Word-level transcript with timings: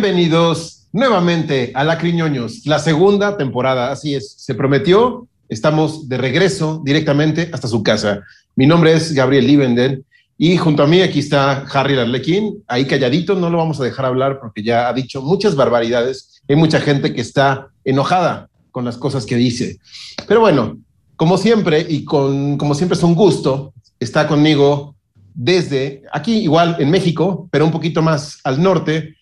Bienvenidos 0.00 0.86
nuevamente 0.92 1.72
a 1.74 1.82
La 1.82 1.98
Criñoños, 1.98 2.64
la 2.66 2.78
segunda 2.78 3.36
temporada. 3.36 3.90
Así 3.90 4.14
es, 4.14 4.32
se 4.38 4.54
prometió, 4.54 5.26
estamos 5.48 6.08
de 6.08 6.16
regreso 6.16 6.80
directamente 6.84 7.50
hasta 7.52 7.66
su 7.66 7.82
casa. 7.82 8.22
Mi 8.54 8.64
nombre 8.64 8.92
es 8.92 9.12
Gabriel 9.12 9.48
Liebenden 9.48 10.04
y 10.38 10.56
junto 10.56 10.84
a 10.84 10.86
mí 10.86 11.00
aquí 11.00 11.18
está 11.18 11.66
Harry 11.72 11.96
Larlequín, 11.96 12.62
ahí 12.68 12.84
calladito, 12.84 13.34
no 13.34 13.50
lo 13.50 13.58
vamos 13.58 13.80
a 13.80 13.84
dejar 13.84 14.06
hablar 14.06 14.38
porque 14.40 14.62
ya 14.62 14.88
ha 14.88 14.92
dicho 14.92 15.20
muchas 15.20 15.56
barbaridades. 15.56 16.42
Hay 16.48 16.54
mucha 16.54 16.78
gente 16.78 17.12
que 17.12 17.20
está 17.20 17.66
enojada 17.84 18.50
con 18.70 18.84
las 18.84 18.98
cosas 18.98 19.26
que 19.26 19.34
dice. 19.34 19.80
Pero 20.28 20.38
bueno, 20.38 20.78
como 21.16 21.38
siempre 21.38 21.84
y 21.88 22.04
con, 22.04 22.56
como 22.56 22.76
siempre 22.76 22.96
es 22.96 23.02
un 23.02 23.16
gusto, 23.16 23.74
está 23.98 24.28
conmigo 24.28 24.94
desde 25.34 26.04
aquí, 26.12 26.38
igual 26.38 26.76
en 26.78 26.88
México, 26.88 27.48
pero 27.50 27.64
un 27.64 27.72
poquito 27.72 28.00
más 28.00 28.38
al 28.44 28.62
norte, 28.62 29.17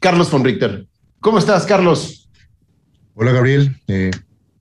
Carlos 0.00 0.30
von 0.30 0.42
Richter. 0.42 0.86
¿Cómo 1.20 1.38
estás, 1.38 1.66
Carlos? 1.66 2.30
Hola, 3.14 3.32
Gabriel. 3.32 3.76
Eh, 3.86 4.10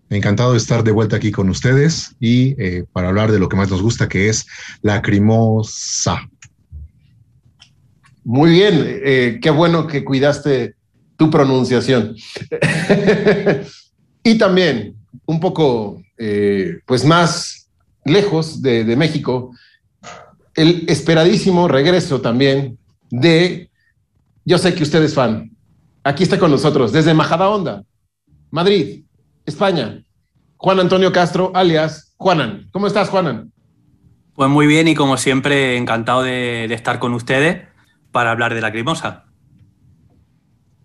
encantado 0.10 0.52
de 0.52 0.58
estar 0.58 0.84
de 0.84 0.92
vuelta 0.92 1.16
aquí 1.16 1.32
con 1.32 1.50
ustedes 1.50 2.14
y 2.20 2.62
eh, 2.62 2.84
para 2.92 3.08
hablar 3.08 3.32
de 3.32 3.40
lo 3.40 3.48
que 3.48 3.56
más 3.56 3.70
nos 3.70 3.82
gusta, 3.82 4.10
que 4.10 4.28
es 4.28 4.46
Lacrimosa. 4.82 6.30
Muy 8.26 8.52
bien, 8.52 8.86
eh, 8.86 9.40
qué 9.42 9.50
bueno 9.50 9.88
que 9.88 10.04
cuidaste 10.04 10.76
tu 11.16 11.30
pronunciación. 11.32 12.18
y 14.24 14.38
también 14.38 14.96
un 15.26 15.40
poco, 15.40 16.04
pues 16.86 17.06
más 17.06 17.70
lejos 18.04 18.62
de, 18.62 18.84
de 18.84 18.96
México, 18.98 19.56
el 20.54 20.84
esperadísimo 20.90 21.70
regreso 21.70 22.20
también 22.20 22.78
de 23.10 23.69
yo 24.50 24.58
sé 24.58 24.74
que 24.74 24.82
usted 24.82 25.04
es 25.04 25.14
fan. 25.14 25.52
Aquí 26.04 26.24
está 26.24 26.40
con 26.40 26.50
nosotros, 26.50 26.92
desde 26.92 27.14
Majadahonda, 27.14 27.84
Madrid, 28.50 29.04
España, 29.46 30.04
Juan 30.58 30.80
Antonio 30.80 31.12
Castro, 31.12 31.52
alias 31.54 32.16
Juanan. 32.18 32.68
¿Cómo 32.72 32.88
estás, 32.88 33.10
Juanan? 33.10 33.52
Pues 34.34 34.50
muy 34.50 34.66
bien 34.66 34.88
y 34.88 34.96
como 34.96 35.18
siempre, 35.18 35.78
encantado 35.78 36.24
de, 36.24 36.66
de 36.68 36.74
estar 36.74 36.98
con 36.98 37.14
ustedes 37.14 37.68
para 38.12 38.32
hablar 38.32 38.56
de 38.56 38.62
la 38.62 38.72
crimosa. 38.72 39.26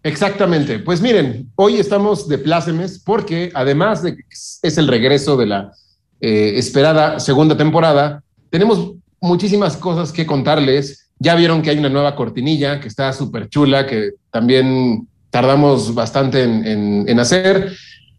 Exactamente. 0.03 0.81
Pues 0.81 1.01
miren, 1.01 1.51
hoy 1.57 1.77
estamos 1.79 2.29
de 2.29 2.37
plácemes 2.37 2.99
porque 2.99 3.51
además 3.55 4.03
de 4.03 4.15
que 4.15 4.25
es 4.29 4.77
el 4.77 4.89
regreso 4.89 5.39
de 5.39 5.47
la 5.47 5.73
eh, 6.21 6.53
esperada 6.57 7.19
segunda 7.19 7.57
temporada, 7.57 8.23
tenemos 8.51 8.93
muchísimas 9.23 9.75
cosas 9.79 10.13
que 10.13 10.27
contarles. 10.27 11.04
Ya 11.25 11.35
vieron 11.35 11.63
que 11.63 11.71
hay 11.71 11.79
una 11.79 11.89
nueva 11.89 12.15
cortinilla 12.15 12.81
que 12.81 12.89
está 12.89 13.13
súper 13.15 13.49
chula, 13.49 13.87
que 13.87 14.11
también 14.31 15.09
tardamos 15.31 15.95
bastante 15.95 16.43
en, 16.43 16.67
en, 16.67 17.09
en 17.09 17.19
hacer. 17.19 17.73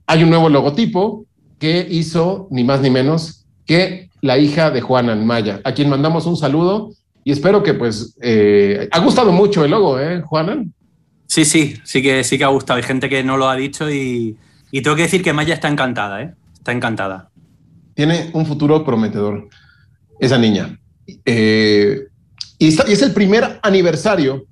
Hay 0.08 0.24
un 0.24 0.32
nuevo 0.32 0.50
logotipo 0.50 1.26
que 1.60 1.86
hizo 1.90 2.48
ni 2.50 2.64
más 2.64 2.82
ni 2.82 2.90
menos 2.90 3.46
que 3.66 4.10
la 4.22 4.40
hija 4.40 4.72
de 4.72 4.82
Juanan 4.82 5.24
Maya, 5.24 5.62
a 5.64 5.72
quien 5.74 5.88
mandamos 5.88 6.26
un 6.26 6.36
saludo 6.36 6.94
y 7.24 7.32
espero 7.32 7.62
que 7.62 7.76
pues 7.76 8.18
eh, 8.22 8.88
ha 8.92 9.00
gustado 9.00 9.32
mucho 9.32 9.64
el 9.64 9.72
logo, 9.72 10.00
¿eh, 10.00 10.22
Juanan? 10.22 10.74
Sí, 11.28 11.46
sí, 11.46 11.76
sí 11.84 12.02
que, 12.02 12.24
sí 12.24 12.40
que 12.40 12.44
ha 12.44 12.48
gustado. 12.48 12.78
Hay 12.78 12.84
gente 12.84 13.08
que 13.08 13.24
no 13.24 13.38
lo 13.38 13.48
ha 13.48 13.56
dicho 13.56 13.90
y, 13.90 14.36
y 14.72 14.82
tengo 14.82 14.96
que 14.96 15.04
decir 15.04 15.22
que 15.22 15.32
Maya 15.32 15.54
está 15.54 15.68
encantada, 15.68 16.24
¿eh? 16.24 16.34
Está 16.56 16.72
encantada. 16.72 17.30
Tiene 17.94 18.32
un 18.34 18.46
futuro 18.48 18.84
prometedor, 18.84 19.48
esa 20.20 20.40
niña. 20.40 20.80
Eh, 21.24 22.08
y, 22.58 22.68
es 22.68 23.02
el 23.02 23.12
primer 23.12 23.60
aniversario 23.64 24.46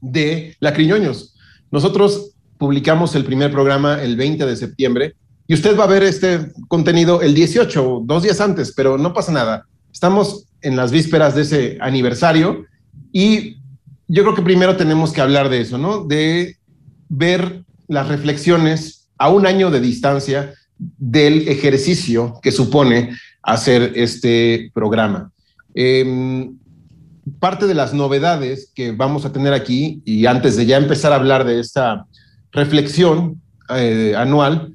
de 0.00 0.56
La 0.60 0.72
Criñoños. 0.72 1.34
Nosotros 1.70 2.32
publicamos 2.56 3.14
el 3.14 3.24
primer 3.24 3.52
programa 3.52 4.02
el 4.02 4.16
20 4.16 4.44
de 4.46 4.56
septiembre 4.56 5.14
y 5.46 5.54
usted 5.54 5.78
va 5.78 5.84
a 5.84 5.88
ver 5.88 6.02
este 6.02 6.52
contenido 6.66 7.22
el 7.22 7.34
18, 7.34 8.02
dos 8.04 8.22
días 8.22 8.40
antes, 8.40 8.72
pero 8.74 8.98
no 8.98 9.12
pasa 9.12 9.32
nada. 9.32 9.66
Estamos 9.92 10.46
en 10.60 10.76
las 10.76 10.90
vísperas 10.90 11.34
de 11.34 11.42
ese 11.42 11.78
aniversario 11.80 12.64
y 13.12 13.56
yo 14.08 14.22
creo 14.22 14.34
que 14.34 14.42
primero 14.42 14.76
tenemos 14.76 15.12
que 15.12 15.20
hablar 15.20 15.48
de 15.48 15.60
eso, 15.60 15.78
¿no? 15.78 16.04
De 16.04 16.56
ver 17.08 17.64
las 17.86 18.08
reflexiones 18.08 19.08
a 19.16 19.30
un 19.30 19.46
año 19.46 19.70
de 19.70 19.80
distancia 19.80 20.54
del 20.78 21.48
ejercicio 21.48 22.38
que 22.42 22.52
supone 22.52 23.16
hacer 23.42 23.92
este 23.96 24.70
programa. 24.74 25.32
Eh, 25.74 26.50
parte 27.38 27.66
de 27.66 27.74
las 27.74 27.94
novedades 27.94 28.72
que 28.74 28.92
vamos 28.92 29.24
a 29.24 29.32
tener 29.32 29.52
aquí, 29.52 30.02
y 30.04 30.26
antes 30.26 30.56
de 30.56 30.66
ya 30.66 30.76
empezar 30.76 31.12
a 31.12 31.16
hablar 31.16 31.44
de 31.44 31.60
esta 31.60 32.06
reflexión 32.52 33.40
eh, 33.74 34.14
anual, 34.16 34.74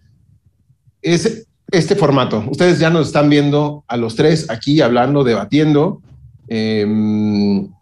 es 1.01 1.47
este 1.71 1.95
formato. 1.95 2.43
Ustedes 2.49 2.79
ya 2.79 2.89
nos 2.89 3.07
están 3.07 3.29
viendo 3.29 3.83
a 3.87 3.97
los 3.97 4.15
tres 4.15 4.49
aquí 4.49 4.81
hablando, 4.81 5.23
debatiendo. 5.23 6.01
Eh, 6.47 6.85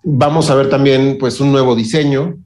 vamos 0.03 0.49
a 0.49 0.55
ver 0.55 0.69
también 0.69 1.17
pues 1.19 1.41
un 1.41 1.51
nuevo 1.51 1.75
diseño 1.75 2.37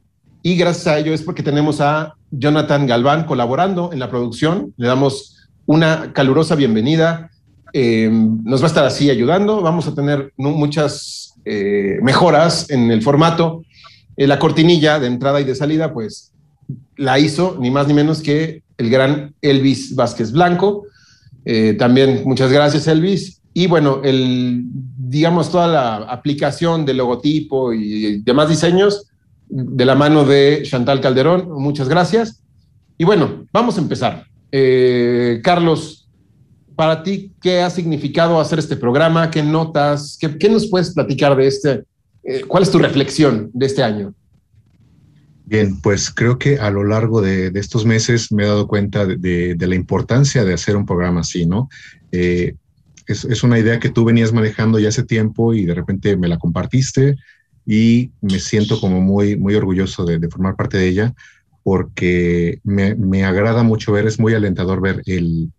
y 0.42 0.56
gracias 0.56 0.88
a 0.88 1.00
ello 1.00 1.14
es 1.14 1.24
porque 1.24 1.44
tenemos 1.44 1.82
a 1.82 2.16
Jonathan 2.32 2.86
Galván 2.86 3.26
colaborando 3.26 3.92
en 3.92 4.00
la 4.00 4.10
producción. 4.10 4.74
Le 4.78 4.88
damos 4.88 5.50
una 5.66 6.14
calurosa 6.14 6.56
bienvenida. 6.56 7.32
Eh, 7.74 8.10
nos 8.12 8.62
va 8.62 8.66
a 8.66 8.68
estar 8.68 8.86
así 8.86 9.10
ayudando. 9.10 9.62
Vamos 9.62 9.88
a 9.88 9.96
tener 9.96 10.34
muchas 10.38 11.25
eh, 11.46 12.00
mejoras 12.02 12.70
en 12.70 12.92
el 12.92 13.02
formato. 13.02 13.64
Eh, 14.18 14.28
la 14.28 14.40
cortinilla 14.40 15.00
de 15.00 15.08
entrada 15.08 15.40
y 15.42 15.44
de 15.44 15.56
salida, 15.56 15.94
pues 15.94 16.32
la 16.98 17.20
hizo 17.20 17.58
ni 17.60 17.72
más 17.72 17.88
ni 17.88 17.94
menos 17.94 18.22
que 18.22 18.64
el 18.78 18.90
gran 18.90 19.34
Elvis 19.42 19.96
Vázquez 19.96 20.32
Blanco. 20.32 20.86
Eh, 21.46 21.76
también 21.78 22.24
muchas 22.26 22.52
gracias, 22.52 22.88
Elvis. 22.88 23.42
Y 23.54 23.68
bueno, 23.68 24.02
el, 24.04 24.64
digamos, 24.98 25.50
toda 25.50 25.68
la 25.68 25.96
aplicación 26.12 26.86
del 26.86 26.98
logotipo 26.98 27.72
y 27.74 28.22
demás 28.22 28.50
diseños 28.50 29.08
de 29.48 29.86
la 29.86 29.96
mano 29.96 30.26
de 30.26 30.64
Chantal 30.64 31.00
Calderón. 31.00 31.50
Muchas 31.52 31.88
gracias. 31.88 32.42
Y 32.98 33.06
bueno, 33.06 33.46
vamos 33.54 33.78
a 33.78 33.82
empezar. 33.82 34.26
Eh, 34.52 35.40
Carlos, 35.44 36.05
para 36.76 37.04
ti, 37.04 37.32
¿qué 37.42 37.62
ha 37.62 37.70
significado 37.70 38.40
hacer 38.40 38.60
este 38.60 38.76
programa? 38.76 39.32
¿Qué 39.32 39.42
notas? 39.42 40.18
¿Qué, 40.20 40.50
nos 40.50 40.68
puedes 40.68 40.94
platicar 40.94 41.36
de 41.36 41.48
este? 41.48 41.84
Eh, 42.24 42.42
¿Cuál 42.48 42.64
es 42.64 42.72
tu 42.72 42.80
reflexión 42.80 43.50
de 43.54 43.66
este 43.66 43.84
año? 43.84 44.14
Bien, 45.46 45.80
pues 45.80 46.10
creo 46.10 46.38
que 46.40 46.60
a 46.60 46.72
lo 46.72 46.84
largo 46.84 47.22
de, 47.22 47.52
estos 47.56 47.86
meses 47.86 48.32
me 48.32 48.44
he 48.44 48.48
dado 48.48 48.68
cuenta 48.68 49.06
de, 49.06 49.56
la 49.60 49.76
importancia 49.76 50.44
de 50.44 50.54
hacer 50.54 50.76
un 50.76 50.86
programa 50.86 51.22
así, 51.22 51.46
¿no? 51.46 51.70
Eh, 52.12 52.56
es, 53.08 53.24
es, 53.26 53.44
una 53.44 53.60
idea 53.60 53.80
que 53.80 53.90
tú 53.90 54.04
venías 54.04 54.34
manejando 54.34 54.80
ya 54.80 54.90
hace 54.90 55.04
tiempo 55.04 55.54
y 55.54 55.66
de 55.66 55.76
repente 55.76 56.18
me 56.18 56.28
la 56.28 56.40
compartiste 56.40 57.16
y 57.68 58.12
me 58.22 58.40
siento 58.40 58.82
como 58.82 59.02
muy, 59.02 59.38
muy 59.38 59.54
orgulloso 59.54 60.06
de 60.06 60.28
formar 60.30 60.56
parte 60.56 60.78
de 60.78 60.88
ella 60.88 61.16
porque 61.66 62.60
me, 62.64 63.26
agrada 63.26 63.64
mucho 63.64 63.92
ver, 63.92 64.06
es 64.06 64.20
muy 64.20 64.36
alentador 64.36 64.82
ver 64.82 65.02
el, 65.08 65.52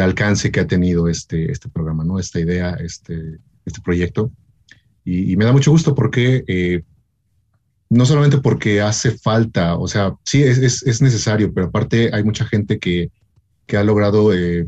alcance 0.00 0.50
que 0.50 0.58
ha 0.58 0.66
tenido 0.66 1.06
este, 1.06 1.52
este 1.52 1.68
programa, 1.68 2.02
¿no? 2.02 2.18
Esta 2.18 2.40
idea, 2.40 2.72
este, 2.80 3.38
este 3.64 3.80
proyecto. 3.80 4.32
Y, 5.04 5.36
me 5.36 5.44
da 5.44 5.52
mucho 5.52 5.70
gusto 5.70 5.94
porque, 5.94 6.42
eh, 6.48 6.82
no 7.90 8.04
solamente 8.06 8.38
porque 8.38 8.80
hace 8.80 9.12
falta, 9.12 9.76
o 9.76 9.86
sea, 9.86 10.16
sí 10.24 10.42
es, 10.42 10.82
es, 10.82 11.00
necesario, 11.00 11.54
pero 11.54 11.68
aparte 11.68 12.10
hay 12.12 12.24
mucha 12.24 12.44
gente 12.44 12.80
que, 12.80 13.12
que 13.64 13.76
ha 13.76 13.84
logrado 13.84 14.34
eh, 14.34 14.66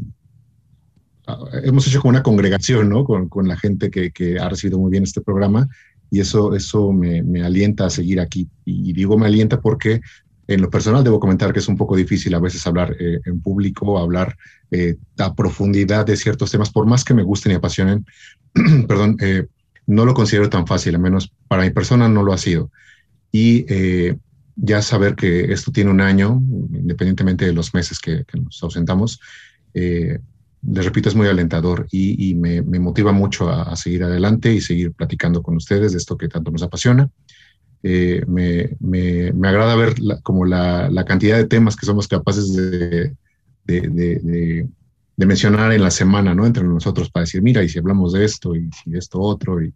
hemos 1.64 1.88
hecho 1.88 2.02
como 2.02 2.11
una 2.11 2.23
congregación, 2.23 2.88
¿no? 2.88 3.02
Con, 3.05 3.29
con 3.29 3.49
la 3.49 3.56
gente 3.56 3.91
que, 3.91 4.12
que, 4.12 4.38
ha 4.38 4.49
recibido 4.49 4.79
muy 4.79 4.93
bien 4.93 5.02
este 5.02 5.23
programa 5.23 5.69
y 6.14 6.20
eso, 6.20 6.55
eso 6.55 6.93
me, 6.93 7.25
me 7.25 7.43
alienta 7.43 7.87
a 7.87 7.91
seguir 7.91 8.20
aquí. 8.20 8.49
Y, 8.64 8.93
digo 8.93 9.19
me 9.19 9.26
alienta 9.26 9.61
porque 9.61 10.00
en 10.46 10.61
lo 10.61 10.70
personal 10.70 11.05
debo 11.05 11.20
comentar 11.20 11.52
que 11.52 11.58
es 11.58 11.69
un 11.69 11.76
poco 11.76 11.96
difícil 11.96 12.35
a 12.35 12.41
veces 12.41 12.67
hablar 12.67 12.96
eh, 12.99 13.20
en 13.25 13.41
público, 13.41 13.99
hablar 13.99 14.37
eh, 14.70 14.96
a 15.19 15.35
profundidad 15.35 16.06
de 16.06 16.17
ciertos 16.17 16.50
temas, 16.50 16.70
por 16.70 16.87
más 16.87 17.05
que 17.05 17.14
me 17.14 17.23
gusten 17.23 17.52
y 17.52 17.55
apasionen, 17.55 18.06
perdón, 18.88 19.17
eh, 19.20 19.46
no 19.87 20.05
lo 20.05 20.14
considero 20.14 20.49
tan 20.49 20.67
fácil, 20.67 20.94
al 20.94 21.00
menos 21.00 21.32
para 21.49 21.62
mi 21.62 21.70
persona 21.70 22.08
no 22.08 22.23
lo 22.23 22.32
ha 22.32 22.38
sido. 22.38 22.70
Y 23.31 23.67
ya 24.55 24.81
saber 24.81 25.17
que 25.17 25.52
esto 25.52 25.73
tiene 25.73 25.91
un 25.91 26.00
año, 26.00 26.41
independientemente 26.73 27.44
de 27.44 27.52
los 27.52 27.75
meses 27.75 27.99
que, 27.99 28.25
que 28.25 28.38
nos 28.38 28.62
ausentamos, 28.62 29.19
les 30.67 30.85
repito, 30.85 31.08
es 31.08 31.14
muy 31.14 31.29
alentador 31.29 31.87
y, 31.91 32.35
me, 32.35 32.62
motiva 32.62 33.12
mucho 33.12 33.50
a, 33.50 33.75
seguir 33.76 34.05
adelante 34.05 34.52
y 34.52 34.61
seguir 34.61 34.93
platicando 34.93 35.43
con 35.43 35.56
ustedes 35.56 35.93
de 35.93 35.99
esto 35.99 36.17
que 36.17 36.29
tanto 36.29 36.50
nos 36.50 36.62
apasiona. 36.62 37.11
Eh, 37.86 38.25
me, 38.26 39.46
agrada 39.46 39.76
ver 39.76 39.94
como 40.22 40.46
la, 40.46 41.04
cantidad 41.06 41.36
de 41.36 41.44
temas 41.44 41.76
que 41.76 41.84
somos 41.84 42.08
capaces 42.08 42.56
de, 43.66 44.66
mencionar 45.19 45.70
en 45.70 45.82
la 45.82 45.90
semana, 45.90 46.34
¿no? 46.34 46.46
Entre 46.46 46.64
nosotros 46.64 47.10
para 47.10 47.25
decir, 47.25 47.42
mira, 47.42 47.62
y 47.62 47.69
si 47.69 47.78
hablamos 47.78 48.14
de 48.14 48.25
esto 48.25 48.56
y 48.56 48.70
si 48.72 48.96
esto 48.96 49.20
otro, 49.20 49.62
y 49.62 49.75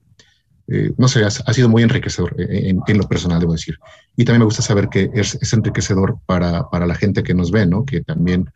eh, 0.68 0.90
no 0.96 1.06
sé, 1.06 1.22
ha, 1.22 1.30
sido 1.30 1.68
muy 1.68 1.82
enriquecedor 1.82 2.34
eh, 2.40 2.72
en, 2.86 2.96
lo 2.98 3.06
personal, 3.06 3.40
debo 3.40 3.52
decir. 3.52 3.78
Y 4.16 4.24
también 4.24 4.40
me 4.40 4.46
gusta 4.46 4.62
saber 4.62 4.88
que 4.88 5.10
es, 5.12 5.34
es 5.34 5.52
enriquecedor 5.52 6.18
para, 6.24 6.70
para, 6.70 6.86
la 6.86 6.94
gente 6.94 7.22
que 7.22 7.34
nos 7.34 7.50
ve, 7.50 7.66
¿no? 7.66 7.84
Que 7.84 8.00
también 8.00 8.50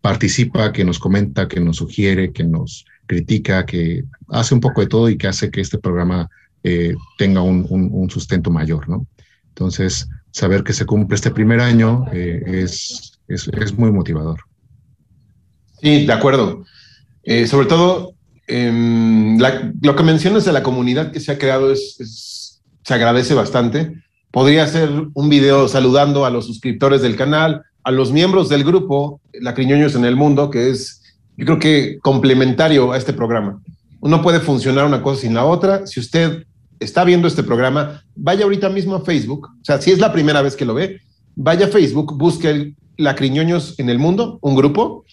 participa, 0.00 0.72
que 0.72 0.84
nos 0.84 0.98
comenta, 0.98 1.46
que 1.46 1.60
nos 1.60 1.76
sugiere, 1.76 2.32
que 2.32 2.42
nos 2.42 2.84
critica, 3.06 3.64
que 3.64 4.04
hace 4.28 4.54
un 4.54 4.60
poco 4.60 4.80
de 4.80 4.88
todo 4.88 5.08
y 5.08 5.16
que 5.16 5.28
hace 5.28 5.52
que 5.52 5.60
este 5.60 5.78
programa 5.78 6.28
eh, 6.66 6.94
tenga 7.18 7.42
un, 7.42 8.08
sustento 8.10 8.50
mayor, 8.50 8.88
¿no? 8.88 9.06
Entonces, 9.48 10.08
saber 10.30 10.64
que 10.64 10.72
se 10.72 10.86
cumple 10.86 11.14
este 11.14 11.30
primer 11.30 11.60
año 11.60 12.06
eh, 12.10 12.42
es, 12.46 13.20
es, 13.28 13.78
muy 13.78 13.92
motivador. 13.92 14.40
Sí, 15.82 16.06
de 16.06 16.12
acuerdo. 16.12 16.64
Eh, 17.22 17.46
sobre 17.46 17.66
todo, 17.66 18.14
em, 18.46 19.38
lo 19.38 19.94
que 19.94 20.02
mencionas 20.02 20.46
de 20.46 20.52
la 20.52 20.62
comunidad 20.62 21.12
que 21.12 21.20
se 21.20 21.32
ha 21.32 21.38
creado 21.38 21.70
es, 21.70 22.62
se 22.82 22.94
agradece 22.94 23.34
bastante. 23.34 24.02
Podría 24.30 24.66
ser 24.66 24.90
un 25.12 25.28
video 25.28 25.68
saludando 25.68 26.24
a 26.24 26.30
los 26.30 26.46
suscriptores 26.46 27.02
del 27.02 27.14
canal, 27.14 27.62
a 27.82 27.90
los 27.90 28.10
miembros 28.10 28.48
del 28.48 28.64
grupo 28.64 29.20
Lacriñoños 29.34 29.94
en 29.96 30.06
el 30.06 30.16
Mundo, 30.16 30.50
que 30.50 30.70
es, 30.70 31.02
yo 31.36 31.44
creo 31.44 31.58
que 31.58 31.98
complementario 32.00 32.92
a 32.92 32.96
este 32.96 33.12
programa. 33.12 33.60
Uno 34.00 34.22
puede 34.22 34.40
funcionar 34.40 34.86
una 34.86 35.02
cosa 35.02 35.20
sin 35.20 35.34
la 35.34 35.44
otra. 35.44 35.86
Si 35.86 36.00
usted 36.00 36.46
está 36.80 37.04
viendo 37.04 37.28
este 37.28 37.42
programa, 37.42 38.02
vaya 38.14 38.44
ahorita 38.44 38.68
mismo 38.68 38.94
a 38.94 39.04
Facebook. 39.04 39.48
O 39.60 39.64
sea, 39.64 39.80
si 39.80 39.90
es 39.90 39.98
la 39.98 40.12
primera 40.12 40.42
vez 40.42 40.56
que 40.56 40.64
lo 40.64 40.74
ve, 40.74 41.00
vaya 41.36 41.66
a 41.66 41.70
Facebook, 41.70 42.16
busque 42.16 42.74
Lacriñoños 42.96 43.78
en 43.78 43.90
el 43.90 43.98
Mundo, 43.98 44.38
un 44.40 44.54
grupo, 44.54 45.04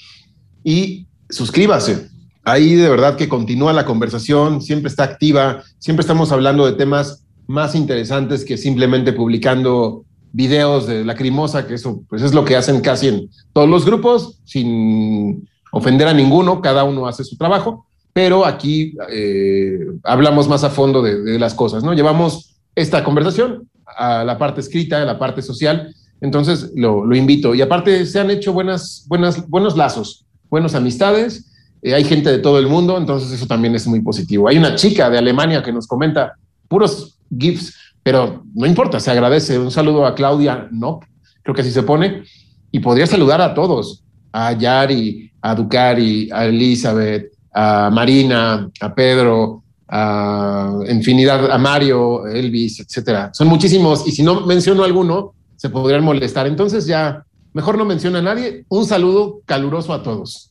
y 0.63 1.07
suscríbase. 1.29 2.09
Ahí 2.43 2.75
de 2.75 2.89
verdad 2.89 3.15
que 3.15 3.29
continúa 3.29 3.73
la 3.73 3.85
conversación, 3.85 4.61
siempre 4.61 4.89
está 4.89 5.03
activa, 5.03 5.63
siempre 5.79 6.01
estamos 6.01 6.31
hablando 6.31 6.65
de 6.65 6.73
temas 6.73 7.25
más 7.47 7.75
interesantes 7.75 8.45
que 8.45 8.57
simplemente 8.57 9.13
publicando 9.13 10.05
videos 10.33 10.87
de 10.87 11.03
lacrimosa, 11.03 11.67
que 11.67 11.75
eso 11.75 12.03
pues 12.07 12.21
es 12.21 12.33
lo 12.33 12.45
que 12.45 12.55
hacen 12.55 12.81
casi 12.81 13.09
en 13.09 13.29
todos 13.53 13.69
los 13.69 13.85
grupos, 13.85 14.39
sin 14.45 15.47
ofender 15.71 16.07
a 16.07 16.13
ninguno, 16.13 16.61
cada 16.61 16.83
uno 16.83 17.07
hace 17.07 17.23
su 17.23 17.37
trabajo, 17.37 17.85
pero 18.13 18.45
aquí 18.45 18.95
eh, 19.09 19.79
hablamos 20.03 20.47
más 20.47 20.63
a 20.63 20.69
fondo 20.69 21.01
de, 21.01 21.39
las 21.39 21.53
cosas, 21.53 21.83
¿no? 21.83 21.93
Llevamos 21.93 22.55
esta 22.75 23.03
conversación 23.03 23.69
a 23.85 24.23
la 24.23 24.37
parte 24.37 24.61
escrita, 24.61 25.01
a 25.01 25.05
la 25.05 25.19
parte 25.19 25.41
social, 25.41 25.93
entonces 26.19 26.71
lo, 26.75 27.13
invito. 27.15 27.55
Y 27.55 27.61
aparte 27.61 28.05
se 28.05 28.19
han 28.19 28.31
hecho 28.31 28.53
buenas, 28.53 29.05
buenas, 29.07 29.47
buenos 29.49 29.77
lazos, 29.77 30.25
buenas 30.49 30.75
amistades, 30.75 31.51
eh, 31.81 31.93
hay 31.93 32.03
gente 32.03 32.29
de 32.29 32.39
todo 32.39 32.59
el 32.59 32.67
mundo, 32.67 32.97
entonces 32.97 33.31
eso 33.31 33.47
también 33.47 33.75
es 33.75 33.87
muy 33.87 34.01
positivo. 34.01 34.47
Hay 34.47 34.57
una 34.57 34.75
chica 34.75 35.09
de 35.09 35.17
Alemania 35.17 35.63
que 35.63 35.73
nos 35.73 35.87
comenta 35.87 36.35
puros 36.67 37.17
GIFs 37.37 37.75
pero 38.03 38.43
no 38.55 38.65
importa, 38.65 38.99
se 38.99 39.11
agradece. 39.11 39.59
Un 39.59 39.71
saludo 39.71 40.05
a 40.05 40.15
Claudia 40.15 40.67
no 40.71 40.99
creo 41.43 41.55
que 41.55 41.61
así 41.61 41.71
se 41.71 41.83
pone. 41.83 42.23
Y 42.71 42.79
podría 42.79 43.05
saludar 43.05 43.41
a 43.41 43.53
todos, 43.53 44.03
a 44.31 44.53
Yari, 44.53 45.31
a 45.41 45.55
Ducari, 45.55 46.29
a 46.31 46.45
Elizabeth, 46.45 47.30
a 47.53 47.89
Marina, 47.89 48.69
a 48.79 48.95
Pedro, 48.95 49.63
a 49.87 50.73
Infinidad, 50.89 51.51
a 51.51 51.57
Mario, 51.57 52.27
Elvis, 52.27 52.79
etcétera. 52.79 53.31
Son 53.33 53.47
muchísimos 53.47 54.07
y 54.07 54.11
si 54.11 54.23
no 54.23 54.45
menciono 54.45 54.83
alguno, 54.83 55.33
se 55.57 55.69
podrían 55.69 56.03
molestar. 56.03 56.47
Entonces 56.47 56.85
ya, 56.85 57.25
mejor 57.53 57.77
no 57.77 57.85
menciona 57.85 58.19
a 58.19 58.23
nadie. 58.23 58.65
Un 58.69 58.85
saludo 58.85 59.41
caluroso 59.45 59.93
a 59.93 60.01
todos. 60.01 60.49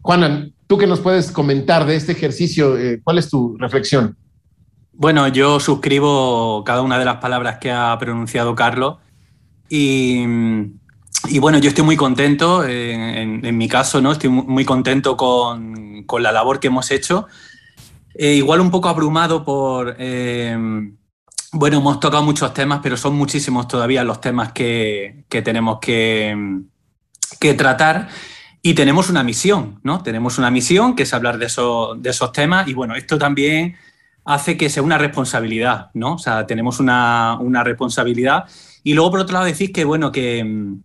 Juanan, 0.00 0.52
tú 0.66 0.78
que 0.78 0.86
nos 0.86 1.00
puedes 1.00 1.32
comentar 1.32 1.86
de 1.86 1.96
este 1.96 2.12
ejercicio, 2.12 2.78
eh, 2.78 3.00
¿cuál 3.02 3.18
es 3.18 3.28
tu 3.28 3.56
reflexión? 3.58 4.16
Bueno, 4.92 5.26
yo 5.28 5.58
suscribo 5.58 6.62
cada 6.64 6.82
una 6.82 6.98
de 6.98 7.04
las 7.04 7.16
palabras 7.16 7.58
que 7.58 7.72
ha 7.72 7.96
pronunciado 7.98 8.54
Carlos 8.54 8.98
y, 9.68 10.24
bueno, 11.40 11.58
yo 11.58 11.68
estoy 11.68 11.84
muy 11.84 11.96
contento, 11.96 12.64
en, 12.64 13.56
mi 13.56 13.68
caso, 13.68 14.00
¿no? 14.00 14.12
Estoy 14.12 14.30
muy 14.30 14.64
contento 14.64 15.16
con, 15.16 16.04
la 16.20 16.32
labor 16.32 16.60
que 16.60 16.68
hemos 16.68 16.90
hecho. 16.90 17.26
Eh, 18.14 18.34
igual 18.34 18.60
un 18.60 18.70
poco 18.70 18.88
abrumado 18.88 19.44
por... 19.44 19.96
Eh, 19.98 20.56
bueno, 21.52 21.78
hemos 21.78 22.00
tocado 22.00 22.22
muchos 22.22 22.52
temas, 22.52 22.80
pero 22.82 22.96
son 22.96 23.14
muchísimos 23.14 23.68
todavía 23.68 24.02
los 24.02 24.20
temas 24.20 24.52
que, 24.52 25.24
tenemos 25.28 25.78
que, 25.80 26.36
que, 27.38 27.54
tratar. 27.54 28.08
Y 28.60 28.74
tenemos 28.74 29.08
una 29.08 29.22
misión, 29.22 29.78
¿no? 29.82 30.02
Tenemos 30.02 30.38
una 30.38 30.50
misión 30.50 30.96
que 30.96 31.04
es 31.04 31.14
hablar 31.14 31.38
de, 31.38 31.46
de 31.46 32.10
esos 32.10 32.32
temas. 32.32 32.66
Y 32.66 32.74
bueno, 32.74 32.96
esto 32.96 33.18
también 33.18 33.76
hace 34.24 34.56
que 34.56 34.70
sea 34.70 34.82
una 34.82 34.98
responsabilidad, 34.98 35.90
¿no? 35.94 36.14
O 36.14 36.18
sea, 36.18 36.46
tenemos 36.46 36.80
una, 36.80 37.38
responsabilidad. 37.62 38.44
Y 38.82 38.94
luego, 38.94 39.12
por 39.12 39.20
otro 39.20 39.34
lado, 39.34 39.46
decir 39.46 39.72
que, 39.72 39.84
bueno, 39.84 40.10
que, 40.10 40.42
mm, 40.42 40.82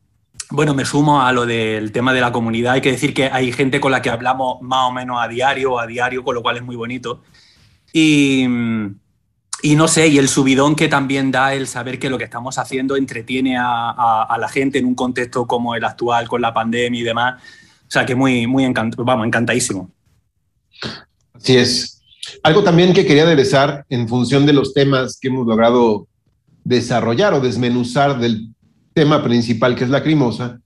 bueno, 0.52 0.74
me 0.74 0.84
sumo 0.84 1.22
a 1.22 1.32
lo 1.32 1.46
del 1.46 1.92
tema 1.92 2.14
de 2.14 2.22
la 2.22 2.32
comunidad. 2.32 2.74
Hay 2.74 2.82
que 2.82 2.92
decir 2.92 3.14
que 3.14 3.26
hay 3.26 3.52
gente 3.52 3.80
con 3.80 3.92
la 3.92 4.02
que 4.02 4.10
hablamos 4.10 4.62
más 4.62 4.90
o 4.90 4.92
menos 4.92 5.18
a 5.22 5.28
diario, 5.28 5.80
a 5.80 5.86
diario, 5.86 6.24
con 6.24 6.34
lo 6.36 6.42
cual 6.42 6.58
es 6.58 6.64
muy 6.64 6.76
bonito. 6.76 7.22
Y, 7.94 8.46
y 9.62 9.76
no 9.76 9.88
sé, 9.88 10.08
y 10.08 10.18
el 10.18 10.28
subidón 10.28 10.76
que 10.76 10.88
también 10.88 11.32
da 11.32 11.54
el 11.54 11.68
saber 11.68 12.00
que 12.00 12.10
lo 12.10 12.18
que 12.18 12.24
estamos 12.24 12.58
haciendo 12.58 12.96
entretiene 12.96 13.58
a, 13.60 14.36
la 14.40 14.50
gente 14.50 14.80
en 14.80 14.86
un 14.86 14.96
contexto 14.96 15.46
como 15.46 15.76
el 15.76 15.84
actual, 15.84 16.28
con 16.28 16.42
la 16.42 16.54
pandemia 16.54 17.00
y 17.00 17.04
demás. 17.04 17.42
O 17.88 17.92
sea, 17.92 18.06
que 18.06 18.16
muy, 18.16 18.48
muy 18.48 18.66
vamos, 18.98 19.28
encantadísimo. 19.28 19.92
Así 21.34 21.58
es. 21.58 22.02
Algo 22.42 22.64
también 22.64 22.94
que 22.94 23.06
quería 23.06 23.24
aderezar 23.24 23.86
en 23.90 24.08
función 24.08 24.46
de 24.46 24.54
los 24.54 24.74
temas 24.74 25.20
que 25.20 25.28
hemos 25.28 25.46
logrado 25.46 26.08
desarrollar 26.64 27.34
o 27.34 27.40
desmenuzar 27.40 28.20
del 28.20 28.54
tema 28.94 29.24
principal 29.24 29.76
que 29.76 29.84
es 29.84 29.90
la 29.90 30.04
crimosa, 30.04 30.60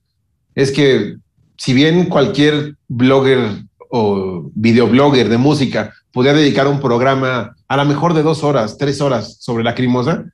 es 0.54 0.70
que 0.70 1.16
si 1.56 1.72
bien 1.72 2.06
cualquier 2.06 2.76
blogger 2.88 3.62
o 3.90 4.50
videoblogger 4.54 5.28
de 5.28 5.38
música 5.38 5.92
podría 6.12 6.32
dedicar 6.32 6.66
un 6.68 6.80
programa 6.80 7.56
a 7.68 7.76
lo 7.76 7.84
mejor 7.84 8.14
de 8.14 8.22
dos 8.22 8.42
horas, 8.44 8.76
tres 8.78 9.00
horas 9.00 9.36
sobre 9.40 9.64
la 9.64 9.74
crimosa, 9.74 10.24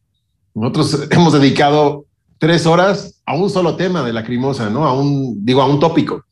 nosotros 0.54 1.06
hemos 1.11 1.32
dedicado 1.32 2.06
tres 2.38 2.66
horas 2.66 3.20
a 3.26 3.35
un 3.35 3.50
solo 3.50 3.76
tema 3.76 4.02
de 4.02 4.12
la 4.12 4.25
crimosa, 4.25 4.70
¿no? 4.70 4.87
A 4.87 4.92
un, 4.92 5.44
digo, 5.44 5.62
a 5.62 5.66
un 5.66 5.78
tópico. 5.78 6.25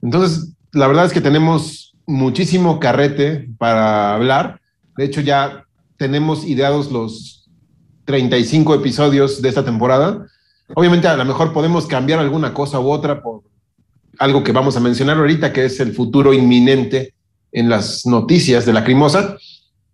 Entonces, 0.00 0.52
la 0.72 0.86
verdad 0.86 1.06
es 1.06 1.12
que 1.12 1.20
tenemos 1.20 1.94
muchísimo 2.06 2.78
carrete 2.78 3.48
para 3.58 4.14
hablar. 4.14 4.60
De 4.96 5.04
hecho, 5.04 5.20
ya 5.20 5.64
tenemos 5.96 6.44
ideados 6.44 6.92
los 6.92 7.48
35 8.04 8.74
episodios 8.74 9.42
de 9.42 9.48
esta 9.48 9.64
temporada. 9.64 10.26
Obviamente, 10.74 11.08
a 11.08 11.16
lo 11.16 11.24
mejor 11.24 11.52
podemos 11.52 11.86
cambiar 11.86 12.18
alguna 12.18 12.52
cosa 12.52 12.80
u 12.80 12.90
otra 12.90 13.22
por 13.22 13.42
algo 14.18 14.42
que 14.42 14.52
vamos 14.52 14.76
a 14.76 14.80
mencionar 14.80 15.18
ahorita, 15.18 15.52
que 15.52 15.64
es 15.64 15.78
el 15.80 15.92
futuro 15.92 16.32
inminente 16.32 17.14
en 17.52 17.68
las 17.68 18.06
noticias 18.06 18.66
de 18.66 18.72
la 18.72 18.84
crimosa, 18.84 19.36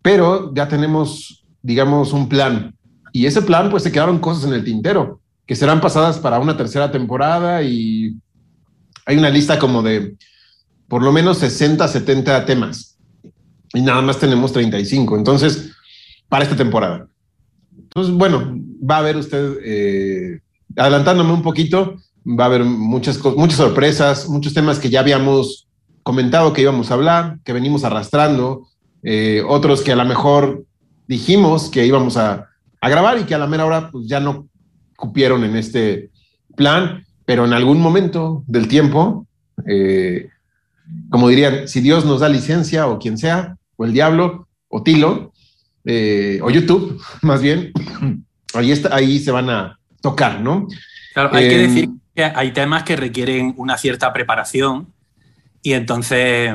pero 0.00 0.52
ya 0.54 0.68
tenemos, 0.68 1.44
digamos, 1.62 2.12
un 2.12 2.28
plan. 2.28 2.74
Y 3.12 3.26
ese 3.26 3.42
plan, 3.42 3.70
pues 3.70 3.82
se 3.82 3.92
quedaron 3.92 4.18
cosas 4.18 4.44
en 4.44 4.54
el 4.54 4.64
tintero 4.64 5.20
que 5.46 5.56
serán 5.56 5.80
pasadas 5.80 6.18
para 6.18 6.38
una 6.38 6.56
tercera 6.56 6.90
temporada 6.90 7.62
y 7.62 8.16
hay 9.04 9.16
una 9.16 9.30
lista 9.30 9.58
como 9.58 9.82
de 9.82 10.16
por 10.88 11.02
lo 11.02 11.12
menos 11.12 11.38
60, 11.38 11.86
70 11.88 12.44
temas 12.44 12.98
y 13.74 13.80
nada 13.80 14.02
más 14.02 14.18
tenemos 14.18 14.52
35. 14.52 15.16
Entonces, 15.16 15.72
para 16.28 16.44
esta 16.44 16.56
temporada. 16.56 17.08
Entonces, 17.76 18.14
bueno, 18.14 18.58
va 18.88 18.96
a 18.96 18.98
haber 18.98 19.16
usted, 19.16 19.56
eh, 19.64 20.40
adelantándome 20.76 21.32
un 21.32 21.42
poquito, 21.42 21.96
va 22.26 22.44
a 22.44 22.46
haber 22.46 22.64
muchas, 22.64 23.22
muchas 23.36 23.58
sorpresas, 23.58 24.28
muchos 24.28 24.54
temas 24.54 24.78
que 24.78 24.90
ya 24.90 25.00
habíamos 25.00 25.68
comentado 26.02 26.52
que 26.52 26.62
íbamos 26.62 26.90
a 26.90 26.94
hablar, 26.94 27.38
que 27.44 27.52
venimos 27.52 27.84
arrastrando, 27.84 28.68
eh, 29.02 29.42
otros 29.46 29.82
que 29.82 29.92
a 29.92 29.96
lo 29.96 30.04
mejor 30.04 30.64
dijimos 31.06 31.70
que 31.70 31.86
íbamos 31.86 32.16
a, 32.16 32.48
grabar 32.80 33.18
y 33.18 33.24
que 33.24 33.34
a 33.34 33.38
la 33.38 33.46
mera 33.46 33.64
hora 33.64 33.90
pues, 33.92 34.08
ya 34.08 34.18
no 34.18 34.48
cupieron 34.96 35.44
en 35.44 35.54
este 35.54 36.10
plan, 36.56 37.04
pero 37.24 37.44
en 37.44 37.52
algún 37.52 37.80
momento 37.80 38.42
del 38.48 38.66
tiempo, 38.66 39.26
eh, 39.66 40.28
como 41.08 41.28
dirían, 41.28 41.68
si 41.68 41.80
Dios 41.80 42.04
nos 42.04 42.20
da 42.20 42.28
licencia 42.28 42.88
o 42.88 42.98
quien 42.98 43.18
sea, 43.18 43.56
o 43.76 43.84
el 43.84 43.92
diablo, 43.92 44.48
o 44.68 44.82
Tilo, 44.82 45.32
eh, 45.84 46.40
o 46.42 46.50
YouTube, 46.50 47.00
más 47.22 47.40
bien, 47.40 47.72
ahí, 48.54 48.72
está, 48.72 48.94
ahí 48.94 49.20
se 49.20 49.30
van 49.30 49.48
a 49.50 49.78
tocar, 50.02 50.40
¿no? 50.40 50.68
Claro, 51.14 51.30
hay 51.32 51.49
que 51.49 51.59
decir 51.59 51.88
que 52.14 52.25
hay 52.25 52.52
temas 52.52 52.82
que 52.82 52.97
requieren 52.97 53.54
una 53.56 53.78
cierta 53.78 54.12
preparación 54.12 54.92
y 55.62 55.73
entonces, 55.73 56.52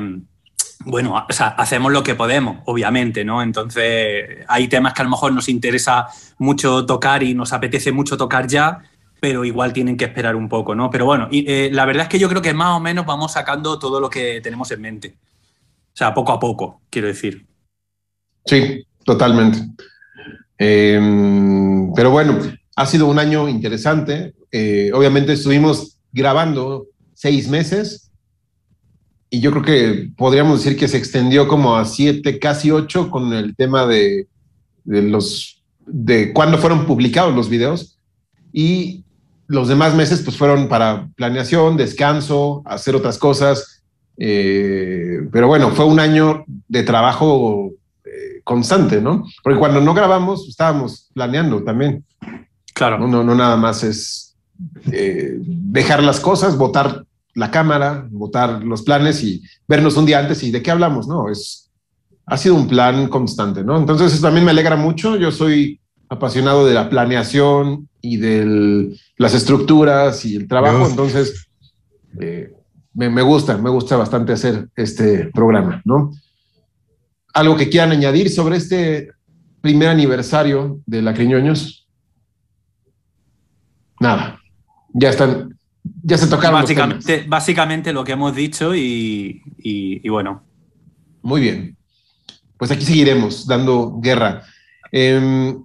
bueno, 0.85 1.25
o 1.27 1.33
sea, 1.33 1.47
hacemos 1.47 1.91
lo 1.91 2.03
que 2.03 2.13
podemos, 2.13 2.59
obviamente, 2.65 3.23
¿no? 3.23 3.41
Entonces, 3.41 4.45
hay 4.47 4.67
temas 4.67 4.93
que 4.93 5.01
a 5.01 5.05
lo 5.05 5.11
mejor 5.11 5.31
nos 5.31 5.49
interesa 5.49 6.07
mucho 6.37 6.85
tocar 6.85 7.23
y 7.23 7.33
nos 7.33 7.53
apetece 7.53 7.91
mucho 7.91 8.17
tocar 8.17 8.47
ya, 8.47 8.83
pero 9.19 9.45
igual 9.45 9.73
tienen 9.73 9.97
que 9.97 10.05
esperar 10.05 10.35
un 10.35 10.49
poco, 10.49 10.75
¿no? 10.75 10.89
Pero 10.89 11.05
bueno, 11.05 11.27
y, 11.31 11.49
eh, 11.51 11.69
la 11.71 11.85
verdad 11.85 12.03
es 12.03 12.09
que 12.09 12.19
yo 12.19 12.29
creo 12.29 12.41
que 12.41 12.53
más 12.53 12.75
o 12.75 12.79
menos 12.79 13.05
vamos 13.05 13.31
sacando 13.31 13.79
todo 13.79 13.99
lo 13.99 14.09
que 14.09 14.41
tenemos 14.41 14.69
en 14.71 14.81
mente. 14.81 15.15
O 15.93 15.97
sea, 15.97 16.13
poco 16.13 16.33
a 16.33 16.39
poco, 16.39 16.81
quiero 16.89 17.07
decir. 17.07 17.47
Sí, 18.45 18.85
totalmente. 19.03 19.59
Eh, 20.59 20.99
pero 21.95 22.11
bueno, 22.11 22.39
ha 22.77 22.85
sido 22.85 23.07
un 23.07 23.17
año 23.17 23.49
interesante. 23.49 24.35
Eh, 24.51 24.91
obviamente 24.93 25.33
estuvimos 25.33 25.97
grabando 26.13 26.85
seis 27.13 27.49
meses 27.49 28.11
y 29.31 29.41
yo 29.41 29.49
creo 29.51 29.63
que 29.63 30.09
podríamos 30.15 30.63
decir 30.63 30.77
que 30.77 30.87
se 30.87 30.97
extendió 30.97 31.47
como 31.47 31.75
a 31.75 31.85
siete, 31.85 32.37
casi 32.37 32.69
ocho 32.69 33.09
con 33.09 33.33
el 33.33 33.55
tema 33.55 33.87
de, 33.87 34.27
los 34.85 35.63
de 35.87 36.31
cuándo 36.33 36.59
fueron 36.59 36.85
publicados 36.85 37.35
los 37.35 37.49
videos 37.49 37.97
y 38.53 39.03
los 39.47 39.67
demás 39.67 39.95
meses 39.95 40.21
pues 40.21 40.37
fueron 40.37 40.69
para 40.69 41.09
planeación, 41.15 41.77
descanso, 41.77 42.61
hacer 42.63 42.95
otras 42.95 43.17
cosas. 43.17 43.83
Eh, 44.17 45.21
pero 45.31 45.47
bueno, 45.47 45.71
fue 45.71 45.85
un 45.85 45.99
año 45.99 46.45
de 46.67 46.83
trabajo 46.83 47.71
eh, 48.05 48.41
constante, 48.43 49.01
¿no? 49.01 49.25
Porque 49.41 49.57
cuando 49.57 49.81
no 49.81 49.95
grabamos 49.95 50.47
estábamos 50.47 51.09
planeando 51.15 51.63
también. 51.63 52.05
Claro. 52.77 52.99
No, 52.99 53.07
no, 53.07 53.23
no 53.23 53.33
nada 53.33 53.57
más 53.57 53.83
es 53.83 54.35
eh, 54.91 55.37
dejar 55.41 56.03
las 56.03 56.19
cosas, 56.19 56.57
votar 56.57 57.05
la 57.33 57.49
cámara, 57.49 58.07
votar 58.11 58.63
los 58.63 58.83
planes 58.83 59.23
y 59.23 59.41
vernos 59.67 59.97
un 59.97 60.05
día 60.05 60.19
antes 60.19 60.43
y 60.43 60.51
de 60.51 60.61
qué 60.61 60.69
hablamos, 60.69 61.07
¿no? 61.07 61.29
Es, 61.29 61.71
ha 62.27 62.37
sido 62.37 62.53
un 62.53 62.67
plan 62.67 63.07
constante, 63.07 63.63
¿no? 63.63 63.77
Entonces 63.77 64.13
eso 64.13 64.21
también 64.21 64.45
me 64.45 64.51
alegra 64.51 64.75
mucho. 64.75 65.15
Yo 65.15 65.31
soy 65.31 65.79
apasionado 66.07 66.67
de 66.67 66.75
la 66.75 66.87
planeación 66.87 67.89
y 67.99 68.17
de 68.17 68.95
las 69.17 69.33
estructuras 69.33 70.23
y 70.25 70.35
el 70.35 70.47
trabajo, 70.47 70.77
Dios. 70.77 70.89
entonces 70.91 71.47
eh, 72.19 72.53
me, 72.93 73.09
me, 73.09 73.23
gusta, 73.23 73.57
me 73.57 73.71
gusta 73.71 73.97
bastante 73.97 74.33
hacer 74.33 74.69
este 74.75 75.31
programa, 75.33 75.81
¿no? 75.83 76.11
¿Algo 77.33 77.55
que 77.55 77.69
quieran 77.69 77.91
añadir 77.91 78.29
sobre 78.29 78.57
este 78.57 79.09
primer 79.61 79.89
aniversario 79.89 80.79
de 80.85 81.01
la 81.01 81.15
Criñoños? 81.15 81.86
Nada, 83.99 84.39
ya 84.93 85.09
están, 85.09 85.57
ya 86.03 86.17
se 86.17 86.27
tocaron. 86.27 86.61
Básicamente, 86.61 87.25
básicamente 87.27 87.93
lo 87.93 88.03
que 88.03 88.13
hemos 88.13 88.35
dicho 88.35 88.75
y, 88.75 89.41
y, 89.57 90.05
y, 90.05 90.09
bueno. 90.09 90.43
Muy 91.21 91.41
bien. 91.41 91.77
Pues 92.57 92.71
aquí 92.71 92.85
seguiremos 92.85 93.45
dando 93.45 93.99
guerra. 93.99 94.43
Eh, 94.91 95.55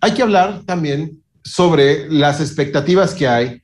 hay 0.00 0.14
que 0.14 0.22
hablar 0.22 0.62
también 0.64 1.22
sobre 1.42 2.08
las 2.10 2.40
expectativas 2.40 3.14
que 3.14 3.26
hay 3.26 3.62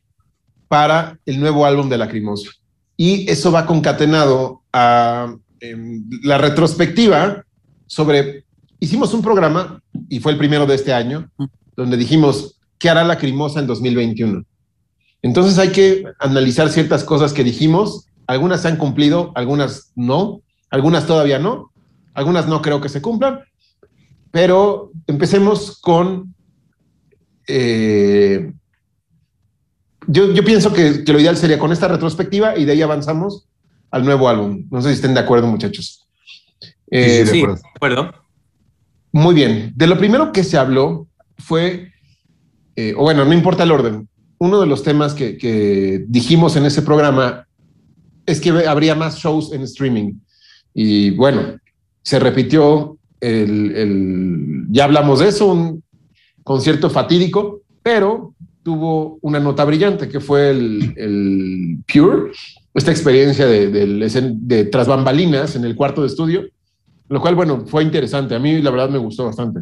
para 0.69 1.19
el 1.27 1.39
nuevo 1.39 1.67
álbum 1.67 1.89
de 1.89 1.99
Lacrimosa. 1.99 2.51
Y 2.97 3.31
eso 3.31 3.53
va 3.53 3.67
concatenado 3.67 4.63
a 4.73 5.35
eh, 5.61 5.77
la 6.23 6.39
retrospectiva 6.39 7.45
sobre... 7.87 8.45
Hicimos 8.81 9.15
un 9.15 9.23
programa, 9.23 9.81
y 10.09 10.19
fue 10.19 10.33
el 10.33 10.39
primero 10.39 10.67
de 10.67 10.75
este 10.75 10.93
año, 10.93 11.31
donde 11.77 11.97
dijimos, 11.97 12.59
¿qué 12.83 12.91
hará 12.91 13.05
Lacrimosa 13.05 13.61
en 13.61 13.69
2021? 13.69 14.45
Entonces 15.23 15.57
hay 15.59 15.69
que 15.69 16.03
analizar 16.19 16.69
ciertas 16.69 17.05
cosas 17.05 17.33
que 17.33 17.45
dijimos. 17.45 18.09
Algunas 18.27 18.63
se 18.63 18.69
han 18.69 18.77
cumplido, 18.77 19.31
algunas 19.37 19.93
no, 19.95 20.43
algunas 20.69 21.07
todavía 21.07 21.39
no, 21.39 21.71
algunas 22.13 22.49
no 22.49 22.61
creo 22.61 22.81
que 22.81 22.89
se 22.89 23.01
cumplan. 23.01 23.39
Pero 24.33 24.91
empecemos 25.07 25.79
con... 25.81 26.35
Eh, 27.47 28.53
yo, 30.09 30.33
yo, 30.33 30.45
pienso 30.45 30.73
que, 30.73 31.05
que, 31.05 31.13
lo 31.13 31.21
ideal 31.21 31.37
sería 31.37 31.61
con 31.61 31.71
esta 31.71 31.87
retrospectiva 31.87 32.59
y 32.59 32.65
de 32.65 32.73
ahí 32.73 32.83
avanzamos 32.83 33.49
al 33.93 34.05
nuevo 34.05 34.29
álbum. 34.29 34.67
No 34.73 34.83
sé 34.83 34.89
si 34.89 34.95
estén 34.95 35.15
de 35.15 35.21
acuerdo, 35.21 35.47
muchachos. 35.47 36.09
Eh, 36.91 37.25
sí, 37.27 37.33
de 37.33 37.39
acuerdo. 37.43 37.57
Sí, 37.59 37.63
de 37.63 37.71
acuerdo. 37.77 38.15
Muy 39.13 39.37
bien. 39.37 39.73
De 39.77 39.87
lo 39.87 39.97
primero 39.99 40.33
que 40.33 40.43
se 40.43 40.59
habló 40.59 41.07
fue, 41.39 41.92
eh, 42.77 42.95
o 42.97 43.03
bueno, 43.03 43.25
no 43.25 43.33
importa 43.33 43.65
el 43.65 43.73
orden, 43.73 44.09
uno 44.39 44.61
de 44.61 44.67
los 44.67 44.83
temas 44.83 45.15
que, 45.15 46.05
dijimos 46.09 46.57
en 46.57 46.65
ese 46.65 46.83
programa 46.83 47.47
es 48.27 48.41
que 48.41 48.51
habría 48.51 48.95
más 48.95 49.19
shows 49.19 49.53
en 49.53 49.63
streaming. 49.63 50.15
Y 50.75 51.11
bueno, 51.11 51.57
se 52.03 52.19
repitió 52.19 52.99
el, 53.21 53.77
el, 53.77 54.67
ya 54.71 54.85
hablamos 54.85 55.21
de 55.21 55.29
eso, 55.29 55.53
un 55.53 55.85
concierto 56.43 56.91
fatídico, 56.91 57.61
pero 57.83 58.35
tuvo 58.63 59.19
una 59.23 59.39
nota 59.39 59.65
brillante 59.65 60.09
que 60.09 60.21
fue 60.21 60.51
el, 60.51 60.95
el 60.97 61.79
Pure, 61.93 62.33
esta 62.75 62.91
experiencia 62.91 63.47
de, 63.47 63.71
de, 63.71 64.35
de, 64.35 64.65
tras 64.65 64.87
bambalinas 64.87 65.57
en 65.57 65.65
el 65.65 65.77
cuarto 65.77 66.01
de 66.01 66.09
estudio, 66.09 66.45
lo 67.09 67.21
cual, 67.21 67.35
bueno, 67.35 67.65
fue 67.67 67.83
interesante. 67.83 68.35
A 68.35 68.39
mí, 68.39 68.61
la 68.63 68.71
verdad, 68.71 68.89
me 68.89 68.99
gustó 68.99 69.27
bastante. 69.27 69.61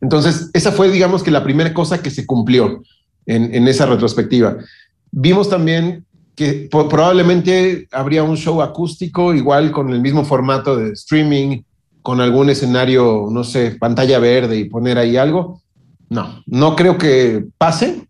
Entonces, 0.00 0.50
esa 0.52 0.72
fue, 0.72 0.90
digamos, 0.90 1.22
que 1.22 1.30
la 1.30 1.44
primera 1.44 1.72
cosa 1.72 2.02
que 2.02 2.10
se 2.10 2.26
cumplió 2.26 2.82
en, 3.26 3.66
esa 3.68 3.86
retrospectiva. 3.86 4.56
Vimos 5.10 5.48
también 5.48 6.04
que 6.34 6.68
probablemente 6.70 7.88
habría 7.90 8.22
un 8.22 8.36
show 8.36 8.62
acústico, 8.62 9.34
igual 9.34 9.72
con 9.72 9.90
el 9.90 10.00
mismo 10.00 10.24
formato 10.24 10.76
de 10.76 10.92
streaming, 10.92 11.62
con 12.02 12.20
algún 12.20 12.50
escenario, 12.50 13.28
no 13.30 13.42
sé, 13.42 13.76
pantalla 13.80 14.18
verde 14.18 14.56
y 14.58 14.68
poner 14.68 14.98
ahí 14.98 15.16
algo. 15.16 15.62
No, 16.08 16.42
no 16.46 16.76
creo 16.76 16.98
que 16.98 17.46
pase, 17.58 18.06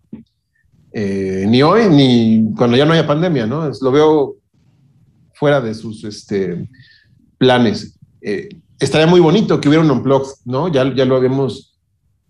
eh, 0.93 1.47
ni 1.49 1.63
hoy, 1.63 1.89
ni 1.89 2.53
cuando 2.57 2.77
ya 2.77 2.85
no 2.85 2.93
haya 2.93 3.07
pandemia, 3.07 3.47
¿no? 3.47 3.71
Lo 3.81 3.93
veo 3.93 4.37
fuera 5.35 5.61
de 5.61 5.73
sus 5.73 6.05
este, 6.05 6.69
planes. 7.39 7.97
Eh, 8.21 8.49
estaría 8.79 9.07
muy 9.07 9.21
bonito 9.21 9.61
que 9.61 9.69
hubiera 9.69 9.85
un 9.85 9.91
unplug, 9.91 10.27
¿no? 10.45 10.69
Ya, 10.69 10.93
ya 10.95 11.05
lo 11.05 11.17
habíamos 11.17 11.76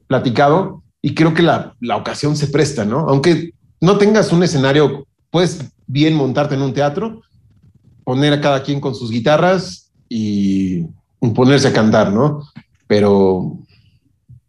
platicado 0.07 0.83
y 1.03 1.15
creo 1.15 1.35
que 1.35 1.43
la, 1.43 1.75
la 1.81 1.97
ocasión 1.97 2.37
se 2.37 2.49
presta, 2.49 2.85
¿no? 2.85 3.01
Aunque 3.09 3.53
no 3.81 3.99
tengas 3.99 4.33
un 4.33 4.43
escenario, 4.43 5.07
puedes 5.31 5.71
bien 5.87 6.15
montarte 6.15 6.55
en 6.55 6.63
un 6.63 6.73
teatro, 6.73 7.23
poner 8.05 8.33
a 8.33 8.41
cada 8.41 8.63
quien 8.63 8.81
con 8.81 8.95
sus 8.95 9.11
guitarras 9.11 9.93
y 10.09 10.85
ponerse 11.35 11.69
a 11.69 11.73
cantar, 11.73 12.13
¿no? 12.13 12.43
Pero 12.87 13.59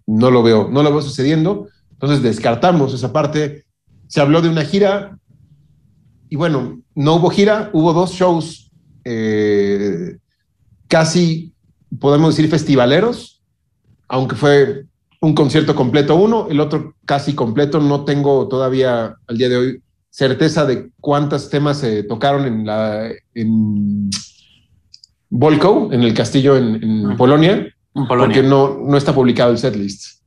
no 0.06 0.32
lo 0.32 0.44
veo, 0.44 0.70
no 0.70 0.84
lo 0.84 0.92
veo 0.92 1.02
sucediendo. 1.02 1.68
Entonces 1.92 2.22
descartamos 2.22 2.94
esa 2.94 3.12
parte. 3.12 3.66
Se 4.08 4.22
habló 4.22 4.42
de 4.42 4.50
una 4.50 4.64
gira 4.64 5.18
y 6.30 6.36
bueno, 6.36 6.82
no 6.96 7.16
hubo 7.16 7.30
gira, 7.30 7.70
hubo 7.74 7.94
dos 7.94 8.12
shows 8.12 8.72
eh, 9.06 10.18
casi, 10.88 11.54
podemos 12.00 12.36
decir, 12.36 12.50
festivaleros, 12.50 13.42
aunque 14.08 14.36
fue 14.36 14.87
un 15.20 15.34
concierto 15.34 15.76
completo 15.76 16.16
uno, 16.16 16.48
el 16.50 16.60
otro 16.60 16.96
casi 17.06 17.34
completo. 17.34 17.80
No 17.80 18.06
tengo 18.06 18.48
todavía 18.48 19.16
al 19.28 19.38
día 19.38 19.50
de 19.50 19.58
hoy 19.58 19.82
certeza 20.10 20.66
de 20.66 20.90
cuántos 21.00 21.50
temas 21.50 21.80
se 21.80 22.04
tocaron 22.04 22.46
en 22.46 22.66
la... 22.66 23.10
En, 23.34 24.10
Volkow, 25.30 25.92
en 25.92 26.04
el 26.04 26.14
castillo 26.14 26.56
en, 26.56 26.82
en, 26.82 27.18
Polonia, 27.18 27.68
porque 28.08 28.42
no, 28.42 28.78
no 28.78 28.96
está 28.96 29.14
publicado 29.14 29.52
el 29.52 29.58
setlist. 29.58 30.22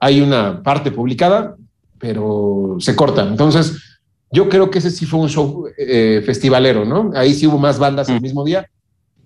Hay 0.00 0.20
una 0.20 0.60
parte 0.62 0.90
publicada, 0.90 1.54
pero 1.98 2.76
se 2.80 2.96
cortan. 2.96 3.28
Entonces, 3.28 4.00
yo 4.32 4.48
creo 4.48 4.70
que 4.70 4.78
ese 4.78 4.90
sí 4.90 5.06
fue 5.06 5.20
un 5.20 5.28
show 5.28 5.68
eh, 5.78 6.20
festivalero, 6.26 6.84
¿no? 6.84 7.12
Ahí 7.14 7.32
sí 7.32 7.46
hubo 7.46 7.58
más 7.58 7.78
bandas 7.78 8.08
el 8.08 8.18
mm. 8.18 8.22
mismo 8.22 8.44
día. 8.44 8.68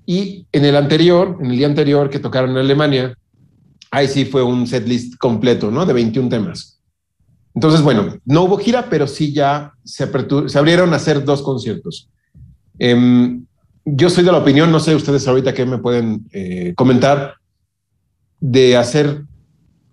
Y 0.04 0.46
en 0.52 0.64
el 0.64 0.76
anterior, 0.76 1.38
en 1.40 1.50
el 1.50 1.56
día 1.56 1.66
anterior 1.66 2.10
que 2.10 2.18
tocaron 2.18 2.50
en 2.50 2.58
Alemania, 2.58 3.14
ahí 3.90 4.08
sí 4.08 4.24
fue 4.24 4.42
un 4.42 4.66
setlist 4.66 5.16
completo, 5.16 5.70
¿no? 5.70 5.86
De 5.86 5.92
21 5.92 6.28
temas. 6.28 6.80
Entonces, 7.54 7.82
bueno, 7.82 8.16
no 8.24 8.44
hubo 8.44 8.58
gira, 8.58 8.88
pero 8.88 9.06
sí 9.06 9.32
ya 9.32 9.72
se, 9.84 10.04
abrieron 10.56 10.92
a 10.92 10.96
hacer 10.96 11.24
dos 11.24 11.42
conciertos. 11.42 12.08
Em, 12.78 13.44
yo 13.84 14.10
soy 14.10 14.24
de 14.24 14.32
la 14.32 14.38
opinión, 14.38 14.70
no 14.70 14.80
sé 14.80 14.94
ustedes 14.94 15.26
ahorita 15.26 15.54
qué 15.54 15.66
me 15.66 15.78
pueden 15.78 16.28
eh, 16.32 16.74
comentar, 16.76 17.34
de 18.40 18.76
hacer 18.76 19.24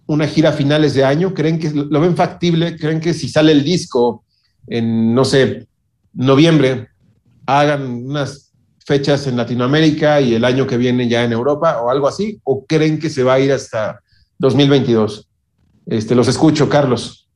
una 0.06 0.28
gira 0.28 0.50
a 0.50 0.54
finales 0.54 0.94
de 0.94 1.06
año. 1.06 1.34
¿Creen 1.34 1.58
que 1.58 1.72
lo 1.72 2.00
ven 2.02 2.16
factible? 2.16 2.78
¿Creen 2.78 3.00
que 3.00 3.14
si 3.14 3.30
sale 3.30 3.52
el 3.52 3.64
disco 3.64 4.24
en, 4.68 5.16
no 5.16 5.25
sé, 5.25 5.68
noviembre, 6.14 6.90
hagan 7.46 8.06
unas 8.06 8.45
fechas 8.86 9.25
en 9.27 9.36
Latinoamérica 9.36 10.22
y 10.22 10.36
el 10.36 10.46
año 10.46 10.68
que 10.68 10.77
viene 10.77 11.10
ya 11.10 11.24
en 11.24 11.34
Europa 11.34 11.82
o 11.82 11.89
algo 11.89 12.08
así? 12.08 12.39
¿O 12.44 12.65
creen 12.65 13.00
que 13.00 13.10
se 13.10 13.24
va 13.24 13.34
a 13.34 13.39
ir 13.39 13.51
hasta 13.51 14.01
2022? 14.38 15.27
Este, 15.88 16.15
los 16.15 16.27
escucho, 16.27 16.70
Carlos. 16.70 17.27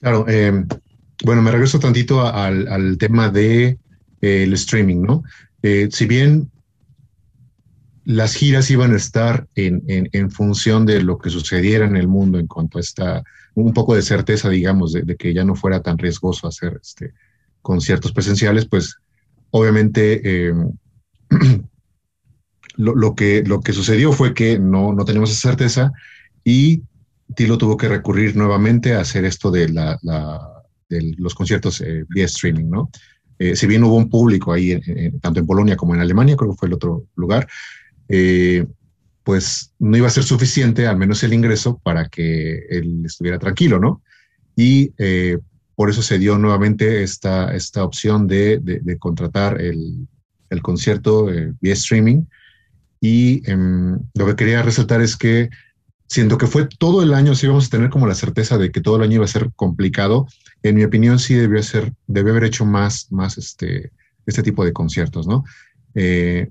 Claro, 0.00 0.26
eh, 0.28 0.64
bueno, 1.24 1.42
me 1.42 1.50
regreso 1.50 1.78
tantito 1.78 2.26
al, 2.26 2.98
tema 2.98 3.30
de 3.30 3.78
eh, 4.20 4.48
streaming, 4.52 5.02
¿no? 5.02 5.22
Eh, 5.62 5.88
si 5.90 6.06
bien 6.06 6.50
las 8.04 8.34
giras 8.34 8.70
iban 8.70 8.92
a 8.92 8.96
estar 8.96 9.48
en, 9.56 10.30
función 10.30 10.86
de 10.86 11.02
lo 11.02 11.18
que 11.18 11.30
sucediera 11.30 11.86
en 11.86 11.96
el 11.96 12.06
mundo 12.06 12.38
en 12.38 12.46
cuanto 12.46 12.78
a 12.78 12.80
esta, 12.80 13.24
un 13.54 13.72
poco 13.72 13.96
de 13.96 14.02
certeza, 14.02 14.48
digamos, 14.48 14.92
de, 14.92 15.16
que 15.16 15.34
ya 15.34 15.44
no 15.44 15.56
fuera 15.56 15.82
tan 15.82 15.98
riesgoso 15.98 16.46
hacer 16.46 16.78
este, 16.80 17.14
conciertos 17.62 18.12
presenciales, 18.12 18.66
pues 18.66 18.98
obviamente 19.58 20.48
em, 20.48 20.70
lo, 22.76 23.14
que, 23.14 23.42
lo 23.44 23.60
que 23.60 23.72
sucedió 23.72 24.12
fue 24.12 24.34
que 24.34 24.58
no, 24.58 24.92
no 24.92 25.04
tenemos 25.04 25.30
esa 25.30 25.48
certeza 25.48 25.92
y 26.44 26.82
Tilo 27.34 27.58
tuvo 27.58 27.76
que 27.76 27.88
recurrir 27.88 28.36
nuevamente 28.36 28.94
a 28.94 29.00
hacer 29.00 29.24
esto 29.24 29.50
de, 29.50 29.68
la, 29.68 29.98
de 30.88 31.14
los 31.18 31.34
conciertos 31.34 31.80
eh, 31.80 32.04
streaming, 32.14 32.70
¿no? 32.70 32.90
Eh, 33.38 33.54
si 33.56 33.66
bien 33.66 33.84
hubo 33.84 33.96
un 33.96 34.08
público 34.08 34.52
ahí, 34.52 34.80
tanto 35.20 35.40
en 35.40 35.46
Polonia 35.46 35.76
como 35.76 35.94
en 35.94 36.00
Alemania, 36.00 36.36
creo 36.36 36.52
que 36.52 36.56
fue 36.56 36.68
el 36.68 36.74
otro 36.74 37.06
lugar, 37.16 37.46
eh, 38.08 38.64
pues 39.26 39.72
no 39.78 39.96
iba 39.96 40.06
a 40.06 40.10
ser 40.10 40.22
suficiente, 40.22 40.86
al 40.86 40.96
menos 40.96 41.22
el 41.24 41.32
ingreso, 41.32 41.80
para 41.82 42.08
que 42.08 42.58
él 42.70 43.02
estuviera 43.04 43.38
tranquilo, 43.38 43.80
¿no? 43.80 44.02
Y 44.54 44.92
eh, 44.98 45.38
por 45.76 45.90
eso 45.90 46.02
se 46.02 46.18
dio 46.18 46.38
nuevamente 46.38 47.02
esta, 47.02 47.54
esta 47.54 47.84
opción 47.84 48.26
de, 48.26 48.80
contratar 48.98 49.60
el, 49.60 50.08
concierto 50.62 51.26
vía 51.60 51.74
streaming. 51.74 52.24
Y 53.00 53.48
em, 53.48 53.98
lo 54.14 54.26
que 54.26 54.36
quería 54.36 54.62
resaltar 54.62 55.02
es 55.02 55.16
que 55.16 55.50
siento 56.08 56.38
que 56.38 56.46
fue 56.46 56.66
todo 56.66 57.02
el 57.02 57.14
año, 57.14 57.34
sí 57.34 57.46
vamos 57.46 57.66
a 57.66 57.70
tener 57.70 57.90
como 57.90 58.06
la 58.06 58.14
certeza 58.14 58.58
de 58.58 58.70
que 58.70 58.80
todo 58.80 58.96
el 58.96 59.02
año 59.02 59.16
iba 59.16 59.24
a 59.24 59.28
ser 59.28 59.50
complicado. 59.54 60.26
En 60.62 60.76
mi 60.76 60.84
opinión, 60.84 61.18
sí 61.18 61.34
debió 61.34 61.62
ser, 61.62 61.92
debe 62.06 62.30
haber 62.30 62.44
hecho 62.44 62.64
más, 62.64 63.12
más 63.12 63.38
este, 63.38 63.92
este 64.24 64.42
tipo 64.42 64.64
de 64.64 64.72
conciertos, 64.72 65.26
¿no? 65.26 65.44
Eh, 65.94 66.48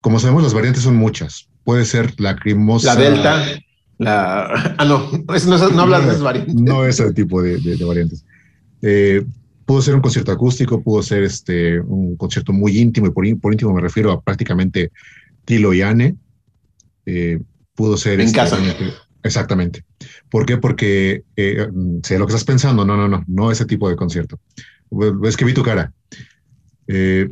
como 0.00 0.20
sabemos, 0.20 0.42
las 0.42 0.54
variantes 0.54 0.84
son 0.84 0.96
muchas. 0.96 1.48
Puede 1.64 1.84
ser 1.84 2.18
la 2.20 2.36
crimosa. 2.36 2.94
La 2.94 3.00
delta. 3.00 3.44
La... 3.44 3.58
Ah, 4.00 4.84
no, 4.84 5.10
no, 5.10 5.68
no 5.70 5.82
hablas 5.82 6.04
de 6.04 6.08
esas 6.10 6.22
variantes. 6.22 6.54
No 6.54 6.86
ese 6.86 7.12
tipo 7.12 7.42
de, 7.42 7.58
variantes. 7.84 8.24
Eh, 8.82 9.24
pudo 9.64 9.82
ser 9.82 9.94
un 9.94 10.00
concierto 10.00 10.32
acústico, 10.32 10.82
pudo 10.82 11.02
ser 11.02 11.24
este, 11.24 11.80
un 11.80 12.16
concierto 12.16 12.52
muy 12.52 12.78
íntimo, 12.78 13.06
y 13.06 13.10
por, 13.10 13.52
íntimo 13.52 13.74
me 13.74 13.82
refiero 13.82 14.12
a 14.12 14.20
prácticamente 14.20 14.92
Tilo 15.44 15.72
y 15.74 15.82
Anne. 15.82 16.16
Eh, 17.06 17.40
pudo 17.74 17.96
ser... 17.96 18.14
En 18.14 18.26
este, 18.26 18.36
casa. 18.36 18.58
Exactamente. 19.22 19.84
¿Por 20.30 20.46
qué? 20.46 20.56
Porque 20.56 21.24
eh, 21.36 21.68
sé 22.02 22.18
lo 22.18 22.26
que 22.26 22.32
estás 22.32 22.44
pensando. 22.44 22.84
No, 22.84 22.96
no, 22.96 23.08
no, 23.08 23.24
no 23.26 23.50
ese 23.50 23.66
tipo 23.66 23.88
de 23.88 23.96
concierto. 23.96 24.38
Es 25.24 25.36
que 25.36 25.44
vi 25.44 25.52
tu 25.52 25.62
cara. 25.62 25.92
Eh, 26.86 27.28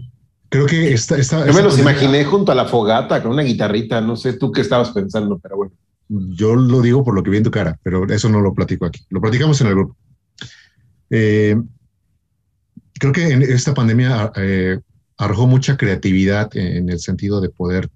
creo 0.48 0.66
que 0.66 0.92
esta, 0.92 1.16
esta, 1.16 1.46
Yo 1.46 1.52
me 1.54 1.62
los 1.62 1.78
imaginé 1.78 2.24
junto 2.24 2.52
a 2.52 2.54
la 2.54 2.66
fogata 2.66 3.22
con 3.22 3.32
una 3.32 3.42
guitarrita. 3.42 4.00
No 4.00 4.16
sé 4.16 4.34
tú 4.34 4.52
qué 4.52 4.60
estabas 4.60 4.90
pensando, 4.90 5.38
pero 5.38 5.56
bueno. 5.56 5.72
Yo 6.08 6.54
lo 6.54 6.82
digo 6.82 7.02
por 7.02 7.14
lo 7.14 7.22
que 7.22 7.30
vi 7.30 7.38
en 7.38 7.44
tu 7.44 7.50
cara, 7.50 7.78
pero 7.82 8.06
eso 8.08 8.28
no 8.28 8.40
lo 8.40 8.54
platico 8.54 8.86
aquí. 8.86 9.00
Lo 9.10 9.20
platicamos 9.20 9.60
en 9.60 9.68
el 9.68 9.74
grupo. 9.74 9.96
Eh, 11.10 11.56
creo 12.94 13.12
que 13.12 13.28
en 13.28 13.42
esta 13.42 13.74
pandemia 13.74 14.32
arrojó 15.18 15.46
mucha 15.46 15.76
creatividad 15.76 16.54
en 16.56 16.88
el 16.88 16.98
sentido 16.98 17.40
de 17.40 17.50
poder 17.50 17.90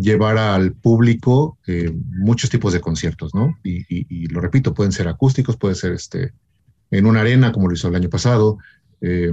llevar 0.00 0.38
al 0.38 0.72
público 0.72 1.58
eh, 1.66 1.92
muchos 2.10 2.50
tipos 2.50 2.72
de 2.72 2.80
conciertos, 2.80 3.34
¿no? 3.34 3.58
Y, 3.62 4.28
lo 4.28 4.40
repito, 4.40 4.74
pueden 4.74 4.92
ser 4.92 5.08
acústicos, 5.08 5.56
puede 5.56 5.74
ser 5.74 5.92
este, 5.92 6.32
en 6.90 7.06
una 7.06 7.20
arena, 7.20 7.52
como 7.52 7.68
lo 7.68 7.74
hizo 7.74 7.88
el 7.88 7.96
año 7.96 8.08
pasado, 8.08 8.58
eh, 9.00 9.32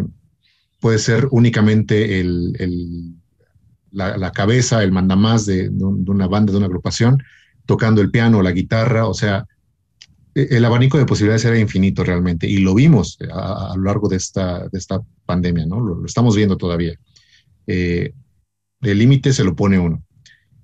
puede 0.79 0.99
ser 0.99 1.27
únicamente 1.31 2.23
la, 3.91 4.31
cabeza, 4.31 4.83
el 4.83 4.91
mandamás 4.91 5.45
de, 5.45 5.69
de, 5.69 5.83
una 5.83 6.27
banda, 6.27 6.51
de 6.51 6.57
una 6.57 6.67
agrupación, 6.67 7.21
tocando 7.65 8.01
el 8.01 8.11
piano, 8.11 8.41
la 8.41 8.51
guitarra, 8.51 9.07
o 9.07 9.13
sea, 9.13 9.45
el 10.35 10.65
abanico 10.65 10.97
de 10.97 11.05
posibilidades 11.05 11.45
era 11.45 11.57
infinito 11.57 12.03
realmente, 12.03 12.45
y 12.45 12.57
lo 12.57 12.75
vimos 12.75 13.17
a, 13.33 13.73
lo 13.77 13.83
largo 13.83 14.09
de 14.09 14.17
esta, 14.17 14.67
de 14.67 14.77
esta 14.77 15.01
pandemia, 15.25 15.65
¿no? 15.65 15.79
Lo, 15.79 16.05
estamos 16.05 16.35
viendo 16.35 16.57
todavía. 16.57 16.93
Eh, 17.67 18.13
el 18.81 18.99
límite 18.99 19.31
se 19.31 19.45
lo 19.45 19.55
pone 19.55 19.79
uno. 19.79 20.03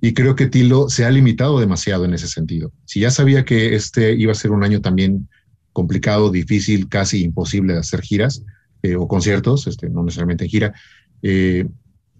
Y 0.02 0.14
creo 0.14 0.36
que 0.36 0.48
Tilo 0.48 0.90
se 0.90 1.06
ha 1.06 1.12
limitado 1.12 1.60
demasiado 1.60 2.04
en 2.04 2.14
ese 2.14 2.28
sentido. 2.28 2.74
Si 2.86 3.00
ya 3.00 3.12
sabía 3.12 3.46
que 3.46 3.76
este 3.76 4.14
iba 4.14 4.34
a 4.34 4.36
ser 4.36 4.52
un 4.52 4.64
año 4.64 4.82
también 4.82 5.30
complicado, 5.72 6.32
difícil, 6.32 6.90
casi 6.90 7.24
imposible 7.24 7.74
de 7.74 7.80
hacer 7.80 8.02
giras 8.02 8.44
eh, 8.84 8.96
o 8.96 9.08
conciertos, 9.08 9.68
este, 9.68 9.90
no 9.90 10.04
necesariamente 10.04 10.44
en 10.44 10.50
gira, 10.50 10.74
eh, 11.22 11.66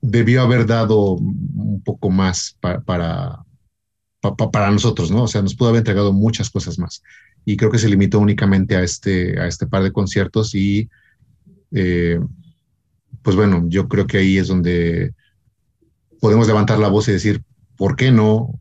debió 0.02 0.42
haber 0.42 0.66
dado 0.66 1.16
un 1.16 1.82
poco 1.84 2.10
más 2.10 2.56
para, 2.62 2.82
para 2.82 4.72
nosotros, 4.72 5.12
¿no? 5.12 5.24
O 5.24 5.28
sea, 5.28 5.42
nos 5.42 5.56
pudo 5.56 5.70
haber 5.70 5.80
entregado 5.80 6.14
muchas 6.14 6.50
cosas 6.50 6.80
más. 6.80 7.02
Y 7.46 7.58
creo 7.58 7.72
que 7.72 7.80
se 7.80 7.90
limitó 7.90 8.20
únicamente 8.20 8.76
a 8.76 8.84
este, 8.84 9.40
a 9.40 9.48
este 9.48 9.68
par 9.68 9.84
de 9.84 9.92
conciertos 9.92 10.54
y, 10.54 10.90
eh, 11.72 12.20
pues 13.22 13.36
bueno, 13.36 13.66
yo 13.68 13.88
creo 13.88 14.08
que 14.08 14.18
ahí 14.18 14.38
es 14.38 14.48
donde 14.48 15.14
podemos 16.20 16.48
levantar 16.48 16.80
la 16.80 16.88
voz 16.88 17.08
y 17.08 17.14
decir, 17.14 17.42
¿por 17.76 17.96
qué 17.96 18.12
no 18.12 18.60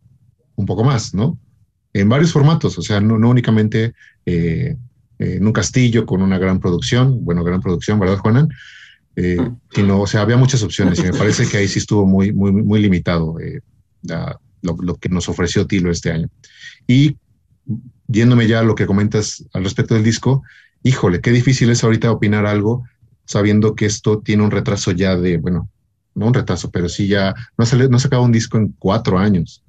un 0.57 0.67
poco 0.67 0.85
más, 0.85 1.15
no? 1.15 1.39
En 1.93 2.09
varios 2.09 2.33
formatos, 2.33 2.79
o 2.79 2.83
sea, 2.83 3.01
no, 3.01 3.15
únicamente 3.29 3.95
eh, 4.25 4.77
eh, 5.19 5.35
en 5.37 5.47
un 5.47 5.53
castillo 5.53 6.07
con 6.07 6.23
una 6.23 6.39
gran 6.39 6.61
producción, 6.61 7.25
bueno, 7.25 7.43
gran 7.43 7.61
producción, 7.61 7.99
¿verdad, 7.99 8.19
Juanan? 8.19 8.49
Eh, 9.17 9.39
sino, 9.75 10.01
o 10.01 10.07
sea, 10.07 10.23
había 10.23 10.37
muchas 10.37 10.63
opciones 10.63 10.99
y 11.01 11.03
me 11.03 11.13
parece 11.13 11.47
que 11.47 11.59
ahí 11.59 11.69
sí 11.69 11.81
estuvo 11.81 12.07
muy, 12.07 12.33
muy, 12.33 12.53
muy 12.53 12.81
limitado 12.81 13.37
lo, 14.63 14.97
que 14.97 15.09
nos 15.09 15.29
ofreció 15.29 15.67
Tilo 15.67 15.91
este 15.91 16.13
año. 16.13 16.29
Y 16.87 17.17
yéndome 18.11 18.47
ya 18.47 18.61
a 18.61 18.65
lo 18.65 18.75
que 18.75 18.87
comentas 18.87 19.45
al 19.53 19.65
respecto 19.65 19.95
del 19.95 20.05
disco, 20.05 20.43
híjole, 20.83 21.21
qué 21.21 21.31
difícil 21.31 21.71
es 21.71 21.85
ahorita 21.85 22.11
opinar 22.11 22.47
algo 22.47 22.85
sabiendo 23.25 23.75
que 23.75 23.87
esto 23.87 24.21
tiene 24.21 24.43
un 24.43 24.51
retraso 24.51 24.91
ya 24.91 25.17
de, 25.17 25.37
bueno, 25.37 25.71
no 26.15 26.27
un 26.27 26.35
retraso, 26.35 26.71
pero 26.71 26.89
sí 26.89 27.07
ya 27.07 27.35
no 27.57 27.65
ha, 27.65 27.89
no 27.89 27.99
sacado 27.99 28.23
un 28.23 28.33
disco 28.33 28.59
en 28.59 28.75
cuatro 28.79 29.19
años, 29.19 29.63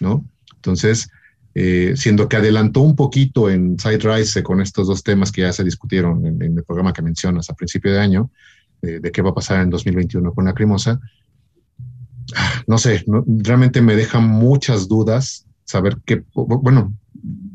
¿no? 0.00 0.24
Entonces, 0.56 1.08
eh, 1.54 1.94
siendo 1.96 2.28
que 2.28 2.36
adelantó 2.36 2.80
un 2.80 2.94
poquito 2.94 3.48
en 3.48 3.78
Side 3.78 3.98
Rise 3.98 4.42
con 4.42 4.60
estos 4.60 4.86
dos 4.86 5.02
temas 5.02 5.32
que 5.32 5.40
ya 5.40 5.52
se 5.52 5.64
discutieron 5.64 6.26
en, 6.26 6.42
el 6.42 6.64
programa 6.64 6.92
que 6.92 7.02
mencionas 7.02 7.48
a 7.48 7.54
principio 7.54 7.92
de 7.92 8.00
año, 8.00 8.30
eh, 8.82 9.00
de 9.00 9.10
qué 9.10 9.22
va 9.22 9.30
a 9.30 9.34
pasar 9.34 9.62
en 9.62 9.70
2021 9.70 10.32
con 10.34 10.44
la 10.44 10.54
Crimosa, 10.54 11.00
ah, 12.36 12.62
no 12.66 12.76
sé, 12.76 13.04
realmente 13.26 13.80
me 13.80 13.96
deja 13.96 14.20
muchas 14.20 14.88
dudas 14.88 15.46
saber 15.64 15.98
qué, 16.04 16.22
bueno, 16.34 16.92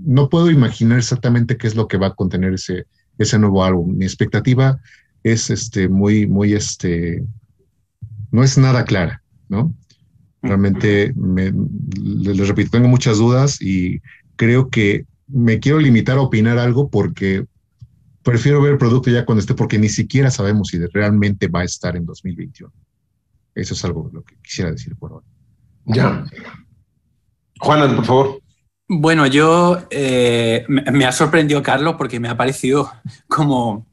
no 0.06 0.30
puedo 0.30 0.50
imaginar 0.52 1.00
exactamente 1.00 1.58
qué 1.58 1.68
es 1.68 1.76
lo 1.76 1.88
que 1.88 1.98
va 1.98 2.08
a 2.08 2.15
contener 2.15 2.54
ese, 2.54 2.86
ese 3.18 3.39
nuevo 3.39 3.63
álbum. 3.63 3.98
Mi 3.98 4.06
expectativa 4.06 4.80
es 5.24 5.50
este, 5.50 5.89
muy, 5.89 6.28
muy, 6.28 6.54
este, 6.54 7.24
no 8.32 8.44
es 8.44 8.58
nada 8.58 8.86
clara, 8.86 9.24
¿no? 9.50 9.74
Realmente, 10.41 11.13
les 11.98 12.48
repito, 12.48 12.70
tengo 12.70 12.88
muchas 12.88 13.18
dudas 13.18 13.60
y 13.60 14.00
creo 14.36 14.70
que 14.70 15.08
me 15.28 15.60
quiero 15.60 15.80
limitar 15.80 16.18
a 16.18 16.22
opinar 16.22 16.60
algo 16.60 16.89
porque 16.89 17.46
prefiero 18.22 18.62
ver 18.62 18.74
el 18.74 18.78
producto 18.78 19.10
ya 19.10 19.26
cuando 19.26 19.39
esté, 19.39 19.56
porque 19.56 19.80
ni 19.80 19.89
siquiera 19.89 20.30
sabemos 20.30 20.68
si 20.68 20.78
realmente 20.88 21.48
va 21.48 21.62
a 21.62 21.65
estar 21.65 21.96
en 21.96 22.06
2021. 22.06 22.72
Eso 23.56 23.74
es 23.74 23.86
algo 23.86 24.10
lo 24.13 24.24
que 24.24 24.36
quisiera 24.44 24.72
decir 24.72 24.96
por 24.96 25.13
ahora. 25.13 25.26
Ya. 25.86 26.26
Juanan, 27.60 27.96
por 27.96 28.06
favor. 28.06 28.41
Bueno, 28.88 29.26
yo 29.26 29.80
eh, 29.89 30.63
me 30.67 31.06
ha 31.06 31.12
sorprendido 31.12 31.63
Carlos 31.63 31.95
porque 31.98 32.19
me 32.19 32.30
ha 32.30 32.38
parecido 32.38 32.91
como 33.28 33.88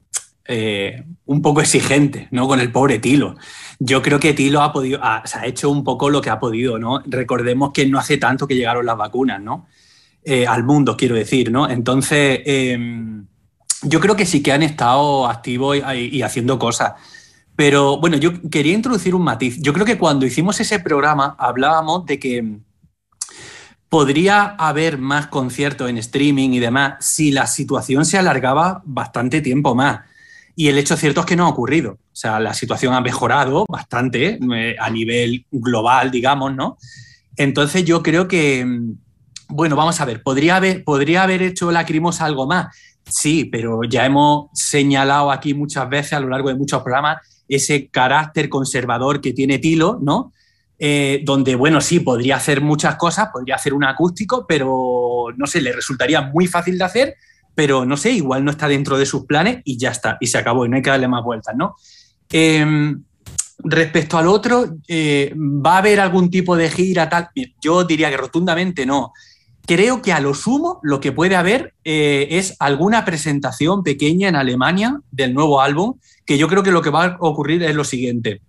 eh, 0.45 1.03
un 1.25 1.41
poco 1.41 1.61
exigente, 1.61 2.27
¿no? 2.31 2.47
Con 2.47 2.59
el 2.59 2.71
pobre 2.71 2.99
Tilo. 2.99 3.35
Yo 3.79 4.01
creo 4.01 4.19
que 4.19 4.33
Tilo 4.33 4.61
ha 4.61 4.71
podido, 4.71 4.99
ha, 5.01 5.25
se 5.25 5.39
ha 5.39 5.45
hecho 5.45 5.69
un 5.69 5.83
poco 5.83 6.09
lo 6.09 6.21
que 6.21 6.29
ha 6.29 6.39
podido, 6.39 6.77
¿no? 6.77 7.01
Recordemos 7.05 7.71
que 7.73 7.87
no 7.87 7.97
hace 7.97 8.17
tanto 8.17 8.47
que 8.47 8.55
llegaron 8.55 8.85
las 8.85 8.97
vacunas, 8.97 9.41
¿no? 9.41 9.67
Eh, 10.23 10.45
al 10.45 10.63
mundo, 10.63 10.95
quiero 10.97 11.15
decir, 11.15 11.51
¿no? 11.51 11.69
Entonces, 11.69 12.41
em, 12.45 13.25
yo 13.83 13.99
creo 13.99 14.15
que 14.15 14.25
sí 14.25 14.43
que 14.43 14.51
han 14.51 14.63
estado 14.63 15.27
activos 15.27 15.77
y, 15.77 16.21
haciendo 16.21 16.59
cosas. 16.59 16.93
Pero 17.55 17.99
bueno, 17.99 18.17
yo 18.17 18.31
quería 18.49 18.73
introducir 18.73 19.15
un 19.15 19.23
matiz. 19.23 19.57
Yo 19.61 19.73
creo 19.73 19.85
que 19.85 19.97
cuando 19.97 20.25
hicimos 20.25 20.59
ese 20.59 20.79
programa 20.79 21.35
hablábamos 21.39 22.05
de 22.05 22.19
que 22.19 22.57
podría 23.93 24.55
haber 24.57 24.97
más 24.97 25.27
conciertos 25.27 25.87
en 25.87 25.99
streaming 25.99 26.49
y 26.49 26.59
demás 26.59 26.95
si 26.99 27.31
la 27.31 27.45
situación 27.45 28.05
se 28.05 28.17
alargaba 28.17 28.81
bastante 28.85 29.39
tiempo 29.39 29.75
más. 29.75 29.99
Y 30.55 30.69
el 30.69 30.79
hecho 30.79 30.97
cierto 30.97 31.19
es 31.19 31.27
que 31.27 31.35
no 31.35 31.45
ha 31.45 31.49
ocurrido. 31.49 31.91
O 31.91 32.15
sea, 32.15 32.39
la 32.39 32.55
situación 32.55 32.95
ha 32.95 33.01
mejorado 33.01 33.65
bastante 33.69 34.39
eh, 34.55 34.75
a 34.79 34.89
nivel 34.89 35.45
global, 35.51 36.09
digamos, 36.09 36.55
¿no? 36.55 36.79
Entonces 37.37 37.85
yo 37.85 38.01
creo 38.01 38.27
que, 38.27 38.65
mm, 38.65 38.97
bueno, 39.49 39.75
vamos 39.75 40.01
a 40.01 40.05
ver, 40.05 40.23
¿podría 40.23 40.55
haber, 40.55 40.83
¿podría 40.83 41.21
haber 41.21 41.43
hecho 41.43 41.71
Lacrimosa 41.71 42.25
algo 42.25 42.47
más? 42.47 42.75
Sí, 43.07 43.45
pero 43.45 43.83
ya 43.83 44.07
hemos 44.07 44.47
señalado 44.55 45.29
aquí 45.29 45.53
muchas 45.53 45.87
veces 45.87 46.13
a 46.13 46.19
lo 46.19 46.29
largo 46.29 46.49
de 46.49 46.55
muchos 46.55 46.81
programas 46.81 47.17
ese 47.47 47.89
carácter 47.89 48.49
conservador 48.49 49.21
que 49.21 49.33
tiene 49.33 49.59
Tilo, 49.59 49.99
¿no? 50.01 50.31
Eh, 50.79 51.21
donde, 51.23 51.55
bueno, 51.55 51.79
sí, 51.81 51.99
podría 51.99 52.37
hacer 52.37 52.61
muchas 52.61 52.95
cosas, 52.95 53.29
podría 53.31 53.55
hacer 53.55 53.73
un 53.73 53.83
acústico, 53.83 54.45
pero 54.47 55.27
no 55.37 55.47
sé, 55.47 55.61
le 55.61 55.71
resultaría 55.71 56.21
muy 56.21 56.47
fácil 56.47 56.77
de 56.77 56.83
hacer 56.83 57.15
pero 57.55 57.85
no 57.85 57.97
sé, 57.97 58.11
igual 58.11 58.43
no 58.43 58.51
está 58.51 58.67
dentro 58.67 58.97
de 58.97 59.05
sus 59.05 59.25
planes 59.25 59.61
y 59.63 59.77
ya 59.77 59.91
está, 59.91 60.17
y 60.19 60.27
se 60.27 60.37
acabó, 60.37 60.65
y 60.65 60.69
no 60.69 60.75
hay 60.75 60.81
que 60.81 60.89
darle 60.89 61.07
más 61.07 61.23
vueltas, 61.23 61.55
¿no? 61.55 61.75
Em, 62.31 63.03
respecto 63.59 64.17
al 64.17 64.27
otro, 64.27 64.75
eh, 64.87 65.33
¿va 65.35 65.75
a 65.75 65.77
haber 65.77 65.99
algún 65.99 66.29
tipo 66.29 66.55
de 66.55 66.69
gira 66.69 67.09
tal? 67.09 67.29
Yo 67.61 67.83
diría 67.83 68.09
que 68.09 68.17
rotundamente 68.17 68.85
no. 68.85 69.13
Creo 69.65 70.01
que 70.01 70.11
a 70.11 70.19
lo 70.19 70.33
sumo 70.33 70.79
lo 70.83 70.99
que 70.99 71.13
puede 71.13 71.35
haber 71.35 71.73
eh, 71.85 72.27
es 72.31 72.55
alguna 72.59 73.05
presentación 73.05 73.83
pequeña 73.83 74.27
en 74.27 74.35
Alemania 74.35 74.99
del 75.11 75.33
nuevo 75.33 75.61
álbum, 75.61 75.99
que 76.25 76.37
yo 76.37 76.47
creo 76.47 76.63
que 76.63 76.71
lo 76.71 76.81
que 76.81 76.89
va 76.89 77.05
a 77.05 77.17
ocurrir 77.19 77.63
es 77.63 77.75
lo 77.75 77.83
siguiente. 77.83 78.41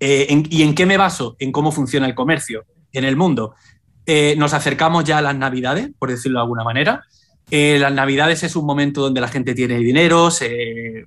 Eh, 0.00 0.42
¿Y 0.50 0.62
en 0.62 0.74
qué 0.74 0.86
me 0.86 0.96
baso? 0.96 1.36
En 1.38 1.52
cómo 1.52 1.70
funciona 1.70 2.06
el 2.06 2.14
comercio 2.14 2.64
en 2.92 3.04
el 3.04 3.16
mundo. 3.16 3.54
nos 4.36 4.54
acercamos 4.54 5.04
ya 5.04 5.18
a 5.18 5.22
las 5.22 5.36
navidades, 5.36 5.90
por 5.98 6.10
decirlo 6.10 6.40
de 6.40 6.42
alguna 6.42 6.64
manera. 6.64 7.04
Eh, 7.50 7.78
las 7.80 7.92
navidades 7.92 8.44
es 8.44 8.54
un 8.54 8.64
momento 8.64 9.00
donde 9.00 9.20
la 9.20 9.26
gente 9.26 9.54
tiene 9.54 9.76
dinero, 9.78 10.30
se, 10.30 11.06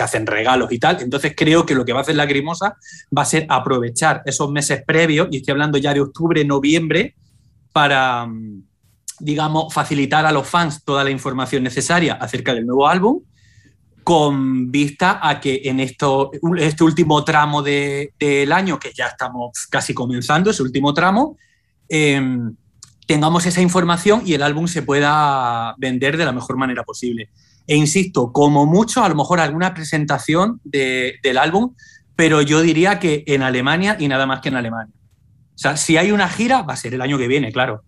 hacen 0.00 0.26
regalos 0.26 0.72
y 0.72 0.78
tal. 0.78 0.98
Entonces 1.00 1.34
creo 1.36 1.64
que 1.64 1.74
lo 1.74 1.84
que 1.84 1.92
va 1.92 2.00
a 2.00 2.02
hacer 2.02 2.16
Lacrimosa 2.16 2.76
va 3.16 3.22
a 3.22 3.24
ser 3.24 3.46
aprovechar 3.48 4.22
esos 4.26 4.50
meses 4.50 4.82
previos, 4.84 5.28
y 5.30 5.38
estoy 5.38 5.52
hablando 5.52 5.78
ya 5.78 5.94
de 5.94 6.00
octubre, 6.00 6.44
noviembre, 6.44 7.14
para, 7.72 8.26
mm, 8.26 8.64
digamos, 9.20 9.72
facilitar 9.72 10.26
a 10.26 10.32
los 10.32 10.48
fans 10.48 10.84
toda 10.84 11.04
la 11.04 11.10
información 11.10 11.62
necesaria 11.62 12.14
acerca 12.14 12.54
del 12.54 12.66
nuevo 12.66 12.88
álbum, 12.88 13.22
con 14.08 14.70
vista 14.72 15.20
a 15.22 15.38
que 15.38 15.60
en 15.64 15.80
esto, 15.80 16.30
este 16.56 16.82
último 16.82 17.22
tramo 17.24 17.60
del 17.62 18.52
año, 18.52 18.78
que 18.78 18.90
ya 18.94 19.08
estamos 19.08 19.66
casi 19.68 19.92
comenzando, 19.92 20.48
ese 20.48 20.62
último 20.62 20.94
tramo, 20.94 21.36
em, 21.90 22.56
tengamos 23.06 23.44
esa 23.44 23.60
información 23.60 24.22
y 24.24 24.32
el 24.32 24.42
álbum 24.42 24.66
se 24.66 24.80
pueda 24.80 25.74
vender 25.76 26.16
de 26.16 26.24
la 26.24 26.32
mejor 26.32 26.56
manera 26.56 26.84
posible. 26.84 27.28
E 27.66 27.76
insisto, 27.76 28.32
como 28.32 28.64
mucho, 28.64 29.04
a 29.04 29.10
lo 29.10 29.14
mejor 29.14 29.40
alguna 29.40 29.74
presentación 29.74 30.58
del 30.64 31.36
álbum, 31.36 31.74
pero 32.16 32.40
yo 32.40 32.62
diría 32.62 32.98
que 32.98 33.24
en 33.26 33.42
Alemania 33.42 33.98
y 34.00 34.08
nada 34.08 34.24
más 34.24 34.40
que 34.40 34.48
en 34.48 34.56
Alemania. 34.56 34.94
O 35.54 35.58
sea, 35.58 35.76
si 35.76 35.98
hay 35.98 36.12
una 36.12 36.30
gira, 36.30 36.62
va 36.62 36.72
a 36.72 36.76
ser 36.76 36.94
el 36.94 37.02
año 37.02 37.18
que 37.18 37.28
viene, 37.28 37.52
claro. 37.52 37.82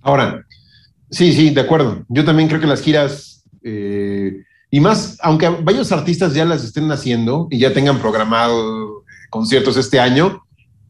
Ahora, 0.00 0.46
sí, 1.10 1.32
sí, 1.32 1.50
de 1.50 1.60
acuerdo. 1.60 2.04
Yo 2.08 2.24
también 2.24 2.48
creo 2.48 2.60
que 2.60 2.68
las 2.68 2.82
giras, 2.82 3.42
eh, 3.64 4.44
y 4.72 4.80
más, 4.80 5.18
aunque 5.22 5.48
varios 5.48 5.92
artistas 5.92 6.34
ya 6.34 6.44
las 6.44 6.64
estén 6.64 6.90
haciendo 6.90 7.46
y 7.50 7.58
ya 7.58 7.72
tengan 7.72 8.00
programado 8.00 9.04
conciertos 9.30 9.76
este 9.76 10.00
año, 10.00 10.42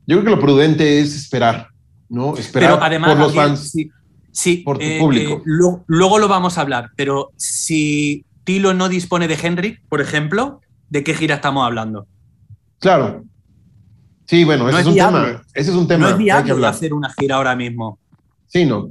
yo 0.07 0.16
creo 0.16 0.25
que 0.25 0.31
lo 0.31 0.40
prudente 0.40 1.01
es 1.01 1.14
esperar 1.14 1.66
¿no? 2.12 2.37
Esperar 2.37 2.73
pero 2.73 2.85
además, 2.85 3.11
por 3.11 3.18
los 3.18 3.35
fans, 3.35 3.73
sí, 4.31 4.57
por 4.59 4.79
tu 4.79 4.85
eh, 4.85 4.99
público. 5.01 5.38
Eh, 5.38 5.83
luego 5.87 6.18
lo 6.18 6.29
vamos 6.29 6.59
a 6.59 6.61
hablar, 6.61 6.90
pero 6.95 7.33
si 7.37 8.27
Tilo 8.45 8.75
no 8.75 8.90
dispone 8.90 9.29
de 9.29 9.38
Henry, 9.42 9.79
por 9.88 10.03
ejemplo, 10.03 10.61
¿de 10.90 11.03
qué 11.03 11.14
gira 11.14 11.37
estamos 11.37 11.64
hablando? 11.66 12.07
Claro. 12.79 13.25
Sí, 14.27 14.45
bueno, 14.45 14.68
ese, 14.68 14.81
es, 14.81 14.87
un 14.87 14.95
tema, 14.95 15.42
ese 15.55 15.71
es 15.71 15.77
un 15.77 15.88
tema. 15.88 16.05
No 16.05 16.11
es 16.11 16.18
viable 16.18 16.66
hacer 16.66 16.92
una 16.92 17.11
gira 17.18 17.37
ahora 17.37 17.57
mismo. 17.57 17.99
Sí, 18.47 18.66
no. 18.66 18.90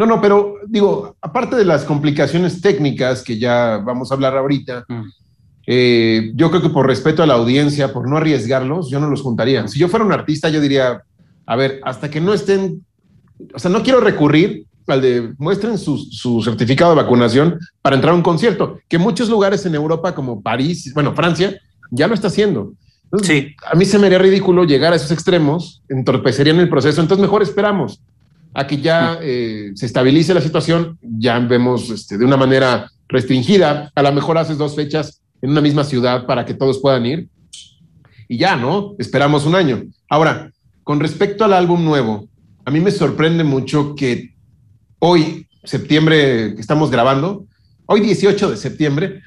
No, 0.00 0.06
no, 0.06 0.18
pero 0.18 0.54
digo, 0.66 1.14
aparte 1.20 1.56
de 1.56 1.64
las 1.66 1.84
complicaciones 1.84 2.62
técnicas 2.62 3.22
que 3.22 3.38
ya 3.38 3.82
vamos 3.84 4.10
a 4.10 4.14
hablar 4.14 4.34
ahorita, 4.34 4.86
mm. 4.88 5.02
eh, 5.66 6.32
yo 6.34 6.48
creo 6.48 6.62
que 6.62 6.70
por 6.70 6.86
respeto 6.86 7.22
a 7.22 7.26
la 7.26 7.34
audiencia, 7.34 7.92
por 7.92 8.08
no 8.08 8.16
arriesgarlos, 8.16 8.88
yo 8.88 8.98
no 8.98 9.10
los 9.10 9.20
juntaría. 9.20 9.68
Si 9.68 9.78
yo 9.78 9.88
fuera 9.88 10.06
un 10.06 10.12
artista, 10.12 10.48
yo 10.48 10.62
diría, 10.62 11.02
a 11.44 11.54
ver, 11.54 11.82
hasta 11.84 12.10
que 12.10 12.18
no 12.18 12.32
estén, 12.32 12.82
o 13.52 13.58
sea, 13.58 13.70
no 13.70 13.82
quiero 13.82 14.00
recurrir 14.00 14.64
al 14.86 15.02
de 15.02 15.34
muestren 15.36 15.76
su, 15.76 16.42
certificado 16.42 16.92
de 16.92 17.02
vacunación 17.02 17.58
para 17.82 17.94
entrar 17.94 18.14
a 18.14 18.16
un 18.16 18.22
concierto, 18.22 18.78
que 18.88 18.96
muchos 18.96 19.28
lugares 19.28 19.66
en 19.66 19.74
Europa 19.74 20.14
como 20.14 20.40
París, 20.40 20.94
bueno, 20.94 21.14
Francia, 21.14 21.60
ya 21.90 22.08
lo 22.08 22.14
está 22.14 22.28
haciendo. 22.28 22.72
sí. 23.22 23.54
A 23.70 23.74
mí 23.74 23.84
se 23.84 23.98
me 23.98 24.06
haría 24.06 24.18
ridículo 24.18 24.64
llegar 24.64 24.94
a 24.94 24.96
esos 24.96 25.10
extremos, 25.10 25.82
entorpecerían 25.90 26.58
el 26.58 26.70
proceso, 26.70 27.02
entonces 27.02 27.20
mejor 27.20 27.42
esperamos 27.42 28.00
a 28.52 28.66
que 28.66 28.78
ya 28.80 29.18
eh, 29.22 29.72
se 29.74 29.86
estabilice 29.86 30.34
la 30.34 30.40
situación, 30.40 30.98
ya 31.02 31.38
vemos 31.38 31.90
este, 31.90 32.18
de 32.18 32.24
una 32.24 32.36
manera 32.36 32.90
restringida, 33.08 33.90
a 33.94 34.02
lo 34.02 34.12
mejor 34.12 34.38
haces 34.38 34.58
dos 34.58 34.74
fechas 34.74 35.20
en 35.42 35.50
una 35.50 35.60
misma 35.60 35.84
ciudad 35.84 36.26
para 36.26 36.44
que 36.44 36.54
todos 36.54 36.78
puedan 36.78 37.06
ir 37.06 37.28
y 38.28 38.38
ya, 38.38 38.54
¿no? 38.54 38.94
Esperamos 38.98 39.44
un 39.44 39.56
año. 39.56 39.82
Ahora, 40.08 40.52
con 40.84 41.00
respecto 41.00 41.44
al 41.44 41.52
álbum 41.52 41.84
nuevo, 41.84 42.28
a 42.64 42.70
mí 42.70 42.78
me 42.78 42.92
sorprende 42.92 43.42
mucho 43.42 43.94
que 43.96 44.34
hoy, 45.00 45.48
septiembre, 45.64 46.54
que 46.54 46.60
estamos 46.60 46.90
grabando, 46.92 47.46
hoy 47.86 48.00
18 48.00 48.52
de 48.52 48.56
septiembre, 48.56 49.22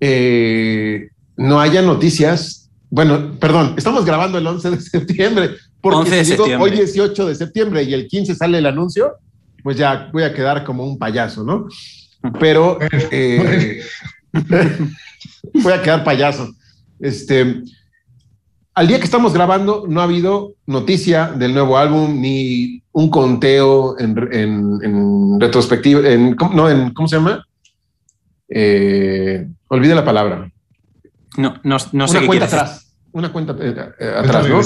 eh, 0.00 1.10
no 1.36 1.60
haya 1.60 1.80
noticias. 1.80 2.70
Bueno, 2.90 3.38
perdón, 3.38 3.74
estamos 3.76 4.04
grabando 4.04 4.38
el 4.38 4.46
11 4.46 4.70
de 4.70 4.80
septiembre, 4.80 5.50
porque 5.80 6.24
si 6.24 6.34
hoy 6.34 6.70
18 6.70 7.26
de 7.26 7.34
septiembre 7.34 7.82
y 7.82 7.94
el 7.94 8.06
15 8.06 8.34
sale 8.34 8.58
el 8.58 8.66
anuncio, 8.66 9.16
pues 9.62 9.76
ya 9.76 10.10
voy 10.12 10.22
a 10.22 10.34
quedar 10.34 10.64
como 10.64 10.84
un 10.84 10.98
payaso, 10.98 11.44
¿no? 11.44 11.66
Pero 12.38 12.78
eh, 13.10 13.82
voy 15.54 15.72
a 15.72 15.82
quedar 15.82 16.04
payaso. 16.04 16.50
Este, 16.98 17.62
al 18.74 18.86
día 18.86 18.98
que 18.98 19.04
estamos 19.04 19.32
grabando 19.32 19.84
no 19.88 20.00
ha 20.00 20.04
habido 20.04 20.54
noticia 20.66 21.28
del 21.28 21.54
nuevo 21.54 21.78
álbum 21.78 22.20
ni 22.20 22.82
un 22.92 23.10
conteo 23.10 23.98
en, 23.98 25.40
retrospectiva, 25.40 26.08
en, 26.08 26.36
no, 26.54 26.68
en, 26.68 26.92
¿cómo 26.92 27.08
se 27.08 27.16
llama? 27.16 27.46
Eh, 28.48 29.46
olvide 29.68 29.94
la 29.94 30.04
palabra. 30.04 30.50
No, 31.36 31.56
no, 31.62 31.76
no 31.92 32.08
sé 32.08 32.18
Una 32.18 32.26
cuenta 32.26 32.44
atrás. 32.46 32.94
Una 33.12 33.32
cuenta 33.32 33.56
eh, 33.60 33.74
eh, 33.98 34.14
atrás, 34.16 34.48
¿no? 34.48 34.62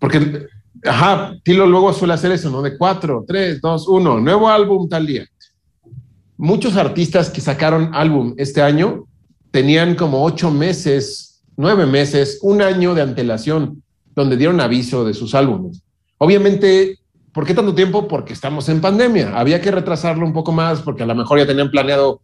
Porque, 0.00 0.46
ajá, 0.84 1.34
Tilo 1.42 1.66
luego 1.66 1.92
suele 1.92 2.14
hacer 2.14 2.32
eso, 2.32 2.50
¿no? 2.50 2.62
De 2.62 2.76
cuatro, 2.76 3.24
tres, 3.26 3.60
dos, 3.60 3.88
uno, 3.88 4.20
nuevo 4.20 4.48
álbum 4.48 4.88
tal 4.88 5.06
día. 5.06 5.26
Muchos 6.36 6.76
artistas 6.76 7.30
que 7.30 7.40
sacaron 7.40 7.90
álbum 7.94 8.34
este 8.38 8.62
año 8.62 9.04
tenían 9.50 9.94
como 9.94 10.24
ocho 10.24 10.50
meses 10.50 11.30
nueve 11.60 11.84
meses, 11.84 12.38
un 12.40 12.62
año 12.62 12.94
de 12.94 13.02
antelación, 13.02 13.82
donde 14.16 14.38
dieron 14.38 14.62
aviso 14.62 15.04
de 15.04 15.12
sus 15.12 15.34
álbumes. 15.34 15.82
Obviamente, 16.16 16.98
¿por 17.34 17.44
qué 17.44 17.52
tanto 17.52 17.74
tiempo? 17.74 18.08
Porque 18.08 18.32
estamos 18.32 18.70
en 18.70 18.80
pandemia. 18.80 19.38
Había 19.38 19.60
que 19.60 19.70
retrasarlo 19.70 20.24
un 20.24 20.32
poco 20.32 20.52
más 20.52 20.80
porque 20.80 21.02
a 21.02 21.06
lo 21.06 21.14
mejor 21.14 21.38
ya 21.38 21.46
tenían 21.46 21.70
planeado 21.70 22.22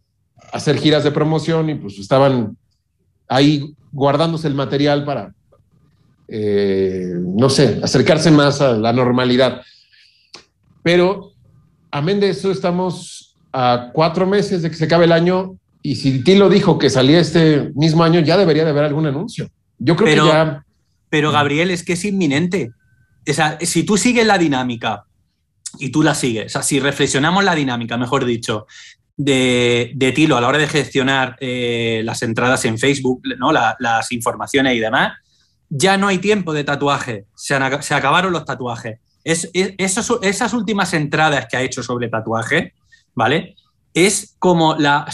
hacer 0.51 0.77
giras 0.79 1.03
de 1.03 1.11
promoción 1.11 1.69
y 1.69 1.75
pues 1.75 1.99
estaban 1.99 2.57
ahí 3.27 3.75
guardándose 3.91 4.47
el 4.47 4.55
material 4.55 5.05
para, 5.05 5.35
eh, 6.27 7.13
no 7.15 7.49
sé, 7.49 7.79
acercarse 7.83 8.31
más 8.31 8.61
a 8.61 8.73
la 8.73 8.93
normalidad. 8.93 9.61
Pero, 10.83 11.31
amén 11.91 12.19
de 12.19 12.29
eso, 12.29 12.51
estamos 12.51 13.35
a 13.53 13.91
cuatro 13.93 14.25
meses 14.27 14.61
de 14.61 14.69
que 14.69 14.75
se 14.75 14.85
acabe 14.85 15.05
el 15.05 15.11
año 15.11 15.57
y 15.81 15.95
si 15.95 16.23
Tilo 16.23 16.49
dijo 16.49 16.77
que 16.77 16.89
salía 16.89 17.19
este 17.19 17.71
mismo 17.75 18.03
año, 18.03 18.19
ya 18.19 18.37
debería 18.37 18.65
de 18.65 18.71
haber 18.71 18.83
algún 18.83 19.05
anuncio. 19.05 19.49
Yo 19.79 19.95
creo 19.95 20.25
que 20.25 20.31
ya. 20.31 20.63
Pero 21.09 21.31
Gabriel, 21.31 21.71
es 21.71 21.83
que 21.83 21.93
es 21.93 22.03
inminente. 22.03 22.71
O 23.27 23.33
sea, 23.33 23.57
si 23.61 23.83
tú 23.83 23.97
sigues 23.97 24.25
la 24.25 24.37
dinámica 24.37 25.05
y 25.79 25.89
tú 25.89 26.03
la 26.03 26.13
sigues. 26.13 26.47
O 26.47 26.49
sea, 26.49 26.63
si 26.63 26.79
reflexionamos 26.79 27.43
la 27.43 27.55
dinámica, 27.55 27.97
mejor 27.97 28.25
dicho, 28.25 28.67
de, 29.15 29.91
de 29.95 30.11
Tilo 30.11 30.37
a 30.37 30.41
la 30.41 30.47
hora 30.47 30.57
de 30.57 30.67
gestionar 30.67 31.37
eh, 31.39 32.01
las 32.03 32.21
entradas 32.21 32.65
en 32.65 32.77
Facebook, 32.77 33.21
¿no? 33.37 33.51
las 33.51 34.11
informaciones 34.11 34.75
y 34.75 34.79
demás, 34.79 35.13
ya 35.69 35.97
no 35.97 36.07
hay 36.07 36.19
tiempo 36.19 36.53
de 36.53 36.63
tatuaje, 36.63 37.25
se, 37.35 37.55
acabaron 37.55 38.31
los 38.31 38.45
tatuajes. 38.45 38.99
Es, 39.23 39.49
esas 39.53 40.53
últimas 40.53 40.93
entradas 40.93 41.47
que 41.49 41.57
ha 41.57 41.61
hecho 41.61 41.83
sobre 41.83 42.07
tatuaje, 42.07 42.73
¿vale? 43.13 43.55
Es 43.93 44.35
como 44.39 44.75
la... 44.75 45.05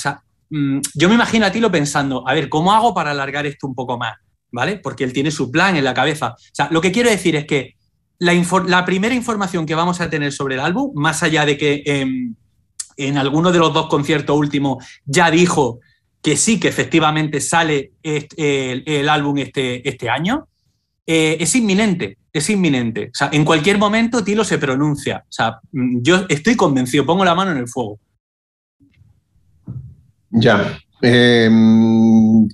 Mm, 0.49 0.79
yo 0.93 1.09
me 1.09 1.15
imagino 1.15 1.45
a 1.45 1.51
Tilo 1.51 1.71
pensando, 1.71 2.27
a 2.27 2.33
ver, 2.33 2.47
¿cómo 2.49 2.71
hago 2.71 2.93
para 2.93 3.11
alargar 3.11 3.45
esto 3.47 3.65
un 3.65 3.73
poco 3.73 3.97
más? 3.97 4.15
¿Vale? 4.51 4.77
Porque 4.77 5.03
él 5.03 5.13
tiene 5.13 5.31
su 5.31 5.49
plan 5.49 5.75
en 5.75 5.83
la 5.83 5.95
cabeza. 5.95 6.35
O 6.37 6.51
sea, 6.51 6.67
lo 6.69 6.79
que 6.79 6.91
quiero 6.91 7.09
decir 7.09 7.35
es 7.35 7.45
que 7.45 7.75
la, 8.19 8.85
primera 8.85 9.15
información 9.15 9.65
que 9.65 9.73
vamos 9.73 9.99
a 9.99 10.09
tener 10.09 10.31
sobre 10.31 10.55
el 10.55 10.61
álbum, 10.61 10.91
más 10.93 11.23
allá 11.23 11.45
de 11.45 11.57
que 11.57 11.83
en 12.97 13.17
alguno 13.17 13.51
de 13.51 13.57
los 13.57 13.73
dos 13.73 13.87
conciertos 13.87 14.37
últimos 14.37 14.85
ya 15.05 15.31
dijo 15.31 15.79
que 16.23 16.37
sí, 16.37 16.57
que 16.57 16.69
efectivamente 16.69 17.41
sale 17.41 17.91
el, 18.01 19.09
álbum 19.09 19.37
este, 19.39 19.87
este 19.87 20.09
año, 20.09 20.47
eh, 21.05 21.35
es 21.37 21.53
inminente, 21.55 22.17
es 22.31 22.49
inminente. 22.49 23.09
O 23.13 23.15
sea, 23.15 23.29
en 23.33 23.43
cualquier 23.43 23.77
momento 23.77 24.23
Tilo 24.23 24.45
se 24.45 24.57
pronuncia. 24.57 25.25
O 25.27 25.31
sea, 25.31 25.59
mm, 25.73 26.01
yo 26.01 26.25
estoy 26.29 26.55
convencido, 26.55 27.05
pongo 27.05 27.25
la 27.25 27.35
mano 27.35 27.51
en 27.51 27.57
el 27.57 27.67
fuego. 27.67 27.99
Ya. 30.29 30.79
Em, 31.01 32.47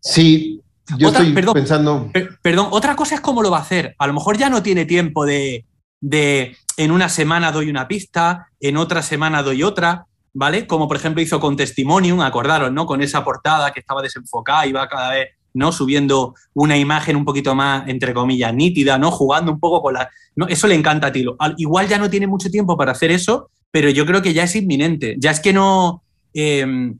sí, 0.00 0.62
yo 0.96 1.08
estoy 1.08 1.34
pensando. 1.34 2.10
perdón, 2.40 2.68
otra 2.70 2.96
cosa 2.96 3.16
es 3.16 3.20
cómo 3.20 3.42
lo 3.42 3.50
va 3.50 3.58
a 3.58 3.62
hacer. 3.62 3.94
A 3.98 4.06
lo 4.06 4.14
mejor 4.14 4.38
ya 4.38 4.48
no 4.48 4.62
tiene 4.62 4.86
tiempo 4.86 5.26
de, 5.26 5.66
de, 6.00 6.56
en 6.78 6.90
una 6.90 7.10
semana 7.10 7.52
doy 7.52 7.68
una 7.68 7.86
pista, 7.86 8.48
en 8.58 8.78
otra 8.78 9.02
semana 9.02 9.42
doy 9.42 9.62
otra, 9.62 10.06
¿vale? 10.32 10.66
Como 10.66 10.88
por 10.88 10.96
ejemplo 10.96 11.22
hizo 11.22 11.40
con 11.40 11.56
Testimonium, 11.56 12.20
acordaros, 12.20 12.72
¿no? 12.72 12.86
Con 12.86 13.02
esa 13.02 13.24
portada 13.24 13.72
que 13.72 13.80
estaba 13.80 14.02
desenfocada 14.02 14.66
y 14.66 14.72
va 14.72 14.88
cada 14.88 15.10
vez, 15.10 15.28
¿no? 15.54 15.72
Subiendo 15.72 16.34
una 16.54 16.76
imagen 16.76 17.16
un 17.16 17.24
poquito 17.24 17.54
más, 17.54 17.88
entre 17.88 18.14
comillas, 18.14 18.54
nítida, 18.54 18.98
¿no? 18.98 19.10
Jugando 19.10 19.52
un 19.52 19.60
poco 19.60 19.82
con 19.82 19.94
la. 19.94 20.10
¿no? 20.36 20.46
Eso 20.48 20.66
le 20.66 20.74
encanta 20.74 21.08
a 21.08 21.12
Tilo. 21.12 21.36
Igual 21.56 21.88
ya 21.88 21.98
no 21.98 22.10
tiene 22.10 22.26
mucho 22.26 22.50
tiempo 22.50 22.76
para 22.76 22.92
hacer 22.92 23.10
eso, 23.10 23.50
pero 23.70 23.90
yo 23.90 24.06
creo 24.06 24.22
que 24.22 24.32
ya 24.32 24.44
es 24.44 24.56
inminente. 24.56 25.16
Ya 25.18 25.30
es 25.30 25.40
que 25.40 25.52
no. 25.52 26.02
Em, 26.32 26.98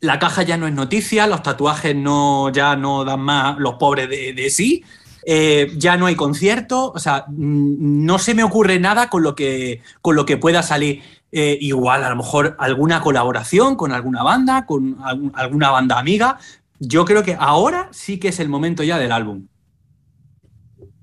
la 0.00 0.18
caja 0.18 0.42
ya 0.42 0.56
no 0.56 0.66
es 0.66 0.72
noticia, 0.72 1.26
los 1.26 1.42
tatuajes 1.42 1.94
no, 1.94 2.50
ya 2.50 2.74
no 2.76 3.04
dan 3.04 3.20
más 3.20 3.58
los 3.58 3.74
pobres 3.74 4.08
de, 4.08 4.50
sí, 4.50 4.82
eh, 5.26 5.70
ya 5.76 5.96
no 5.96 6.06
hay 6.06 6.16
concierto, 6.16 6.90
o 6.92 6.98
sea, 6.98 7.26
no 7.28 8.18
se 8.18 8.34
me 8.34 8.42
ocurre 8.42 8.80
nada 8.80 9.10
con 9.10 9.22
lo 9.22 9.34
que, 9.34 9.82
con 10.00 10.16
lo 10.16 10.24
que 10.24 10.38
pueda 10.38 10.62
salir. 10.62 11.02
Eh, 11.32 11.58
igual, 11.60 12.02
a 12.02 12.10
lo 12.10 12.16
mejor 12.16 12.56
alguna 12.58 13.00
colaboración 13.00 13.76
con 13.76 13.92
alguna 13.92 14.22
banda, 14.22 14.66
con 14.66 14.96
alguna 15.34 15.70
banda 15.70 15.98
amiga. 15.98 16.38
Yo 16.78 17.04
creo 17.04 17.22
que 17.22 17.36
ahora 17.38 17.88
sí 17.92 18.18
que 18.18 18.28
es 18.28 18.40
el 18.40 18.48
momento 18.48 18.82
ya 18.82 18.98
del 18.98 19.12
álbum. 19.12 19.46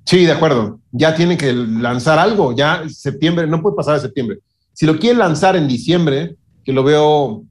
Sí, 0.05 0.25
de 0.25 0.31
acuerdo. 0.31 0.79
Ya 0.91 1.15
tiene 1.15 1.37
que 1.37 1.53
lanzar 1.53 2.19
algo. 2.19 2.55
Ya 2.55 2.83
septiembre, 2.89 3.47
no 3.47 3.61
puede 3.61 3.75
pasar 3.75 3.95
de 3.95 4.01
septiembre. 4.01 4.39
Si 4.73 4.85
lo 4.85 4.99
quiere 4.99 5.17
lanzar 5.17 5.55
en 5.55 5.67
diciembre, 5.67 6.35
que 6.63 6.73
lo 6.73 6.83
veo 6.83 7.43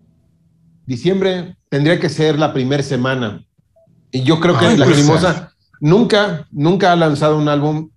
diciembre 0.87 1.57
tendría 1.69 1.99
que 1.99 2.09
ser 2.09 2.39
la 2.39 2.53
primera 2.53 2.83
semana. 2.83 3.45
Y 4.11 4.23
yo 4.23 4.41
creo 4.41 4.59
que 4.59 4.77
La 4.77 4.87
Crimosa 4.87 5.53
nunca, 5.81 6.47
nunca 6.51 6.93
ha 6.93 6.97
lanzado 6.97 7.37
un 7.37 7.49
álbum 7.49 7.91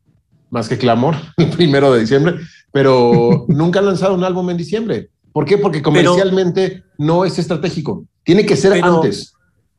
más 0.49 0.67
que 0.67 0.77
Clamor, 0.77 1.15
el 1.37 1.49
primero 1.49 1.93
de 1.93 2.01
diciembre, 2.01 2.35
pero 2.71 3.45
nunca 3.49 3.79
ha 3.79 3.83
lanzado 3.83 4.13
un 4.13 4.23
álbum 4.23 4.49
en 4.49 4.57
diciembre. 4.57 5.09
¿Por 5.31 5.45
qué? 5.45 5.57
Porque 5.57 5.81
comercialmente 5.81 6.83
no 6.97 7.25
es 7.25 7.37
estratégico. 7.39 8.05
Tiene 8.23 8.45
que 8.45 8.55
ser 8.55 8.83
antes. 8.83 9.33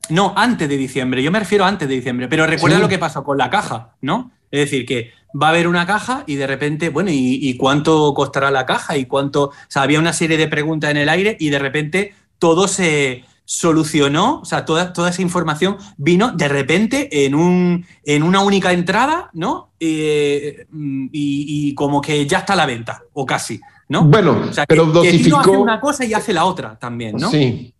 No, 0.09 0.33
antes 0.37 0.68
de 0.68 0.76
diciembre. 0.76 1.22
Yo 1.22 1.31
me 1.31 1.38
refiero 1.38 1.64
antes 1.64 1.88
de 1.88 1.94
diciembre. 1.94 2.29
Pero 2.29 2.46
recuerda 2.46 2.79
lo 2.79 2.88
que 2.88 2.98
pasó 2.98 3.22
con 3.24 3.38
la 3.38 3.50
caja, 3.50 3.96
¿no? 4.00 4.33
Es 4.50 4.61
decir, 4.61 4.87
que 4.87 5.11
va 5.40 5.48
a 5.48 5.50
haber 5.50 5.68
una 5.68 5.87
caja 5.87 6.24
y 6.26 6.37
de 6.37 6.46
repente, 6.46 6.88
bueno, 6.88 7.11
¿y, 7.11 7.38
¿y, 7.40 7.57
cuánto 7.57 8.12
costará 8.14 8.50
la 8.50 8.66
caja? 8.66 8.96
¿Y 8.96 9.05
cuánto? 9.05 9.44
O 9.44 9.53
sea, 9.68 9.83
había 9.83 10.00
una 10.00 10.12
serie 10.12 10.37
de 10.37 10.48
preguntas 10.48 10.90
en 10.90 10.96
el 10.96 11.09
aire 11.09 11.37
y 11.38 11.50
de 11.50 11.59
repente 11.59 12.14
todo 12.38 12.66
se 12.66 13.24
solucionó, 13.50 14.38
o 14.42 14.44
sea, 14.44 14.64
toda, 14.64 14.92
toda 14.92 15.10
esa 15.10 15.22
información 15.22 15.76
vino 15.96 16.30
de 16.30 16.46
repente 16.46 17.26
en, 17.26 17.34
un, 17.34 17.84
en 18.04 18.22
una 18.22 18.42
única 18.42 18.72
entrada, 18.72 19.28
¿no? 19.32 19.72
Eh, 19.80 20.68
y, 20.72 21.74
como 21.74 22.00
que 22.00 22.28
ya 22.28 22.38
está 22.38 22.52
a 22.52 22.56
la 22.56 22.66
venta, 22.66 23.02
o 23.12 23.26
casi, 23.26 23.60
¿no? 23.88 24.04
Bueno, 24.04 24.40
pero 24.68 24.86
dosificó... 24.86 25.40
hace 25.40 25.50
una 25.50 25.80
cosa 25.80 26.04
y 26.04 26.14
hace 26.14 26.32
la 26.32 26.44
otra 26.44 26.78
también, 26.78 27.16
¿no? 27.16 27.28
Sí. 27.28 27.74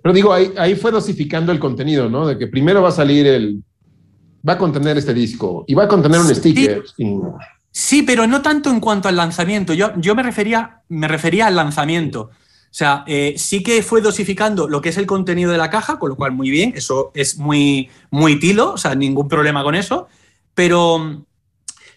Pero 0.00 0.14
digo, 0.14 0.32
ahí, 0.32 0.52
ahí 0.56 0.76
fue 0.76 0.92
dosificando 0.92 1.50
el 1.50 1.58
contenido, 1.58 2.08
¿no? 2.08 2.24
De 2.24 2.38
que 2.38 2.46
primero 2.46 2.80
va 2.80 2.90
a 2.90 2.92
salir 2.92 3.26
el... 3.26 3.60
Va 4.48 4.52
a 4.52 4.58
contener 4.58 4.96
este 4.98 5.12
disco 5.12 5.64
y 5.66 5.74
va 5.74 5.84
a 5.84 5.88
contener 5.88 6.20
un 6.20 6.32
sticker. 6.32 6.84
Sí, 7.72 8.02
pero 8.02 8.28
no 8.28 8.40
tanto 8.40 8.70
en 8.70 8.78
cuanto 8.78 9.08
al 9.08 9.16
lanzamiento. 9.16 9.72
Yo, 9.72 9.92
yo 9.96 10.14
me, 10.14 10.22
refería, 10.22 10.82
me 10.88 11.08
refería 11.08 11.48
al 11.48 11.56
lanzamiento. 11.56 12.30
O 12.72 12.74
sea, 12.74 13.04
eh, 13.06 13.34
sí 13.36 13.62
que 13.62 13.82
fue 13.82 14.00
dosificando 14.00 14.66
lo 14.66 14.80
que 14.80 14.88
es 14.88 14.96
el 14.96 15.04
contenido 15.04 15.52
de 15.52 15.58
la 15.58 15.68
caja, 15.68 15.98
con 15.98 16.08
lo 16.08 16.16
cual 16.16 16.32
muy 16.32 16.48
bien, 16.48 16.72
eso 16.74 17.12
es 17.14 17.36
muy, 17.36 17.90
muy 18.10 18.40
tilo, 18.40 18.72
o 18.72 18.78
sea, 18.78 18.94
ningún 18.94 19.28
problema 19.28 19.62
con 19.62 19.74
eso, 19.74 20.08
pero 20.54 20.98
mm, 20.98 21.22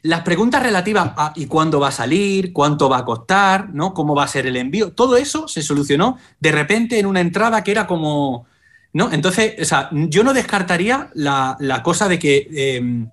las 0.01 0.23
preguntas 0.23 0.61
relativas 0.61 1.13
a 1.15 1.31
¿y 1.37 1.45
cuándo 1.45 1.79
va 1.79 1.87
a 1.87 1.91
salir? 1.91 2.51
¿Cuánto 2.51 2.89
va 2.89 2.97
a 2.97 3.05
costar? 3.05 3.73
¿no? 3.73 3.93
¿Cómo 3.93 4.15
va 4.15 4.25
a 4.25 4.27
ser 4.27 4.47
el 4.47 4.57
envío? 4.57 4.91
Todo 4.91 5.15
eso 5.15 5.47
se 5.47 5.61
solucionó 5.61 6.17
de 6.41 6.51
repente 6.51 6.99
en 6.99 7.05
una 7.05 7.21
entrada 7.21 7.63
que 7.63 7.71
era 7.71 7.87
como... 7.87 8.45
¿no? 8.91 9.13
Entonces, 9.13 9.55
o 9.61 9.65
sea, 9.65 9.89
yo 9.91 10.25
no 10.25 10.33
descartaría 10.33 11.09
la, 11.13 11.81
cosa 11.83 12.09
de 12.09 12.19
que... 12.19 12.47
Em, 12.51 13.09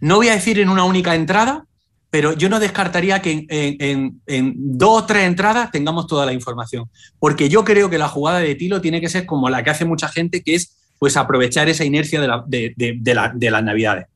no 0.00 0.16
voy 0.16 0.28
a 0.28 0.34
decir 0.34 0.60
en 0.60 0.68
una 0.68 0.84
única 0.84 1.16
entrada, 1.16 1.66
pero 2.10 2.32
yo 2.32 2.48
no 2.48 2.58
descartaría 2.58 3.22
que 3.22 3.46
en, 3.48 4.20
dos 4.56 5.02
o 5.02 5.06
tres 5.06 5.24
entradas 5.24 5.70
tengamos 5.70 6.08
toda 6.08 6.26
la 6.26 6.32
información, 6.32 6.90
porque 7.20 7.48
yo 7.48 7.64
creo 7.64 7.88
que 7.88 7.98
la 7.98 8.08
jugada 8.08 8.40
de 8.40 8.54
Tilo 8.56 8.80
tiene 8.80 9.00
que 9.00 9.08
ser 9.08 9.26
como 9.26 9.48
la 9.48 9.62
que 9.62 9.70
hace 9.70 9.84
mucha 9.84 10.08
gente, 10.08 10.42
que 10.42 10.56
es 10.56 10.76
pues 10.98 11.16
aprovechar 11.16 11.68
esa 11.68 11.84
inercia 11.84 12.20
de, 12.20 13.50
las 13.50 13.64
navidades. 13.64 14.06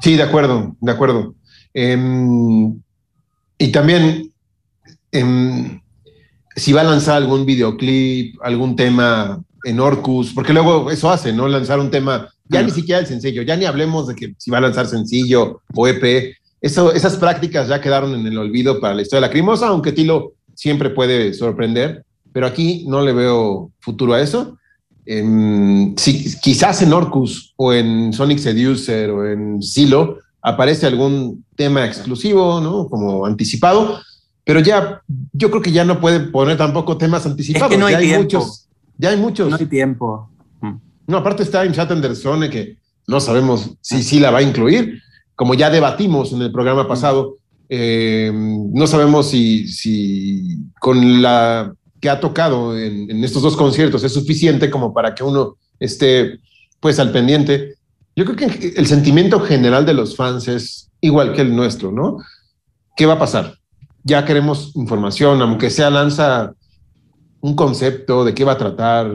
Sí, 0.00 0.16
de 0.16 0.24
acuerdo, 0.24 0.76
de 0.80 0.92
acuerdo. 0.92 1.34
Em, 1.72 2.80
y 3.56 3.68
también, 3.70 4.32
em, 5.12 5.80
si 6.56 6.72
va 6.72 6.80
a 6.80 6.84
lanzar 6.84 7.16
algún 7.16 7.46
videoclip, 7.46 8.34
algún 8.42 8.74
tema 8.74 9.40
en 9.64 9.78
Orcus, 9.78 10.32
porque 10.34 10.52
luego 10.52 10.90
eso 10.90 11.10
hace, 11.10 11.32
¿no? 11.32 11.46
Lanzar 11.46 11.78
un 11.78 11.90
tema 11.90 12.31
ya 12.48 12.62
ni 12.62 12.70
siquiera 12.70 13.00
el 13.00 13.06
sencillo, 13.06 13.42
ya 13.42 13.56
ni 13.56 13.64
hablemos 13.64 14.08
de 14.08 14.14
que 14.14 14.34
si 14.36 14.50
va 14.50 14.58
a 14.58 14.62
lanzar 14.62 14.86
sencillo 14.86 15.62
o 15.74 15.88
EP. 15.88 16.34
Eso, 16.60 16.92
esas 16.92 17.16
prácticas 17.16 17.68
ya 17.68 17.80
quedaron 17.80 18.14
en 18.14 18.26
el 18.26 18.38
olvido 18.38 18.80
para 18.80 18.94
la 18.94 19.02
historia 19.02 19.22
de 19.22 19.28
la 19.28 19.32
Crimosa, 19.32 19.68
aunque 19.68 19.92
Tilo 19.92 20.34
siempre 20.54 20.90
puede 20.90 21.34
sorprender, 21.34 22.04
pero 22.32 22.46
aquí 22.46 22.84
no 22.86 23.02
le 23.02 23.12
veo 23.12 23.72
futuro 23.80 24.14
a 24.14 24.20
eso. 24.20 24.58
si, 25.04 26.40
quizás 26.40 26.82
en 26.82 26.92
Orcus 26.92 27.54
o 27.56 27.72
en 27.72 28.12
Sonic 28.12 28.38
Seducer 28.38 29.10
o 29.10 29.26
en 29.28 29.62
Silo 29.62 30.18
aparece 30.40 30.86
algún 30.86 31.44
tema 31.56 31.84
exclusivo, 31.84 32.60
¿no? 32.60 32.88
Como 32.88 33.26
anticipado, 33.26 34.00
pero 34.44 34.60
ya 34.60 35.02
yo 35.32 35.50
creo 35.50 35.62
que 35.62 35.72
ya 35.72 35.84
no 35.84 36.00
puede 36.00 36.20
poner 36.20 36.56
tampoco 36.56 36.96
temas 36.96 37.26
anticipados. 37.26 37.76
no 37.78 37.86
hay, 37.86 37.92
ya 37.92 37.98
hay 37.98 38.22
muchos. 38.22 38.68
Ya 38.98 39.10
hay 39.10 39.16
muchos. 39.16 39.50
No 39.50 39.56
hay 39.56 39.66
tiempo. 39.66 40.30
No, 41.12 41.18
aparte 41.18 41.42
está 41.42 41.62
en 41.62 41.74
Chat 41.74 41.90
Anderson, 41.90 42.48
que 42.48 42.78
no 43.06 43.20
sabemos 43.20 43.76
si 43.82 44.02
sí 44.02 44.18
la 44.18 44.30
va 44.30 44.38
a 44.38 44.42
incluir. 44.42 45.02
Como 45.34 45.52
ya 45.52 45.68
debatimos 45.68 46.32
en 46.32 46.40
el 46.40 46.50
programa 46.50 46.88
pasado, 46.88 47.36
eh, 47.68 48.32
no 48.32 48.86
sabemos 48.86 49.28
si, 49.28 49.68
si 49.68 50.56
con 50.80 51.20
la 51.20 51.74
que 52.00 52.08
ha 52.08 52.18
tocado 52.18 52.78
en, 52.78 53.22
estos 53.22 53.42
dos 53.42 53.58
conciertos 53.58 54.02
es 54.04 54.14
suficiente 54.14 54.70
como 54.70 54.94
para 54.94 55.14
que 55.14 55.22
uno 55.22 55.58
esté 55.78 56.40
pues 56.80 56.98
al 56.98 57.12
pendiente. 57.12 57.74
Yo 58.16 58.24
creo 58.24 58.36
que 58.36 58.72
el 58.74 58.86
sentimiento 58.86 59.38
general 59.40 59.84
de 59.84 59.92
los 59.92 60.16
fans 60.16 60.48
es 60.48 60.90
igual 61.02 61.34
que 61.34 61.42
el 61.42 61.54
nuestro, 61.54 61.92
¿no? 61.92 62.16
¿Qué 62.96 63.04
va 63.04 63.14
a 63.14 63.18
pasar? 63.18 63.58
Ya 64.02 64.24
queremos 64.24 64.74
información, 64.76 65.42
aunque 65.42 65.68
sea 65.68 65.90
lanza 65.90 66.54
un 67.42 67.54
concepto 67.54 68.24
de 68.24 68.32
qué 68.32 68.44
va 68.44 68.52
a 68.52 68.58
tratar, 68.58 69.12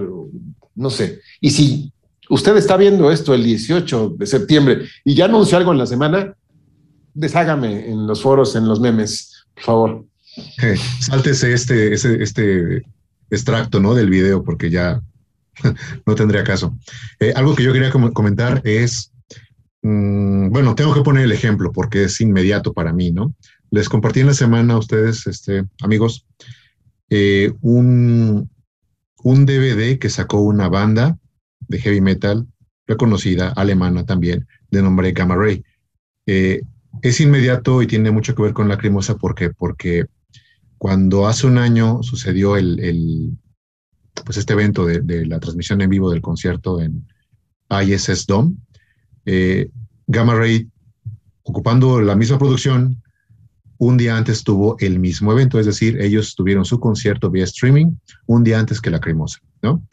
no 0.77 0.89
sé. 0.89 1.19
Y 1.41 1.51
si 1.51 1.91
usted 2.29 2.55
está 2.57 2.77
viendo 2.77 3.11
esto 3.11 3.33
el 3.33 3.43
18 3.43 4.15
de 4.17 4.25
septiembre 4.25 4.85
y 5.03 5.15
ya 5.15 5.25
anunció 5.25 5.57
algo 5.57 5.71
en 5.71 5.77
la 5.77 5.85
semana, 5.85 6.35
deshágame 7.13 7.89
en 7.89 8.07
los 8.07 8.21
foros, 8.21 8.55
en 8.55 8.67
los 8.67 8.79
memes, 8.79 9.45
por 9.55 9.63
favor. 9.63 10.05
sáltese 10.99 11.53
este, 11.53 11.93
este 11.93 12.83
extracto 13.29 13.79
¿no? 13.79 13.93
del 13.93 14.09
video 14.09 14.43
porque 14.43 14.69
ya 14.69 15.01
no 16.05 16.15
tendría 16.15 16.43
caso. 16.43 16.77
Eh, 17.19 17.33
algo 17.35 17.55
que 17.55 17.63
yo 17.63 17.73
quería 17.73 17.91
comentar 17.91 18.61
es, 18.63 19.11
mm, 19.81 20.49
bueno, 20.49 20.75
tengo 20.75 20.93
que 20.93 21.01
poner 21.01 21.23
el 21.23 21.31
ejemplo 21.31 21.71
porque 21.71 22.03
es 22.03 22.21
inmediato 22.21 22.73
para 22.73 22.93
mí, 22.93 23.11
¿no? 23.11 23.33
les 23.71 23.89
compartí 23.89 24.21
en 24.21 24.27
la 24.27 24.33
semana 24.33 24.75
a 24.75 24.79
ustedes, 24.79 25.27
este, 25.27 25.65
amigos, 25.81 26.25
eh, 27.09 27.51
un, 27.61 28.49
un 29.23 29.45
DVD 29.45 29.99
que 29.99 30.09
sacó 30.09 30.41
una 30.41 30.69
banda 30.69 31.17
de 31.67 31.79
heavy 31.79 32.01
metal 32.01 32.47
reconocida, 32.85 33.49
alemana 33.49 34.05
también, 34.05 34.47
de 34.71 34.81
nombre 34.81 35.11
Gamma 35.11 35.35
Ray. 35.35 35.63
Eh, 36.25 36.61
es 37.01 37.19
inmediato 37.19 37.81
y 37.81 37.87
tiene 37.87 38.11
mucho 38.11 38.33
que 38.33 38.43
ver 38.43 38.53
con 38.53 38.69
Lacrimosa 38.69 39.17
porque, 39.17 39.49
porque 39.49 40.05
cuando 40.77 41.27
hace 41.27 41.47
un 41.47 41.57
año 41.57 42.01
sucedió 42.03 42.55
el, 42.55 43.37
pues 44.25 44.37
este 44.37 44.53
evento 44.53 44.85
de, 44.85 45.25
la 45.25 45.39
transmisión 45.39 45.81
en 45.81 45.89
vivo 45.89 46.09
del 46.09 46.21
concierto 46.21 46.81
en 46.81 47.07
ISS 47.69 48.25
Dome, 48.25 48.55
eh, 49.25 49.69
Gamma 50.07 50.35
Ray, 50.35 50.69
ocupando 51.43 52.01
la 52.01 52.15
misma 52.15 52.37
producción, 52.37 53.01
un 53.79 53.97
día 53.97 54.17
antes 54.17 54.43
tuvo 54.43 54.77
el 54.79 54.99
mismo 54.99 55.31
evento, 55.31 55.59
es 55.59 55.65
decir, 55.65 55.99
ellos 56.01 56.35
tuvieron 56.35 56.65
su 56.65 56.79
concierto 56.79 57.29
vía 57.29 57.43
streaming 57.43 57.91
un 58.25 58.43
día 58.43 58.59
antes 58.59 58.81
que 58.81 58.89
Lacrimosa, 58.89 59.39
¿no? 59.61 59.83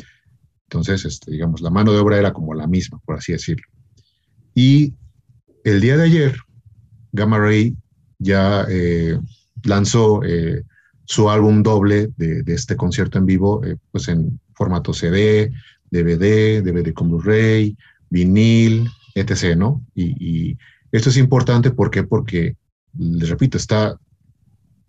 Entonces, 0.68 1.04
este, 1.04 1.30
digamos, 1.30 1.60
la 1.60 1.70
mano 1.70 1.92
de 1.92 1.98
obra 1.98 2.18
era 2.18 2.32
como 2.32 2.54
la 2.54 2.66
misma, 2.66 3.00
por 3.04 3.16
así 3.16 3.32
decirlo. 3.32 3.66
Y 4.54 4.94
el 5.64 5.80
día 5.80 5.96
de 5.96 6.04
ayer, 6.04 6.36
Gamma 7.12 7.38
Ray 7.38 7.76
ya 8.18 8.66
eh, 8.68 9.18
lanzó 9.62 10.22
eh, 10.24 10.62
su 11.04 11.30
álbum 11.30 11.62
doble 11.62 12.10
de, 12.16 12.42
este 12.46 12.76
concierto 12.76 13.18
en 13.18 13.26
vivo, 13.26 13.64
eh, 13.64 13.76
pues 13.90 14.08
en 14.08 14.40
formato 14.54 14.92
CD, 14.92 15.52
DVD, 15.90 16.62
DVD 16.62 16.92
con 16.92 17.10
Blu-ray, 17.10 17.76
vinil, 18.10 18.88
etc., 19.14 19.56
¿no? 19.56 19.84
Y, 19.94 20.56
esto 20.92 21.10
es 21.10 21.16
importante 21.16 21.72
¿por 21.72 21.90
qué? 21.90 22.04
porque, 22.04 22.56
les 22.98 23.28
repito, 23.28 23.56
está 23.56 23.98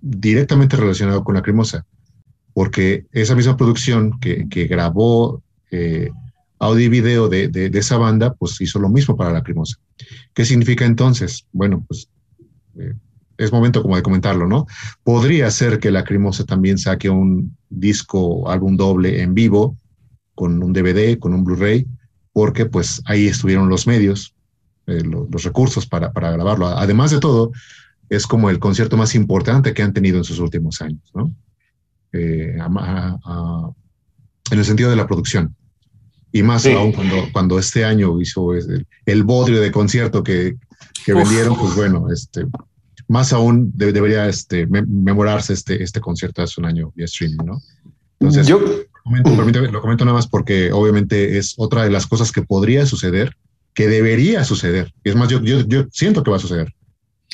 directamente 0.02 0.78
relacionado 0.78 1.24
con 1.24 1.36
la 1.36 1.42
cremosa, 1.42 1.86
porque 2.54 3.06
esa 3.12 3.36
misma 3.36 3.58
producción 3.58 4.20
que, 4.20 4.46
grabó 4.68 5.42
eh, 5.72 6.10
audio 6.60 6.86
y 6.86 6.90
video 6.90 7.28
de, 7.28 7.48
de, 7.48 7.78
esa 7.78 7.98
banda, 7.98 8.34
pues 8.34 8.60
hizo 8.62 8.80
lo 8.80 8.90
mismo 8.90 9.16
para 9.18 9.32
la 9.32 9.40
Lacrimosa. 9.40 9.78
¿Qué 10.34 10.46
significa 10.46 10.86
entonces? 10.86 11.46
Bueno, 11.52 11.84
pues 11.88 12.10
eh, 12.80 12.94
es 13.38 13.52
momento 13.52 13.82
como 13.82 13.96
de 13.96 14.04
comentarlo, 14.04 14.48
¿no? 14.48 14.66
Podría 15.04 15.52
ser 15.52 15.80
que 15.80 15.92
la 15.92 16.00
Lacrimosa 16.00 16.46
también 16.46 16.78
saque 16.78 17.10
un 17.10 17.58
disco, 17.70 18.50
álbum 18.50 18.78
doble 18.78 19.22
en 19.22 19.34
vivo, 19.34 19.78
con 20.34 20.62
un 20.64 20.74
DVD, 20.74 21.18
con 21.20 21.34
un 21.34 21.44
Blu-ray, 21.44 21.88
porque 22.34 22.66
pues 22.66 23.02
ahí 23.06 23.28
estuvieron 23.28 23.70
los 23.70 23.88
medios, 23.88 24.34
eh, 24.88 25.02
los 25.04 25.44
recursos 25.44 25.86
para, 25.86 26.12
para, 26.12 26.32
grabarlo. 26.32 26.68
Además 26.68 27.12
de 27.12 27.20
todo, 27.20 27.52
es 28.10 28.28
como 28.28 28.50
el 28.50 28.60
concierto 28.60 28.98
más 28.98 29.16
importante 29.16 29.74
que 29.74 29.84
han 29.84 29.94
tenido 29.94 30.18
en 30.18 30.24
sus 30.24 30.40
últimos 30.40 30.82
años, 30.82 31.12
¿no? 31.14 31.32
en 34.52 34.60
el 34.60 34.66
sentido 34.66 34.90
de 34.90 34.96
la 34.96 35.08
producción. 35.08 35.56
Y 36.32 36.44
más 36.44 36.66
aún 36.66 36.92
cuando, 36.92 37.16
cuando 37.32 37.60
este 37.60 37.86
año 37.86 38.20
hizo 38.20 38.54
el, 38.54 38.86
el 39.06 39.24
bodrio 39.24 39.62
de 39.62 39.72
concierto 39.72 40.24
que, 40.24 40.58
que 41.06 41.14
vendieron, 41.14 41.58
pues 41.58 41.76
bueno, 41.76 42.08
este, 42.12 42.46
más 43.08 43.32
aún 43.34 43.72
debería 43.76 44.28
este, 44.28 44.68
memorarse 44.68 45.54
este, 45.54 45.82
este 45.82 46.02
concierto 46.02 46.42
hace 46.42 46.60
un 46.60 46.68
año 46.68 46.92
vía 46.96 47.06
streaming, 47.06 47.46
¿no? 47.46 47.62
Entonces, 48.20 48.48
yo 48.48 48.60
lo 49.06 49.82
comento 49.82 50.06
nada 50.06 50.16
más 50.16 50.28
porque 50.28 50.72
obviamente 50.72 51.38
es 51.38 51.54
otra 51.58 51.84
de 51.84 51.92
las 51.92 52.08
cosas 52.08 52.32
que 52.32 52.42
podría 52.42 52.86
suceder, 52.86 53.36
que 53.74 53.88
debería 53.88 54.44
suceder. 54.44 54.94
Es 55.04 55.16
más, 55.16 55.30
yo, 55.30 55.42
yo, 55.42 55.62
yo 55.68 55.86
siento 55.92 56.24
que 56.24 56.32
va 56.32 56.38
a 56.38 56.40
suceder. 56.40 56.74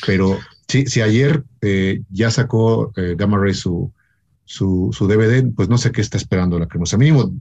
Pero 0.06 0.38
si, 0.72 1.02
ayer 1.02 1.44
eh, 1.62 2.02
ya 2.10 2.32
sacó 2.32 2.92
eh, 2.96 3.16
Gamma 3.18 3.38
Ray 3.38 3.54
su, 3.54 3.92
su, 4.46 4.90
su, 4.92 5.08
DVD, 5.08 5.52
pues 5.54 5.70
no 5.70 5.78
sé 5.78 5.92
qué 5.92 6.02
está 6.02 6.18
esperando 6.18 6.60
la 6.60 6.68
cremosa. 6.68 6.98
Mínimo 6.98 7.34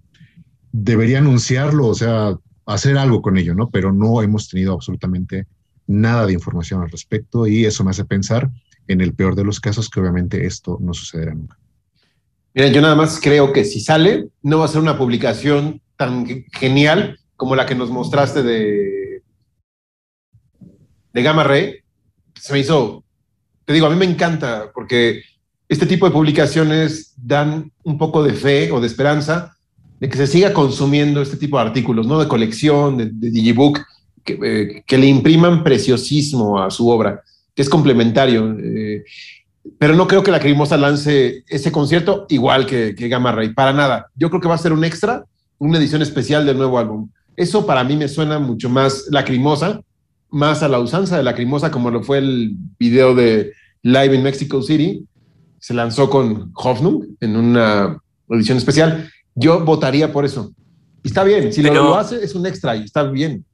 debería 0.72 1.18
anunciarlo, 1.18 1.86
o 1.86 1.94
sea, 1.94 2.36
hacer 2.66 2.98
algo 2.98 3.22
con 3.22 3.36
ello, 3.36 3.54
¿no? 3.54 3.70
Pero 3.70 3.92
no 3.92 4.22
hemos 4.22 4.48
tenido 4.48 4.74
absolutamente 4.74 5.46
nada 5.86 6.26
de 6.26 6.32
información 6.32 6.82
al 6.82 6.90
respecto 6.90 7.46
y 7.46 7.64
eso 7.64 7.84
me 7.84 7.90
hace 7.90 8.04
pensar 8.04 8.50
en 8.86 9.00
el 9.00 9.14
peor 9.14 9.34
de 9.34 9.44
los 9.44 9.60
casos 9.60 9.88
que 9.88 10.00
obviamente 10.00 10.46
esto 10.46 10.78
no 10.80 10.94
sucederá 10.94 11.34
nunca. 11.34 11.58
Mira, 12.54 12.68
yo 12.68 12.80
nada 12.80 12.96
más 12.96 13.20
creo 13.20 13.52
que 13.52 13.64
si 13.64 13.80
sale, 13.80 14.28
no 14.42 14.58
va 14.58 14.64
a 14.64 14.68
ser 14.68 14.80
una 14.80 14.98
publicación 14.98 15.80
tan 15.96 16.26
genial 16.52 17.18
como 17.36 17.54
la 17.56 17.66
que 17.66 17.74
nos 17.74 17.90
mostraste 17.90 18.42
de, 18.42 19.22
de 21.12 21.22
Gamma 21.22 21.44
Ray. 21.44 21.76
Se 22.34 22.52
me 22.52 22.58
hizo, 22.58 23.04
te 23.70 23.74
digo, 23.74 23.86
a 23.86 23.90
mí 23.90 23.94
me 23.94 24.04
encanta 24.04 24.72
porque 24.74 25.22
este 25.68 25.86
tipo 25.86 26.04
de 26.04 26.10
publicaciones 26.10 27.14
dan 27.16 27.70
un 27.84 27.98
poco 27.98 28.20
de 28.20 28.32
fe 28.32 28.72
o 28.72 28.80
de 28.80 28.88
esperanza 28.88 29.56
de 30.00 30.08
que 30.08 30.16
se 30.16 30.26
siga 30.26 30.52
consumiendo 30.52 31.22
este 31.22 31.36
tipo 31.36 31.56
de 31.56 31.62
artículos, 31.62 32.04
¿no? 32.04 32.18
De 32.18 32.26
colección, 32.26 32.96
de, 32.96 33.30
digibook, 33.30 33.78
eh, 34.26 34.82
que, 34.84 34.98
le 34.98 35.06
impriman 35.06 35.62
preciosismo 35.62 36.60
a 36.60 36.68
su 36.72 36.88
obra, 36.88 37.22
que 37.54 37.62
es 37.62 37.68
complementario. 37.68 38.56
Eh, 38.58 39.04
pero 39.78 39.94
no 39.94 40.08
creo 40.08 40.24
que 40.24 40.32
la 40.32 40.40
Crimosa 40.40 40.76
lance 40.76 41.44
ese 41.46 41.70
concierto 41.70 42.26
igual 42.28 42.66
que, 42.66 42.96
que 42.96 43.06
Gamma 43.06 43.30
Ray, 43.30 43.54
para 43.54 43.72
nada. 43.72 44.08
Yo 44.16 44.30
creo 44.30 44.40
que 44.40 44.48
va 44.48 44.56
a 44.56 44.58
ser 44.58 44.72
un 44.72 44.82
extra, 44.82 45.24
una 45.58 45.78
edición 45.78 46.02
especial 46.02 46.44
del 46.44 46.56
nuevo 46.56 46.76
álbum. 46.76 47.08
Eso 47.36 47.64
para 47.64 47.84
mí 47.84 47.96
me 47.96 48.08
suena 48.08 48.40
mucho 48.40 48.68
más 48.68 49.06
lacrimosa, 49.10 49.80
más 50.28 50.64
a 50.64 50.68
la 50.68 50.80
usanza 50.80 51.16
de 51.16 51.22
lacrimosa, 51.22 51.70
como 51.70 51.92
lo 51.92 52.02
fue 52.02 52.18
el 52.18 52.56
video 52.80 53.14
de 53.14 53.52
Live 53.82 54.14
in 54.14 54.22
Mexico 54.22 54.62
City. 54.62 55.04
Se 55.58 55.74
lanzó 55.74 56.08
con 56.08 56.52
Hoffnung 56.54 57.04
en 57.20 57.36
una 57.36 57.98
edición 58.28 58.58
especial. 58.58 59.10
Yo 59.34 59.64
votaría 59.64 60.12
por 60.12 60.24
eso. 60.24 60.52
Y 61.02 61.08
está 61.08 61.24
bien, 61.24 61.52
si 61.52 61.62
lo, 61.62 61.96
hace 61.96 62.22
es 62.22 62.34
un 62.34 62.46
extra 62.46 62.76
y 62.76 62.84
está 62.84 63.04
bien. 63.04 63.44